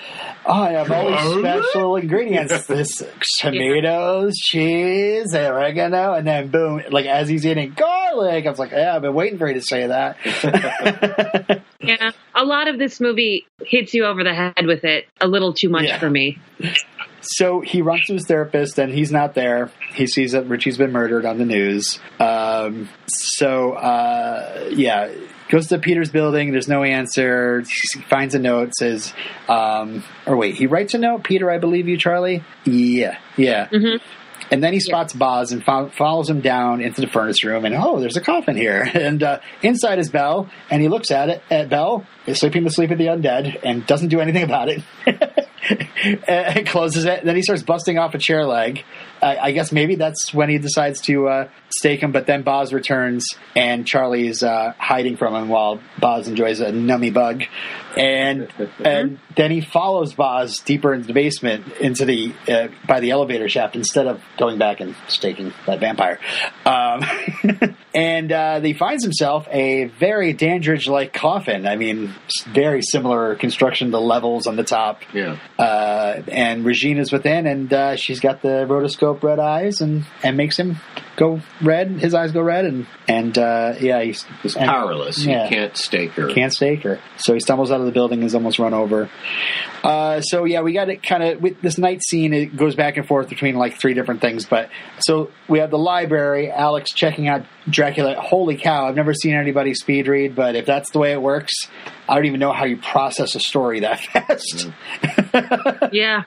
oh 0.45 0.53
I 0.53 0.72
have 0.74 0.91
all 0.91 1.09
these 1.09 1.39
special 1.39 1.95
ingredients 1.95 2.68
this 2.68 3.03
tomatoes 3.39 4.36
cheese 4.38 5.34
oregano 5.34 6.13
and 6.13 6.26
then 6.28 6.47
boom 6.49 6.82
like 6.89 7.05
as 7.05 7.28
he's 7.30 7.45
eating 7.45 7.74
garlic 7.76 8.45
I 8.45 8.49
was 8.49 8.59
like 8.59 8.72
yeah 8.72 8.95
I've 8.95 9.01
been 9.01 9.13
waiting 9.13 9.38
for 9.38 9.47
you 9.47 9.55
to 9.55 9.61
say 9.61 9.88
that 9.88 10.18
Yeah, 11.80 12.09
a 12.34 12.43
lot 12.43 12.68
of 12.68 12.80
this 12.80 12.99
movie 12.99 13.45
hits 13.63 13.93
you 13.93 14.05
over 14.05 14.24
the 14.24 14.34
head 14.34 14.65
with 14.65 14.84
it 14.84 15.05
a 15.22 15.28
little 15.28 15.53
too 15.58 15.70
much 15.70 15.86
Yeah. 15.86 15.99
for 15.99 16.10
me. 16.10 16.39
so 17.22 17.62
he 17.62 17.82
runs 17.82 18.05
to 18.05 18.14
his 18.14 18.26
therapist 18.28 18.78
and 18.80 18.93
he's 18.93 19.12
not 19.12 19.34
there 19.34 19.72
he 19.93 20.08
sees 20.08 20.32
that 20.34 20.47
Richie's 20.47 20.78
been 20.78 20.91
murdered 20.91 21.26
on 21.26 21.38
the 21.38 21.45
news 21.45 21.99
um, 22.20 22.88
so 23.08 23.74
uh, 23.74 24.70
yeah 24.72 25.12
goes 25.49 25.68
to 25.68 25.80
Peter's 25.80 26.12
building 26.12 26.51
there's 26.51 26.68
no 26.68 26.84
answer 26.84 27.62
he 27.93 28.01
finds 28.03 28.36
a 28.36 28.39
note 28.39 28.74
says 28.76 29.14
um, 29.49 30.03
or 30.26 30.38
wait 30.38 30.55
he 30.55 30.68
writes 30.68 30.93
a 30.93 30.97
note 30.97 31.24
Peter 31.24 31.49
I 31.49 31.58
believe 31.58 31.88
you 31.88 31.97
Charlie 31.97 32.43
yeah 32.66 33.18
yeah 33.36 33.68
Mhm. 33.68 33.99
and 34.51 34.64
then 34.64 34.74
he 34.74 34.80
spots 34.80 35.14
Boz 35.14 35.51
and 35.51 35.64
fo- 35.64 35.89
follows 35.89 36.30
him 36.30 36.39
down 36.41 36.80
into 36.82 37.01
the 37.01 37.08
furnace 37.08 37.43
room. 37.43 37.66
And 37.66 37.76
oh, 37.76 37.99
there's 37.99 38.16
a 38.16 38.22
coffin 38.22 38.55
here. 38.55 38.89
And 38.93 39.22
uh, 39.22 39.39
inside 39.62 39.99
is 39.99 40.10
Belle. 40.10 40.49
And 40.70 40.82
he 40.82 40.88
looks 40.88 41.12
at 41.12 41.28
it. 41.30 41.43
At 41.51 41.68
Belle 41.68 42.05
is 42.26 42.39
sleeping 42.39 42.64
the 42.64 42.70
sleep 42.70 42.91
of 42.91 42.97
the 42.97 43.08
undead 43.08 43.60
and 43.64 43.86
doesn't 43.86 44.08
do 44.08 44.22
anything 44.22 44.43
about 44.43 44.70
it. 44.70 44.82
and 46.28 46.68
closes 46.68 47.05
it. 47.05 47.20
And 47.20 47.28
Then 47.28 47.36
he 47.36 47.41
starts 47.41 47.63
busting 47.63 47.97
off 47.97 48.13
a 48.13 48.18
chair 48.18 48.45
leg. 48.45 48.84
I, 49.22 49.38
I 49.38 49.51
guess 49.51 49.72
maybe 49.72 49.95
that's 49.95 50.34
when 50.34 50.49
he 50.49 50.57
decides 50.57 51.01
to 51.01 51.28
uh, 51.28 51.49
stake 51.70 52.01
him. 52.01 52.11
But 52.11 52.28
then 52.28 52.43
Boz 52.43 52.74
returns 52.74 53.26
and 53.55 53.86
Charlie's 53.86 54.43
uh, 54.43 54.74
hiding 54.78 55.18
from 55.18 55.36
him 55.36 55.49
while 55.49 55.80
Boz 55.99 56.28
enjoys 56.28 56.59
a 56.59 56.72
nummy 56.72 57.13
bug. 57.13 57.43
And 57.95 58.47
and 58.84 59.20
then 59.36 59.51
he 59.51 59.61
follows 59.61 60.13
Boz 60.13 60.59
deeper 60.59 60.93
into 60.93 61.07
the 61.07 61.13
basement 61.13 61.74
into 61.80 62.05
the 62.05 62.34
uh, 62.47 62.68
by 62.86 62.99
the 62.99 63.11
elevator 63.11 63.49
shaft 63.49 63.76
instead 63.76 64.07
of 64.07 64.22
going 64.38 64.57
back 64.57 64.80
and 64.80 64.95
staking 65.07 65.53
that 65.65 65.80
vampire. 65.80 66.20
Um, 66.65 67.03
and 67.95 68.32
uh, 68.32 68.61
he 68.61 68.74
finds 68.74 69.03
himself 69.03 69.47
a 69.49 69.86
very 69.86 70.34
Dandridge 70.34 70.88
like 70.88 71.13
coffin. 71.13 71.65
I 71.65 71.76
mean, 71.76 72.13
very 72.53 72.82
similar 72.82 73.36
construction, 73.36 73.91
the 73.91 74.01
levels 74.01 74.45
on 74.47 74.55
the 74.55 74.63
top. 74.63 75.01
Yeah. 75.13 75.39
Uh, 75.57 76.22
and 76.28 76.65
Regina's 76.65 77.11
within, 77.11 77.47
and 77.47 77.74
uh, 77.74 77.95
she's 77.95 78.20
got 78.20 78.41
the 78.41 78.65
rotoscope 78.70 79.07
red 79.14 79.39
eyes, 79.39 79.82
and, 79.82 80.05
and 80.24 80.38
makes 80.38 80.58
him 80.58 80.78
go 81.16 81.41
red. 81.62 81.89
His 81.91 82.14
eyes 82.14 82.32
go 82.32 82.41
red, 82.41 82.66
and 82.66 82.86
and 83.08 83.38
uh, 83.38 83.74
yeah, 83.80 84.01
he's 84.01 84.24
He's 84.43 84.55
and 84.55 84.68
powerless. 84.70 85.24
yeah. 85.26 85.45
You 85.45 85.49
can't 85.49 85.78
stake 85.78 86.12
her. 86.12 86.30
can't 86.30 86.53
stake 86.53 86.84
her. 86.84 86.99
So 87.18 87.34
he 87.34 87.39
stumbles 87.39 87.72
out 87.72 87.80
of 87.80 87.86
the 87.86 87.91
building, 87.91 88.20
and 88.20 88.28
is 88.28 88.36
almost 88.36 88.60
run 88.60 88.74
over. 88.74 89.10
Uh, 89.84 90.22
so 90.22 90.43
yeah, 90.45 90.62
we 90.62 90.74
got 90.74 90.89
it 90.89 91.03
kind 91.03 91.24
of 91.24 91.41
with 91.41 91.62
this 91.62 91.78
night 91.78 92.01
scene. 92.03 92.34
It 92.34 92.55
goes 92.58 92.76
back 92.76 92.97
and 92.97 93.08
forth 93.08 93.30
between 93.30 93.55
like 93.55 93.76
three 93.80 93.93
different 93.93 94.22
things. 94.22 94.45
But 94.45 94.70
so 94.99 95.32
we 95.47 95.60
have 95.60 95.70
the 95.72 95.78
library. 95.78 96.51
Alex 96.51 96.91
checking 96.91 97.28
out 97.28 97.45
Dracula. 97.70 98.16
Holy 98.20 98.58
cow! 98.58 98.88
I've 98.88 98.95
never 98.95 99.14
seen 99.14 99.36
anybody 99.36 99.74
speed 99.74 100.08
read, 100.08 100.36
but 100.36 100.55
if 100.55 100.66
that's 100.66 100.91
the 100.91 100.99
way 100.99 101.12
it 101.14 101.22
works, 101.22 101.53
I 102.10 102.16
don't 102.16 102.26
even 102.26 102.39
know 102.39 102.51
how 102.53 102.66
you 102.66 102.78
process 102.78 103.36
a 103.36 103.39
story 103.39 103.82
that 103.82 103.99
fast. 104.01 104.68
Yeah. 105.91 106.24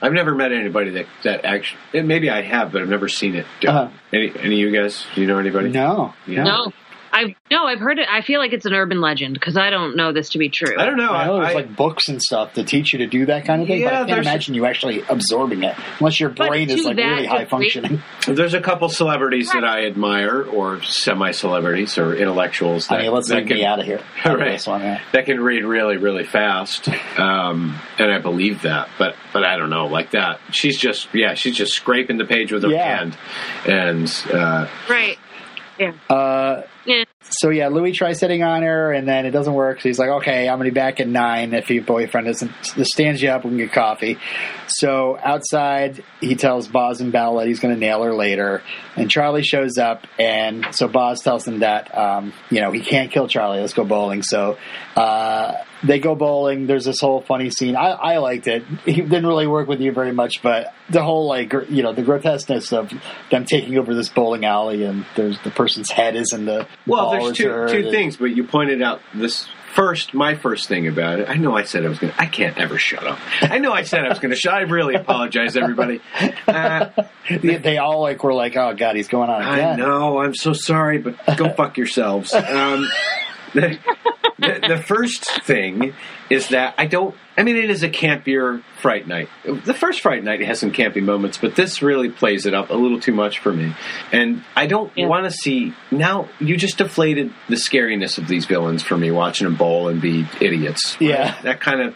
I've 0.00 0.12
never 0.12 0.34
met 0.34 0.52
anybody 0.52 0.90
that 0.90 1.06
that 1.24 1.44
actually. 1.44 2.02
Maybe 2.02 2.30
I 2.30 2.42
have, 2.42 2.72
but 2.72 2.82
I've 2.82 2.88
never 2.88 3.08
seen 3.08 3.34
it. 3.34 3.46
do. 3.60 3.68
Uh-huh. 3.68 3.88
Any 4.12 4.28
any 4.38 4.62
of 4.62 4.68
you 4.68 4.70
guys? 4.70 5.04
Do 5.14 5.20
you 5.20 5.26
know 5.26 5.38
anybody? 5.38 5.70
no, 5.70 6.14
Yeah. 6.26 6.44
No. 6.44 6.72
I've 7.12 7.28
no, 7.50 7.64
I've 7.64 7.80
heard 7.80 7.98
it. 7.98 8.06
I 8.10 8.20
feel 8.22 8.38
like 8.40 8.52
it's 8.52 8.66
an 8.66 8.74
urban 8.74 9.00
legend 9.00 9.34
because 9.34 9.56
I 9.56 9.70
don't 9.70 9.96
know 9.96 10.12
this 10.12 10.30
to 10.30 10.38
be 10.38 10.48
true. 10.48 10.74
I 10.78 10.84
don't 10.84 10.96
know. 10.96 11.10
I 11.12 11.26
know 11.26 11.36
there's 11.38 11.50
I- 11.50 11.54
like 11.54 11.74
books 11.76 12.08
and 12.08 12.20
stuff 12.22 12.54
to 12.54 12.64
teach 12.64 12.92
you 12.92 13.00
to 13.00 13.06
do 13.06 13.26
that 13.26 13.44
kind 13.44 13.62
of 13.62 13.68
thing, 13.68 13.82
but 13.84 13.92
I 13.94 14.04
can't 14.06 14.20
imagine 14.20 14.54
you 14.54 14.66
actually 14.66 15.02
absorbing 15.08 15.62
it 15.64 15.74
unless 16.00 16.20
your 16.20 16.30
brain 16.30 16.70
is 16.70 16.84
like 16.84 16.96
that 16.96 17.02
really 17.02 17.26
high 17.26 17.44
functioning. 17.46 18.02
There's 18.26 18.54
a 18.54 18.60
couple 18.60 18.88
celebrities 18.88 19.50
that 19.52 19.64
I 19.64 19.86
admire, 19.86 20.42
or 20.44 20.82
semi-celebrities, 20.82 21.98
or 21.98 22.14
intellectuals. 22.14 22.88
That, 22.88 23.00
I 23.00 23.02
mean, 23.02 23.12
let's 23.12 23.28
that 23.28 23.46
can, 23.46 23.56
me 23.56 23.64
out 23.64 23.80
of 23.80 23.86
here. 23.86 24.00
Out 24.24 24.38
Right. 24.38 24.62
one, 24.66 24.80
yeah. 24.82 25.00
that 25.12 25.24
can 25.26 25.40
read 25.40 25.64
really, 25.64 25.96
really 25.96 26.24
fast, 26.24 26.88
um, 27.18 27.78
and 27.98 28.12
I 28.12 28.18
believe 28.18 28.62
that. 28.62 28.88
But 28.98 29.14
but 29.32 29.44
I 29.44 29.56
don't 29.56 29.70
know, 29.70 29.86
like 29.86 30.12
that. 30.12 30.40
She's 30.52 30.78
just 30.78 31.08
yeah, 31.14 31.34
she's 31.34 31.56
just 31.56 31.72
scraping 31.72 32.18
the 32.18 32.24
page 32.24 32.52
with 32.52 32.62
her 32.62 32.68
Yeah. 32.70 32.96
hand, 32.98 33.16
and 33.66 34.24
uh, 34.32 34.68
right. 34.88 35.18
Yeah. 35.78 35.92
Uh, 36.10 36.62
Yeah. 36.84 37.04
so 37.20 37.50
yeah, 37.50 37.68
Louis 37.68 37.92
tries 37.92 38.18
sitting 38.18 38.42
on 38.42 38.62
her, 38.62 38.92
and 38.92 39.06
then 39.06 39.26
it 39.26 39.30
doesn't 39.30 39.52
work. 39.54 39.80
So 39.80 39.88
he's 39.88 39.98
like, 39.98 40.08
"Okay, 40.08 40.48
I'm 40.48 40.54
gonna 40.58 40.64
be 40.70 40.74
back 40.74 41.00
at 41.00 41.06
nine. 41.08 41.52
If 41.54 41.70
your 41.70 41.84
boyfriend 41.84 42.26
doesn't 42.26 42.50
stands 42.86 43.22
you 43.22 43.28
up, 43.30 43.44
we 43.44 43.50
can 43.50 43.58
get 43.58 43.72
coffee." 43.72 44.18
So 44.66 45.18
outside, 45.22 46.02
he 46.20 46.34
tells 46.34 46.66
Boz 46.68 47.00
and 47.00 47.12
Belle 47.12 47.36
that 47.36 47.46
he's 47.46 47.60
gonna 47.60 47.76
nail 47.76 48.02
her 48.02 48.14
later, 48.14 48.62
and 48.96 49.10
Charlie 49.10 49.42
shows 49.42 49.78
up, 49.78 50.06
and 50.18 50.66
so 50.72 50.88
Boz 50.88 51.20
tells 51.22 51.46
him 51.46 51.60
that 51.60 51.96
um, 51.96 52.32
you 52.50 52.60
know 52.60 52.72
he 52.72 52.80
can't 52.80 53.10
kill 53.10 53.28
Charlie. 53.28 53.60
Let's 53.60 53.74
go 53.74 53.84
bowling. 53.84 54.22
So. 54.22 54.56
Uh, 54.96 55.54
they 55.84 55.98
go 56.00 56.14
bowling. 56.14 56.66
There's 56.66 56.84
this 56.84 57.00
whole 57.00 57.20
funny 57.22 57.50
scene. 57.50 57.76
I, 57.76 57.90
I 57.90 58.16
liked 58.18 58.46
it. 58.48 58.64
He 58.84 58.94
didn't 59.00 59.26
really 59.26 59.46
work 59.46 59.68
with 59.68 59.80
you 59.80 59.92
very 59.92 60.12
much, 60.12 60.42
but 60.42 60.74
the 60.90 61.02
whole 61.02 61.26
like 61.28 61.50
gr- 61.50 61.64
you 61.68 61.82
know 61.82 61.92
the 61.92 62.02
grotesqueness 62.02 62.72
of 62.72 62.92
them 63.30 63.44
taking 63.44 63.78
over 63.78 63.94
this 63.94 64.08
bowling 64.08 64.44
alley 64.44 64.84
and 64.84 65.04
there's 65.16 65.38
the 65.40 65.50
person's 65.50 65.90
head 65.90 66.16
is 66.16 66.32
in 66.32 66.44
the 66.46 66.66
well, 66.86 67.10
there's 67.10 67.36
two 67.36 67.66
two 67.68 67.90
things. 67.90 68.16
But 68.16 68.26
you 68.26 68.44
pointed 68.44 68.82
out 68.82 69.00
this 69.14 69.48
first. 69.74 70.14
My 70.14 70.34
first 70.34 70.66
thing 70.68 70.88
about 70.88 71.20
it. 71.20 71.28
I 71.28 71.34
know 71.34 71.56
I 71.56 71.62
said 71.64 71.84
I 71.84 71.88
was 71.88 71.98
going. 71.98 72.12
to 72.12 72.20
I 72.20 72.26
can't 72.26 72.58
ever 72.58 72.78
shut 72.78 73.06
up. 73.06 73.18
I 73.42 73.58
know 73.58 73.72
I 73.72 73.82
said 73.82 74.04
I 74.04 74.08
was 74.08 74.18
going 74.18 74.30
to 74.30 74.36
shut. 74.36 74.54
I 74.54 74.62
really 74.62 74.94
apologize, 74.94 75.56
everybody. 75.56 76.00
Uh, 76.46 76.88
They, 77.30 77.56
they 77.58 77.76
all 77.78 78.00
like 78.00 78.24
were 78.24 78.32
like, 78.32 78.56
oh 78.56 78.74
god, 78.74 78.96
he's 78.96 79.08
going 79.08 79.28
on 79.28 79.42
I 79.42 79.58
again. 79.58 79.78
know. 79.80 80.18
I'm 80.18 80.34
so 80.34 80.54
sorry, 80.54 80.96
but 80.98 81.14
go 81.36 81.50
fuck 81.52 81.76
yourselves. 81.76 82.32
Um, 82.34 82.88
the, 84.38 84.58
the, 84.60 84.68
the 84.76 84.82
first 84.82 85.24
thing 85.44 85.94
is 86.30 86.48
that 86.48 86.74
I 86.78 86.86
don't. 86.86 87.14
I 87.36 87.44
mean, 87.44 87.56
it 87.56 87.70
is 87.70 87.84
a 87.84 87.88
campier 87.88 88.62
Fright 88.82 89.06
Night. 89.06 89.28
The 89.44 89.72
first 89.72 90.00
Fright 90.00 90.24
Night 90.24 90.40
has 90.40 90.58
some 90.58 90.72
campy 90.72 91.00
moments, 91.00 91.38
but 91.38 91.54
this 91.54 91.82
really 91.82 92.08
plays 92.10 92.46
it 92.46 92.54
up 92.54 92.70
a 92.70 92.74
little 92.74 92.98
too 92.98 93.12
much 93.12 93.38
for 93.38 93.52
me. 93.52 93.74
And 94.10 94.42
I 94.56 94.66
don't 94.66 94.92
Yeah. 94.96 95.06
want 95.06 95.24
to 95.26 95.30
see. 95.30 95.72
Now, 95.92 96.28
you 96.40 96.56
just 96.56 96.78
deflated 96.78 97.32
the 97.48 97.54
scariness 97.54 98.18
of 98.18 98.26
these 98.26 98.44
villains 98.46 98.82
for 98.82 98.96
me, 98.96 99.12
watching 99.12 99.44
them 99.46 99.54
bowl 99.54 99.88
and 99.88 100.00
be 100.00 100.26
idiots. 100.40 100.96
Yeah. 101.00 101.40
That 101.42 101.60
kind 101.60 101.80
of. 101.80 101.94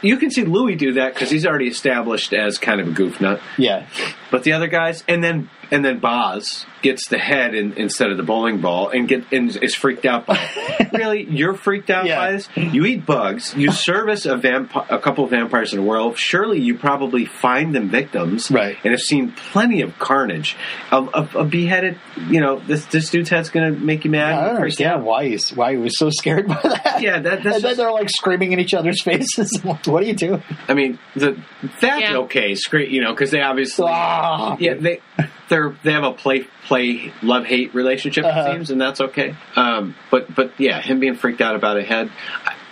You 0.00 0.16
can 0.16 0.30
see 0.30 0.44
Louis 0.44 0.76
do 0.76 0.92
that 0.94 1.14
because 1.14 1.28
he's 1.30 1.44
already 1.44 1.68
established 1.68 2.32
as 2.32 2.58
kind 2.58 2.80
of 2.80 2.86
a 2.88 2.92
goof 2.92 3.20
nut. 3.20 3.40
Yeah, 3.58 3.86
But 4.30 4.44
the 4.44 4.52
other 4.52 4.68
guys, 4.68 5.02
and 5.08 5.22
then 5.24 5.50
and 5.72 5.84
then 5.84 5.98
Boz 5.98 6.66
gets 6.82 7.08
the 7.08 7.18
head 7.18 7.54
in, 7.54 7.72
instead 7.72 8.10
of 8.10 8.16
the 8.16 8.22
bowling 8.22 8.60
ball, 8.60 8.90
and 8.90 9.08
get 9.08 9.24
and 9.32 9.56
is 9.60 9.74
freaked 9.74 10.04
out 10.04 10.26
by. 10.26 10.36
it. 10.78 10.92
really, 10.96 11.24
you're 11.28 11.54
freaked 11.54 11.83
out 11.90 12.06
Yeah. 12.06 12.16
by 12.18 12.32
this? 12.32 12.48
You 12.56 12.84
eat 12.84 13.04
bugs. 13.06 13.54
You 13.56 13.70
service 13.90 14.26
a 14.26 14.36
vampire, 14.36 14.86
a 14.90 14.98
couple 14.98 15.24
of 15.24 15.30
vampires 15.30 15.72
in 15.72 15.78
a 15.78 15.82
world, 15.82 16.18
surely 16.18 16.60
you 16.60 16.76
probably 16.76 17.24
find 17.24 17.74
them 17.74 17.88
victims, 17.90 18.50
Right. 18.50 18.76
And 18.84 18.92
have 18.92 19.00
seen 19.00 19.32
plenty 19.32 19.80
of 19.82 19.98
carnage. 19.98 20.56
A, 20.90 20.98
a, 21.02 21.28
a 21.40 21.44
beheaded, 21.44 21.98
you 22.28 22.40
know, 22.40 22.58
this 22.60 22.84
this 22.86 23.10
dude's 23.10 23.30
head's 23.30 23.50
going 23.50 23.72
to 23.74 23.78
make 23.80 24.04
you 24.04 24.10
mad. 24.10 24.32
I 24.34 24.46
don't 24.48 24.56
understand 24.56 25.00
out. 25.00 25.02
why 25.04 25.28
he's 25.28 25.50
why 25.50 25.72
he 25.72 25.76
was 25.78 25.98
so 25.98 26.10
scared 26.10 26.46
by 26.48 26.60
that. 26.62 27.00
Yeah, 27.02 27.20
that, 27.20 27.42
that's 27.42 27.56
and 27.56 27.64
then 27.64 27.76
they're 27.76 27.92
like 27.92 28.10
screaming 28.10 28.52
in 28.52 28.60
each 28.60 28.74
other's 28.74 29.02
faces. 29.02 29.60
What 29.64 29.82
do 30.02 30.06
you 30.06 30.14
do? 30.14 30.42
I 30.68 30.74
mean, 30.74 30.98
the 31.14 31.36
that's 31.80 32.00
Yeah. 32.00 32.16
okay, 32.18 32.54
scream, 32.54 32.90
you 32.90 33.00
know, 33.02 33.12
because 33.12 33.30
they 33.30 33.40
obviously, 33.42 33.86
Ah. 33.88 34.56
yeah, 34.58 34.74
they 34.74 35.00
they're 35.48 35.76
they 35.82 35.92
have 35.92 36.04
a 36.04 36.12
play 36.12 36.46
play 36.66 37.12
love 37.22 37.44
hate 37.44 37.74
relationship 37.74 38.24
Uh-huh. 38.24 38.40
it 38.50 38.52
seems, 38.54 38.70
and 38.70 38.80
that's 38.80 39.00
okay. 39.00 39.34
Um, 39.56 39.94
but 40.10 40.34
but 40.34 40.52
yeah, 40.58 40.80
him 40.80 41.00
being 41.00 41.14
freaked 41.16 41.40
out 41.40 41.54
about 41.56 41.76
a 41.76 41.82
head, 41.82 42.10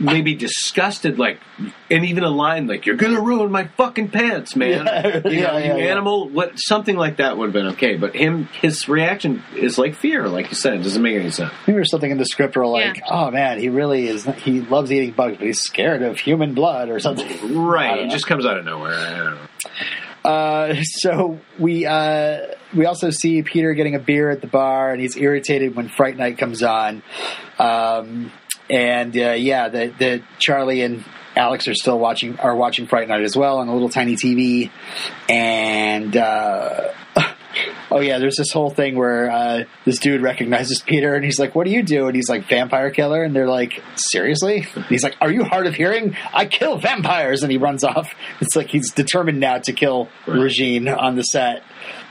maybe 0.01 0.35
disgusted, 0.35 1.19
like, 1.19 1.39
and 1.90 2.05
even 2.07 2.24
a 2.24 2.31
line 2.31 2.66
like 2.66 2.86
"You're 2.86 2.97
gonna 2.97 3.20
ruin 3.20 3.51
my 3.53 3.65
fucking 3.77 4.09
pants, 4.09 4.57
man," 4.57 4.86
Yeah. 4.86 5.07
you 5.16 5.20
know, 5.23 5.31
Yeah, 5.31 5.59
yeah, 5.59 5.74
you 5.77 5.82
yeah. 5.85 5.90
animal. 5.90 6.28
What 6.28 6.53
something 6.57 6.97
like 6.97 7.19
that 7.19 7.36
would 7.36 7.47
have 7.47 7.53
been 7.53 7.66
okay, 7.74 7.97
but 7.97 8.15
him 8.16 8.44
his 8.61 8.89
reaction 8.89 9.43
is 9.57 9.77
like 9.78 9.94
fear, 9.97 10.28
like 10.28 10.49
you 10.49 10.55
said, 10.57 10.74
it 10.74 10.82
doesn't 10.82 11.03
make 11.03 11.16
any 11.16 11.31
sense. 11.31 11.53
Maybe 11.66 11.77
there's 11.77 11.90
something 11.90 12.11
in 12.11 12.19
the 12.19 12.24
script 12.27 12.57
where 12.57 12.66
like, 12.66 12.97
Yeah. 12.97 13.03
oh 13.11 13.31
man, 13.31 13.59
he 13.59 13.69
really 13.69 14.09
is. 14.09 14.24
He 14.24 14.61
loves 14.62 14.90
eating 14.90 15.12
bugs, 15.12 15.36
but 15.36 15.47
he's 15.47 15.61
scared 15.61 16.03
of 16.03 16.19
human 16.19 16.55
blood 16.55 16.89
or 16.89 16.99
something. 17.01 17.28
Right, 17.73 17.99
it 17.99 18.05
know. 18.07 18.11
just 18.11 18.27
comes 18.27 18.47
out 18.47 18.57
of 18.59 18.65
nowhere. 18.65 18.94
I 18.94 19.19
don't 19.19 19.35
know. 19.35 19.39
Uh, 20.24 20.74
so 20.82 21.39
we 21.59 21.85
uh, 21.86 22.47
we 22.74 22.86
also 22.86 23.11
see 23.11 23.43
Peter 23.43 23.74
getting 23.74 23.94
a 23.94 23.99
beer 23.99 24.31
at 24.31 24.40
the 24.40 24.47
bar, 24.47 24.93
and 24.93 25.01
he's 25.01 25.16
irritated 25.16 25.77
when 25.77 25.89
Fright 25.89 26.16
Night 26.16 26.39
comes 26.39 26.62
on. 26.62 27.03
Um, 27.59 28.32
and 28.70 29.16
uh, 29.16 29.32
yeah, 29.32 29.69
the 29.69 29.93
the 29.99 30.23
Charlie 30.39 30.82
and 30.82 31.05
Alex 31.36 31.69
are 31.69 31.74
still 31.74 31.99
watching 31.99 32.39
are 32.40 32.55
watching 32.55 32.86
Fright 32.86 33.09
Night 33.09 33.23
as 33.23 33.36
well 33.36 33.59
on 33.59 33.69
a 33.69 33.73
little 33.73 33.89
tiny 33.89 34.16
TV. 34.16 34.70
And 35.28 36.16
uh, 36.16 36.93
oh 37.93 38.01
yeah, 38.01 38.19
there's 38.19 38.36
this 38.36 38.51
whole 38.51 38.70
thing 38.70 38.97
where 38.97 39.31
uh, 39.31 39.64
this 39.85 39.98
dude 39.98 40.23
recognizes 40.23 40.81
Peter, 40.81 41.14
and 41.14 41.24
he's 41.24 41.39
like, 41.39 41.55
"What 41.55 41.64
do 41.64 41.70
you 41.70 41.82
do?" 41.82 42.06
And 42.06 42.16
he's 42.16 42.28
like, 42.28 42.48
"Vampire 42.48 42.90
killer." 42.90 43.23
And 43.23 43.36
they're 43.36 43.48
like, 43.48 43.82
"Seriously?" 43.97 44.66
And 44.74 44.85
he's 44.86 45.05
like, 45.05 45.16
"Are 45.20 45.31
you 45.31 45.44
hard 45.44 45.66
of 45.66 45.74
hearing? 45.74 46.16
I 46.32 46.47
kill 46.47 46.78
vampires." 46.78 47.43
And 47.43 47.52
he 47.52 47.59
runs 47.59 47.85
off. 47.85 48.14
It's 48.40 48.56
like 48.56 48.69
he's 48.69 48.90
determined 48.93 49.40
now 49.40 49.59
to 49.59 49.73
kill 49.73 50.09
Regine 50.27 50.89
on 50.89 51.16
the 51.16 51.23
set. 51.23 51.62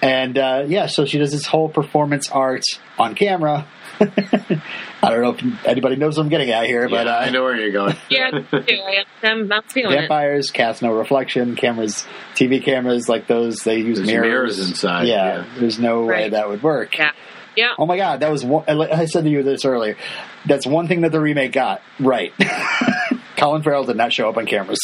And 0.01 0.37
uh, 0.37 0.65
yeah, 0.67 0.85
so 0.85 1.05
she 1.05 1.17
does 1.17 1.31
this 1.31 1.45
whole 1.45 1.69
performance 1.69 2.29
art 2.29 2.63
on 2.99 3.15
camera. 3.15 3.67
I 5.03 5.09
don't 5.09 5.21
know 5.21 5.33
if 5.35 5.65
anybody 5.65 5.95
knows 5.95 6.17
what 6.17 6.23
I'm 6.23 6.29
getting 6.29 6.49
at 6.51 6.65
here, 6.65 6.87
but 6.89 7.05
Yeah, 7.05 7.15
uh, 7.17 7.19
I 7.19 7.29
know 7.29 7.43
where 7.43 7.55
you're 7.55 7.71
going. 7.71 7.95
Yeah, 8.09 8.29
I- 8.51 9.05
I'm, 9.23 9.51
I'm 9.51 9.63
feeling 9.63 9.95
it. 9.97 10.01
vampires 10.01 10.49
cast 10.51 10.81
no 10.81 10.91
reflection. 10.91 11.55
Cameras, 11.55 12.05
TV 12.35 12.63
cameras 12.63 13.07
like 13.09 13.27
those, 13.27 13.57
they 13.63 13.77
use 13.77 13.99
mirrors. 14.01 14.23
mirrors 14.27 14.59
inside, 14.69 15.07
Yeah, 15.07 15.37
yeah. 15.37 15.45
there's 15.59 15.79
no 15.79 16.03
way 16.05 16.29
that 16.29 16.49
would 16.49 16.63
work. 16.63 16.97
Yeah. 16.97 17.11
Yeah. 17.55 17.73
Oh 17.77 17.85
my 17.85 17.97
god, 17.97 18.21
that 18.21 18.31
was 18.31 18.45
one, 18.45 18.63
I 18.69 19.05
said 19.05 19.25
to 19.25 19.29
you 19.29 19.43
this 19.43 19.65
earlier. 19.65 19.97
That's 20.45 20.65
one 20.65 20.87
thing 20.87 21.01
that 21.01 21.11
the 21.11 21.19
remake 21.19 21.51
got 21.51 21.81
right. 21.99 22.33
Colin 23.37 23.61
Farrell 23.63 23.83
did 23.85 23.97
not 23.97 24.13
show 24.13 24.29
up 24.29 24.37
on 24.37 24.45
cameras. 24.45 24.79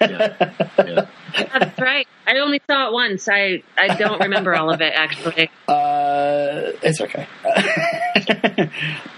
Yeah. 0.00 0.52
Yeah. 0.78 1.06
That's 1.58 1.78
right. 1.78 2.06
I 2.26 2.38
only 2.38 2.60
saw 2.70 2.88
it 2.88 2.92
once. 2.92 3.28
I, 3.28 3.62
I 3.76 3.96
don't 3.96 4.20
remember 4.20 4.54
all 4.54 4.72
of 4.72 4.80
it, 4.80 4.92
actually. 4.94 5.50
Uh, 5.68 5.72
it's 6.82 7.00
okay. 7.00 7.26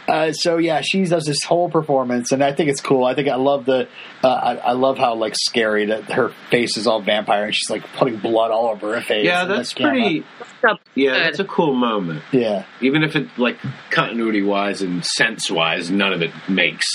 uh, 0.09 0.33
so 0.33 0.59
yeah, 0.59 0.81
she 0.81 1.05
does 1.05 1.25
this 1.25 1.43
whole 1.45 1.71
performance, 1.71 2.33
and 2.33 2.43
I 2.43 2.53
think 2.53 2.71
it's 2.71 2.81
cool. 2.81 3.05
I 3.05 3.15
think 3.15 3.29
I 3.29 3.37
love 3.37 3.65
the, 3.65 3.89
uh, 4.23 4.29
I, 4.29 4.55
I 4.57 4.73
love 4.73 4.99
how 4.99 5.15
like 5.15 5.35
scary 5.37 5.87
that 5.87 6.05
her 6.13 6.31
face 6.51 6.77
is 6.77 6.87
all 6.87 7.03
vampire, 7.03 7.45
and 7.45 7.55
she's 7.55 7.71
like 7.71 7.85
putting 7.95 8.19
blood 8.19 8.51
all 8.51 8.69
over 8.69 8.95
her 8.95 9.01
face. 9.01 9.25
Yeah, 9.25 9.45
that's 9.45 9.73
pretty. 9.73 10.25
So 10.61 10.77
Yeah, 10.95 11.13
good. 11.15 11.21
that's 11.25 11.39
a 11.41 11.45
cool 11.45 11.75
moment. 11.75 12.23
Yeah, 12.33 12.67
Even 12.81 13.03
if 13.03 13.17
it 13.17 13.27
like 13.37 13.59
continuity 13.91 14.43
wise 14.43 14.83
and 14.83 15.05
sense 15.05 15.51
wise, 15.51 15.91
none 15.91 16.13
of 16.13 16.23
it 16.23 16.31
makes. 16.49 16.87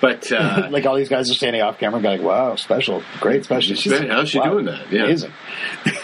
But 0.00 0.30
uh, 0.32 0.68
like 0.72 0.86
all 0.86 0.96
these 0.96 1.08
guys 1.08 1.30
are 1.30 1.34
standing 1.34 1.62
off 1.62 1.78
camera, 1.78 1.96
and 1.96 2.02
going, 2.02 2.22
"Wow, 2.22 2.56
special, 2.56 3.02
great 3.20 3.44
special." 3.44 3.76
She's 3.76 3.92
great. 3.92 4.10
How's 4.10 4.30
she 4.30 4.38
wow, 4.38 4.50
doing 4.50 4.64
that? 4.66 4.90
Yeah. 4.92 5.04
amazing. 5.04 5.32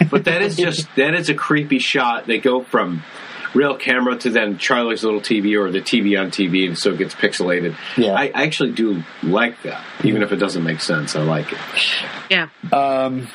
but 0.09 0.25
that 0.25 0.41
is 0.41 0.55
just 0.57 0.87
that 0.95 1.13
is 1.13 1.29
a 1.29 1.33
creepy 1.33 1.79
shot. 1.79 2.25
They 2.27 2.39
go 2.39 2.63
from 2.63 3.03
real 3.53 3.77
camera 3.77 4.17
to 4.17 4.29
then 4.29 4.57
Charlie's 4.57 5.03
little 5.03 5.21
TV 5.21 5.59
or 5.59 5.71
the 5.71 5.81
TV 5.81 6.19
on 6.19 6.31
TV, 6.31 6.67
and 6.67 6.77
so 6.77 6.91
it 6.91 6.97
gets 6.97 7.15
pixelated. 7.15 7.75
Yeah. 7.97 8.13
I 8.13 8.31
I 8.33 8.43
actually 8.43 8.71
do 8.71 9.03
like 9.23 9.61
that, 9.63 9.83
even 10.03 10.21
if 10.21 10.31
it 10.31 10.37
doesn't 10.37 10.63
make 10.63 10.81
sense. 10.81 11.15
I 11.15 11.21
like 11.23 11.51
it. 11.51 11.59
yeah. 12.29 12.49
Um, 12.71 13.27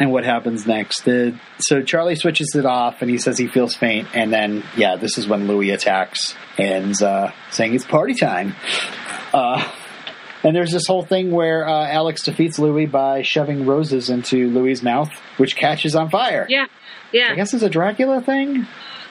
and 0.00 0.10
what 0.10 0.24
happens 0.24 0.66
next? 0.66 1.04
The 1.04 1.38
so 1.58 1.82
Charlie 1.82 2.16
switches 2.16 2.54
it 2.54 2.66
off, 2.66 3.00
and 3.00 3.10
he 3.10 3.18
says 3.18 3.38
he 3.38 3.46
feels 3.46 3.74
faint, 3.74 4.08
and 4.14 4.32
then 4.32 4.64
yeah, 4.76 4.96
this 4.96 5.18
is 5.18 5.26
when 5.28 5.46
Louis 5.46 5.70
attacks 5.70 6.34
and 6.58 7.00
uh, 7.02 7.30
saying 7.50 7.74
it's 7.74 7.84
party 7.84 8.14
time. 8.14 8.54
Uh, 9.32 9.68
and 10.44 10.54
there's 10.54 10.72
this 10.72 10.86
whole 10.86 11.04
thing 11.04 11.30
where 11.30 11.66
uh, 11.66 11.88
Alex 11.88 12.22
defeats 12.22 12.58
Louis 12.58 12.86
by 12.86 13.22
shoving 13.22 13.66
roses 13.66 14.10
into 14.10 14.50
Louis's 14.50 14.82
mouth, 14.82 15.10
which 15.38 15.56
catches 15.56 15.96
on 15.96 16.10
fire. 16.10 16.46
Yeah. 16.48 16.66
yeah. 17.12 17.30
I 17.32 17.34
guess 17.34 17.54
it's 17.54 17.62
a 17.62 17.70
Dracula 17.70 18.20
thing. 18.20 18.66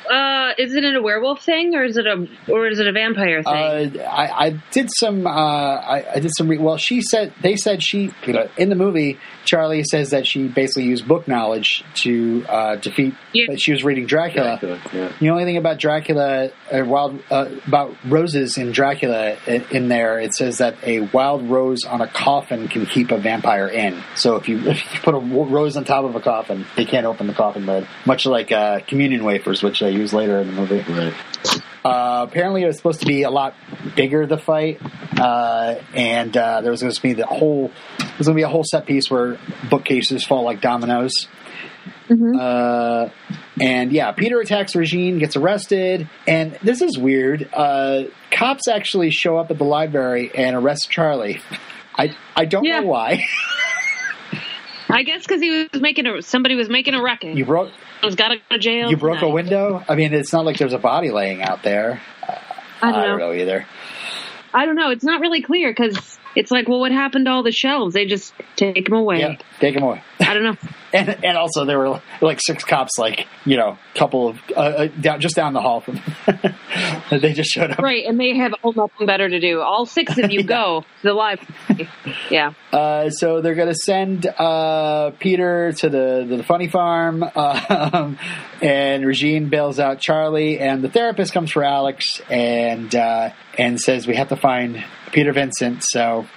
Uh, 0.09 0.53
is 0.57 0.73
it 0.73 0.83
a 0.83 1.01
werewolf 1.01 1.43
thing 1.43 1.75
or 1.75 1.83
is 1.83 1.97
it 1.97 2.05
a 2.05 2.27
or 2.49 2.67
is 2.67 2.79
it 2.79 2.87
a 2.87 2.91
vampire 2.91 3.41
thing? 3.43 3.99
Uh, 3.99 4.03
I, 4.03 4.45
I 4.45 4.49
did 4.71 4.89
some. 4.91 5.25
Uh, 5.25 5.29
I, 5.29 6.05
I 6.15 6.19
did 6.19 6.31
some. 6.35 6.47
Re- 6.47 6.57
well, 6.57 6.77
she 6.77 7.01
said 7.01 7.33
they 7.41 7.55
said 7.55 7.81
she 7.81 8.11
in 8.57 8.69
the 8.69 8.75
movie. 8.75 9.19
Charlie 9.45 9.83
says 9.83 10.11
that 10.11 10.25
she 10.25 10.47
basically 10.47 10.85
used 10.85 11.07
book 11.07 11.27
knowledge 11.27 11.83
to 11.95 12.45
uh, 12.47 12.75
defeat. 12.77 13.13
Yeah. 13.33 13.45
That 13.49 13.61
she 13.61 13.71
was 13.71 13.83
reading 13.83 14.05
Dracula. 14.05 14.59
Yeah. 14.93 15.11
The 15.19 15.29
only 15.29 15.45
thing 15.45 15.57
about 15.57 15.79
Dracula, 15.79 16.51
uh, 16.71 16.85
wild 16.85 17.21
uh, 17.29 17.49
about 17.67 17.95
roses 18.05 18.57
in 18.57 18.71
Dracula 18.71 19.37
in, 19.47 19.65
in 19.71 19.87
there, 19.89 20.19
it 20.19 20.33
says 20.33 20.59
that 20.59 20.77
a 20.83 21.01
wild 21.01 21.49
rose 21.49 21.83
on 21.83 22.01
a 22.01 22.07
coffin 22.07 22.67
can 22.67 22.85
keep 22.85 23.11
a 23.11 23.17
vampire 23.17 23.67
in. 23.67 24.01
So 24.15 24.35
if 24.37 24.47
you, 24.47 24.59
if 24.69 24.93
you 24.93 24.99
put 25.01 25.15
a 25.15 25.19
rose 25.19 25.77
on 25.77 25.83
top 25.83 26.05
of 26.05 26.15
a 26.15 26.21
coffin, 26.21 26.65
they 26.75 26.85
can't 26.85 27.05
open 27.05 27.27
the 27.27 27.33
coffin 27.33 27.65
lid. 27.65 27.87
Much 28.05 28.25
like 28.25 28.51
uh, 28.51 28.79
communion 28.81 29.23
wafers, 29.23 29.61
which 29.63 29.79
they 29.79 29.92
use 29.93 30.13
later 30.13 30.39
in 30.39 30.47
the 30.47 30.53
movie. 30.53 30.79
Right. 30.91 31.13
Uh, 31.85 32.25
apparently, 32.29 32.63
it 32.63 32.67
was 32.67 32.77
supposed 32.77 33.01
to 33.01 33.05
be 33.05 33.23
a 33.23 33.29
lot 33.29 33.55
bigger 33.95 34.25
the 34.25 34.37
fight, 34.37 34.79
uh, 35.19 35.75
and 35.93 36.35
uh, 36.37 36.61
there 36.61 36.71
was 36.71 36.81
going 36.81 36.93
to 36.93 37.01
be 37.01 37.13
the 37.13 37.25
whole. 37.25 37.71
There's 37.99 38.27
going 38.27 38.35
to 38.35 38.39
be 38.39 38.43
a 38.43 38.47
whole 38.47 38.63
set 38.63 38.85
piece 38.85 39.09
where 39.11 39.37
bookcases 39.69 40.23
fall 40.25 40.43
like 40.43 40.61
dominoes. 40.61 41.27
Uh, 42.09 43.09
and 43.59 43.91
yeah, 43.91 44.11
Peter 44.11 44.39
attacks 44.39 44.75
Regine, 44.75 45.19
gets 45.19 45.35
arrested, 45.35 46.07
and 46.27 46.57
this 46.63 46.81
is 46.81 46.97
weird. 46.97 47.49
Uh, 47.51 48.03
cops 48.31 48.67
actually 48.67 49.09
show 49.11 49.37
up 49.37 49.51
at 49.51 49.57
the 49.57 49.63
library 49.65 50.31
and 50.33 50.55
arrest 50.55 50.89
Charlie. 50.89 51.41
I 51.97 52.15
I 52.35 52.45
don't 52.45 52.63
Yeah. 52.63 52.79
know 52.81 52.87
why. 52.87 53.25
I 54.89 55.03
guess 55.03 55.23
because 55.23 55.41
he 55.41 55.49
was 55.49 55.81
making 55.81 56.05
a 56.07 56.21
somebody 56.21 56.55
was 56.55 56.69
making 56.69 56.93
a 56.93 57.01
record. 57.01 57.37
you 57.37 57.45
broke 57.45 57.71
was 58.05 58.15
got 58.15 58.29
to 58.29 58.37
go 58.37 58.41
to 58.51 58.59
jail. 58.59 58.89
you 58.89 58.97
broke 58.97 59.21
a 59.21 59.29
window. 59.29 59.83
I 59.87 59.95
mean, 59.95 60.13
it's 60.13 60.33
not 60.33 60.45
like 60.45 60.57
there's 60.57 60.73
a 60.73 60.79
body 60.79 61.11
laying 61.11 61.41
out 61.41 61.63
there. 61.63 62.01
I 62.81 62.91
don't 62.91 63.19
know. 63.19 63.33
either. 63.33 63.65
I 64.53 64.65
don't 64.65 64.75
know. 64.75 64.91
It's 64.91 65.03
not 65.03 65.21
really 65.21 65.41
clear 65.41 65.71
because 65.71 66.19
it's 66.35 66.51
like, 66.51 66.67
well, 66.67 66.79
what 66.79 66.91
happened 66.91 67.25
to 67.25 67.31
all 67.31 67.43
the 67.43 67.51
shelves? 67.51 67.93
They 67.93 68.05
just 68.05 68.33
take 68.55 68.85
them 68.85 68.95
away. 68.95 69.19
Yeah, 69.19 69.37
take 69.59 69.75
them 69.75 69.83
away. 69.83 70.01
I 70.19 70.33
don't 70.33 70.43
know. 70.43 70.57
And, 70.93 71.09
and 71.25 71.37
also 71.39 71.65
there 71.65 71.79
were 71.79 71.99
like 72.21 72.39
six 72.39 72.63
cops, 72.63 72.99
like 72.99 73.25
you 73.45 73.57
know, 73.57 73.79
couple 73.95 74.27
of 74.27 74.39
uh, 74.55 74.59
uh, 74.59 74.87
down 75.01 75.21
just 75.21 75.35
down 75.35 75.53
the 75.53 75.59
hall 75.59 75.81
from. 75.81 75.99
they 77.19 77.33
just 77.33 77.49
showed 77.49 77.71
up. 77.71 77.79
Right, 77.79 78.05
and 78.05 78.19
they 78.19 78.37
have 78.37 78.53
all 78.61 78.73
nothing 78.73 79.07
better 79.07 79.27
to 79.27 79.39
do. 79.39 79.59
All 79.61 79.87
six 79.87 80.15
of 80.19 80.31
you 80.31 80.43
go 80.59 80.81
to 80.81 80.87
the 81.01 81.13
library. 81.13 81.89
Yeah. 82.29 82.53
Uh, 82.71 83.09
so 83.09 83.41
they're 83.41 83.55
going 83.55 83.69
to 83.69 83.75
send 83.75 84.27
uh, 84.27 85.09
Peter 85.17 85.71
to 85.79 85.89
the 85.89 86.27
the 86.29 86.43
funny 86.43 86.67
farm, 86.67 87.23
um, 87.23 88.19
and 88.61 89.03
Regine 89.03 89.49
bails 89.49 89.79
out 89.79 89.99
Charlie, 89.99 90.59
and 90.59 90.83
the 90.83 90.89
therapist 90.89 91.33
comes 91.33 91.49
for 91.49 91.63
Alex 91.63 92.21
and 92.29 92.93
uh, 92.93 93.31
and 93.57 93.79
says 93.79 94.07
we 94.07 94.15
have 94.15 94.29
to 94.29 94.35
find 94.35 94.83
Peter 95.11 95.33
Vincent. 95.33 95.83
So. 95.83 96.27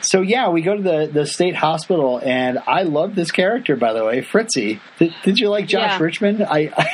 So 0.00 0.20
yeah, 0.20 0.50
we 0.50 0.62
go 0.62 0.76
to 0.76 0.82
the, 0.82 1.10
the 1.12 1.26
state 1.26 1.56
hospital, 1.56 2.20
and 2.24 2.56
I 2.68 2.82
love 2.84 3.16
this 3.16 3.32
character. 3.32 3.74
By 3.74 3.92
the 3.94 4.04
way, 4.04 4.20
Fritzy. 4.22 4.80
Did, 5.00 5.12
did 5.24 5.38
you 5.40 5.48
like 5.50 5.66
Josh 5.66 5.90
Yeah. 5.90 5.98
Richman? 5.98 6.42
I, 6.42 6.72
I 6.76 6.92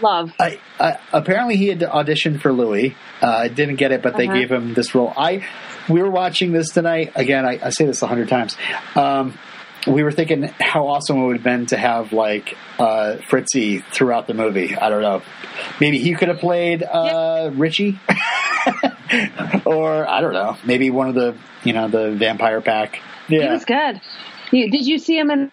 Love. 0.00 0.32
I, 0.38 0.60
I 0.78 0.98
apparently 1.12 1.56
he 1.56 1.66
had 1.68 1.80
auditioned 1.80 2.40
for 2.40 2.52
Louis. 2.52 2.94
Uh, 3.20 3.48
didn't 3.48 3.76
get 3.76 3.90
it, 3.90 4.02
but 4.02 4.16
they 4.16 4.26
Uh-huh. 4.26 4.34
gave 4.38 4.52
him 4.52 4.74
this 4.74 4.94
role. 4.94 5.12
I 5.16 5.44
we 5.88 6.00
were 6.00 6.10
watching 6.10 6.52
this 6.52 6.70
tonight. 6.70 7.12
Again, 7.16 7.44
I, 7.44 7.58
I 7.62 7.70
say 7.70 7.86
this 7.86 8.02
a 8.02 8.06
hundred 8.06 8.28
times. 8.28 8.56
Um, 8.94 9.36
we 9.86 10.02
were 10.02 10.12
thinking 10.12 10.42
how 10.60 10.88
awesome 10.88 11.18
it 11.18 11.26
would 11.26 11.36
have 11.36 11.44
been 11.44 11.66
to 11.66 11.76
have 11.76 12.12
like 12.12 12.56
uh, 12.78 13.16
Fritzy 13.28 13.80
throughout 13.80 14.26
the 14.26 14.34
movie. 14.34 14.76
I 14.76 14.88
don't 14.88 15.02
know. 15.02 15.22
Maybe 15.80 15.98
he 15.98 16.14
could 16.14 16.28
have 16.28 16.38
played 16.38 16.82
uh, 16.82 17.50
Richie, 17.54 17.98
or 19.64 20.08
I 20.08 20.20
don't 20.20 20.32
know. 20.32 20.56
Maybe 20.64 20.90
one 20.90 21.08
of 21.08 21.14
the 21.14 21.36
you 21.62 21.72
know 21.72 21.88
the 21.88 22.12
vampire 22.12 22.60
pack. 22.60 23.00
Yeah, 23.28 23.44
he 23.44 23.48
was 23.48 23.64
good. 23.64 24.00
You, 24.54 24.70
did 24.70 24.86
you 24.86 24.98
see 24.98 25.18
him 25.18 25.30
in? 25.30 25.50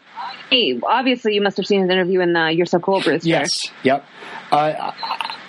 Hey, 0.49 0.80
obviously, 0.84 1.34
you 1.34 1.41
must 1.41 1.57
have 1.57 1.65
seen 1.65 1.82
his 1.82 1.90
interview 1.90 2.22
in 2.22 2.34
the 2.34 2.52
"You're 2.53 2.65
So 2.65 2.80
Cool" 2.80 3.02
Brewster. 3.02 3.28
Yes. 3.28 3.49
Yep. 3.84 4.06
Uh, 4.52 4.91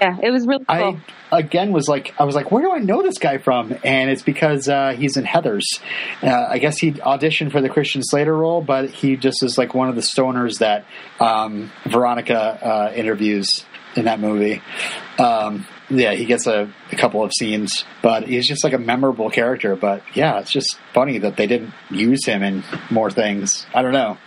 Yeah, 0.01 0.17
it 0.21 0.31
was 0.31 0.47
really 0.47 0.65
cool. 0.65 0.99
I 1.31 1.39
again 1.39 1.73
was 1.73 1.89
like, 1.89 2.13
I 2.19 2.25
was 2.25 2.35
like, 2.35 2.51
where 2.51 2.63
do 2.63 2.73
I 2.73 2.79
know 2.79 3.03
this 3.03 3.19
guy 3.19 3.39
from? 3.39 3.73
And 3.85 4.11
it's 4.11 4.23
because 4.23 4.69
uh, 4.69 4.95
he's 4.97 5.17
in 5.17 5.25
Heathers. 5.25 5.63
Uh, 6.23 6.47
I 6.49 6.59
guess 6.59 6.79
he 6.79 6.93
auditioned 6.93 7.53
for 7.53 7.61
the 7.61 7.69
Christian 7.69 8.03
Slater 8.03 8.37
role, 8.37 8.63
but 8.63 8.91
he 8.91 9.17
just 9.17 9.43
is 9.45 9.57
like 9.59 9.75
one 9.75 9.89
of 9.89 9.95
the 9.95 10.01
stoners 10.01 10.59
that 10.59 10.87
um, 11.21 11.71
Veronica 11.87 12.37
uh, 12.37 12.93
interviews 12.95 13.65
in 13.95 14.07
that 14.07 14.19
movie. 14.19 14.61
Um, 15.19 15.67
yeah, 15.93 16.13
he 16.15 16.25
gets 16.25 16.47
a, 16.47 16.73
a 16.91 16.97
couple 16.97 17.23
of 17.23 17.31
scenes, 17.39 17.85
but 18.03 18.25
he's 18.27 18.49
just 18.49 18.65
like 18.65 18.73
a 18.73 18.79
memorable 18.79 19.31
character. 19.31 19.77
But 19.77 20.03
yeah, 20.15 20.39
it's 20.41 20.51
just 20.51 20.79
funny 20.95 21.19
that 21.19 21.37
they 21.37 21.47
didn't 21.47 21.73
use 21.91 22.25
him 22.27 22.43
in 22.43 22.65
more 22.91 23.11
things. 23.11 23.67
I 23.75 23.83
don't 23.83 23.93
know. 23.93 24.19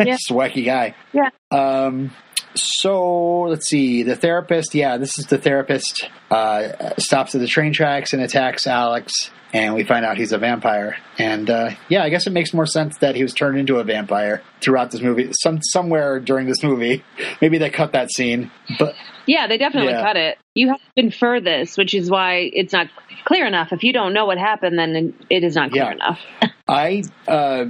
Yeah. 0.00 0.12
just 0.16 0.30
a 0.30 0.34
wacky 0.34 0.64
guy. 0.64 0.94
yeah. 1.12 1.28
Um, 1.52 2.10
so 2.54 3.42
let's 3.42 3.68
see. 3.68 4.02
The 4.02 4.16
therapist, 4.16 4.74
yeah, 4.74 4.96
this 4.96 5.18
is 5.18 5.26
the 5.26 5.38
therapist. 5.38 6.08
Uh, 6.30 6.94
stops 6.98 7.34
at 7.34 7.40
the 7.40 7.46
train 7.46 7.72
tracks 7.72 8.12
and 8.12 8.22
attacks 8.22 8.66
Alex, 8.66 9.30
and 9.52 9.74
we 9.74 9.84
find 9.84 10.04
out 10.04 10.16
he's 10.16 10.32
a 10.32 10.38
vampire. 10.38 10.96
And 11.18 11.48
uh, 11.50 11.70
yeah, 11.88 12.02
I 12.02 12.08
guess 12.10 12.26
it 12.26 12.30
makes 12.32 12.52
more 12.54 12.66
sense 12.66 12.98
that 12.98 13.16
he 13.16 13.22
was 13.22 13.34
turned 13.34 13.58
into 13.58 13.78
a 13.78 13.84
vampire 13.84 14.42
throughout 14.60 14.90
this 14.90 15.00
movie. 15.00 15.30
Some 15.32 15.60
somewhere 15.62 16.20
during 16.20 16.46
this 16.46 16.62
movie, 16.62 17.02
maybe 17.40 17.58
they 17.58 17.70
cut 17.70 17.92
that 17.92 18.10
scene, 18.12 18.50
but 18.78 18.94
Yeah, 19.26 19.46
they 19.46 19.58
definitely 19.58 19.92
Yeah. 19.92 20.02
cut 20.02 20.16
it. 20.16 20.38
You 20.54 20.68
have 20.68 20.78
to 20.78 20.84
infer 20.96 21.40
this, 21.40 21.76
which 21.76 21.94
is 21.94 22.10
why 22.10 22.50
it's 22.52 22.72
not 22.72 22.88
clear 23.24 23.46
enough. 23.46 23.72
If 23.72 23.82
you 23.84 23.92
don't 23.92 24.12
know 24.12 24.24
what 24.26 24.38
happened, 24.38 24.78
then 24.78 25.14
it 25.30 25.44
is 25.44 25.54
not 25.54 25.70
clear 25.70 25.84
Yeah. 25.84 25.92
enough. 25.92 26.20
I. 26.68 27.02
Uh, 27.28 27.66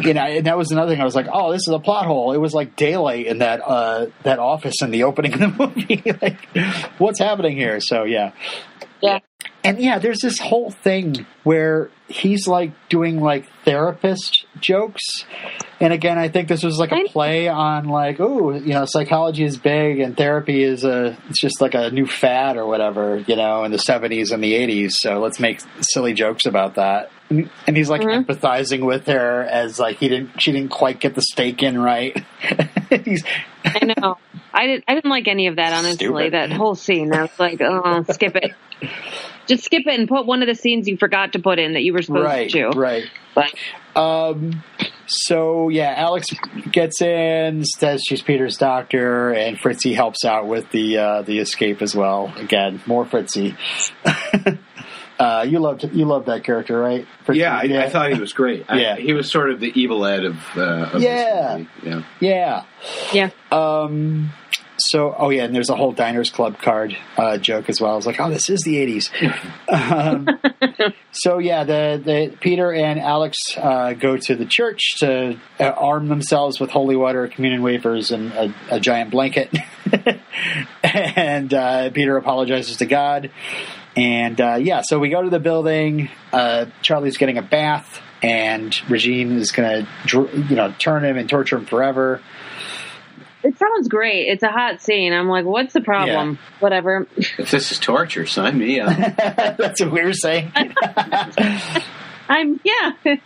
you 0.00 0.14
know, 0.14 0.22
and 0.22 0.46
that 0.46 0.56
was 0.56 0.70
another 0.70 0.92
thing. 0.92 1.00
I 1.00 1.04
was 1.04 1.16
like, 1.16 1.26
"Oh, 1.32 1.50
this 1.50 1.62
is 1.66 1.74
a 1.74 1.80
plot 1.80 2.06
hole." 2.06 2.32
It 2.32 2.38
was 2.38 2.54
like 2.54 2.76
daylight 2.76 3.26
in 3.26 3.38
that 3.38 3.60
uh, 3.66 4.06
that 4.22 4.38
office 4.38 4.76
in 4.80 4.92
the 4.92 5.02
opening 5.02 5.32
of 5.34 5.40
the 5.40 5.48
movie. 5.58 6.02
like, 6.22 6.38
what's 6.98 7.18
happening 7.18 7.56
here? 7.56 7.80
So, 7.80 8.04
yeah, 8.04 8.30
yeah. 9.06 9.18
And 9.64 9.80
yeah, 9.80 9.98
there's 9.98 10.20
this 10.20 10.38
whole 10.38 10.70
thing 10.70 11.26
where 11.42 11.90
he's 12.08 12.46
like 12.46 12.72
doing 12.88 13.20
like 13.20 13.46
therapist 13.64 14.46
jokes. 14.60 15.02
And 15.80 15.92
again, 15.92 16.18
I 16.18 16.28
think 16.28 16.48
this 16.48 16.62
was 16.62 16.78
like 16.78 16.92
a 16.92 17.04
play 17.08 17.48
on 17.48 17.88
like, 17.88 18.20
oh, 18.20 18.52
you 18.52 18.74
know, 18.74 18.84
psychology 18.86 19.44
is 19.44 19.56
big 19.56 19.98
and 19.98 20.16
therapy 20.16 20.62
is 20.62 20.84
a, 20.84 21.18
it's 21.28 21.40
just 21.40 21.60
like 21.60 21.74
a 21.74 21.90
new 21.90 22.06
fad 22.06 22.56
or 22.56 22.66
whatever, 22.66 23.18
you 23.26 23.36
know, 23.36 23.64
in 23.64 23.72
the 23.72 23.78
70s 23.78 24.32
and 24.32 24.42
the 24.42 24.52
80s. 24.52 24.92
So 24.92 25.18
let's 25.18 25.40
make 25.40 25.60
silly 25.80 26.14
jokes 26.14 26.46
about 26.46 26.76
that. 26.76 27.10
And 27.28 27.76
he's 27.76 27.88
like 27.90 28.02
Mhm. 28.02 28.24
empathizing 28.24 28.84
with 28.86 29.06
her 29.06 29.42
as 29.42 29.78
like 29.80 29.96
he 29.98 30.08
didn't, 30.08 30.40
she 30.40 30.52
didn't 30.52 30.70
quite 30.70 31.00
get 31.00 31.14
the 31.16 31.22
steak 31.22 31.62
in 31.62 31.78
right. 31.78 32.16
I 32.90 33.92
know. 33.98 34.18
I 34.54 34.66
didn't. 34.66 34.84
I 34.88 34.94
didn't 34.94 35.10
like 35.10 35.26
any 35.28 35.48
of 35.48 35.56
that. 35.56 35.72
Honestly, 35.72 36.06
Stupid. 36.06 36.32
that 36.32 36.52
whole 36.52 36.74
scene. 36.76 37.12
I 37.12 37.22
was 37.22 37.38
like, 37.38 37.60
oh, 37.60 38.04
skip 38.10 38.36
it. 38.36 38.52
Just 39.46 39.64
skip 39.64 39.82
it 39.86 39.98
and 39.98 40.08
put 40.08 40.24
one 40.26 40.42
of 40.42 40.48
the 40.48 40.54
scenes 40.54 40.88
you 40.88 40.96
forgot 40.96 41.32
to 41.32 41.38
put 41.40 41.58
in 41.58 41.74
that 41.74 41.82
you 41.82 41.92
were 41.92 42.02
supposed 42.02 42.24
right, 42.24 42.50
to. 42.50 42.68
right. 42.70 43.04
But 43.34 43.52
Um, 44.00 44.62
so 45.06 45.68
yeah, 45.68 45.94
Alex 45.96 46.28
gets 46.72 47.00
in, 47.02 47.64
says 47.64 48.02
she's 48.08 48.22
Peter's 48.22 48.56
doctor, 48.56 49.32
and 49.32 49.58
Fritzy 49.58 49.94
helps 49.94 50.24
out 50.24 50.46
with 50.46 50.70
the 50.70 50.98
uh, 50.98 51.22
the 51.22 51.38
escape 51.38 51.82
as 51.82 51.94
well. 51.94 52.32
Again, 52.36 52.80
more 52.86 53.04
Fritzy. 53.04 53.56
uh, 55.18 55.46
you 55.48 55.58
loved 55.58 55.84
you 55.92 56.04
loved 56.04 56.26
that 56.26 56.44
character, 56.44 56.78
right? 56.78 57.06
Fritzy? 57.24 57.40
Yeah, 57.40 57.56
I, 57.56 57.84
I 57.86 57.88
thought 57.90 58.12
he 58.12 58.20
was 58.20 58.32
great. 58.32 58.64
I- 58.68 58.80
Yeah. 58.80 58.96
he 58.96 59.12
was 59.12 59.30
sort 59.30 59.50
of 59.50 59.60
the 59.60 59.72
evil 59.78 60.04
Ed 60.06 60.24
of, 60.24 60.36
uh, 60.56 60.60
of 60.92 61.02
Yeah. 61.02 61.58
this 61.58 61.66
movie. 61.84 62.04
yeah. 62.20 62.64
Yeah. 63.12 63.30
yeah, 63.50 63.56
Um, 63.56 64.30
so, 64.78 65.14
oh 65.18 65.30
yeah, 65.30 65.44
and 65.44 65.54
there's 65.54 65.70
a 65.70 65.74
whole 65.74 65.92
Diners 65.92 66.28
Club 66.30 66.58
card 66.58 66.94
uh, 67.16 67.38
joke 67.38 67.70
as 67.70 67.80
well. 67.80 67.92
I 67.92 67.96
was 67.96 68.04
like, 68.06 68.20
oh, 68.20 68.28
this 68.28 68.50
is 68.50 68.60
the 68.60 68.76
'80s. 68.76 69.10
um, 69.72 70.28
so 71.12 71.38
yeah, 71.38 71.64
the, 71.64 71.98
the 72.04 72.36
Peter 72.40 72.70
and 72.74 73.00
Alex 73.00 73.38
uh, 73.56 73.94
go 73.94 74.18
to 74.18 74.36
the 74.36 74.44
church 74.44 74.96
to 74.98 75.38
uh, 75.58 75.64
arm 75.64 76.08
themselves 76.08 76.60
with 76.60 76.68
holy 76.68 76.94
water, 76.94 77.26
communion 77.26 77.62
wafers, 77.62 78.10
and 78.10 78.32
a, 78.32 78.54
a 78.72 78.78
giant 78.78 79.10
blanket. 79.10 79.48
and 80.82 81.52
uh, 81.54 81.90
Peter 81.90 82.16
apologizes 82.18 82.76
to 82.76 82.86
God. 82.86 83.30
And 83.96 84.40
uh, 84.40 84.58
yeah, 84.60 84.82
so 84.84 84.98
we 84.98 85.08
go 85.08 85.22
to 85.22 85.30
the 85.30 85.40
building. 85.40 86.10
Uh, 86.32 86.66
Charlie's 86.82 87.16
getting 87.16 87.38
a 87.38 87.42
bath, 87.42 88.00
and 88.22 88.78
Regine 88.90 89.32
is 89.32 89.52
going 89.52 89.86
to, 90.06 90.28
you 90.48 90.56
know, 90.56 90.74
turn 90.78 91.04
him 91.04 91.16
and 91.16 91.28
torture 91.28 91.56
him 91.56 91.64
forever. 91.64 92.20
it 93.42 93.56
sounds 93.58 93.88
great. 93.88 94.28
It's 94.28 94.42
a 94.42 94.50
hot 94.50 94.82
scene. 94.82 95.14
I'm 95.14 95.28
like, 95.28 95.46
what's 95.46 95.72
the 95.72 95.80
problem? 95.80 96.38
Whatever. 96.60 97.06
If 97.16 97.50
this 97.50 97.72
is 97.72 97.78
torture, 97.78 98.26
sign 98.26 98.58
me 98.58 98.80
up. 98.80 98.96
That's 99.56 99.80
what 99.80 99.92
we 99.92 100.04
were 100.04 100.12
saying. 100.12 100.52
I'm 102.28 102.60
yeah. 102.64 103.16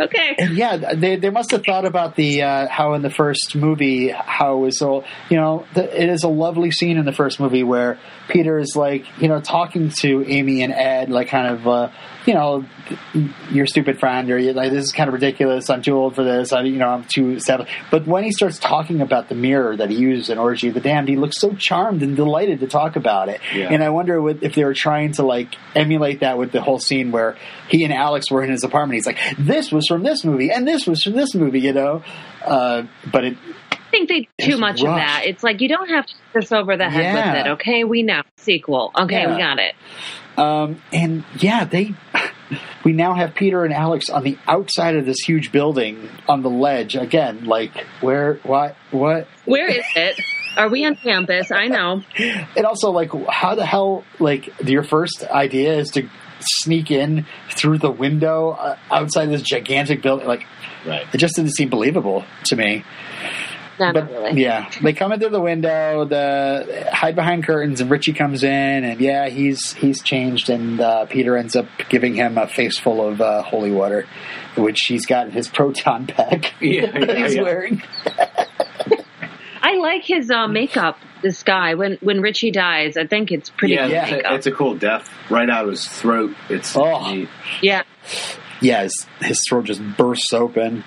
Okay. 0.00 0.36
Yeah, 0.52 0.94
they 0.94 1.16
they 1.16 1.30
must 1.30 1.50
have 1.52 1.64
thought 1.64 1.84
about 1.84 2.16
the 2.16 2.42
uh, 2.42 2.68
how 2.68 2.94
in 2.94 3.02
the 3.02 3.10
first 3.10 3.54
movie 3.54 4.08
how 4.08 4.56
it 4.56 4.60
was 4.60 4.78
so 4.78 5.04
you 5.28 5.36
know 5.36 5.66
the, 5.74 6.02
it 6.02 6.08
is 6.08 6.24
a 6.24 6.28
lovely 6.28 6.70
scene 6.70 6.96
in 6.96 7.04
the 7.04 7.12
first 7.12 7.40
movie 7.40 7.62
where 7.62 7.98
Peter 8.28 8.58
is 8.58 8.74
like 8.76 9.04
you 9.20 9.28
know 9.28 9.40
talking 9.40 9.90
to 10.00 10.24
Amy 10.26 10.62
and 10.62 10.72
Ed 10.72 11.10
like 11.10 11.28
kind 11.28 11.54
of 11.54 11.68
uh, 11.68 11.90
you 12.26 12.34
know 12.34 12.64
your 13.50 13.66
stupid 13.66 13.98
friend 13.98 14.30
or 14.30 14.38
you're 14.38 14.52
like 14.52 14.70
this 14.70 14.84
is 14.84 14.92
kind 14.92 15.08
of 15.08 15.14
ridiculous 15.14 15.70
I'm 15.70 15.80
too 15.82 15.94
old 15.96 16.14
for 16.14 16.22
this 16.24 16.52
I 16.52 16.62
you 16.62 16.76
know 16.78 16.88
I'm 16.88 17.04
too 17.04 17.32
established 17.32 17.72
but 17.90 18.06
when 18.06 18.24
he 18.24 18.30
starts 18.32 18.58
talking 18.58 19.00
about 19.00 19.28
the 19.28 19.34
mirror 19.34 19.76
that 19.76 19.88
he 19.90 19.96
used 19.96 20.28
in 20.28 20.36
Orgy 20.38 20.68
of 20.68 20.74
the 20.74 20.80
Damned 20.80 21.08
he 21.08 21.16
looks 21.16 21.38
so 21.40 21.54
charmed 21.54 22.02
and 22.02 22.16
delighted 22.16 22.60
to 22.60 22.66
talk 22.66 22.96
about 22.96 23.28
it 23.28 23.40
Yeah. 23.54 23.68
and 23.72 23.82
I 23.82 23.88
wonder 23.90 24.20
what, 24.20 24.42
if 24.42 24.54
they 24.54 24.64
were 24.64 24.74
trying 24.74 25.12
to 25.12 25.22
like 25.22 25.54
emulate 25.74 26.20
that 26.20 26.36
with 26.36 26.52
the 26.52 26.60
whole 26.60 26.78
scene 26.78 27.10
where 27.10 27.36
he 27.68 27.84
and 27.84 27.92
Alex 27.92 28.30
were 28.30 28.42
in 28.42 28.50
his 28.50 28.64
apartment. 28.64 28.96
He's 28.96 29.06
like, 29.06 29.18
"This 29.38 29.70
was 29.70 29.86
from 29.86 30.02
this 30.02 30.24
movie, 30.24 30.50
and 30.50 30.66
this 30.66 30.88
was 30.88 31.02
from 31.04 31.12
this 31.12 31.36
movie," 31.36 31.60
you 31.60 31.72
know. 31.72 32.02
Uh, 32.44 32.82
but 33.12 33.24
it, 33.24 33.36
I 33.70 33.76
think 33.92 34.08
they 34.08 34.20
do 34.20 34.26
too 34.40 34.50
It's 34.52 34.58
much 34.60 34.80
of 34.80 34.86
that. 34.88 35.22
It's 35.26 35.44
like 35.44 35.60
you 35.60 35.68
don't 35.68 35.88
have 35.88 36.04
to 36.06 36.14
hit 36.34 36.42
us 36.44 36.50
over 36.52 36.76
the 36.76 36.90
head 36.90 37.02
Yeah. 37.02 37.32
with 37.36 37.46
it. 37.46 37.50
Okay, 37.52 37.84
we 37.84 38.02
know 38.02 38.22
sequel. 38.38 38.90
Okay, 38.98 39.20
Yeah. 39.22 39.32
we 39.36 39.40
got 39.40 39.60
it. 39.60 39.74
Um, 40.40 40.82
and 40.92 41.24
yeah, 41.38 41.64
they. 41.64 41.94
We 42.82 42.92
now 42.94 43.14
have 43.14 43.34
Peter 43.34 43.64
and 43.64 43.74
Alex 43.74 44.08
on 44.08 44.24
the 44.24 44.38
outside 44.48 44.96
of 44.96 45.04
this 45.04 45.18
huge 45.20 45.52
building 45.52 46.08
on 46.26 46.42
the 46.42 46.48
ledge 46.48 46.96
again. 46.96 47.44
Like, 47.44 47.86
where? 48.00 48.40
What? 48.42 48.74
What? 48.90 49.28
Where 49.44 49.68
is 49.68 49.84
it? 49.94 50.18
Are 50.56 50.68
we 50.68 50.84
on 50.84 50.96
campus? 50.96 51.52
I 51.52 51.68
know. 51.68 52.02
And 52.18 52.64
also, 52.64 52.90
like, 52.90 53.12
how 53.28 53.54
the 53.54 53.66
hell? 53.66 54.04
Like, 54.18 54.52
your 54.68 54.82
first 54.82 55.22
idea 55.24 55.78
is 55.78 55.90
to 55.90 56.08
sneak 56.40 56.90
in 56.90 57.26
through 57.50 57.78
the 57.78 57.90
window 57.90 58.50
uh, 58.50 58.76
outside 58.90 59.26
this 59.26 59.42
gigantic 59.42 60.02
building. 60.02 60.26
Like, 60.26 60.46
right. 60.86 61.06
it 61.12 61.18
just 61.18 61.36
didn't 61.36 61.52
seem 61.54 61.68
believable 61.68 62.24
to 62.46 62.56
me. 62.56 62.82
No, 63.80 63.92
but 63.92 64.08
really. 64.10 64.40
yeah, 64.42 64.70
they 64.82 64.92
come 64.92 65.10
in 65.12 65.18
through 65.18 65.30
the 65.30 65.40
window, 65.40 66.04
the 66.04 66.88
hide 66.92 67.16
behind 67.16 67.44
curtains, 67.44 67.80
and 67.80 67.90
Richie 67.90 68.12
comes 68.12 68.44
in, 68.44 68.84
and 68.84 69.00
yeah, 69.00 69.28
he's 69.28 69.72
he's 69.72 70.02
changed, 70.02 70.50
and 70.50 70.80
uh, 70.80 71.06
Peter 71.06 71.36
ends 71.36 71.56
up 71.56 71.66
giving 71.88 72.14
him 72.14 72.38
a 72.38 72.46
face 72.46 72.78
full 72.78 73.04
of 73.06 73.20
uh, 73.20 73.42
holy 73.42 73.72
water, 73.72 74.06
which 74.56 74.80
he's 74.86 75.06
got 75.06 75.26
in 75.26 75.32
his 75.32 75.48
proton 75.56 76.06
pack 76.06 76.52
Yeah, 76.60 76.90
that 76.92 77.08
yeah, 77.08 77.16
he's 77.24 77.34
yeah. 77.36 77.42
wearing. 77.42 77.82
I 79.62 79.76
like 79.76 80.04
his 80.04 80.30
uh, 80.30 80.46
makeup. 80.48 80.98
This 81.22 81.42
guy, 81.42 81.74
when 81.74 81.98
when 82.00 82.20
Richie 82.22 82.50
dies, 82.50 82.96
I 82.96 83.06
think 83.06 83.30
it's 83.30 83.50
pretty 83.50 83.74
Yeah, 83.74 83.88
good 83.88 84.18
it's, 84.20 84.28
a, 84.28 84.34
it's 84.34 84.46
a 84.46 84.52
cool 84.52 84.74
death 84.74 85.12
right 85.28 85.48
out 85.50 85.64
of 85.64 85.70
his 85.70 85.86
throat. 85.86 86.34
It's 86.48 86.74
Oh. 86.76 87.10
neat. 87.12 87.28
yeah, 87.60 87.82
Yeah, 88.62 88.84
his, 88.84 89.06
his 89.20 89.42
throat 89.46 89.64
just 89.66 89.82
bursts 89.98 90.32
open. 90.32 90.82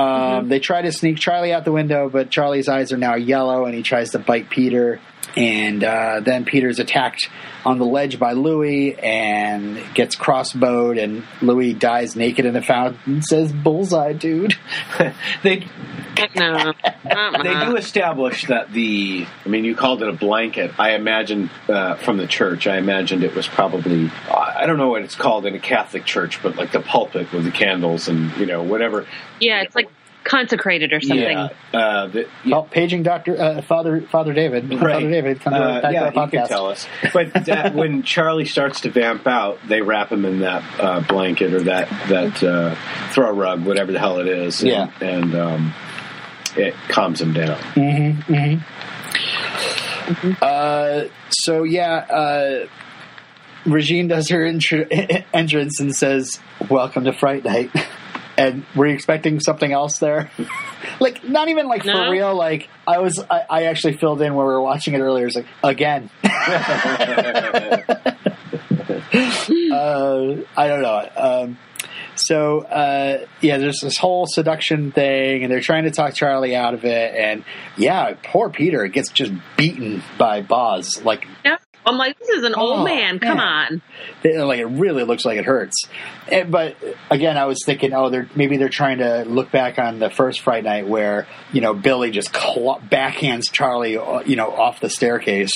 Um, 0.00 0.48
They 0.48 0.58
try 0.60 0.82
to 0.82 0.92
sneak 0.92 1.18
Charlie 1.18 1.52
out 1.52 1.64
the 1.64 1.72
window, 1.72 2.08
but 2.08 2.30
Charlie's 2.30 2.68
eyes 2.68 2.92
are 2.92 2.96
now 2.96 3.16
yellow, 3.16 3.66
and 3.66 3.74
he 3.74 3.82
tries 3.82 4.10
to 4.10 4.18
bite 4.18 4.48
Peter. 4.50 5.00
And 5.36 5.84
uh, 5.84 6.20
then 6.20 6.44
Peter's 6.44 6.78
attacked 6.78 7.28
on 7.64 7.78
the 7.78 7.84
ledge 7.84 8.18
by 8.18 8.32
Louis 8.32 8.96
and 8.98 9.82
gets 9.94 10.16
crossbowed, 10.16 11.02
and 11.02 11.24
Louis 11.42 11.74
dies 11.74 12.16
naked 12.16 12.46
in 12.46 12.56
a 12.56 12.62
fountain. 12.62 12.98
and 13.06 13.24
Says 13.24 13.52
"Bullseye, 13.52 14.12
dude." 14.12 14.54
they 15.42 15.66
no, 16.36 16.72
they 17.42 17.66
do 17.66 17.76
establish 17.76 18.46
that 18.46 18.72
the 18.72 19.26
I 19.44 19.48
mean 19.48 19.64
you 19.64 19.74
called 19.74 20.02
it 20.02 20.08
a 20.08 20.12
blanket. 20.12 20.72
I 20.78 20.94
imagined 20.94 21.50
uh, 21.68 21.96
from 21.96 22.16
the 22.16 22.26
church. 22.26 22.66
I 22.66 22.78
imagined 22.78 23.24
it 23.24 23.34
was 23.34 23.46
probably 23.46 24.10
I 24.28 24.66
don't 24.66 24.78
know 24.78 24.88
what 24.88 25.02
it's 25.02 25.14
called 25.14 25.46
in 25.46 25.54
a 25.54 25.60
Catholic 25.60 26.04
church, 26.04 26.42
but 26.42 26.56
like 26.56 26.72
the 26.72 26.80
pulpit 26.80 27.32
with 27.32 27.44
the 27.44 27.50
candles 27.50 28.08
and 28.08 28.36
you 28.36 28.46
know 28.46 28.62
whatever. 28.62 29.06
Yeah, 29.40 29.62
it's 29.62 29.74
like 29.74 29.90
consecrated 30.24 30.92
or 30.92 31.00
something. 31.00 31.36
Yeah, 31.38 31.48
uh, 31.72 32.06
the, 32.08 32.28
yeah, 32.44 32.56
Oh, 32.56 32.62
paging 32.62 33.02
Doctor 33.02 33.40
uh, 33.40 33.62
Father 33.62 34.02
Father 34.02 34.32
David. 34.32 34.68
Father 34.68 35.10
David, 35.10 35.40
come 35.40 35.54
to, 35.54 35.58
Uh, 35.58 35.80
back 35.82 35.92
yeah, 35.92 36.10
to 36.10 36.20
he 36.20 36.26
can 36.30 36.46
tell 36.48 36.66
us. 36.66 36.86
But 37.12 37.32
that, 37.46 37.74
when 37.80 38.02
Charlie 38.02 38.44
starts 38.44 38.82
to 38.82 38.90
vamp 38.90 39.26
out, 39.26 39.58
they 39.68 39.80
wrap 39.82 40.12
him 40.12 40.24
in 40.24 40.40
that 40.40 40.62
uh, 40.80 41.00
blanket 41.00 41.54
or 41.54 41.62
that 41.62 41.88
that 42.08 42.42
uh, 42.42 42.74
throw 43.12 43.30
rug, 43.32 43.64
whatever 43.64 43.92
the 43.92 43.98
hell 43.98 44.18
it 44.18 44.28
is. 44.28 44.60
And, 44.62 44.70
Yeah. 44.70 44.90
and 45.00 45.34
um, 45.34 45.74
it 46.56 46.74
calms 46.88 47.20
him 47.20 47.32
down. 47.32 47.58
Uh, 50.42 51.04
so 51.30 51.62
yeah, 51.62 51.94
uh, 51.94 52.66
Regine 53.64 54.08
does 54.08 54.28
her 54.30 54.44
intro- 54.44 54.86
entrance 55.32 55.78
and 55.80 55.94
says, 55.94 56.40
"Welcome 56.68 57.04
to 57.04 57.12
Fright 57.12 57.44
Night." 57.44 57.70
And 58.40 58.64
were 58.74 58.86
you 58.86 58.94
expecting 58.94 59.40
something 59.40 59.72
else 59.72 59.98
there? 59.98 60.30
like, 61.00 61.24
not 61.24 61.48
even 61.48 61.68
like 61.68 61.84
for 61.84 62.10
real. 62.10 62.34
Like, 62.34 62.68
I 62.86 62.98
was, 62.98 63.18
I, 63.18 63.42
I 63.48 63.62
actually 63.64 63.96
filled 63.96 64.22
in 64.22 64.34
when 64.34 64.46
we 64.46 64.52
were 64.52 64.62
watching 64.62 64.94
it 64.94 65.00
earlier. 65.00 65.26
It's 65.26 65.36
like 65.36 65.46
again. 65.62 66.10
uh, 66.24 66.28
I 70.56 70.68
don't 70.68 70.82
know. 70.82 71.08
Um, 71.16 71.58
so 72.14 72.60
uh, 72.60 73.26
yeah, 73.40 73.58
there's 73.58 73.80
this 73.80 73.96
whole 73.96 74.26
seduction 74.26 74.92
thing, 74.92 75.42
and 75.42 75.52
they're 75.52 75.60
trying 75.60 75.84
to 75.84 75.90
talk 75.90 76.14
Charlie 76.14 76.54
out 76.54 76.74
of 76.74 76.84
it. 76.84 77.14
And 77.14 77.44
yeah, 77.76 78.14
poor 78.22 78.50
Peter 78.50 78.86
gets 78.88 79.10
just 79.10 79.32
beaten 79.56 80.02
by 80.18 80.42
Boz. 80.42 81.02
Like, 81.02 81.26
Yeah. 81.44 81.56
I'm 81.86 81.96
like, 81.96 82.18
this 82.18 82.28
is 82.28 82.44
an 82.44 82.54
Oh, 82.56 82.76
old 82.76 82.84
man. 82.84 83.18
Come 83.18 83.38
man. 83.38 83.46
on. 83.72 83.82
it, 84.22 84.38
like 84.44 84.58
it 84.60 84.66
really 84.66 85.04
looks 85.04 85.24
like 85.24 85.38
it 85.38 85.44
hurts. 85.44 85.76
And, 86.30 86.50
but 86.52 86.76
again, 87.10 87.36
I 87.36 87.46
was 87.46 87.62
thinking, 87.64 87.92
oh, 87.94 88.10
they're 88.10 88.28
maybe 88.34 88.56
they're 88.58 88.68
trying 88.68 88.98
to 88.98 89.24
look 89.24 89.50
back 89.50 89.78
on 89.78 89.98
the 89.98 90.10
first 90.10 90.40
Fright 90.40 90.62
Night 90.64 90.86
where 90.86 91.26
you 91.52 91.60
know 91.60 91.74
Billy 91.74 92.10
just 92.10 92.34
cl- 92.34 92.80
backhands 92.90 93.50
Charlie, 93.50 93.96
uh, 93.96 94.20
you 94.20 94.36
know, 94.36 94.50
off 94.50 94.80
the 94.80 94.90
staircase. 94.90 95.52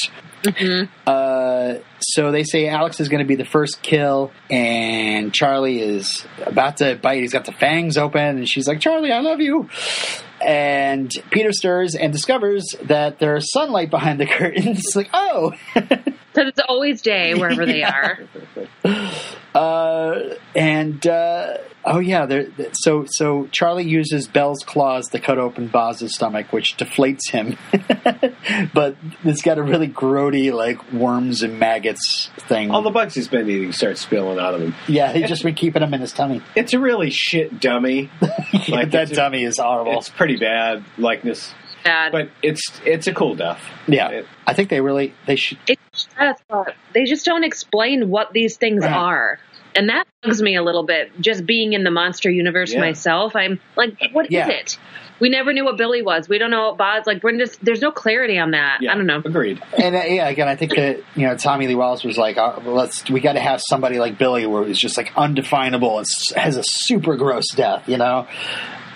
Uh, 1.06 1.78
so 2.00 2.30
they 2.30 2.44
say 2.44 2.68
Alex 2.68 3.00
is 3.00 3.08
going 3.08 3.22
to 3.22 3.26
be 3.26 3.34
the 3.34 3.44
first 3.46 3.80
kill, 3.82 4.30
and 4.50 5.32
Charlie 5.32 5.80
is 5.80 6.26
about 6.44 6.78
to 6.78 6.96
bite. 6.96 7.20
He's 7.22 7.32
got 7.32 7.46
the 7.46 7.52
fangs 7.52 7.96
open, 7.96 8.20
and 8.38 8.48
she's 8.48 8.68
like, 8.68 8.80
"Charlie, 8.80 9.10
I 9.12 9.20
love 9.20 9.40
you." 9.40 9.68
And 10.44 11.10
Peter 11.30 11.52
stirs 11.52 11.94
and 11.94 12.12
discovers 12.12 12.74
that 12.82 13.18
there's 13.18 13.50
sunlight 13.52 13.88
behind 13.90 14.20
the 14.20 14.26
curtains. 14.26 14.80
It's 14.80 14.96
like, 14.96 15.08
oh, 15.14 15.52
Because 16.34 16.48
it's 16.48 16.60
always 16.68 17.00
day 17.02 17.34
wherever 17.34 17.64
they 17.64 17.82
are. 17.84 18.18
Uh, 19.54 20.34
and 20.56 21.06
uh, 21.06 21.58
oh 21.84 22.00
yeah, 22.00 22.26
there. 22.26 22.48
So 22.72 23.04
so 23.06 23.46
Charlie 23.52 23.84
uses 23.84 24.26
Belle's 24.26 24.64
claws 24.66 25.06
to 25.10 25.20
cut 25.20 25.38
open 25.38 25.68
Boz's 25.68 26.12
stomach, 26.12 26.52
which 26.52 26.76
deflates 26.76 27.30
him. 27.30 27.56
but 28.74 28.96
it's 29.22 29.42
got 29.42 29.58
a 29.58 29.62
really 29.62 29.86
grody 29.86 30.52
like 30.52 30.92
worms 30.92 31.44
and 31.44 31.60
maggots 31.60 32.30
thing. 32.48 32.72
All 32.72 32.82
the 32.82 32.90
bugs 32.90 33.14
he's 33.14 33.28
been 33.28 33.48
eating 33.48 33.70
start 33.70 33.96
spilling 33.96 34.40
out 34.40 34.54
of 34.54 34.60
him. 34.60 34.74
yeah, 34.88 35.12
he's 35.12 35.28
just 35.28 35.44
been 35.44 35.54
keeping 35.54 35.80
them 35.82 35.94
in 35.94 36.00
his 36.00 36.12
tummy. 36.12 36.42
It's 36.56 36.72
a 36.74 36.80
really 36.80 37.10
shit 37.10 37.60
dummy. 37.60 38.10
Like, 38.68 38.92
that 38.92 39.02
it's 39.04 39.12
a- 39.12 39.14
dummy 39.16 39.44
is 39.44 39.58
horrible. 39.58 39.98
It's 39.98 40.08
pretty 40.08 40.36
bad 40.36 40.84
likeness, 40.96 41.52
Bad. 41.84 42.12
but 42.12 42.30
it's 42.42 42.62
it's 42.84 43.06
a 43.06 43.12
cool 43.14 43.34
death. 43.36 43.62
Yeah, 43.86 44.08
It- 44.08 44.26
I 44.46 44.54
think 44.54 44.68
they 44.70 44.80
really 44.80 45.14
they 45.26 45.36
should. 45.36 45.58
It's 45.68 45.80
just, 46.18 46.42
uh, 46.50 46.64
they 46.92 47.04
just 47.04 47.24
don't 47.24 47.44
explain 47.44 48.08
what 48.10 48.32
these 48.32 48.56
things 48.56 48.84
Right. 48.84 48.92
are. 48.94 49.38
And 49.76 49.88
that 49.88 50.06
bugs 50.22 50.40
me 50.40 50.54
a 50.54 50.62
little 50.62 50.84
bit. 50.84 51.10
Just 51.20 51.44
being 51.46 51.72
in 51.72 51.82
the 51.82 51.90
monster 51.90 52.30
universe 52.30 52.72
Yeah. 52.72 52.80
myself, 52.80 53.34
I'm 53.34 53.58
like, 53.76 53.94
what 54.12 54.26
is 54.26 54.30
Yeah. 54.32 54.48
it? 54.48 54.78
We 55.20 55.28
never 55.28 55.52
knew 55.52 55.64
what 55.64 55.76
Billy 55.76 56.02
was. 56.02 56.28
We 56.28 56.38
don't 56.38 56.50
know 56.50 56.68
what 56.68 56.76
Boz. 56.78 57.06
Like, 57.06 57.22
we're 57.22 57.36
just 57.38 57.64
there's 57.64 57.80
no 57.80 57.90
clarity 57.92 58.38
on 58.38 58.50
that. 58.52 58.78
yeah, 58.82 58.92
I 58.92 58.94
don't 58.96 59.06
know. 59.06 59.22
Agreed. 59.24 59.60
And 59.80 59.94
uh, 59.96 60.02
yeah, 60.06 60.28
again, 60.28 60.48
I 60.48 60.56
think 60.56 60.74
that 60.74 60.98
you 61.16 61.26
know 61.26 61.36
Tommy 61.36 61.66
Lee 61.68 61.74
Wallace 61.76 62.02
was 62.04 62.18
like, 62.18 62.36
uh, 62.36 62.58
let's 62.64 63.08
we 63.08 63.20
got 63.20 63.34
to 63.34 63.40
have 63.40 63.60
somebody 63.68 63.98
like 64.00 64.18
Billy, 64.18 64.44
where 64.46 64.64
it's 64.64 64.78
just 64.78 64.96
like 64.96 65.12
undefinable 65.16 65.98
and 65.98 66.06
has 66.36 66.56
a 66.56 66.62
super 66.64 67.16
gross 67.16 67.46
death, 67.54 67.88
you 67.88 67.96
know. 67.96 68.26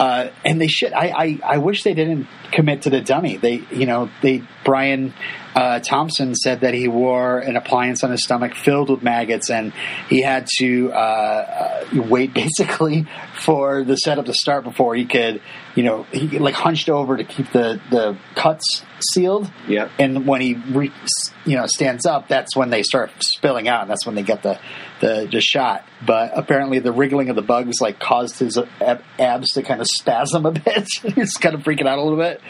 Uh, 0.01 0.29
and 0.45 0.61
they 0.61 0.67
should. 0.69 0.93
I, 0.93 1.07
I 1.07 1.39
I 1.55 1.59
wish 1.59 1.83
they 1.85 1.95
didn't 1.95 2.27
commit 2.53 2.83
to 2.83 2.91
the 2.91 3.01
dummy. 3.01 3.37
They 3.37 3.63
you 3.73 3.87
know 3.87 4.11
they 4.23 4.43
Brian 4.65 5.13
uh, 5.59 5.81
Thompson 5.81 6.37
said 6.37 6.61
that 6.61 6.73
he 6.73 6.87
wore 6.87 7.41
an 7.41 7.57
appliance 7.57 8.05
on 8.05 8.13
his 8.13 8.23
stomach 8.23 8.55
filled 8.55 8.91
with 8.91 9.03
maggots, 9.03 9.51
and 9.51 9.73
he 10.09 10.23
had 10.23 10.47
to 10.59 10.93
uh, 10.93 10.95
uh, 10.95 12.03
wait 12.09 12.33
basically 12.43 13.09
for 13.35 13.83
the 13.83 13.97
setup 13.97 14.27
to 14.27 14.33
start 14.33 14.63
before 14.63 14.95
he 14.95 15.05
could, 15.05 15.43
you 15.75 15.83
know, 15.83 16.05
he 16.13 16.39
like 16.39 16.55
hunched 16.55 16.89
over 16.89 17.17
to 17.17 17.25
keep 17.25 17.51
the 17.51 17.81
the 17.91 18.17
cuts 18.37 18.85
sealed. 19.13 19.51
Yeah. 19.67 19.91
and 19.99 20.29
when 20.29 20.41
he 20.41 20.55
re, 20.55 20.93
you 21.45 21.57
know 21.57 21.67
stands 21.67 22.05
up 22.07 22.29
that's 22.29 22.57
when 22.57 22.71
they 22.71 22.83
start 22.83 23.11
spilling 23.21 23.69
out 23.69 23.83
and 23.83 23.91
that's 23.91 24.05
when 24.05 24.15
they 24.15 24.23
get 24.23 24.45
the 24.45 24.61
the, 25.01 25.29
the 25.31 25.41
shot. 25.41 25.85
But 26.07 26.33
apparently 26.35 26.79
the 26.79 26.93
wriggling 26.93 27.31
of 27.31 27.37
the 27.37 27.43
bugs 27.43 27.81
like 27.81 27.99
caused 27.99 28.39
his 28.39 28.59
ab- 28.81 29.03
abs 29.19 29.53
to 29.55 29.63
kind 29.63 29.81
of 29.81 29.89
spasm 29.89 30.47
a 30.47 30.53
bit. 30.53 30.89
He's 31.15 31.35
kind 31.35 31.57
of 31.57 31.63
freaking 31.63 31.89
out 31.89 31.99
a 31.99 32.03
little 32.03 32.19
bit. 32.19 32.41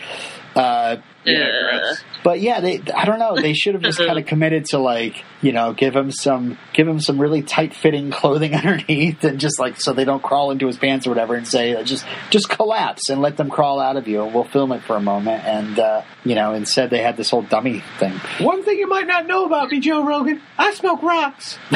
Uh, 0.54 0.96
Yeah, 1.28 1.92
but 2.24 2.40
yeah 2.40 2.60
they 2.60 2.80
i 2.94 3.04
don't 3.04 3.18
know. 3.18 3.36
They 3.36 3.52
should 3.54 3.74
have 3.74 3.82
just 3.82 3.98
kind 3.98 4.18
of 4.18 4.26
committed 4.32 4.66
to 4.66 4.78
like 4.78 5.24
you 5.42 5.52
know 5.52 5.72
give 5.72 5.94
him 5.94 6.10
some 6.10 6.58
give 6.72 6.88
him 6.88 7.00
some 7.00 7.20
really 7.20 7.42
tight 7.42 7.74
fitting 7.74 8.10
clothing 8.10 8.54
underneath 8.54 9.22
and 9.24 9.38
just 9.38 9.58
like 9.58 9.80
so 9.80 9.92
they 9.92 10.04
don't 10.04 10.22
crawl 10.22 10.50
into 10.50 10.66
his 10.66 10.76
pants 10.76 11.06
or 11.06 11.10
whatever 11.10 11.34
and 11.34 11.46
say 11.46 11.74
uh, 11.74 11.82
just 11.82 12.04
just 12.30 12.48
collapse 12.48 13.08
and 13.08 13.20
let 13.20 13.36
them 13.36 13.50
crawl 13.50 13.80
out 13.80 13.96
of 13.96 14.08
you. 14.08 14.22
And 14.24 14.34
we'll 14.34 14.44
film 14.44 14.72
it 14.72 14.82
for 14.82 14.96
a 14.96 15.00
moment. 15.00 15.44
And 15.44 15.78
uh, 15.78 16.02
you 16.24 16.34
know 16.34 16.54
instead 16.54 16.90
they 16.90 17.02
had 17.02 17.16
this 17.16 17.30
whole 17.30 17.42
dummy 17.42 17.82
thing. 17.98 18.12
One 18.40 18.62
thing 18.64 18.78
you 18.78 18.88
might 18.88 19.06
not 19.06 19.26
know 19.26 19.44
about 19.44 19.70
me, 19.70 19.80
Joe 19.80 20.04
Rogan, 20.04 20.40
I 20.56 20.72
smoke 20.74 21.02
rocks. 21.02 21.58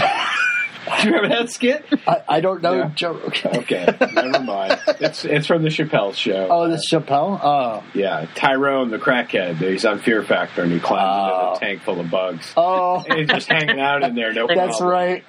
Do 1.02 1.09
you 1.09 1.14
remember 1.14 1.36
that 1.36 1.51
skit? 1.51 1.85
I, 2.06 2.23
I 2.28 2.40
don't 2.40 2.62
know 2.62 2.74
Yeah. 2.74 2.90
Joe. 2.94 3.14
Okay. 3.27 3.51
Okay, 3.60 3.86
never 4.12 4.40
mind. 4.40 4.78
It's 5.01 5.24
it's 5.24 5.47
from 5.47 5.62
the 5.62 5.69
Chappelle 5.69 6.14
show. 6.14 6.48
Oh, 6.51 6.69
this 6.69 6.90
Chappelle. 6.93 7.40
Oh, 7.43 7.82
Yeah, 7.94 8.27
Tyrone, 8.35 8.90
the 8.90 8.98
crackhead. 8.98 9.56
He's 9.56 9.85
on 9.85 9.98
Fear 10.01 10.23
Factor, 10.24 10.62
and 10.62 10.73
he 10.73 10.81
climbs 10.81 11.02
Oh. 11.05 11.48
into 11.51 11.60
the 11.60 11.66
tank 11.66 11.82
full 11.82 12.01
of 12.01 12.10
bugs. 12.10 12.52
oh, 12.56 13.05
And 13.09 13.19
he's 13.20 13.28
just 13.28 13.48
hanging 13.48 13.81
out 13.81 14.02
in 14.02 14.14
there. 14.14 14.32
No 14.32 14.47
problem. 14.47 14.69
that's 14.69 14.81
right. 14.81 15.24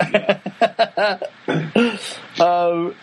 um, 2.39 2.95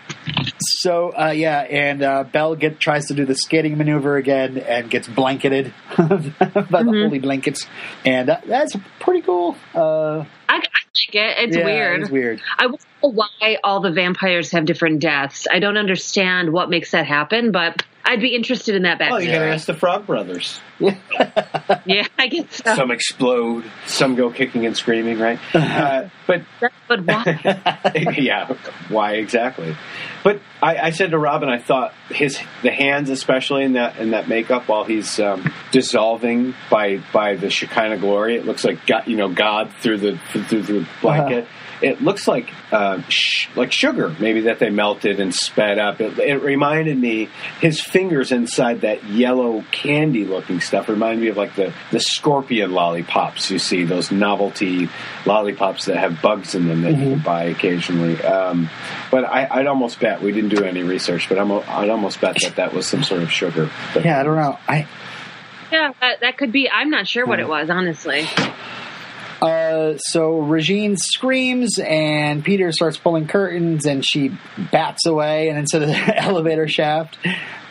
so 0.60 1.12
uh, 1.16 1.30
yeah, 1.30 1.60
and 1.60 2.02
uh, 2.02 2.24
Belle 2.24 2.56
get 2.56 2.80
tries 2.80 3.06
to 3.06 3.14
do 3.14 3.24
the 3.24 3.34
skating 3.34 3.78
maneuver 3.78 4.16
again 4.16 4.58
and 4.58 4.90
gets 4.90 5.08
blanketed 5.08 5.72
by 5.96 6.06
the 6.06 7.02
holy 7.02 7.18
blankets, 7.18 7.66
and 8.04 8.30
uh, 8.30 8.40
that's 8.46 8.76
pretty 8.98 9.22
cool. 9.22 9.56
Uh, 9.74 10.24
I, 10.48 10.54
I 10.54 10.56
like 10.56 11.14
it. 11.14 11.48
It's 11.48 11.56
yeah, 11.56 11.64
weird. 11.64 12.00
It's 12.02 12.10
weird. 12.10 12.40
I 12.58 12.66
wonder 12.66 12.78
why 13.00 13.58
all 13.64 13.80
the 13.80 13.92
vampires 13.92 14.50
have 14.52 14.64
different 14.64 15.00
deaths. 15.00 15.46
I 15.50 15.58
don't 15.58 15.76
understand 15.76 16.52
what 16.52 16.70
makes 16.70 16.90
that 16.92 17.06
happen, 17.06 17.52
but 17.52 17.82
I'd 18.04 18.20
be 18.20 18.34
interested 18.34 18.74
in 18.74 18.82
that 18.82 18.98
backstory. 18.98 19.12
Oh, 19.12 19.18
you 19.18 19.30
gotta 19.30 19.50
ask 19.50 19.66
the 19.66 19.74
Frog 19.74 20.06
Brothers. 20.06 20.60
yeah, 20.80 22.06
I 22.18 22.26
guess 22.28 22.62
so. 22.64 22.74
Some 22.74 22.90
explode, 22.90 23.64
some 23.86 24.14
go 24.14 24.30
kicking 24.30 24.66
and 24.66 24.76
screaming, 24.76 25.18
right? 25.18 25.38
Uh, 25.70 26.08
but 26.26 26.42
but 26.88 27.04
why? 27.04 28.12
yeah, 28.18 28.52
why 28.88 29.14
exactly? 29.14 29.76
But 30.24 30.40
I, 30.62 30.76
I 30.76 30.90
said 30.90 31.12
to 31.12 31.18
Robin, 31.18 31.48
I 31.48 31.58
thought 31.58 31.94
his 32.10 32.38
the 32.62 32.70
hands, 32.70 33.08
especially 33.08 33.64
in 33.64 33.74
that 33.74 33.98
in 33.98 34.10
that 34.10 34.28
makeup, 34.28 34.68
while 34.68 34.84
he's 34.84 35.20
um, 35.20 35.52
dissolving 35.70 36.54
by 36.70 37.00
by 37.12 37.36
the 37.36 37.50
Shekinah 37.50 37.98
glory, 37.98 38.36
it 38.36 38.44
looks 38.44 38.64
like 38.64 38.84
God, 38.86 39.06
you 39.06 39.16
know 39.16 39.28
God 39.28 39.72
through 39.80 39.98
the 39.98 40.18
through 40.32 40.62
the 40.62 40.86
blanket. 41.00 41.46
It 41.82 42.02
looks 42.02 42.28
like 42.28 42.50
uh, 42.72 43.02
sh- 43.08 43.48
like 43.56 43.72
sugar, 43.72 44.14
maybe 44.18 44.42
that 44.42 44.58
they 44.58 44.70
melted 44.70 45.20
and 45.20 45.34
sped 45.34 45.78
up. 45.78 46.00
It, 46.00 46.18
it 46.18 46.42
reminded 46.42 46.98
me 46.98 47.28
his 47.60 47.80
fingers 47.80 48.32
inside 48.32 48.82
that 48.82 49.04
yellow 49.04 49.64
candy 49.72 50.24
looking 50.24 50.60
stuff 50.60 50.88
reminded 50.88 51.22
me 51.22 51.28
of 51.28 51.36
like 51.36 51.54
the 51.56 51.72
the 51.90 52.00
scorpion 52.00 52.72
lollipops 52.72 53.50
you 53.50 53.58
see 53.58 53.84
those 53.84 54.10
novelty 54.10 54.88
lollipops 55.26 55.86
that 55.86 55.96
have 55.96 56.20
bugs 56.22 56.54
in 56.54 56.68
them 56.68 56.82
that 56.82 56.92
you 56.92 57.14
can 57.14 57.18
buy 57.20 57.44
occasionally. 57.44 58.20
Um, 58.22 58.68
but 59.10 59.24
I, 59.24 59.48
I'd 59.50 59.66
almost 59.66 60.00
bet 60.00 60.22
we 60.22 60.32
didn't 60.32 60.50
do 60.50 60.64
any 60.64 60.82
research, 60.82 61.28
but 61.28 61.38
I'm, 61.38 61.50
I'd 61.50 61.90
almost 61.90 62.20
bet 62.20 62.36
that 62.42 62.56
that 62.56 62.72
was 62.72 62.86
some 62.86 63.02
sort 63.02 63.22
of 63.22 63.30
sugar. 63.30 63.70
But 63.94 64.04
Yeah, 64.04 64.20
I 64.20 64.22
don't 64.22 64.36
know. 64.36 64.58
I 64.68 64.86
yeah, 65.72 65.92
that, 66.00 66.20
that 66.20 66.36
could 66.36 66.50
be. 66.52 66.68
I'm 66.68 66.90
not 66.90 67.06
sure 67.06 67.24
what 67.26 67.38
it 67.38 67.48
was, 67.48 67.70
honestly. 67.70 68.26
Uh, 69.40 69.96
so 69.96 70.38
Regine 70.40 70.96
screams, 70.96 71.78
and 71.78 72.44
Peter 72.44 72.72
starts 72.72 72.98
pulling 72.98 73.26
curtains, 73.26 73.86
and 73.86 74.04
she 74.04 74.36
bats 74.70 75.06
away 75.06 75.48
and 75.48 75.58
into 75.58 75.78
the 75.78 76.14
elevator 76.22 76.68
shaft. 76.68 77.18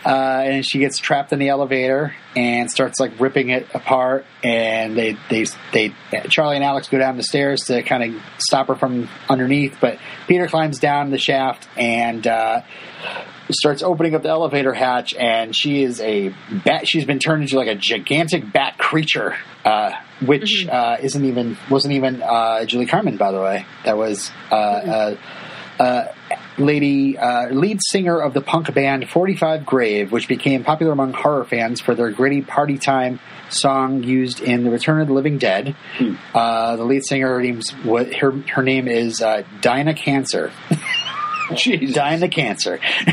Uh, 0.05 0.41
and 0.45 0.65
she 0.65 0.79
gets 0.79 0.97
trapped 0.99 1.33
in 1.33 1.39
the 1.39 1.49
elevator 1.49 2.15
and 2.35 2.69
starts 2.71 2.99
like 2.99 3.19
ripping 3.19 3.49
it 3.49 3.67
apart. 3.73 4.25
And 4.43 4.97
they 4.97 5.17
they 5.29 5.45
they 5.73 5.93
Charlie 6.29 6.55
and 6.55 6.65
Alex 6.65 6.89
go 6.89 6.97
down 6.97 7.17
the 7.17 7.23
stairs 7.23 7.61
to 7.65 7.83
kind 7.83 8.15
of 8.15 8.21
stop 8.37 8.67
her 8.67 8.75
from 8.75 9.09
underneath, 9.29 9.77
but 9.81 9.99
Peter 10.27 10.47
climbs 10.47 10.79
down 10.79 11.11
the 11.11 11.19
shaft 11.19 11.67
and. 11.77 12.25
Uh, 12.25 12.61
starts 13.51 13.81
opening 13.81 14.15
up 14.15 14.21
the 14.21 14.29
elevator 14.29 14.73
hatch, 14.73 15.13
and 15.15 15.55
she 15.55 15.83
is 15.83 15.99
a 16.01 16.33
bat. 16.63 16.87
She's 16.87 17.05
been 17.05 17.19
turned 17.19 17.43
into 17.43 17.57
like 17.57 17.67
a 17.67 17.75
gigantic 17.75 18.51
bat 18.51 18.77
creature, 18.77 19.35
uh, 19.65 19.91
which 20.23 20.67
uh, 20.67 20.97
isn't 21.01 21.25
even 21.25 21.57
wasn't 21.69 21.93
even 21.95 22.21
uh, 22.21 22.65
Julie 22.65 22.85
Carmen, 22.85 23.17
by 23.17 23.31
the 23.31 23.41
way. 23.41 23.65
That 23.85 23.97
was 23.97 24.31
uh, 24.51 24.55
uh, 24.55 25.17
uh, 25.79 26.05
lady 26.59 27.17
uh, 27.17 27.49
lead 27.49 27.79
singer 27.81 28.19
of 28.19 28.33
the 28.33 28.41
punk 28.41 28.73
band 28.73 29.09
Forty 29.09 29.35
Five 29.35 29.65
Grave, 29.65 30.11
which 30.11 30.27
became 30.27 30.63
popular 30.63 30.91
among 30.91 31.13
horror 31.13 31.45
fans 31.45 31.81
for 31.81 31.95
their 31.95 32.11
gritty 32.11 32.41
party 32.41 32.77
time 32.77 33.19
song 33.49 34.03
used 34.03 34.41
in 34.41 34.63
The 34.63 34.69
Return 34.69 35.01
of 35.01 35.07
the 35.07 35.13
Living 35.13 35.37
Dead. 35.37 35.75
Uh, 36.33 36.75
the 36.75 36.83
lead 36.83 37.03
singer, 37.05 37.27
her 37.29 37.41
name's 37.41 37.71
what 37.71 38.13
her 38.15 38.31
her 38.53 38.63
name 38.63 38.87
is 38.87 39.21
uh, 39.21 39.43
Dinah 39.61 39.95
Cancer. 39.95 40.51
Jesus. 41.55 41.95
Dinah 41.95 42.29
Cancer. 42.29 42.79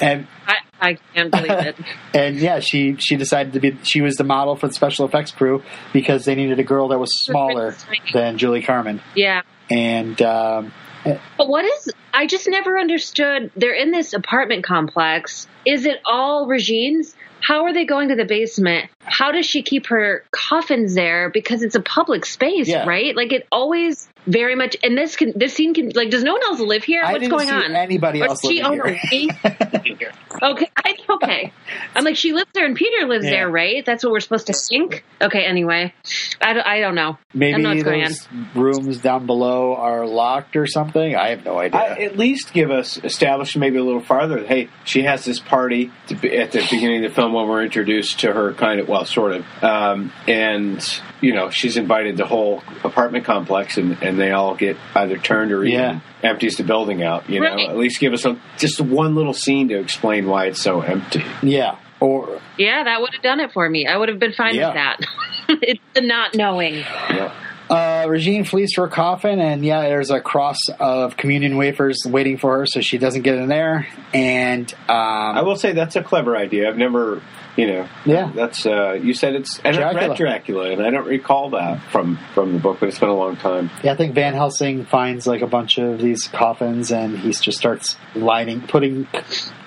and 0.00 0.26
I, 0.46 0.56
I 0.80 0.98
can't 1.14 1.30
believe 1.30 1.50
it. 1.50 1.76
and 2.14 2.36
yeah, 2.36 2.60
she 2.60 2.96
she 2.96 3.16
decided 3.16 3.52
to 3.52 3.60
be 3.60 3.78
she 3.82 4.00
was 4.00 4.16
the 4.16 4.24
model 4.24 4.56
for 4.56 4.66
the 4.66 4.74
special 4.74 5.06
effects 5.06 5.30
crew 5.30 5.62
because 5.92 6.24
they 6.24 6.34
needed 6.34 6.58
a 6.58 6.64
girl 6.64 6.88
that 6.88 6.98
was 6.98 7.10
smaller 7.24 7.76
than 8.12 8.38
Julie 8.38 8.62
Carmen. 8.62 9.00
Yeah. 9.14 9.42
And 9.70 10.20
um, 10.22 10.72
But 11.04 11.48
what 11.48 11.64
is? 11.64 11.92
I 12.12 12.26
just 12.26 12.48
never 12.48 12.78
understood. 12.78 13.50
They're 13.56 13.74
in 13.74 13.90
this 13.92 14.12
apartment 14.12 14.64
complex. 14.64 15.46
Is 15.64 15.86
it 15.86 16.00
all 16.04 16.46
Regine's? 16.46 17.14
How 17.42 17.64
are 17.64 17.72
they 17.72 17.86
going 17.86 18.10
to 18.10 18.16
the 18.16 18.26
basement? 18.26 18.90
How 19.00 19.32
does 19.32 19.46
she 19.46 19.62
keep 19.62 19.86
her 19.86 20.24
coffins 20.30 20.94
there? 20.94 21.30
Because 21.30 21.62
it's 21.62 21.74
a 21.74 21.80
public 21.80 22.26
space, 22.26 22.68
Yeah. 22.68 22.86
right? 22.86 23.16
Like 23.16 23.32
it 23.32 23.46
always 23.50 24.08
very 24.26 24.54
much. 24.54 24.76
And 24.82 24.96
this 24.96 25.16
can 25.16 25.32
this 25.36 25.54
scene 25.54 25.74
can 25.74 25.90
like. 25.94 26.10
Does 26.10 26.22
no 26.22 26.32
one 26.32 26.42
else 26.42 26.60
live 26.60 26.84
here? 26.84 27.02
I 27.04 27.12
What's 27.12 27.22
didn't 27.22 27.36
going 27.36 27.48
see 27.48 27.54
on? 27.54 27.74
anybody 27.76 28.22
Or 28.22 28.26
else 28.28 28.40
does 28.40 28.50
she 28.50 28.62
living 28.62 28.80
own 28.82 28.96
here. 29.10 30.12
okay, 30.42 30.68
I, 30.76 30.96
okay. 31.10 31.52
I'm 31.94 32.04
like 32.04 32.16
she 32.16 32.32
lives 32.32 32.50
there 32.54 32.66
and 32.66 32.76
Peter 32.76 33.06
lives 33.06 33.24
Yeah. 33.24 33.30
there, 33.30 33.50
right? 33.50 33.84
That's 33.84 34.04
what 34.04 34.12
we're 34.12 34.20
supposed 34.20 34.46
to 34.48 34.52
think. 34.52 35.04
Okay, 35.20 35.44
anyway, 35.44 35.92
I 36.40 36.52
don't, 36.52 36.66
I 36.66 36.80
don't 36.80 36.94
know. 36.94 37.10
I 37.12 37.18
maybe 37.34 37.52
don't 37.52 37.62
know 37.62 37.68
what's 37.70 37.82
going 37.82 38.04
those 38.04 38.28
rooms 38.54 38.98
down 39.00 39.26
below 39.26 39.74
are 39.76 40.06
locked 40.06 40.56
or 40.56 40.66
something. 40.66 41.14
I 41.16 41.30
have 41.30 41.44
no 41.44 41.58
idea. 41.58 41.80
I, 41.80 42.02
at 42.04 42.16
least 42.16 42.52
give 42.52 42.70
us 42.70 42.98
establish 43.02 43.56
maybe 43.56 43.78
a 43.78 43.84
little 43.84 44.00
farther. 44.02 44.44
Hey, 44.44 44.68
she 44.84 45.02
has 45.02 45.24
this 45.24 45.38
party 45.38 45.90
to 46.08 46.14
be, 46.14 46.36
at 46.36 46.52
the 46.52 46.66
beginning 46.70 47.04
of 47.04 47.10
the 47.10 47.14
film 47.14 47.32
when 47.32 47.48
we're 47.48 47.62
introduced 47.64 48.20
to 48.20 48.32
her, 48.32 48.52
kind 48.54 48.80
of 48.80 48.88
well, 48.88 49.04
sort 49.04 49.32
of, 49.32 49.44
um, 49.62 50.12
and 50.26 50.80
you 51.20 51.34
know 51.34 51.50
she's 51.50 51.76
invited 51.76 52.16
the 52.16 52.26
whole 52.26 52.62
apartment 52.84 53.24
complex, 53.24 53.76
and, 53.78 54.02
and 54.02 54.18
they 54.18 54.30
all 54.30 54.54
get 54.54 54.76
either 54.94 55.16
turned 55.18 55.52
or 55.52 55.64
even 55.64 55.78
Yeah. 55.80 56.00
empties 56.22 56.56
the 56.56 56.64
building 56.64 57.02
out. 57.02 57.28
You 57.28 57.40
know, 57.40 57.54
Right. 57.54 57.68
at 57.70 57.76
least 57.76 58.00
give 58.00 58.12
us 58.12 58.24
a, 58.24 58.38
just 58.58 58.80
one 58.80 59.14
little 59.14 59.32
scene 59.34 59.68
to 59.68 59.78
explain 59.78 60.26
why 60.26 60.46
it's 60.46 60.60
so 60.62 60.80
empty. 60.80 61.22
yeah. 61.42 61.76
Or 62.00 62.40
Yeah, 62.56 62.84
that 62.84 63.00
would 63.02 63.12
have 63.12 63.22
done 63.22 63.40
it 63.40 63.52
for 63.52 63.68
me. 63.68 63.86
I 63.86 63.96
would 63.96 64.08
have 64.08 64.18
been 64.18 64.32
fine 64.32 64.54
Yeah. 64.54 64.66
with 64.68 64.74
that. 64.74 64.96
it's 65.62 65.80
the 65.94 66.00
not 66.00 66.34
knowing. 66.34 66.76
Yeah. 66.76 67.32
Uh, 67.70 68.06
Regine 68.08 68.42
flees 68.44 68.72
to 68.74 68.80
her 68.82 68.88
coffin, 68.88 69.38
and 69.38 69.64
yeah, 69.64 69.82
there's 69.82 70.10
a 70.10 70.20
cross 70.20 70.58
of 70.80 71.16
communion 71.16 71.56
wafers 71.56 72.02
waiting 72.04 72.36
for 72.36 72.58
her, 72.58 72.66
so 72.66 72.80
she 72.80 72.98
doesn't 72.98 73.22
get 73.22 73.36
in 73.36 73.48
there. 73.48 73.86
And 74.12 74.72
um, 74.88 74.96
I 75.38 75.42
will 75.42 75.54
say 75.56 75.72
that's 75.72 75.94
a 75.94 76.02
clever 76.02 76.36
idea. 76.36 76.68
I've 76.68 76.76
never, 76.76 77.22
you 77.56 77.68
know, 77.68 77.88
Yeah. 78.04 78.32
That's 78.34 78.66
uh, 78.66 78.94
you 79.00 79.14
said 79.14 79.36
it's 79.36 79.60
and 79.60 79.76
I've 79.76 79.94
read 79.94 80.16
Dracula, 80.16 80.72
and 80.72 80.82
I 80.82 80.90
don't 80.90 81.06
recall 81.06 81.50
that 81.50 81.80
from 81.92 82.18
from 82.34 82.54
the 82.54 82.58
book, 82.58 82.78
but 82.80 82.88
it's 82.88 82.98
been 82.98 83.08
a 83.08 83.14
long 83.14 83.36
time. 83.36 83.70
yeah, 83.84 83.92
I 83.92 83.96
think 83.96 84.16
Van 84.16 84.34
Helsing 84.34 84.84
finds 84.86 85.28
like 85.28 85.42
a 85.42 85.46
bunch 85.46 85.78
of 85.78 86.00
these 86.00 86.26
coffins, 86.26 86.90
and 86.90 87.16
he 87.18 87.30
just 87.30 87.56
starts 87.58 87.96
lining, 88.16 88.62
putting 88.62 89.06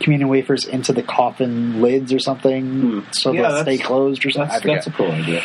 communion 0.01 0.27
wafers 0.27 0.65
into 0.65 0.91
the 0.91 1.03
coffin 1.03 1.81
lids 1.81 2.11
or 2.11 2.19
something, 2.19 3.05
so 3.11 3.29
Hmm. 3.31 3.37
Yeah, 3.37 3.49
they'll 3.49 3.61
stay 3.61 3.77
closed 3.77 4.25
or 4.25 4.31
something. 4.31 4.51
I 4.51 4.59
That's, 4.59 4.85
that's 4.85 4.87
a 4.87 4.91
cool 4.91 5.09
idea. 5.09 5.41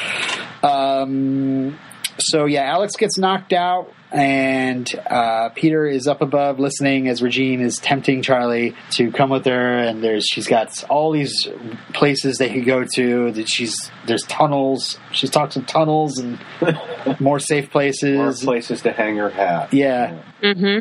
Um, 0.63 1.79
so 2.19 2.45
yeah, 2.47 2.63
Alex 2.63 2.95
gets 2.97 3.19
knocked 3.19 3.53
out, 3.53 3.93
and 4.13 4.89
uh, 5.09 5.51
Peter 5.51 5.87
is 5.87 6.07
up 6.07 6.21
above 6.23 6.59
listening 6.59 7.09
as 7.09 7.23
Regine 7.23 7.61
is 7.61 7.77
tempting 7.79 8.23
Charlie 8.23 8.75
to 8.93 9.11
come 9.13 9.31
with 9.31 9.45
her. 9.45 9.79
And 9.79 10.03
there's 10.03 10.25
she's 10.27 10.47
got 10.47 10.83
all 10.91 11.13
these 11.13 11.47
places 11.95 12.39
they 12.39 12.53
could 12.53 12.65
go 12.65 12.85
to. 12.95 13.33
That 13.33 13.49
she's 13.49 13.91
there's 14.07 14.23
tunnels. 14.25 14.99
She's 15.13 15.31
talks 15.31 15.57
of 15.57 15.67
tunnels 15.67 16.19
and 16.19 16.39
more 17.21 17.39
safe 17.39 17.65
More 17.65 17.71
places. 17.71 18.43
places 18.45 18.83
to 18.83 18.93
hang 18.93 19.17
her 19.17 19.31
hat. 19.31 19.73
Yeah. 19.73 20.21
hmm 20.43 20.79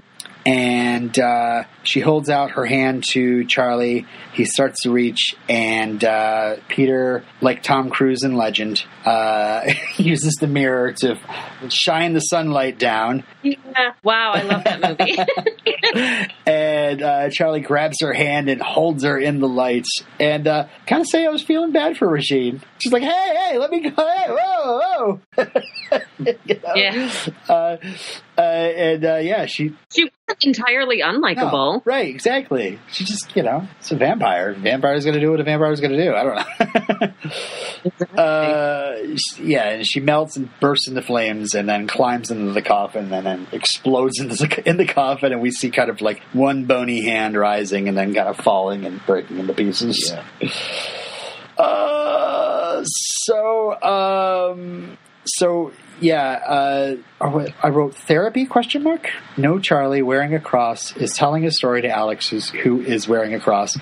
and 0.48 1.19
uh, 1.19 1.64
she 1.84 1.99
holds 1.99 2.30
out 2.30 2.52
her 2.52 2.65
hand 2.65 3.03
to 3.11 3.44
Charlie. 3.44 4.07
He 4.32 4.45
starts 4.45 4.84
to 4.84 4.91
reach, 4.91 5.36
and 5.49 6.02
uh, 6.02 6.56
Peter, 6.69 7.26
like 7.41 7.64
Tom 7.64 7.90
Cruise 7.90 8.24
in 8.24 8.38
Legend, 8.38 8.82
uh, 9.03 9.69
uses 9.98 10.36
the 10.36 10.48
mirror 10.48 10.94
to 11.02 11.19
shine 11.68 12.14
the 12.14 12.22
sunlight 12.22 12.80
down. 12.80 13.26
Yeah. 13.44 13.91
Wow, 14.03 14.32
I 14.36 14.41
love 14.44 14.64
that 14.64 14.82
movie. 14.82 15.18
And 16.48 17.02
uh, 17.02 17.30
Charlie 17.30 17.60
grabs 17.60 17.98
her 18.02 18.14
hand 18.14 18.49
and 18.49 18.61
holds 18.61 19.03
her 19.03 19.19
in 19.19 19.41
the 19.41 19.49
lights. 19.49 19.90
And 20.18 20.48
uh, 20.48 20.68
kind 20.86 21.02
of 21.02 21.07
say 21.07 21.26
I 21.26 21.30
was 21.30 21.44
feeling 21.44 21.74
bad 21.74 21.98
for 21.98 22.07
Regine. 22.07 22.61
She's 22.80 22.94
like, 22.94 23.03
"Hey, 23.03 23.36
hey, 23.49 23.57
let 23.57 23.69
me 23.69 23.82
go! 23.82 23.90
Hey, 23.90 24.26
whoa, 24.30 24.80
whoa!" 24.82 25.22
You 26.19 26.60
know? 26.64 26.76
Yeah. 26.76 27.78
Uh, 28.38 28.41
and 28.41 29.03
uh, 29.03 29.15
yeah, 29.15 29.47
she 29.47 29.73
she 29.91 30.11
wasn't 30.27 30.43
entirely 30.43 31.01
unlikable. 31.01 31.77
No, 31.77 31.81
right, 31.85 32.07
exactly. 32.07 32.77
She 32.91 33.03
just, 33.03 33.35
you 33.35 33.41
know, 33.41 33.68
it's 33.80 33.91
a 33.91 33.95
vampire. 33.95 34.53
Vampire's 34.53 35.05
going 35.05 35.15
to 35.15 35.19
do 35.19 35.31
what 35.31 35.39
a 35.39 35.43
vampire's 35.43 35.81
going 35.81 35.93
to 35.93 36.03
do. 36.03 36.14
I 36.14 36.23
don't 36.23 36.35
know. 38.15 38.22
uh, 38.22 38.95
yeah, 39.39 39.69
and 39.69 39.88
she 39.88 40.01
melts 40.01 40.38
and 40.38 40.51
bursts 40.59 40.88
into 40.88 41.01
flames 41.01 41.55
and 41.55 41.68
then 41.68 41.88
climbs 41.88 42.30
into 42.30 42.51
the 42.51 42.61
coffin 42.61 43.11
and 43.11 43.26
then 43.26 43.47
explodes 43.51 44.19
into 44.19 44.35
the, 44.35 44.69
in 44.69 44.77
the 44.77 44.85
coffin. 44.85 45.31
And 45.31 45.41
we 45.41 45.49
see 45.49 45.72
kind 45.72 45.89
of 45.89 46.01
like 46.01 46.22
one 46.34 46.65
bony 46.65 47.01
hand 47.01 47.35
rising 47.35 47.88
and 47.88 47.97
then 47.97 48.14
kind 48.14 48.27
of 48.27 48.38
falling 48.38 48.85
and 48.85 49.03
breaking 49.07 49.39
into 49.39 49.53
pieces. 49.55 50.14
Yeah. 50.14 50.51
Uh, 51.57 52.84
so, 52.84 53.81
um, 53.81 54.97
so 55.26 55.72
yeah, 55.99 56.32
uh, 56.32 56.95
I 57.19 57.69
wrote 57.69 57.95
therapy 57.95 58.45
question 58.45 58.84
mark. 58.84 59.10
No, 59.38 59.60
Charlie 59.60 60.02
wearing 60.02 60.34
a 60.34 60.40
cross 60.40 60.95
is 60.95 61.14
telling 61.14 61.45
a 61.45 61.52
story 61.52 61.82
to 61.82 61.90
Alex, 61.90 62.30
who's, 62.30 62.49
who 62.49 62.82
is 62.82 63.07
wearing 63.07 63.34
a 63.34 63.40
cross. 63.40 63.78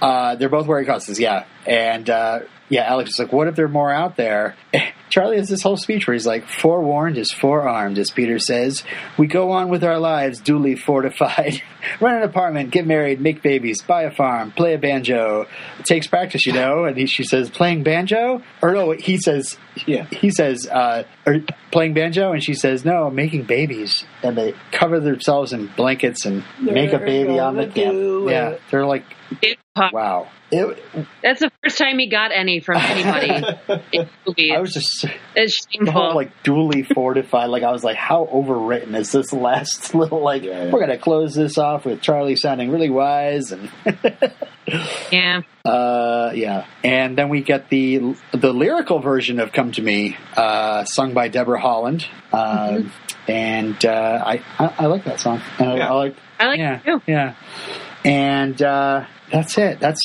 Uh, 0.00 0.36
they're 0.36 0.48
both 0.48 0.66
wearing 0.66 0.84
crosses, 0.84 1.18
yeah, 1.18 1.44
and 1.66 2.08
uh, 2.08 2.40
yeah, 2.68 2.82
Alex 2.82 3.10
is 3.10 3.18
like, 3.18 3.32
"What 3.32 3.48
if 3.48 3.56
there 3.56 3.66
are 3.66 3.68
more 3.68 3.92
out 3.92 4.16
there?" 4.16 4.56
Charlie 5.08 5.36
has 5.36 5.48
this 5.48 5.62
whole 5.62 5.76
speech 5.76 6.06
where 6.06 6.14
he's 6.14 6.26
like, 6.26 6.48
"Forewarned 6.48 7.16
is 7.16 7.30
forearmed," 7.32 7.98
as 7.98 8.10
Peter 8.10 8.38
says. 8.38 8.82
We 9.18 9.26
go 9.26 9.52
on 9.52 9.68
with 9.68 9.84
our 9.84 9.98
lives 9.98 10.40
duly 10.40 10.74
fortified. 10.74 11.62
Run 12.00 12.16
an 12.16 12.22
apartment, 12.22 12.70
get 12.70 12.86
married, 12.86 13.20
make 13.20 13.42
babies, 13.42 13.82
buy 13.82 14.02
a 14.02 14.10
farm, 14.10 14.52
play 14.52 14.74
a 14.74 14.78
banjo. 14.78 15.46
It 15.78 15.86
takes 15.86 16.06
practice, 16.06 16.46
you 16.46 16.52
know. 16.52 16.84
And 16.84 16.96
he, 16.96 17.06
she 17.06 17.24
says, 17.24 17.50
"Playing 17.50 17.82
banjo?" 17.82 18.42
Or 18.62 18.72
no, 18.72 18.92
he 18.92 19.18
says, 19.18 19.56
Yeah. 19.86 20.04
he 20.06 20.30
says, 20.30 20.66
uh, 20.66 21.04
"Are 21.26 21.36
playing 21.70 21.94
banjo?" 21.94 22.32
And 22.32 22.42
she 22.42 22.54
says, 22.54 22.84
"No, 22.84 23.10
making 23.10 23.42
babies." 23.42 24.04
And 24.22 24.36
they 24.36 24.54
cover 24.72 25.00
themselves 25.00 25.52
in 25.52 25.66
blankets 25.76 26.24
and 26.24 26.44
make 26.60 26.92
a 26.92 26.98
baby 26.98 27.38
on 27.38 27.56
the 27.56 27.62
gonna 27.66 27.72
camp. 27.74 27.92
do 27.92 28.26
Yeah, 28.30 28.48
it. 28.50 28.60
they're 28.70 28.86
like, 28.86 29.04
It- 29.42 29.58
wow. 29.92 30.28
It, 30.52 30.78
That's 31.24 31.40
the 31.40 31.50
first 31.64 31.76
time 31.76 31.98
he 31.98 32.06
got 32.06 32.30
any 32.32 32.60
from 32.60 32.76
anybody 32.76 33.44
in 33.92 34.08
movies. 34.24 34.52
I 34.54 34.60
was 34.60 34.72
just 34.72 35.04
it's 35.34 35.66
the 35.80 35.90
whole 35.90 36.14
like 36.14 36.30
duly 36.44 36.84
fortified. 36.84 37.50
Like 37.50 37.64
I 37.64 37.72
was 37.72 37.82
like, 37.82 37.96
how 37.96 38.26
overwritten 38.32 38.94
is 38.94 39.10
this 39.10 39.32
last 39.32 39.92
little 39.94 40.20
like? 40.22 40.44
Yeah, 40.44 40.66
yeah. 40.66 40.70
We're 40.70 40.78
gonna 40.80 40.98
close 40.98 41.34
this 41.34 41.58
off 41.58 41.84
with 41.84 42.00
Charlie 42.00 42.36
sounding 42.36 42.70
really 42.70 42.90
wise 42.90 43.50
and 43.50 43.68
yeah. 45.12 45.42
uh, 45.64 46.32
yeah, 46.34 46.66
and 46.84 47.16
then 47.16 47.28
we 47.28 47.40
get 47.42 47.68
the 47.68 48.16
the 48.32 48.52
lyrical 48.52 48.98
version 49.00 49.38
of 49.40 49.52
"Come 49.52 49.72
to 49.72 49.82
Me," 49.82 50.16
uh, 50.36 50.84
sung 50.84 51.14
by 51.14 51.28
Deborah 51.28 51.60
Holland, 51.60 52.06
um, 52.32 52.92
and 53.28 53.84
uh, 53.84 54.22
I, 54.26 54.42
I 54.58 54.74
I 54.78 54.86
like 54.86 55.04
that 55.04 55.20
song. 55.20 55.40
And 55.58 55.68
I, 55.70 55.76
Yeah. 55.76 55.90
I 55.90 55.92
like 55.94 56.16
I 56.38 56.46
like 56.46 56.58
yeah 56.58 56.76
it 56.80 56.84
too. 56.84 57.02
yeah, 57.06 57.34
and 58.06 58.62
uh, 58.62 59.04
that's 59.32 59.58
it. 59.58 59.80
That's 59.80 60.00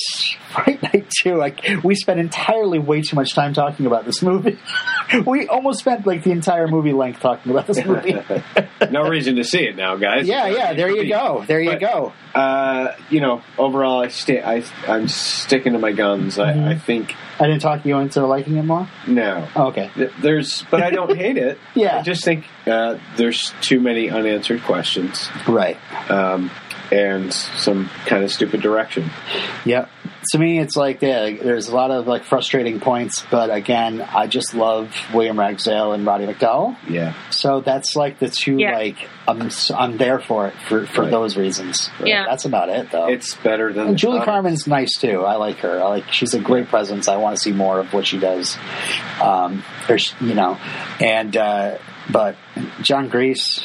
Fright 0.52 0.82
Night 0.82 1.10
Two. 1.22 1.36
Like 1.36 1.64
we 1.84 1.94
spent 1.94 2.18
entirely 2.20 2.78
way 2.78 3.00
too 3.02 3.16
much 3.16 3.34
time 3.34 3.54
talking 3.54 3.86
about 3.86 4.04
this 4.04 4.20
movie. 4.22 4.58
we 5.26 5.46
almost 5.46 5.78
spent 5.78 6.06
like 6.06 6.24
the 6.24 6.32
entire 6.32 6.66
movie 6.66 6.92
length 6.92 7.20
talking 7.20 7.52
about 7.52 7.66
this 7.66 7.84
movie. 7.84 8.16
no 8.90 9.02
reason 9.08 9.36
to 9.36 9.44
see 9.44 9.62
it 9.62 9.76
now, 9.76 9.96
guys. 9.96 10.26
yeah, 10.26 10.48
yeah. 10.48 10.72
There 10.74 10.90
you 10.90 11.08
go. 11.08 11.44
There 11.46 11.60
you 11.60 11.70
But- 11.72 11.80
go. 11.80 12.12
Uh, 12.34 12.96
you 13.10 13.20
know, 13.20 13.42
overall, 13.58 14.02
I 14.02 14.08
stay. 14.08 14.42
I 14.42 14.64
I'm 14.88 15.06
sticking 15.06 15.74
to 15.74 15.78
my 15.78 15.92
guns. 15.92 16.38
Mm-hmm. 16.38 16.60
I, 16.64 16.70
I 16.72 16.78
think 16.78 17.14
I 17.38 17.46
didn't 17.46 17.60
talk 17.60 17.84
you 17.84 17.98
into 17.98 18.26
liking 18.26 18.56
it 18.56 18.62
more. 18.62 18.88
no. 19.06 19.46
Oh, 19.54 19.66
okay. 19.68 19.90
There's, 20.20 20.62
but 20.70 20.82
I 20.82 20.90
don't 20.90 21.14
hate 21.16 21.36
it. 21.36 21.58
Yeah. 21.74 21.98
I 21.98 22.02
just 22.02 22.24
think 22.24 22.46
uh, 22.66 22.98
there's 23.16 23.52
too 23.60 23.80
many 23.80 24.08
unanswered 24.10 24.62
questions 24.62 25.28
Right. 25.48 25.76
um, 26.10 26.50
and 26.92 27.32
some 27.32 27.88
kind 28.06 28.22
of 28.22 28.30
stupid 28.30 28.60
direction. 28.60 29.10
Yep. 29.64 29.88
To 30.30 30.38
me, 30.38 30.60
it's 30.60 30.76
like 30.76 31.02
yeah, 31.02 31.30
there's 31.30 31.68
a 31.68 31.74
lot 31.74 31.90
of 31.90 32.06
like 32.06 32.22
frustrating 32.22 32.78
points, 32.78 33.24
but 33.30 33.50
again, 33.52 34.00
I 34.00 34.28
just 34.28 34.54
love 34.54 34.94
William 35.12 35.36
Ragsdale 35.38 35.92
and 35.94 36.06
Roddy 36.06 36.26
McDowall. 36.26 36.76
Yeah, 36.88 37.14
So 37.30 37.60
that's 37.60 37.96
like 37.96 38.20
the 38.20 38.28
two 38.28 38.56
Yeah. 38.58 38.76
like 38.78 38.96
I'm 39.26 39.42
s- 39.42 39.72
I'm 39.72 39.96
there 39.96 40.20
for 40.20 40.46
it 40.48 40.54
for 40.68 40.86
for 40.86 41.02
Right. 41.02 41.10
those 41.10 41.36
reasons. 41.36 41.90
Yeah. 42.04 42.24
That's 42.28 42.44
about 42.44 42.68
it 42.68 42.90
though. 42.92 43.08
it's 43.08 43.34
better 43.34 43.72
than 43.72 43.88
and 43.88 43.98
Julie 43.98 44.18
comics. 44.20 44.26
Carmen's 44.26 44.66
nice 44.68 44.96
too. 44.96 45.24
I 45.24 45.36
like 45.36 45.58
her. 45.58 45.82
I 45.82 45.88
like 45.88 46.12
she's 46.12 46.34
a 46.34 46.40
great 46.40 46.68
presence. 46.68 47.08
I 47.08 47.16
want 47.16 47.34
to 47.36 47.42
see 47.42 47.52
more 47.52 47.80
of 47.80 47.92
what 47.92 48.06
she 48.06 48.18
does. 48.18 48.56
Um, 49.20 49.64
or 49.88 49.98
you 50.20 50.34
know, 50.34 50.56
and 51.00 51.36
uh, 51.36 51.78
but 52.12 52.36
Jon 52.82 53.08
Gries, 53.08 53.64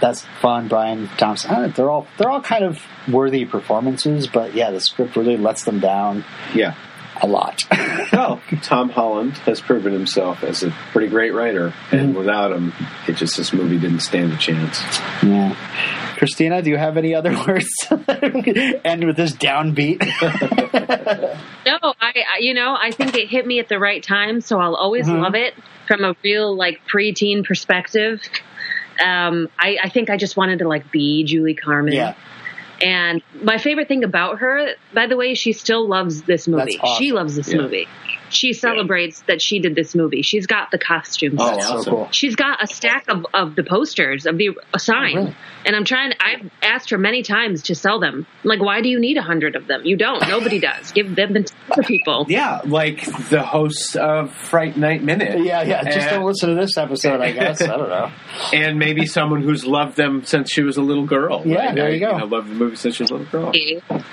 that's 0.00 0.24
fun. 0.40 0.68
Brian 0.68 1.08
Thompson, 1.16 1.50
know, 1.50 1.68
they're 1.68 1.90
all 1.90 2.06
they're 2.18 2.30
all 2.30 2.42
kind 2.42 2.64
of 2.64 2.80
worthy 3.10 3.44
performances. 3.44 4.26
But 4.26 4.54
yeah, 4.54 4.70
the 4.70 4.80
script 4.80 5.16
really 5.16 5.36
lets 5.36 5.64
them 5.64 5.80
down 5.80 6.24
Yeah. 6.54 6.74
A 7.22 7.26
lot. 7.26 7.62
Well, 8.10 8.40
Tom 8.62 8.88
Holland 8.88 9.34
has 9.38 9.60
proven 9.60 9.92
himself 9.92 10.42
as 10.42 10.62
a 10.62 10.70
pretty 10.92 11.08
great 11.08 11.34
writer, 11.34 11.74
and 11.92 12.08
Mm-hmm. 12.10 12.18
without 12.18 12.52
him, 12.52 12.72
it 13.06 13.16
just 13.16 13.36
this 13.36 13.52
movie 13.52 13.78
didn't 13.78 14.00
stand 14.00 14.32
a 14.32 14.36
chance. 14.38 14.80
yeah. 15.22 15.54
Christina, 16.16 16.62
do 16.62 16.70
you 16.70 16.78
have 16.78 16.96
any 16.96 17.14
other 17.14 17.30
words? 17.46 17.68
End 17.90 19.04
with 19.04 19.16
this 19.16 19.32
downbeat. 19.32 20.00
No, 21.66 21.78
I, 22.00 22.12
I 22.36 22.38
you 22.40 22.54
know 22.54 22.74
I 22.80 22.92
think 22.92 23.14
it 23.14 23.28
hit 23.28 23.46
me 23.46 23.58
at 23.60 23.68
the 23.68 23.78
right 23.78 24.02
time, 24.02 24.40
so 24.40 24.58
I'll 24.58 24.74
always 24.74 25.06
Mhm. 25.06 25.20
love 25.22 25.34
it 25.34 25.54
from 25.86 26.02
a 26.04 26.14
real 26.24 26.56
like 26.56 26.80
preteen 26.90 27.44
perspective. 27.44 28.22
Um, 29.04 29.48
I, 29.58 29.76
I 29.84 29.88
think 29.90 30.08
I 30.10 30.16
just 30.16 30.36
wanted 30.36 30.60
to 30.60 30.68
like 30.68 30.90
be 30.90 31.24
Julie 31.24 31.54
Carmen. 31.54 31.92
yeah, 31.92 32.14
And 32.80 33.22
my 33.42 33.58
favorite 33.58 33.88
thing 33.88 34.04
about 34.04 34.38
her, 34.38 34.74
by 34.94 35.06
the 35.06 35.16
way, 35.16 35.34
she 35.34 35.52
still 35.52 35.88
loves 35.88 36.22
this 36.22 36.46
movie. 36.46 36.78
Awesome. 36.78 37.02
She 37.02 37.12
loves 37.12 37.34
this 37.36 37.48
Yeah. 37.52 37.58
movie. 37.62 37.88
She 38.30 38.52
celebrates 38.52 39.22
that 39.22 39.40
she 39.42 39.58
did 39.60 39.74
this 39.74 39.94
movie. 39.94 40.22
She's 40.22 40.46
got 40.46 40.70
the 40.70 40.78
costumes. 40.78 41.36
Oh, 41.38 41.50
that's 41.56 41.66
so 41.66 41.84
cool. 41.84 42.08
She's 42.12 42.36
got 42.36 42.62
a 42.62 42.66
stack 42.66 43.06
of, 43.08 43.26
of 43.34 43.54
the 43.56 43.64
posters 43.64 44.26
of 44.26 44.38
the 44.38 44.50
sign, 44.78 45.16
Oh, 45.16 45.20
really? 45.22 45.36
and 45.66 45.76
I'm 45.76 45.84
trying. 45.84 46.12
I've 46.20 46.50
asked 46.62 46.90
her 46.90 46.98
many 46.98 47.22
times 47.22 47.64
to 47.64 47.74
sell 47.74 48.00
them. 48.00 48.26
I'm 48.44 48.48
like, 48.48 48.60
why 48.60 48.80
do 48.80 48.88
you 48.88 49.00
need 49.00 49.16
a 49.16 49.22
hundred 49.22 49.56
of 49.56 49.66
them? 49.66 49.82
You 49.84 49.96
don't. 49.96 50.26
Nobody 50.28 50.58
does. 50.60 50.92
Give 50.92 51.14
them 51.14 51.34
to 51.44 51.52
other 51.70 51.82
people. 51.82 52.26
Yeah, 52.38 52.60
like 52.64 53.04
the 53.30 53.42
hosts 53.42 53.96
of 53.96 54.32
Fright 54.32 54.76
Night 54.76 55.02
Minute. 55.02 55.44
Yeah, 55.44 55.62
yeah. 55.62 55.82
Just 55.84 55.98
And- 55.98 56.10
don't 56.10 56.24
listen 56.26 56.50
to 56.50 56.54
this 56.54 56.76
episode, 56.76 57.20
I 57.20 57.32
guess. 57.32 57.62
I 57.62 57.66
don't 57.76 57.88
know. 57.88 58.10
and 58.52 58.78
maybe 58.78 59.06
someone 59.06 59.42
who's 59.42 59.64
loved 59.64 59.96
them 59.96 60.24
since 60.24 60.52
she 60.52 60.62
was 60.62 60.76
a 60.76 60.82
little 60.82 61.06
girl. 61.06 61.42
Yeah, 61.46 61.66
Like, 61.66 61.74
there 61.76 61.86
I, 61.86 61.90
you 61.90 62.00
go. 62.00 62.16
know, 62.18 62.26
loved 62.26 62.48
the 62.50 62.54
movie 62.54 62.76
since 62.76 62.96
she 62.96 63.02
was 63.02 63.10
a 63.10 63.14
little 63.16 63.30
girl. 63.50 63.52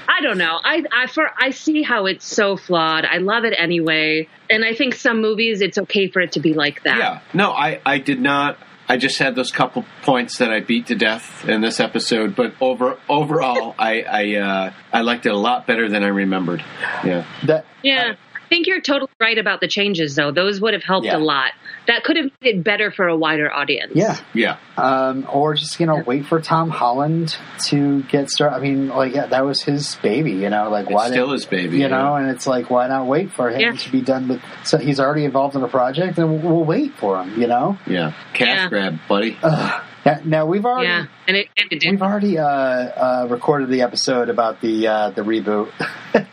I 0.08 0.22
don't 0.22 0.38
know. 0.38 0.58
I 0.64 0.84
I 0.94 1.08
for 1.08 1.30
I 1.38 1.50
see 1.50 1.84
how 1.84 2.06
it's 2.06 2.26
so 2.26 2.56
flawed. 2.58 3.06
I 3.06 3.18
love 3.18 3.44
it 3.44 3.54
anyway, 3.58 4.05
and 4.49 4.64
I 4.65 4.73
think 4.76 4.94
some 4.95 5.22
movies 5.22 5.61
it's 5.61 5.77
okay 5.77 6.07
for 6.07 6.22
it 6.22 6.34
to 6.34 6.40
be 6.40 6.53
like 6.53 6.84
that. 6.84 6.98
Yeah, 6.98 7.22
no, 7.34 7.52
I, 7.52 7.80
I 7.86 7.98
did 7.99 8.19
not. 8.22 8.57
I 8.88 8.98
just 8.98 9.18
had 9.18 9.34
those 9.36 9.52
couple 9.52 9.84
points 10.03 10.38
that 10.38 10.52
I 10.52 10.60
beat 10.60 10.88
to 10.88 10.95
death 10.95 11.44
in 11.49 11.61
this 11.61 11.80
episode, 11.80 12.36
but 12.36 12.53
over 12.61 12.98
overall, 13.10 13.73
I 13.80 14.02
I, 14.03 14.36
uh, 14.36 14.73
I 14.94 15.02
liked 15.02 15.26
it 15.26 15.32
a 15.34 15.38
lot 15.38 15.65
better 15.65 15.90
than 15.90 16.03
I 16.03 16.10
remembered. 16.10 16.64
Yeah, 17.03 17.26
That 17.45 17.65
Yeah. 17.84 18.14
I 18.36 18.48
think 18.48 18.68
you're 18.68 18.80
totally 18.82 19.10
right 19.19 19.40
about 19.40 19.60
the 19.60 19.68
changes, 19.68 20.15
though. 20.15 20.32
Those 20.32 20.61
would 20.61 20.73
have 20.76 20.84
helped 20.84 21.07
Yeah. 21.07 21.18
a 21.18 21.19
lot. 21.19 21.52
That 21.88 22.03
could 22.03 22.18
have 22.18 22.32
made 22.41 22.56
it 22.57 22.64
better 22.64 22.91
for 22.91 23.07
a 23.07 23.16
wider 23.16 23.52
audience. 23.52 23.91
yeah. 23.95 24.18
yeah, 24.34 24.57
Um, 24.78 25.28
or 25.32 25.53
just 25.53 25.80
you 25.80 25.86
know 25.86 26.02
wait 26.06 26.26
for 26.26 26.41
Tom 26.41 26.70
Holland 26.70 27.38
to 27.68 28.02
get 28.03 28.30
started. 28.30 28.56
I 28.56 28.60
mean, 28.60 28.88
like 28.90 29.14
yeah, 29.14 29.28
that 29.28 29.45
was 29.45 29.62
his 29.62 29.95
baby. 29.95 30.32
You 30.32 30.49
know, 30.49 30.70
like 30.70 30.90
why 30.90 31.06
it's 31.06 31.14
still 31.14 31.32
his 31.32 31.45
baby. 31.45 31.78
you 31.80 31.88
know? 31.88 32.16
And 32.16 32.30
it's 32.32 32.48
like 32.48 32.70
why 32.70 32.88
not 32.88 33.06
wait 33.07 33.32
for 33.32 33.49
him 33.49 33.62
Yeah. 33.62 33.72
to 33.74 33.91
be 33.91 34.02
done 34.02 34.28
with? 34.28 34.41
So 34.64 34.78
he's 34.78 34.99
already 34.99 35.26
involved 35.26 35.56
in 35.56 35.64
a 35.64 35.68
project, 35.68 36.18
and 36.18 36.30
we'll, 36.44 36.56
we'll 36.56 36.66
wait 36.66 36.94
for 36.98 37.22
him. 37.22 37.40
You 37.40 37.48
know. 37.48 37.78
yeah, 37.88 38.14
cash 38.34 38.48
Yeah. 38.48 38.70
grab, 38.70 38.99
buddy. 39.07 39.38
Ugh. 39.44 39.84
Now, 40.06 40.20
now 40.24 40.45
we've 40.45 40.66
already 40.66 40.88
Yeah. 40.88 41.06
And 41.28 41.36
it, 41.38 41.48
and 41.57 41.68
it 41.72 41.84
we've 41.90 42.02
already 42.02 42.38
uh, 42.38 42.45
uh, 42.45 43.28
recorded 43.30 43.70
the 43.70 43.82
episode 43.82 44.30
about 44.30 44.62
the 44.62 44.88
uh, 44.88 45.10
the 45.12 45.22
reboot. 45.24 45.72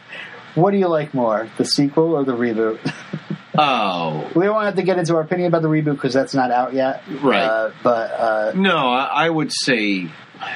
what 0.54 0.72
do 0.72 0.76
you 0.76 0.88
like 0.88 1.14
more, 1.14 1.48
the 1.56 1.64
sequel 1.64 2.14
or 2.14 2.24
the 2.24 2.36
reboot? 2.36 2.78
Oh 3.56 4.30
we 4.34 4.46
don't 4.46 4.62
have 4.64 4.76
to 4.76 4.82
get 4.82 4.98
into 4.98 5.14
our 5.14 5.20
opinion 5.22 5.48
about 5.48 5.62
the 5.62 5.68
reboot 5.68 5.92
because 5.96 6.14
that's 6.14 6.34
not 6.34 6.50
out 6.50 6.72
yet. 6.72 7.02
Right. 7.22 7.42
Uh, 7.42 7.70
but 7.82 8.10
uh, 8.12 8.52
no, 8.56 8.76
I, 8.76 9.26
I 9.26 9.30
would 9.30 9.52
say. 9.52 10.10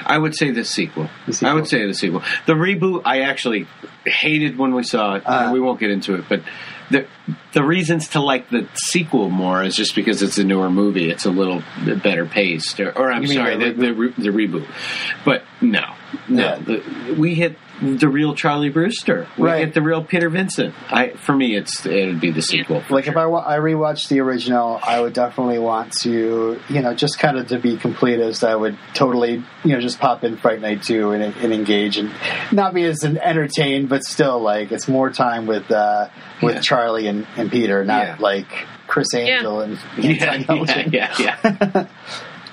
I 0.04 0.18
would 0.18 0.34
say 0.34 0.50
the 0.50 0.64
sequel. 0.64 1.08
The 1.26 1.32
sequel. 1.32 1.48
I 1.48 1.54
would 1.54 1.68
say 1.68 1.86
the 1.86 1.94
sequel. 1.94 2.22
The 2.46 2.54
reboot, 2.54 3.02
I 3.04 3.20
actually 3.20 3.68
hated 4.04 4.58
when 4.58 4.74
we 4.74 4.82
saw 4.82 5.14
it. 5.14 5.22
Uh. 5.24 5.50
we 5.52 5.60
won't 5.60 5.78
get 5.78 5.90
into 5.92 6.16
it, 6.16 6.24
but 6.28 6.42
the 6.90 7.06
the 7.52 7.62
reasons 7.62 8.08
to 8.08 8.20
like 8.20 8.50
the 8.50 8.66
sequel 8.74 9.30
more 9.30 9.62
is 9.62 9.76
just 9.76 9.94
because 9.94 10.22
it's 10.22 10.38
a 10.38 10.44
newer 10.44 10.70
movie. 10.70 11.08
It's 11.08 11.24
a 11.24 11.30
little 11.30 11.62
bit 11.84 12.02
better 12.02 12.26
paced, 12.26 12.80
or, 12.80 12.98
or 12.98 13.12
I'm 13.12 13.26
sorry, 13.28 13.56
the 13.58 13.72
the, 13.74 13.94
re- 13.94 14.14
the 14.18 14.30
reboot. 14.30 14.66
But 15.24 15.44
no, 15.60 15.94
no, 16.28 16.42
Yeah. 16.42 16.56
the, 16.58 17.14
we 17.16 17.34
hit 17.36 17.56
the 17.82 18.08
real 18.08 18.34
Charlie 18.34 18.70
Brewster. 18.70 19.26
We 19.36 19.46
Right. 19.48 19.64
hit 19.64 19.74
the 19.74 19.82
real 19.82 20.02
Peter 20.02 20.28
Vincent. 20.30 20.74
I 20.90 21.10
for 21.10 21.34
me, 21.34 21.54
it's 21.56 21.84
it 21.84 22.06
would 22.06 22.20
be 22.20 22.30
the 22.30 22.40
sequel. 22.42 22.82
like 22.90 23.04
sure. 23.04 23.12
if 23.12 23.16
I, 23.18 23.26
wa- 23.26 23.44
I 23.46 23.58
rewatched 23.58 24.08
the 24.08 24.20
original, 24.20 24.80
I 24.82 25.00
would 25.00 25.12
definitely 25.12 25.58
want 25.58 25.92
to, 26.02 26.58
you 26.68 26.80
know, 26.82 26.94
just 26.94 27.18
kind 27.18 27.36
of 27.38 27.48
to 27.48 27.58
be 27.58 27.76
completist, 27.76 28.46
I 28.46 28.56
would 28.56 28.78
totally, 28.94 29.44
you 29.64 29.72
know, 29.72 29.80
just 29.80 29.98
pop 30.00 30.24
in 30.24 30.36
Fright 30.38 30.60
Night 30.60 30.82
2 30.84 31.10
and, 31.12 31.22
and 31.36 31.52
engage 31.52 31.98
and 31.98 32.12
not 32.52 32.72
be 32.74 32.84
as 32.84 33.04
entertained, 33.04 33.88
but 33.88 34.04
still 34.04 34.40
like 34.40 34.72
it's 34.72 34.88
more 34.88 35.10
time 35.10 35.46
with, 35.46 35.70
uh, 35.70 36.08
with 36.42 36.54
Yeah. 36.56 36.60
Charlie 36.62 37.06
and, 37.08 37.26
and 37.36 37.50
Peter, 37.50 37.84
not 37.84 38.06
Yeah. 38.06 38.16
like 38.20 38.46
Criss 38.86 39.12
Angel 39.14 39.60
and 39.60 39.78
yeah, 39.98 40.34
yeah, 40.48 40.88
yeah, 40.88 41.14
yeah. 41.18 41.86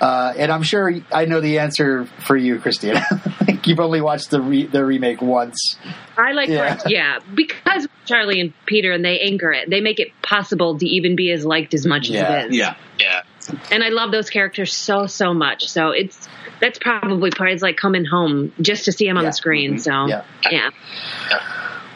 Uh, 0.00 0.32
and 0.36 0.50
I'm 0.52 0.62
sure 0.62 0.92
I 1.12 1.24
know 1.24 1.40
the 1.40 1.60
answer 1.60 2.06
for 2.26 2.36
you, 2.36 2.58
Christina. 2.58 3.04
You've 3.64 3.80
only 3.80 4.00
watched 4.00 4.30
the 4.30 4.40
re- 4.42 4.66
the 4.66 4.84
remake 4.84 5.22
once. 5.22 5.76
I 6.18 6.32
like, 6.32 6.48
Yeah. 6.48 6.78
yeah. 6.86 7.18
yeah, 7.18 7.18
because 7.34 7.86
Charlie 8.04 8.40
and 8.40 8.52
Peter 8.66 8.92
and 8.92 9.04
they 9.04 9.20
anchor 9.20 9.52
it. 9.52 9.70
They 9.70 9.80
make 9.80 10.00
it 10.00 10.08
possible 10.22 10.76
to 10.78 10.86
even 10.86 11.16
be 11.16 11.30
as 11.30 11.44
liked 11.46 11.72
as 11.74 11.86
much 11.86 12.08
Yeah. 12.08 12.22
as 12.24 12.44
it 12.46 12.50
is. 12.50 12.56
yeah, 12.56 12.74
yeah. 12.98 13.22
And 13.70 13.82
I 13.84 13.88
love 13.90 14.10
those 14.10 14.30
characters 14.30 14.74
so, 14.74 15.06
so 15.06 15.32
much. 15.34 15.68
So 15.68 15.90
it's, 15.90 16.28
that's 16.60 16.78
probably 16.78 17.30
part, 17.30 17.50
it's 17.52 17.62
like 17.62 17.76
coming 17.76 18.04
home 18.04 18.52
just 18.60 18.86
to 18.86 18.92
see 18.92 19.06
them 19.06 19.16
on 19.16 19.22
Yeah. 19.24 19.28
the 19.30 19.32
screen. 19.34 19.78
So, 19.78 20.06
Yeah. 20.06 20.24
yeah. 20.50 20.70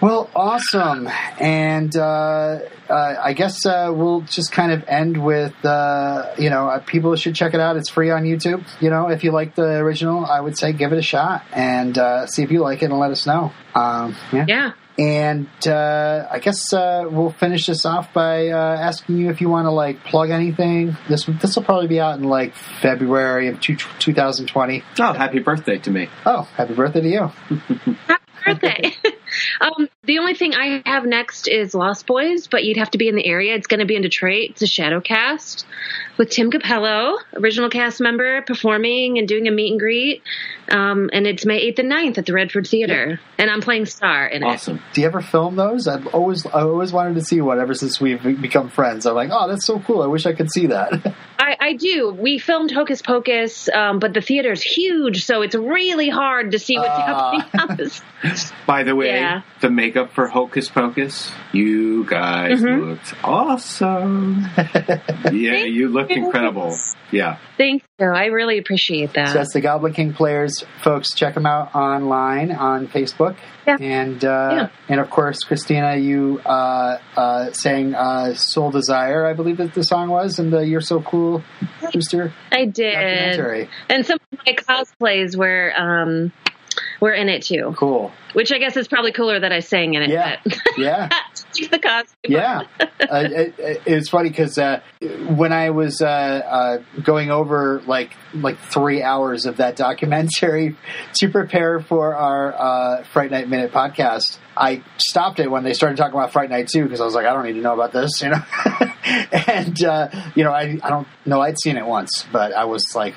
Well, 0.01 0.31
awesome. 0.35 1.09
And 1.41 1.95
uh, 1.97 2.61
uh, 2.89 3.15
I 3.21 3.33
guess 3.33 3.67
uh, 3.67 3.93
we'll 3.93 4.21
just 4.21 4.53
kind 4.53 4.71
of 4.71 4.85
end 4.87 5.23
with, 5.23 5.55
uh, 5.65 6.35
you 6.39 6.51
know, 6.51 6.69
uh, 6.69 6.79
people 6.79 7.17
should 7.17 7.35
check 7.35 7.55
it 7.55 7.61
out. 7.61 7.77
It's 7.77 7.89
free 7.89 8.11
on 8.11 8.23
YouTube. 8.23 8.65
You 8.81 8.91
know, 8.91 9.09
if 9.09 9.25
you 9.25 9.33
like 9.33 9.57
the 9.57 9.79
original, 9.79 10.25
I 10.25 10.41
would 10.41 10.57
say 10.57 10.73
give 10.73 10.93
it 10.93 10.99
a 10.99 11.03
shot 11.03 11.45
and 11.53 11.99
uh, 11.99 12.27
see 12.27 12.43
if 12.45 12.53
you 12.53 12.61
like 12.61 12.83
it 12.83 12.87
and 12.87 12.99
let 12.99 13.11
us 13.11 13.27
know. 13.27 13.53
Um, 13.75 14.17
yeah. 14.33 14.45
Yeah. 14.47 14.73
And 14.99 15.49
uh, 15.67 16.27
I 16.31 16.41
guess 16.41 16.73
uh, 16.73 17.07
we'll 17.09 17.31
finish 17.31 17.67
this 17.67 17.85
off 17.87 18.13
by 18.13 18.49
uh, 18.49 18.57
asking 18.57 19.19
you 19.19 19.31
if 19.31 19.41
you 19.41 19.49
want 19.49 19.67
to 19.67 19.71
like 19.71 20.03
plug 20.03 20.31
anything. 20.31 20.97
This 21.09 21.25
this 21.41 21.55
will 21.55 21.63
probably 21.63 21.87
be 21.87 22.01
out 22.01 22.19
in 22.19 22.25
like 22.25 22.57
February 22.83 23.47
of 23.47 23.61
two, 23.61 23.77
2020. 23.77 24.83
Oh, 24.99 25.13
happy 25.13 25.39
birthday 25.39 25.79
to 25.79 25.91
me. 25.93 26.09
Oh, 26.27 26.43
happy 26.57 26.75
birthday 26.75 27.01
to 27.01 27.09
you! 27.09 27.27
Happy 28.09 28.19
birthday. 28.45 28.93
um, 29.61 29.89
the 30.05 30.19
only 30.19 30.35
thing 30.35 30.55
I 30.55 30.83
have 30.87 31.05
next 31.05 31.49
is 31.49 31.75
Lost 31.75 32.07
Boys, 32.07 32.47
but 32.47 32.65
you'd 32.65 32.77
have 32.77 32.91
to 32.93 32.99
be 32.99 33.09
in 33.09 33.15
the 33.15 33.27
area. 33.27 33.55
It's 33.55 33.67
going 33.67 33.81
to 33.81 33.87
be 33.87 33.97
in 33.97 34.03
Detroit. 34.03 34.51
It's 34.51 34.63
a 34.63 34.67
shadow 34.67 35.01
cast 35.01 35.67
with 36.19 36.31
Tim 36.31 36.51
Cappello, 36.51 37.17
original 37.35 37.71
cast 37.71 38.01
member, 38.01 38.43
performing 38.43 39.19
and 39.19 39.27
doing 39.27 39.49
a 39.49 39.51
meet 39.51 39.71
and 39.71 39.81
greet. 39.81 40.23
Um, 40.71 41.09
and 41.13 41.27
it's 41.27 41.47
May 41.47 41.71
8th 41.73 41.79
and 41.81 41.91
9th 41.93 42.19
at 42.19 42.27
the 42.27 42.33
Redford 42.33 42.67
Theater. 42.67 43.21
And 43.39 43.51
I'm 43.51 43.61
playing 43.61 43.87
Star 43.87 44.27
in 44.27 44.43
it. 44.43 44.47
Awesome. 44.47 44.83
Do 44.93 45.01
you 45.01 45.07
ever 45.07 45.21
film 45.21 45.57
those? 45.57 45.89
I've 45.89 46.07
always 46.09 46.45
I 46.47 46.61
always 46.63 46.93
wanted 46.93 47.15
to 47.15 47.23
see 47.23 47.41
one 47.41 47.61
ever 47.61 47.75
since 47.75 48.01
we've 48.01 48.23
become 48.41 48.69
friends. 48.69 49.07
I'm 49.07 49.15
like, 49.15 49.31
oh, 49.33 49.49
that's 49.49 49.65
so 49.65 49.79
cool. 49.81 50.03
I 50.03 50.07
wish 50.07 50.27
I 50.27 50.33
could 50.33 50.51
see 50.51 50.67
that. 50.67 50.93
I, 51.39 51.57
I 51.61 51.73
do. 51.75 52.11
We 52.11 52.39
filmed 52.39 52.71
Hocus 52.73 53.01
Pocus, 53.01 53.69
um, 53.71 54.01
but 54.01 54.13
the 54.13 54.21
theater's 54.21 54.61
huge, 54.61 55.25
so 55.25 55.43
it's 55.43 55.55
really 55.55 56.09
hard 56.11 56.51
to 56.53 56.59
see 56.59 56.77
what's 56.77 56.89
Ah. 56.91 57.49
happening. 57.53 57.91
By 58.67 58.83
the 58.83 58.95
way, 58.97 59.07
Yeah. 59.15 59.43
the 59.61 59.71
makeup 59.71 59.89
makeup 59.89 60.13
for 60.15 60.27
Hocus 60.29 60.69
Pocus. 60.69 61.31
You 61.53 62.05
guys 62.05 62.61
Mhm. 62.61 62.91
looked 62.91 63.15
awesome. 63.25 64.45
yeah, 65.33 65.65
you 65.65 65.89
looked 66.09 66.27
incredible. 66.27 66.77
Yeah. 67.11 67.39
Thank 67.57 67.83
you. 67.99 68.07
I 68.07 68.27
really 68.27 68.59
appreciate 68.59 69.13
that. 69.15 69.29
So 69.29 69.35
that's 69.35 69.53
the 69.53 69.61
Goblin 69.61 69.93
King 69.93 70.13
players, 70.13 70.65
folks. 70.83 71.15
Check 71.15 71.35
them 71.35 71.47
out 71.47 71.75
online 71.75 72.53
on 72.53 72.87
Facebook. 72.89 73.37
Yeah. 73.67 73.77
And 73.81 74.25
uh, 74.25 74.51
Yeah. 74.53 74.69
and 74.89 75.01
of 75.01 75.11
course, 75.11 75.45
Christina, 75.45 75.97
you 75.97 76.41
uh, 76.45 76.99
uh, 77.17 77.53
sang 77.53 77.95
uh, 77.95 78.35
"Soul 78.35 78.71
Desire," 78.71 79.27
I 79.27 79.33
believe 79.35 79.59
that 79.59 79.75
the 79.75 79.85
song 79.85 80.09
was, 80.09 80.39
in 80.39 80.51
the 80.51 80.61
"You're 80.67 80.81
So 80.81 81.01
Cool" 81.03 81.43
Brewster 81.93 82.33
I 82.53 82.65
did. 82.65 82.93
documentary. 82.95 83.69
And 83.89 84.07
some 84.07 84.19
of 84.33 84.39
my 84.47 84.53
cosplays 84.55 85.37
were 85.37 85.73
um 85.77 86.33
were 87.01 87.13
in 87.13 87.29
it 87.29 87.43
too. 87.43 87.75
Cool. 87.77 88.13
Which 88.39 88.53
I 88.53 88.59
guess 88.59 88.77
is 88.77 88.87
probably 88.87 89.11
cooler 89.11 89.41
that 89.41 89.51
I 89.51 89.59
sang 89.59 89.95
in 89.95 90.03
it. 90.03 90.11
Yeah. 90.11 90.37
Yeah. 90.79 91.09
The 91.71 91.79
costume. 91.81 92.15
Yeah, 92.23 92.63
uh, 92.81 92.87
it, 93.01 93.59
it, 93.59 93.83
it's 93.85 94.09
funny 94.11 94.29
because 94.29 94.59
uh, 94.59 94.81
when 95.29 95.53
I 95.53 95.71
was 95.71 96.01
uh, 96.01 96.07
uh, 96.07 97.01
going 97.03 97.33
over 97.33 97.83
like 97.87 98.13
like 98.33 98.59
three 98.59 99.03
hours 99.03 99.45
of 99.45 99.57
that 99.57 99.75
documentary 99.75 100.77
to 101.15 101.29
prepare 101.29 101.81
for 101.81 102.15
our 102.15 102.55
uh, 102.55 103.05
Fright 103.05 103.33
Night 103.33 103.49
Minute 103.49 103.73
podcast, 103.73 104.39
I 104.57 104.85
stopped 104.99 105.41
it 105.41 105.51
when 105.51 105.65
they 105.65 105.73
started 105.73 105.97
talking 105.97 106.15
about 106.15 106.33
Fright 106.33 106.51
Night 106.51 106.69
Two 106.69 106.85
because 106.85 107.01
I 107.01 107.05
was 107.05 107.15
like, 107.15 107.27
I 107.27 107.33
don't 107.33 107.45
need 107.45 107.55
to 107.55 107.61
know 107.61 107.75
about 107.75 107.93
this, 107.93 108.23
you 108.23 108.29
know. 108.29 108.43
and 109.33 109.83
uh, 109.83 110.09
you 110.37 110.45
know, 110.45 110.53
I 110.53 110.79
I 110.83 110.91
don't 110.91 111.09
know 111.27 111.41
I'd 111.41 111.59
seen 111.59 111.77
it 111.77 111.87
once, 111.87 112.25
but 112.31 112.53
I 112.53 112.67
was 112.67 112.85
like, 112.95 113.15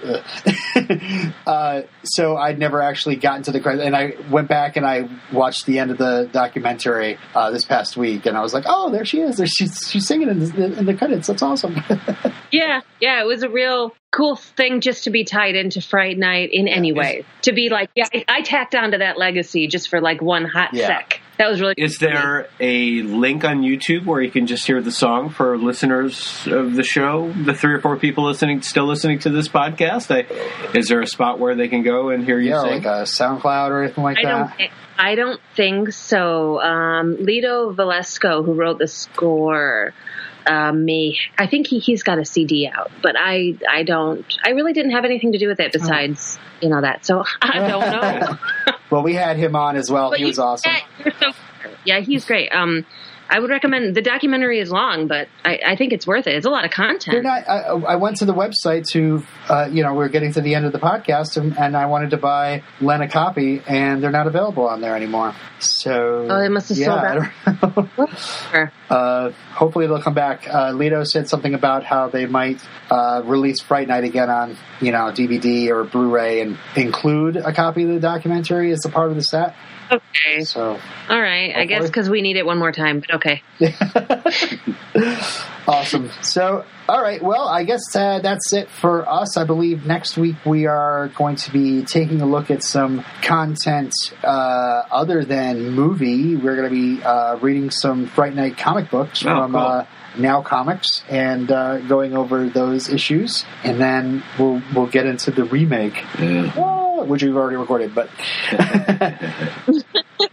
uh, 1.45 1.81
so 2.03 2.37
I'd 2.37 2.57
never 2.57 2.81
actually 2.81 3.17
gotten 3.17 3.43
to 3.43 3.51
the 3.51 3.59
credit, 3.59 3.85
and 3.85 3.95
I 3.95 4.13
went 4.31 4.47
back 4.47 4.77
and 4.77 4.85
I 4.85 5.09
watched 5.31 5.65
the 5.65 5.79
end 5.79 5.91
of 5.91 5.97
the 5.97 6.29
documentary 6.31 7.17
uh, 7.35 7.51
this 7.51 7.65
past 7.65 7.97
week, 7.97 8.25
and 8.25 8.37
I 8.37 8.41
was 8.41 8.53
like, 8.53 8.65
oh, 8.67 8.91
there 8.91 9.05
she 9.05 9.21
is, 9.21 9.37
there 9.37 9.47
she's 9.47 9.89
she's 9.89 10.07
singing 10.07 10.29
in 10.29 10.39
the, 10.39 10.77
in 10.79 10.85
the 10.85 10.93
credits. 10.93 11.27
That's 11.27 11.41
awesome. 11.41 11.75
Yeah, 12.53 12.81
yeah, 12.99 13.21
it 13.21 13.25
was 13.25 13.43
a 13.43 13.49
real 13.49 13.95
cool 14.11 14.35
thing 14.35 14.81
just 14.81 15.05
to 15.05 15.09
be 15.09 15.23
tied 15.23 15.55
into 15.55 15.81
Fright 15.81 16.17
Night 16.17 16.49
in 16.51 16.67
any 16.67 16.91
way. 16.91 17.23
To 17.43 17.53
be 17.53 17.69
like, 17.69 17.89
yeah, 17.95 18.07
I, 18.13 18.25
I 18.27 18.41
tacked 18.41 18.75
onto 18.75 18.97
that 18.97 19.17
legacy 19.17 19.67
just 19.67 19.87
for 19.87 20.01
like 20.01 20.21
one 20.21 20.43
hot 20.43 20.73
Yeah. 20.73 20.87
sec. 20.87 21.21
That 21.37 21.49
was 21.49 21.61
really. 21.61 21.75
Is 21.77 21.97
there 21.99 22.49
a 22.59 23.03
link 23.03 23.45
on 23.45 23.61
YouTube 23.61 24.05
where 24.05 24.21
you 24.21 24.29
can 24.29 24.47
just 24.47 24.67
hear 24.67 24.81
the 24.81 24.91
song 24.91 25.29
for 25.29 25.57
listeners 25.57 26.45
of 26.47 26.75
the 26.75 26.83
show? 26.83 27.31
The 27.31 27.53
three 27.53 27.73
or 27.73 27.79
four 27.79 27.95
people 27.95 28.25
listening, 28.25 28.63
still 28.63 28.85
listening 28.85 29.19
to 29.19 29.29
this 29.29 29.47
podcast, 29.47 30.13
I, 30.13 30.77
is 30.77 30.89
there 30.89 30.99
a 31.01 31.07
spot 31.07 31.39
where 31.39 31.55
they 31.55 31.69
can 31.69 31.83
go 31.83 32.09
and 32.09 32.25
hear 32.25 32.37
you 32.37 32.49
yeah, 32.49 32.63
sing? 32.63 32.71
like 32.83 32.85
a 32.85 33.03
SoundCloud 33.03 33.69
or 33.69 33.83
anything 33.83 34.03
like 34.03 34.17
I 34.17 34.21
don't. 34.23 34.57
that. 34.57 34.69
I 35.03 35.15
don't 35.15 35.41
think 35.55 35.91
so. 35.93 36.61
Um, 36.61 37.17
Lido 37.19 37.73
Valesco, 37.73 38.45
who 38.45 38.53
wrote 38.53 38.77
the 38.77 38.87
score, 38.87 39.95
uh, 40.45 40.71
may. 40.71 41.17
I 41.39 41.47
think 41.47 41.65
he 41.65 41.79
he's 41.79 42.03
got 42.03 42.19
a 42.19 42.25
CD 42.25 42.67
out, 42.71 42.91
but 43.01 43.15
I 43.17 43.57
I 43.67 43.81
don't. 43.81 44.23
I 44.43 44.51
really 44.51 44.73
didn't 44.73 44.91
have 44.91 45.03
anything 45.03 45.31
to 45.31 45.39
do 45.39 45.47
with 45.47 45.59
it 45.59 45.71
besides 45.73 46.37
you 46.61 46.69
know 46.69 46.81
that. 46.81 47.03
So 47.03 47.23
I 47.41 47.67
don't 47.67 47.81
know. 47.81 48.37
well, 48.91 49.01
we 49.01 49.15
had 49.15 49.37
him 49.37 49.55
on 49.55 49.75
as 49.75 49.89
well. 49.89 50.11
But 50.11 50.19
he 50.19 50.25
you- 50.25 50.29
was 50.29 50.37
awesome. 50.39 50.71
Yeah, 51.03 51.11
so- 51.19 51.31
yeah, 51.83 51.99
he's 52.01 52.25
great. 52.25 52.49
Um, 52.53 52.85
I 53.31 53.39
would 53.39 53.49
recommend 53.49 53.95
the 53.95 54.01
documentary 54.01 54.59
is 54.59 54.69
long, 54.71 55.07
but 55.07 55.29
I, 55.45 55.59
I 55.65 55.75
think 55.77 55.93
it's 55.93 56.05
worth 56.05 56.27
it. 56.27 56.35
It's 56.35 56.45
a 56.45 56.49
lot 56.49 56.65
of 56.65 56.71
content. 56.71 57.23
not. 57.23 57.47
I, 57.47 57.93
I 57.93 57.95
went 57.95 58.17
to 58.17 58.25
the 58.25 58.33
website 58.33 58.85
to, 58.89 59.23
uh, 59.47 59.69
you 59.71 59.83
know, 59.83 59.93
we're 59.93 60.09
getting 60.09 60.33
to 60.33 60.41
the 60.41 60.53
end 60.53 60.65
of 60.65 60.73
the 60.73 60.79
podcast, 60.79 61.37
and, 61.37 61.57
and 61.57 61.77
I 61.77 61.85
wanted 61.85 62.09
to 62.09 62.17
buy 62.17 62.63
Len 62.81 63.01
a 63.01 63.07
copy, 63.07 63.61
and 63.65 64.03
they're 64.03 64.11
not 64.11 64.27
available 64.27 64.67
on 64.67 64.81
there 64.81 64.97
anymore. 64.97 65.33
So, 65.59 66.27
Oh, 66.29 66.41
they 66.41 66.49
must 66.49 66.69
have 66.69 66.77
yeah, 66.77 66.85
sold 66.87 66.99
I 66.99 67.71
don't 67.73 67.97
know. 67.97 68.07
Sure. 68.17 68.71
uh, 68.89 69.31
hopefully 69.53 69.87
they'll 69.87 70.01
come 70.01 70.13
back. 70.13 70.45
Uh, 70.53 70.71
Lido 70.73 71.05
said 71.05 71.29
something 71.29 71.53
about 71.53 71.85
how 71.85 72.09
they 72.09 72.25
might 72.25 72.61
uh, 72.89 73.21
release 73.23 73.61
Fright 73.61 73.87
Night 73.87 74.03
again 74.03 74.29
on, 74.29 74.57
you 74.81 74.91
know, 74.91 75.11
DVD 75.13 75.69
or 75.69 75.85
Blu-ray 75.85 76.41
and 76.41 76.57
include 76.75 77.37
a 77.37 77.53
copy 77.53 77.83
of 77.83 77.89
the 77.89 77.99
documentary 78.01 78.73
as 78.73 78.83
a 78.85 78.89
part 78.89 79.09
of 79.09 79.15
the 79.15 79.23
set. 79.23 79.55
Okay. 79.91 80.43
So, 80.45 80.79
All 81.09 81.21
right. 81.21 81.53
I 81.55 81.65
guess 81.65 81.85
because 81.87 82.09
we 82.09 82.21
need 82.21 82.37
it 82.37 82.45
one 82.45 82.57
more 82.57 82.71
time. 82.71 83.01
But 83.01 83.15
okay. 83.15 83.43
awesome. 85.67 86.09
So, 86.21 86.65
all 86.87 87.01
right. 87.01 87.21
Well, 87.21 87.47
I 87.47 87.63
guess 87.63 87.81
uh, 87.95 88.19
that's 88.19 88.53
it 88.53 88.69
for 88.69 89.07
us. 89.07 89.37
I 89.37 89.43
believe 89.43 89.85
next 89.85 90.17
week 90.17 90.35
we 90.45 90.65
are 90.65 91.09
going 91.17 91.35
to 91.37 91.51
be 91.51 91.83
taking 91.83 92.21
a 92.21 92.25
look 92.25 92.49
at 92.51 92.63
some 92.63 93.03
content 93.21 93.93
uh, 94.23 94.27
other 94.91 95.23
than 95.25 95.71
movie. 95.71 96.35
We're 96.35 96.55
going 96.55 96.69
to 96.69 96.97
be 96.97 97.03
uh, 97.03 97.37
reading 97.41 97.69
some 97.71 98.07
Fright 98.07 98.33
Night 98.35 98.57
comic 98.57 98.89
books 98.89 99.21
Oh, 99.25 99.29
from 99.29 99.51
cool. 99.51 99.61
uh, 99.61 99.85
Now 100.17 100.41
Comics 100.41 101.03
and 101.09 101.51
uh, 101.51 101.79
going 101.79 102.15
over 102.15 102.47
those 102.49 102.89
issues, 102.89 103.45
and 103.63 103.79
then 103.79 104.23
we'll 104.39 104.61
we'll 104.75 104.87
get 104.87 105.05
into 105.05 105.31
the 105.31 105.43
remake, 105.45 106.03
Yeah. 106.19 106.51
uh, 106.55 107.05
which 107.05 107.23
we've 107.23 107.35
already 107.35 107.55
recorded. 107.57 107.95
But 107.95 108.09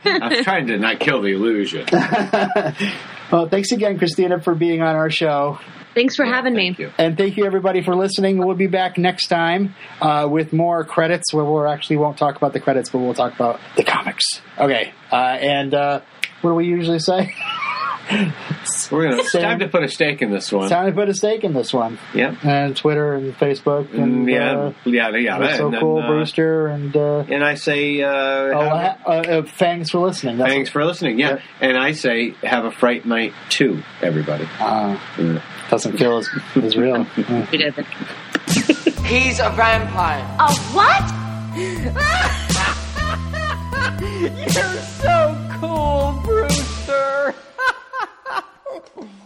I'm 0.04 0.44
trying 0.44 0.66
to 0.68 0.78
not 0.78 1.00
kill 1.00 1.22
the 1.22 1.32
illusion. 1.32 1.86
well, 3.32 3.48
thanks 3.48 3.72
again, 3.72 3.98
Christina, 3.98 4.40
for 4.40 4.54
being 4.54 4.80
on 4.80 4.94
our 4.94 5.10
show. 5.10 5.58
Thanks 5.94 6.14
for 6.14 6.24
having 6.24 6.54
me. 6.54 6.76
You. 6.78 6.92
And 6.98 7.16
thank 7.16 7.36
you 7.36 7.44
everybody 7.44 7.82
for 7.82 7.96
listening. 7.96 8.38
We'll 8.38 8.54
be 8.54 8.68
back 8.68 8.98
next 8.98 9.26
time 9.26 9.74
uh, 10.00 10.28
with 10.30 10.52
more 10.52 10.84
credits. 10.84 11.32
Where 11.32 11.44
we 11.44 11.68
actually 11.68 11.96
won't 11.96 12.18
talk 12.18 12.36
about 12.36 12.52
the 12.52 12.60
credits, 12.60 12.90
but 12.90 12.98
we'll 12.98 13.14
talk 13.14 13.34
about 13.34 13.60
the 13.76 13.82
comics. 13.82 14.24
Okay. 14.56 14.92
Uh, 15.10 15.16
and 15.16 15.74
uh, 15.74 16.00
what 16.40 16.50
do 16.50 16.54
we 16.54 16.66
usually 16.66 17.00
say? 17.00 17.34
We're 18.90 19.10
gonna. 19.10 19.22
It's 19.22 19.32
time 19.32 19.58
to 19.58 19.68
put 19.68 19.82
a 19.82 19.88
stake 19.88 20.22
in 20.22 20.30
this 20.30 20.50
one. 20.50 20.68
Time 20.68 20.86
to 20.86 20.92
put 20.92 21.08
a 21.08 21.14
stake 21.14 21.44
in 21.44 21.52
this 21.52 21.72
one. 21.74 21.98
Yep. 22.14 22.44
And 22.44 22.76
Twitter 22.76 23.14
and 23.14 23.34
Facebook 23.36 23.92
and 23.94 24.26
Mm, 24.26 24.30
yeah, 24.32 24.52
uh, 24.58 24.72
yeah, 24.84 25.10
yeah. 25.16 25.38
we're 25.38 25.56
so 25.56 25.64
and 25.66 25.74
then, 25.74 25.80
cool, 25.80 25.98
uh, 26.02 26.06
Brewster 26.06 26.68
and 26.68 26.96
uh, 26.96 27.18
And 27.28 27.44
I 27.44 27.54
say, 27.54 28.00
uh, 28.02 28.08
oh, 28.10 28.76
have- 28.76 29.00
uh, 29.06 29.10
uh, 29.10 29.42
thanks 29.42 29.90
for 29.90 29.98
listening. 29.98 30.38
That's 30.38 30.50
thanks 30.50 30.70
for 30.70 30.84
listening. 30.84 31.18
Yeah. 31.18 31.28
Yep. 31.30 31.40
and 31.60 31.76
I 31.78 31.92
say, 31.92 32.30
have 32.42 32.64
a 32.64 32.70
fright 32.70 33.04
night 33.04 33.34
too, 33.50 33.82
everybody. 34.00 34.48
uh, 34.58 34.98
Yeah. 35.18 35.42
doesn't 35.70 35.98
feel 35.98 36.16
as, 36.18 36.28
as 36.56 36.76
real. 36.76 37.06
Yeah. 37.16 37.46
We 37.50 37.58
did. 37.58 37.74
He's 39.04 39.38
a 39.40 39.50
vampire. 39.50 40.24
A 40.40 40.52
what? 40.72 41.14
You're 43.98 44.82
so 44.82 45.34
Oh. 48.78 49.17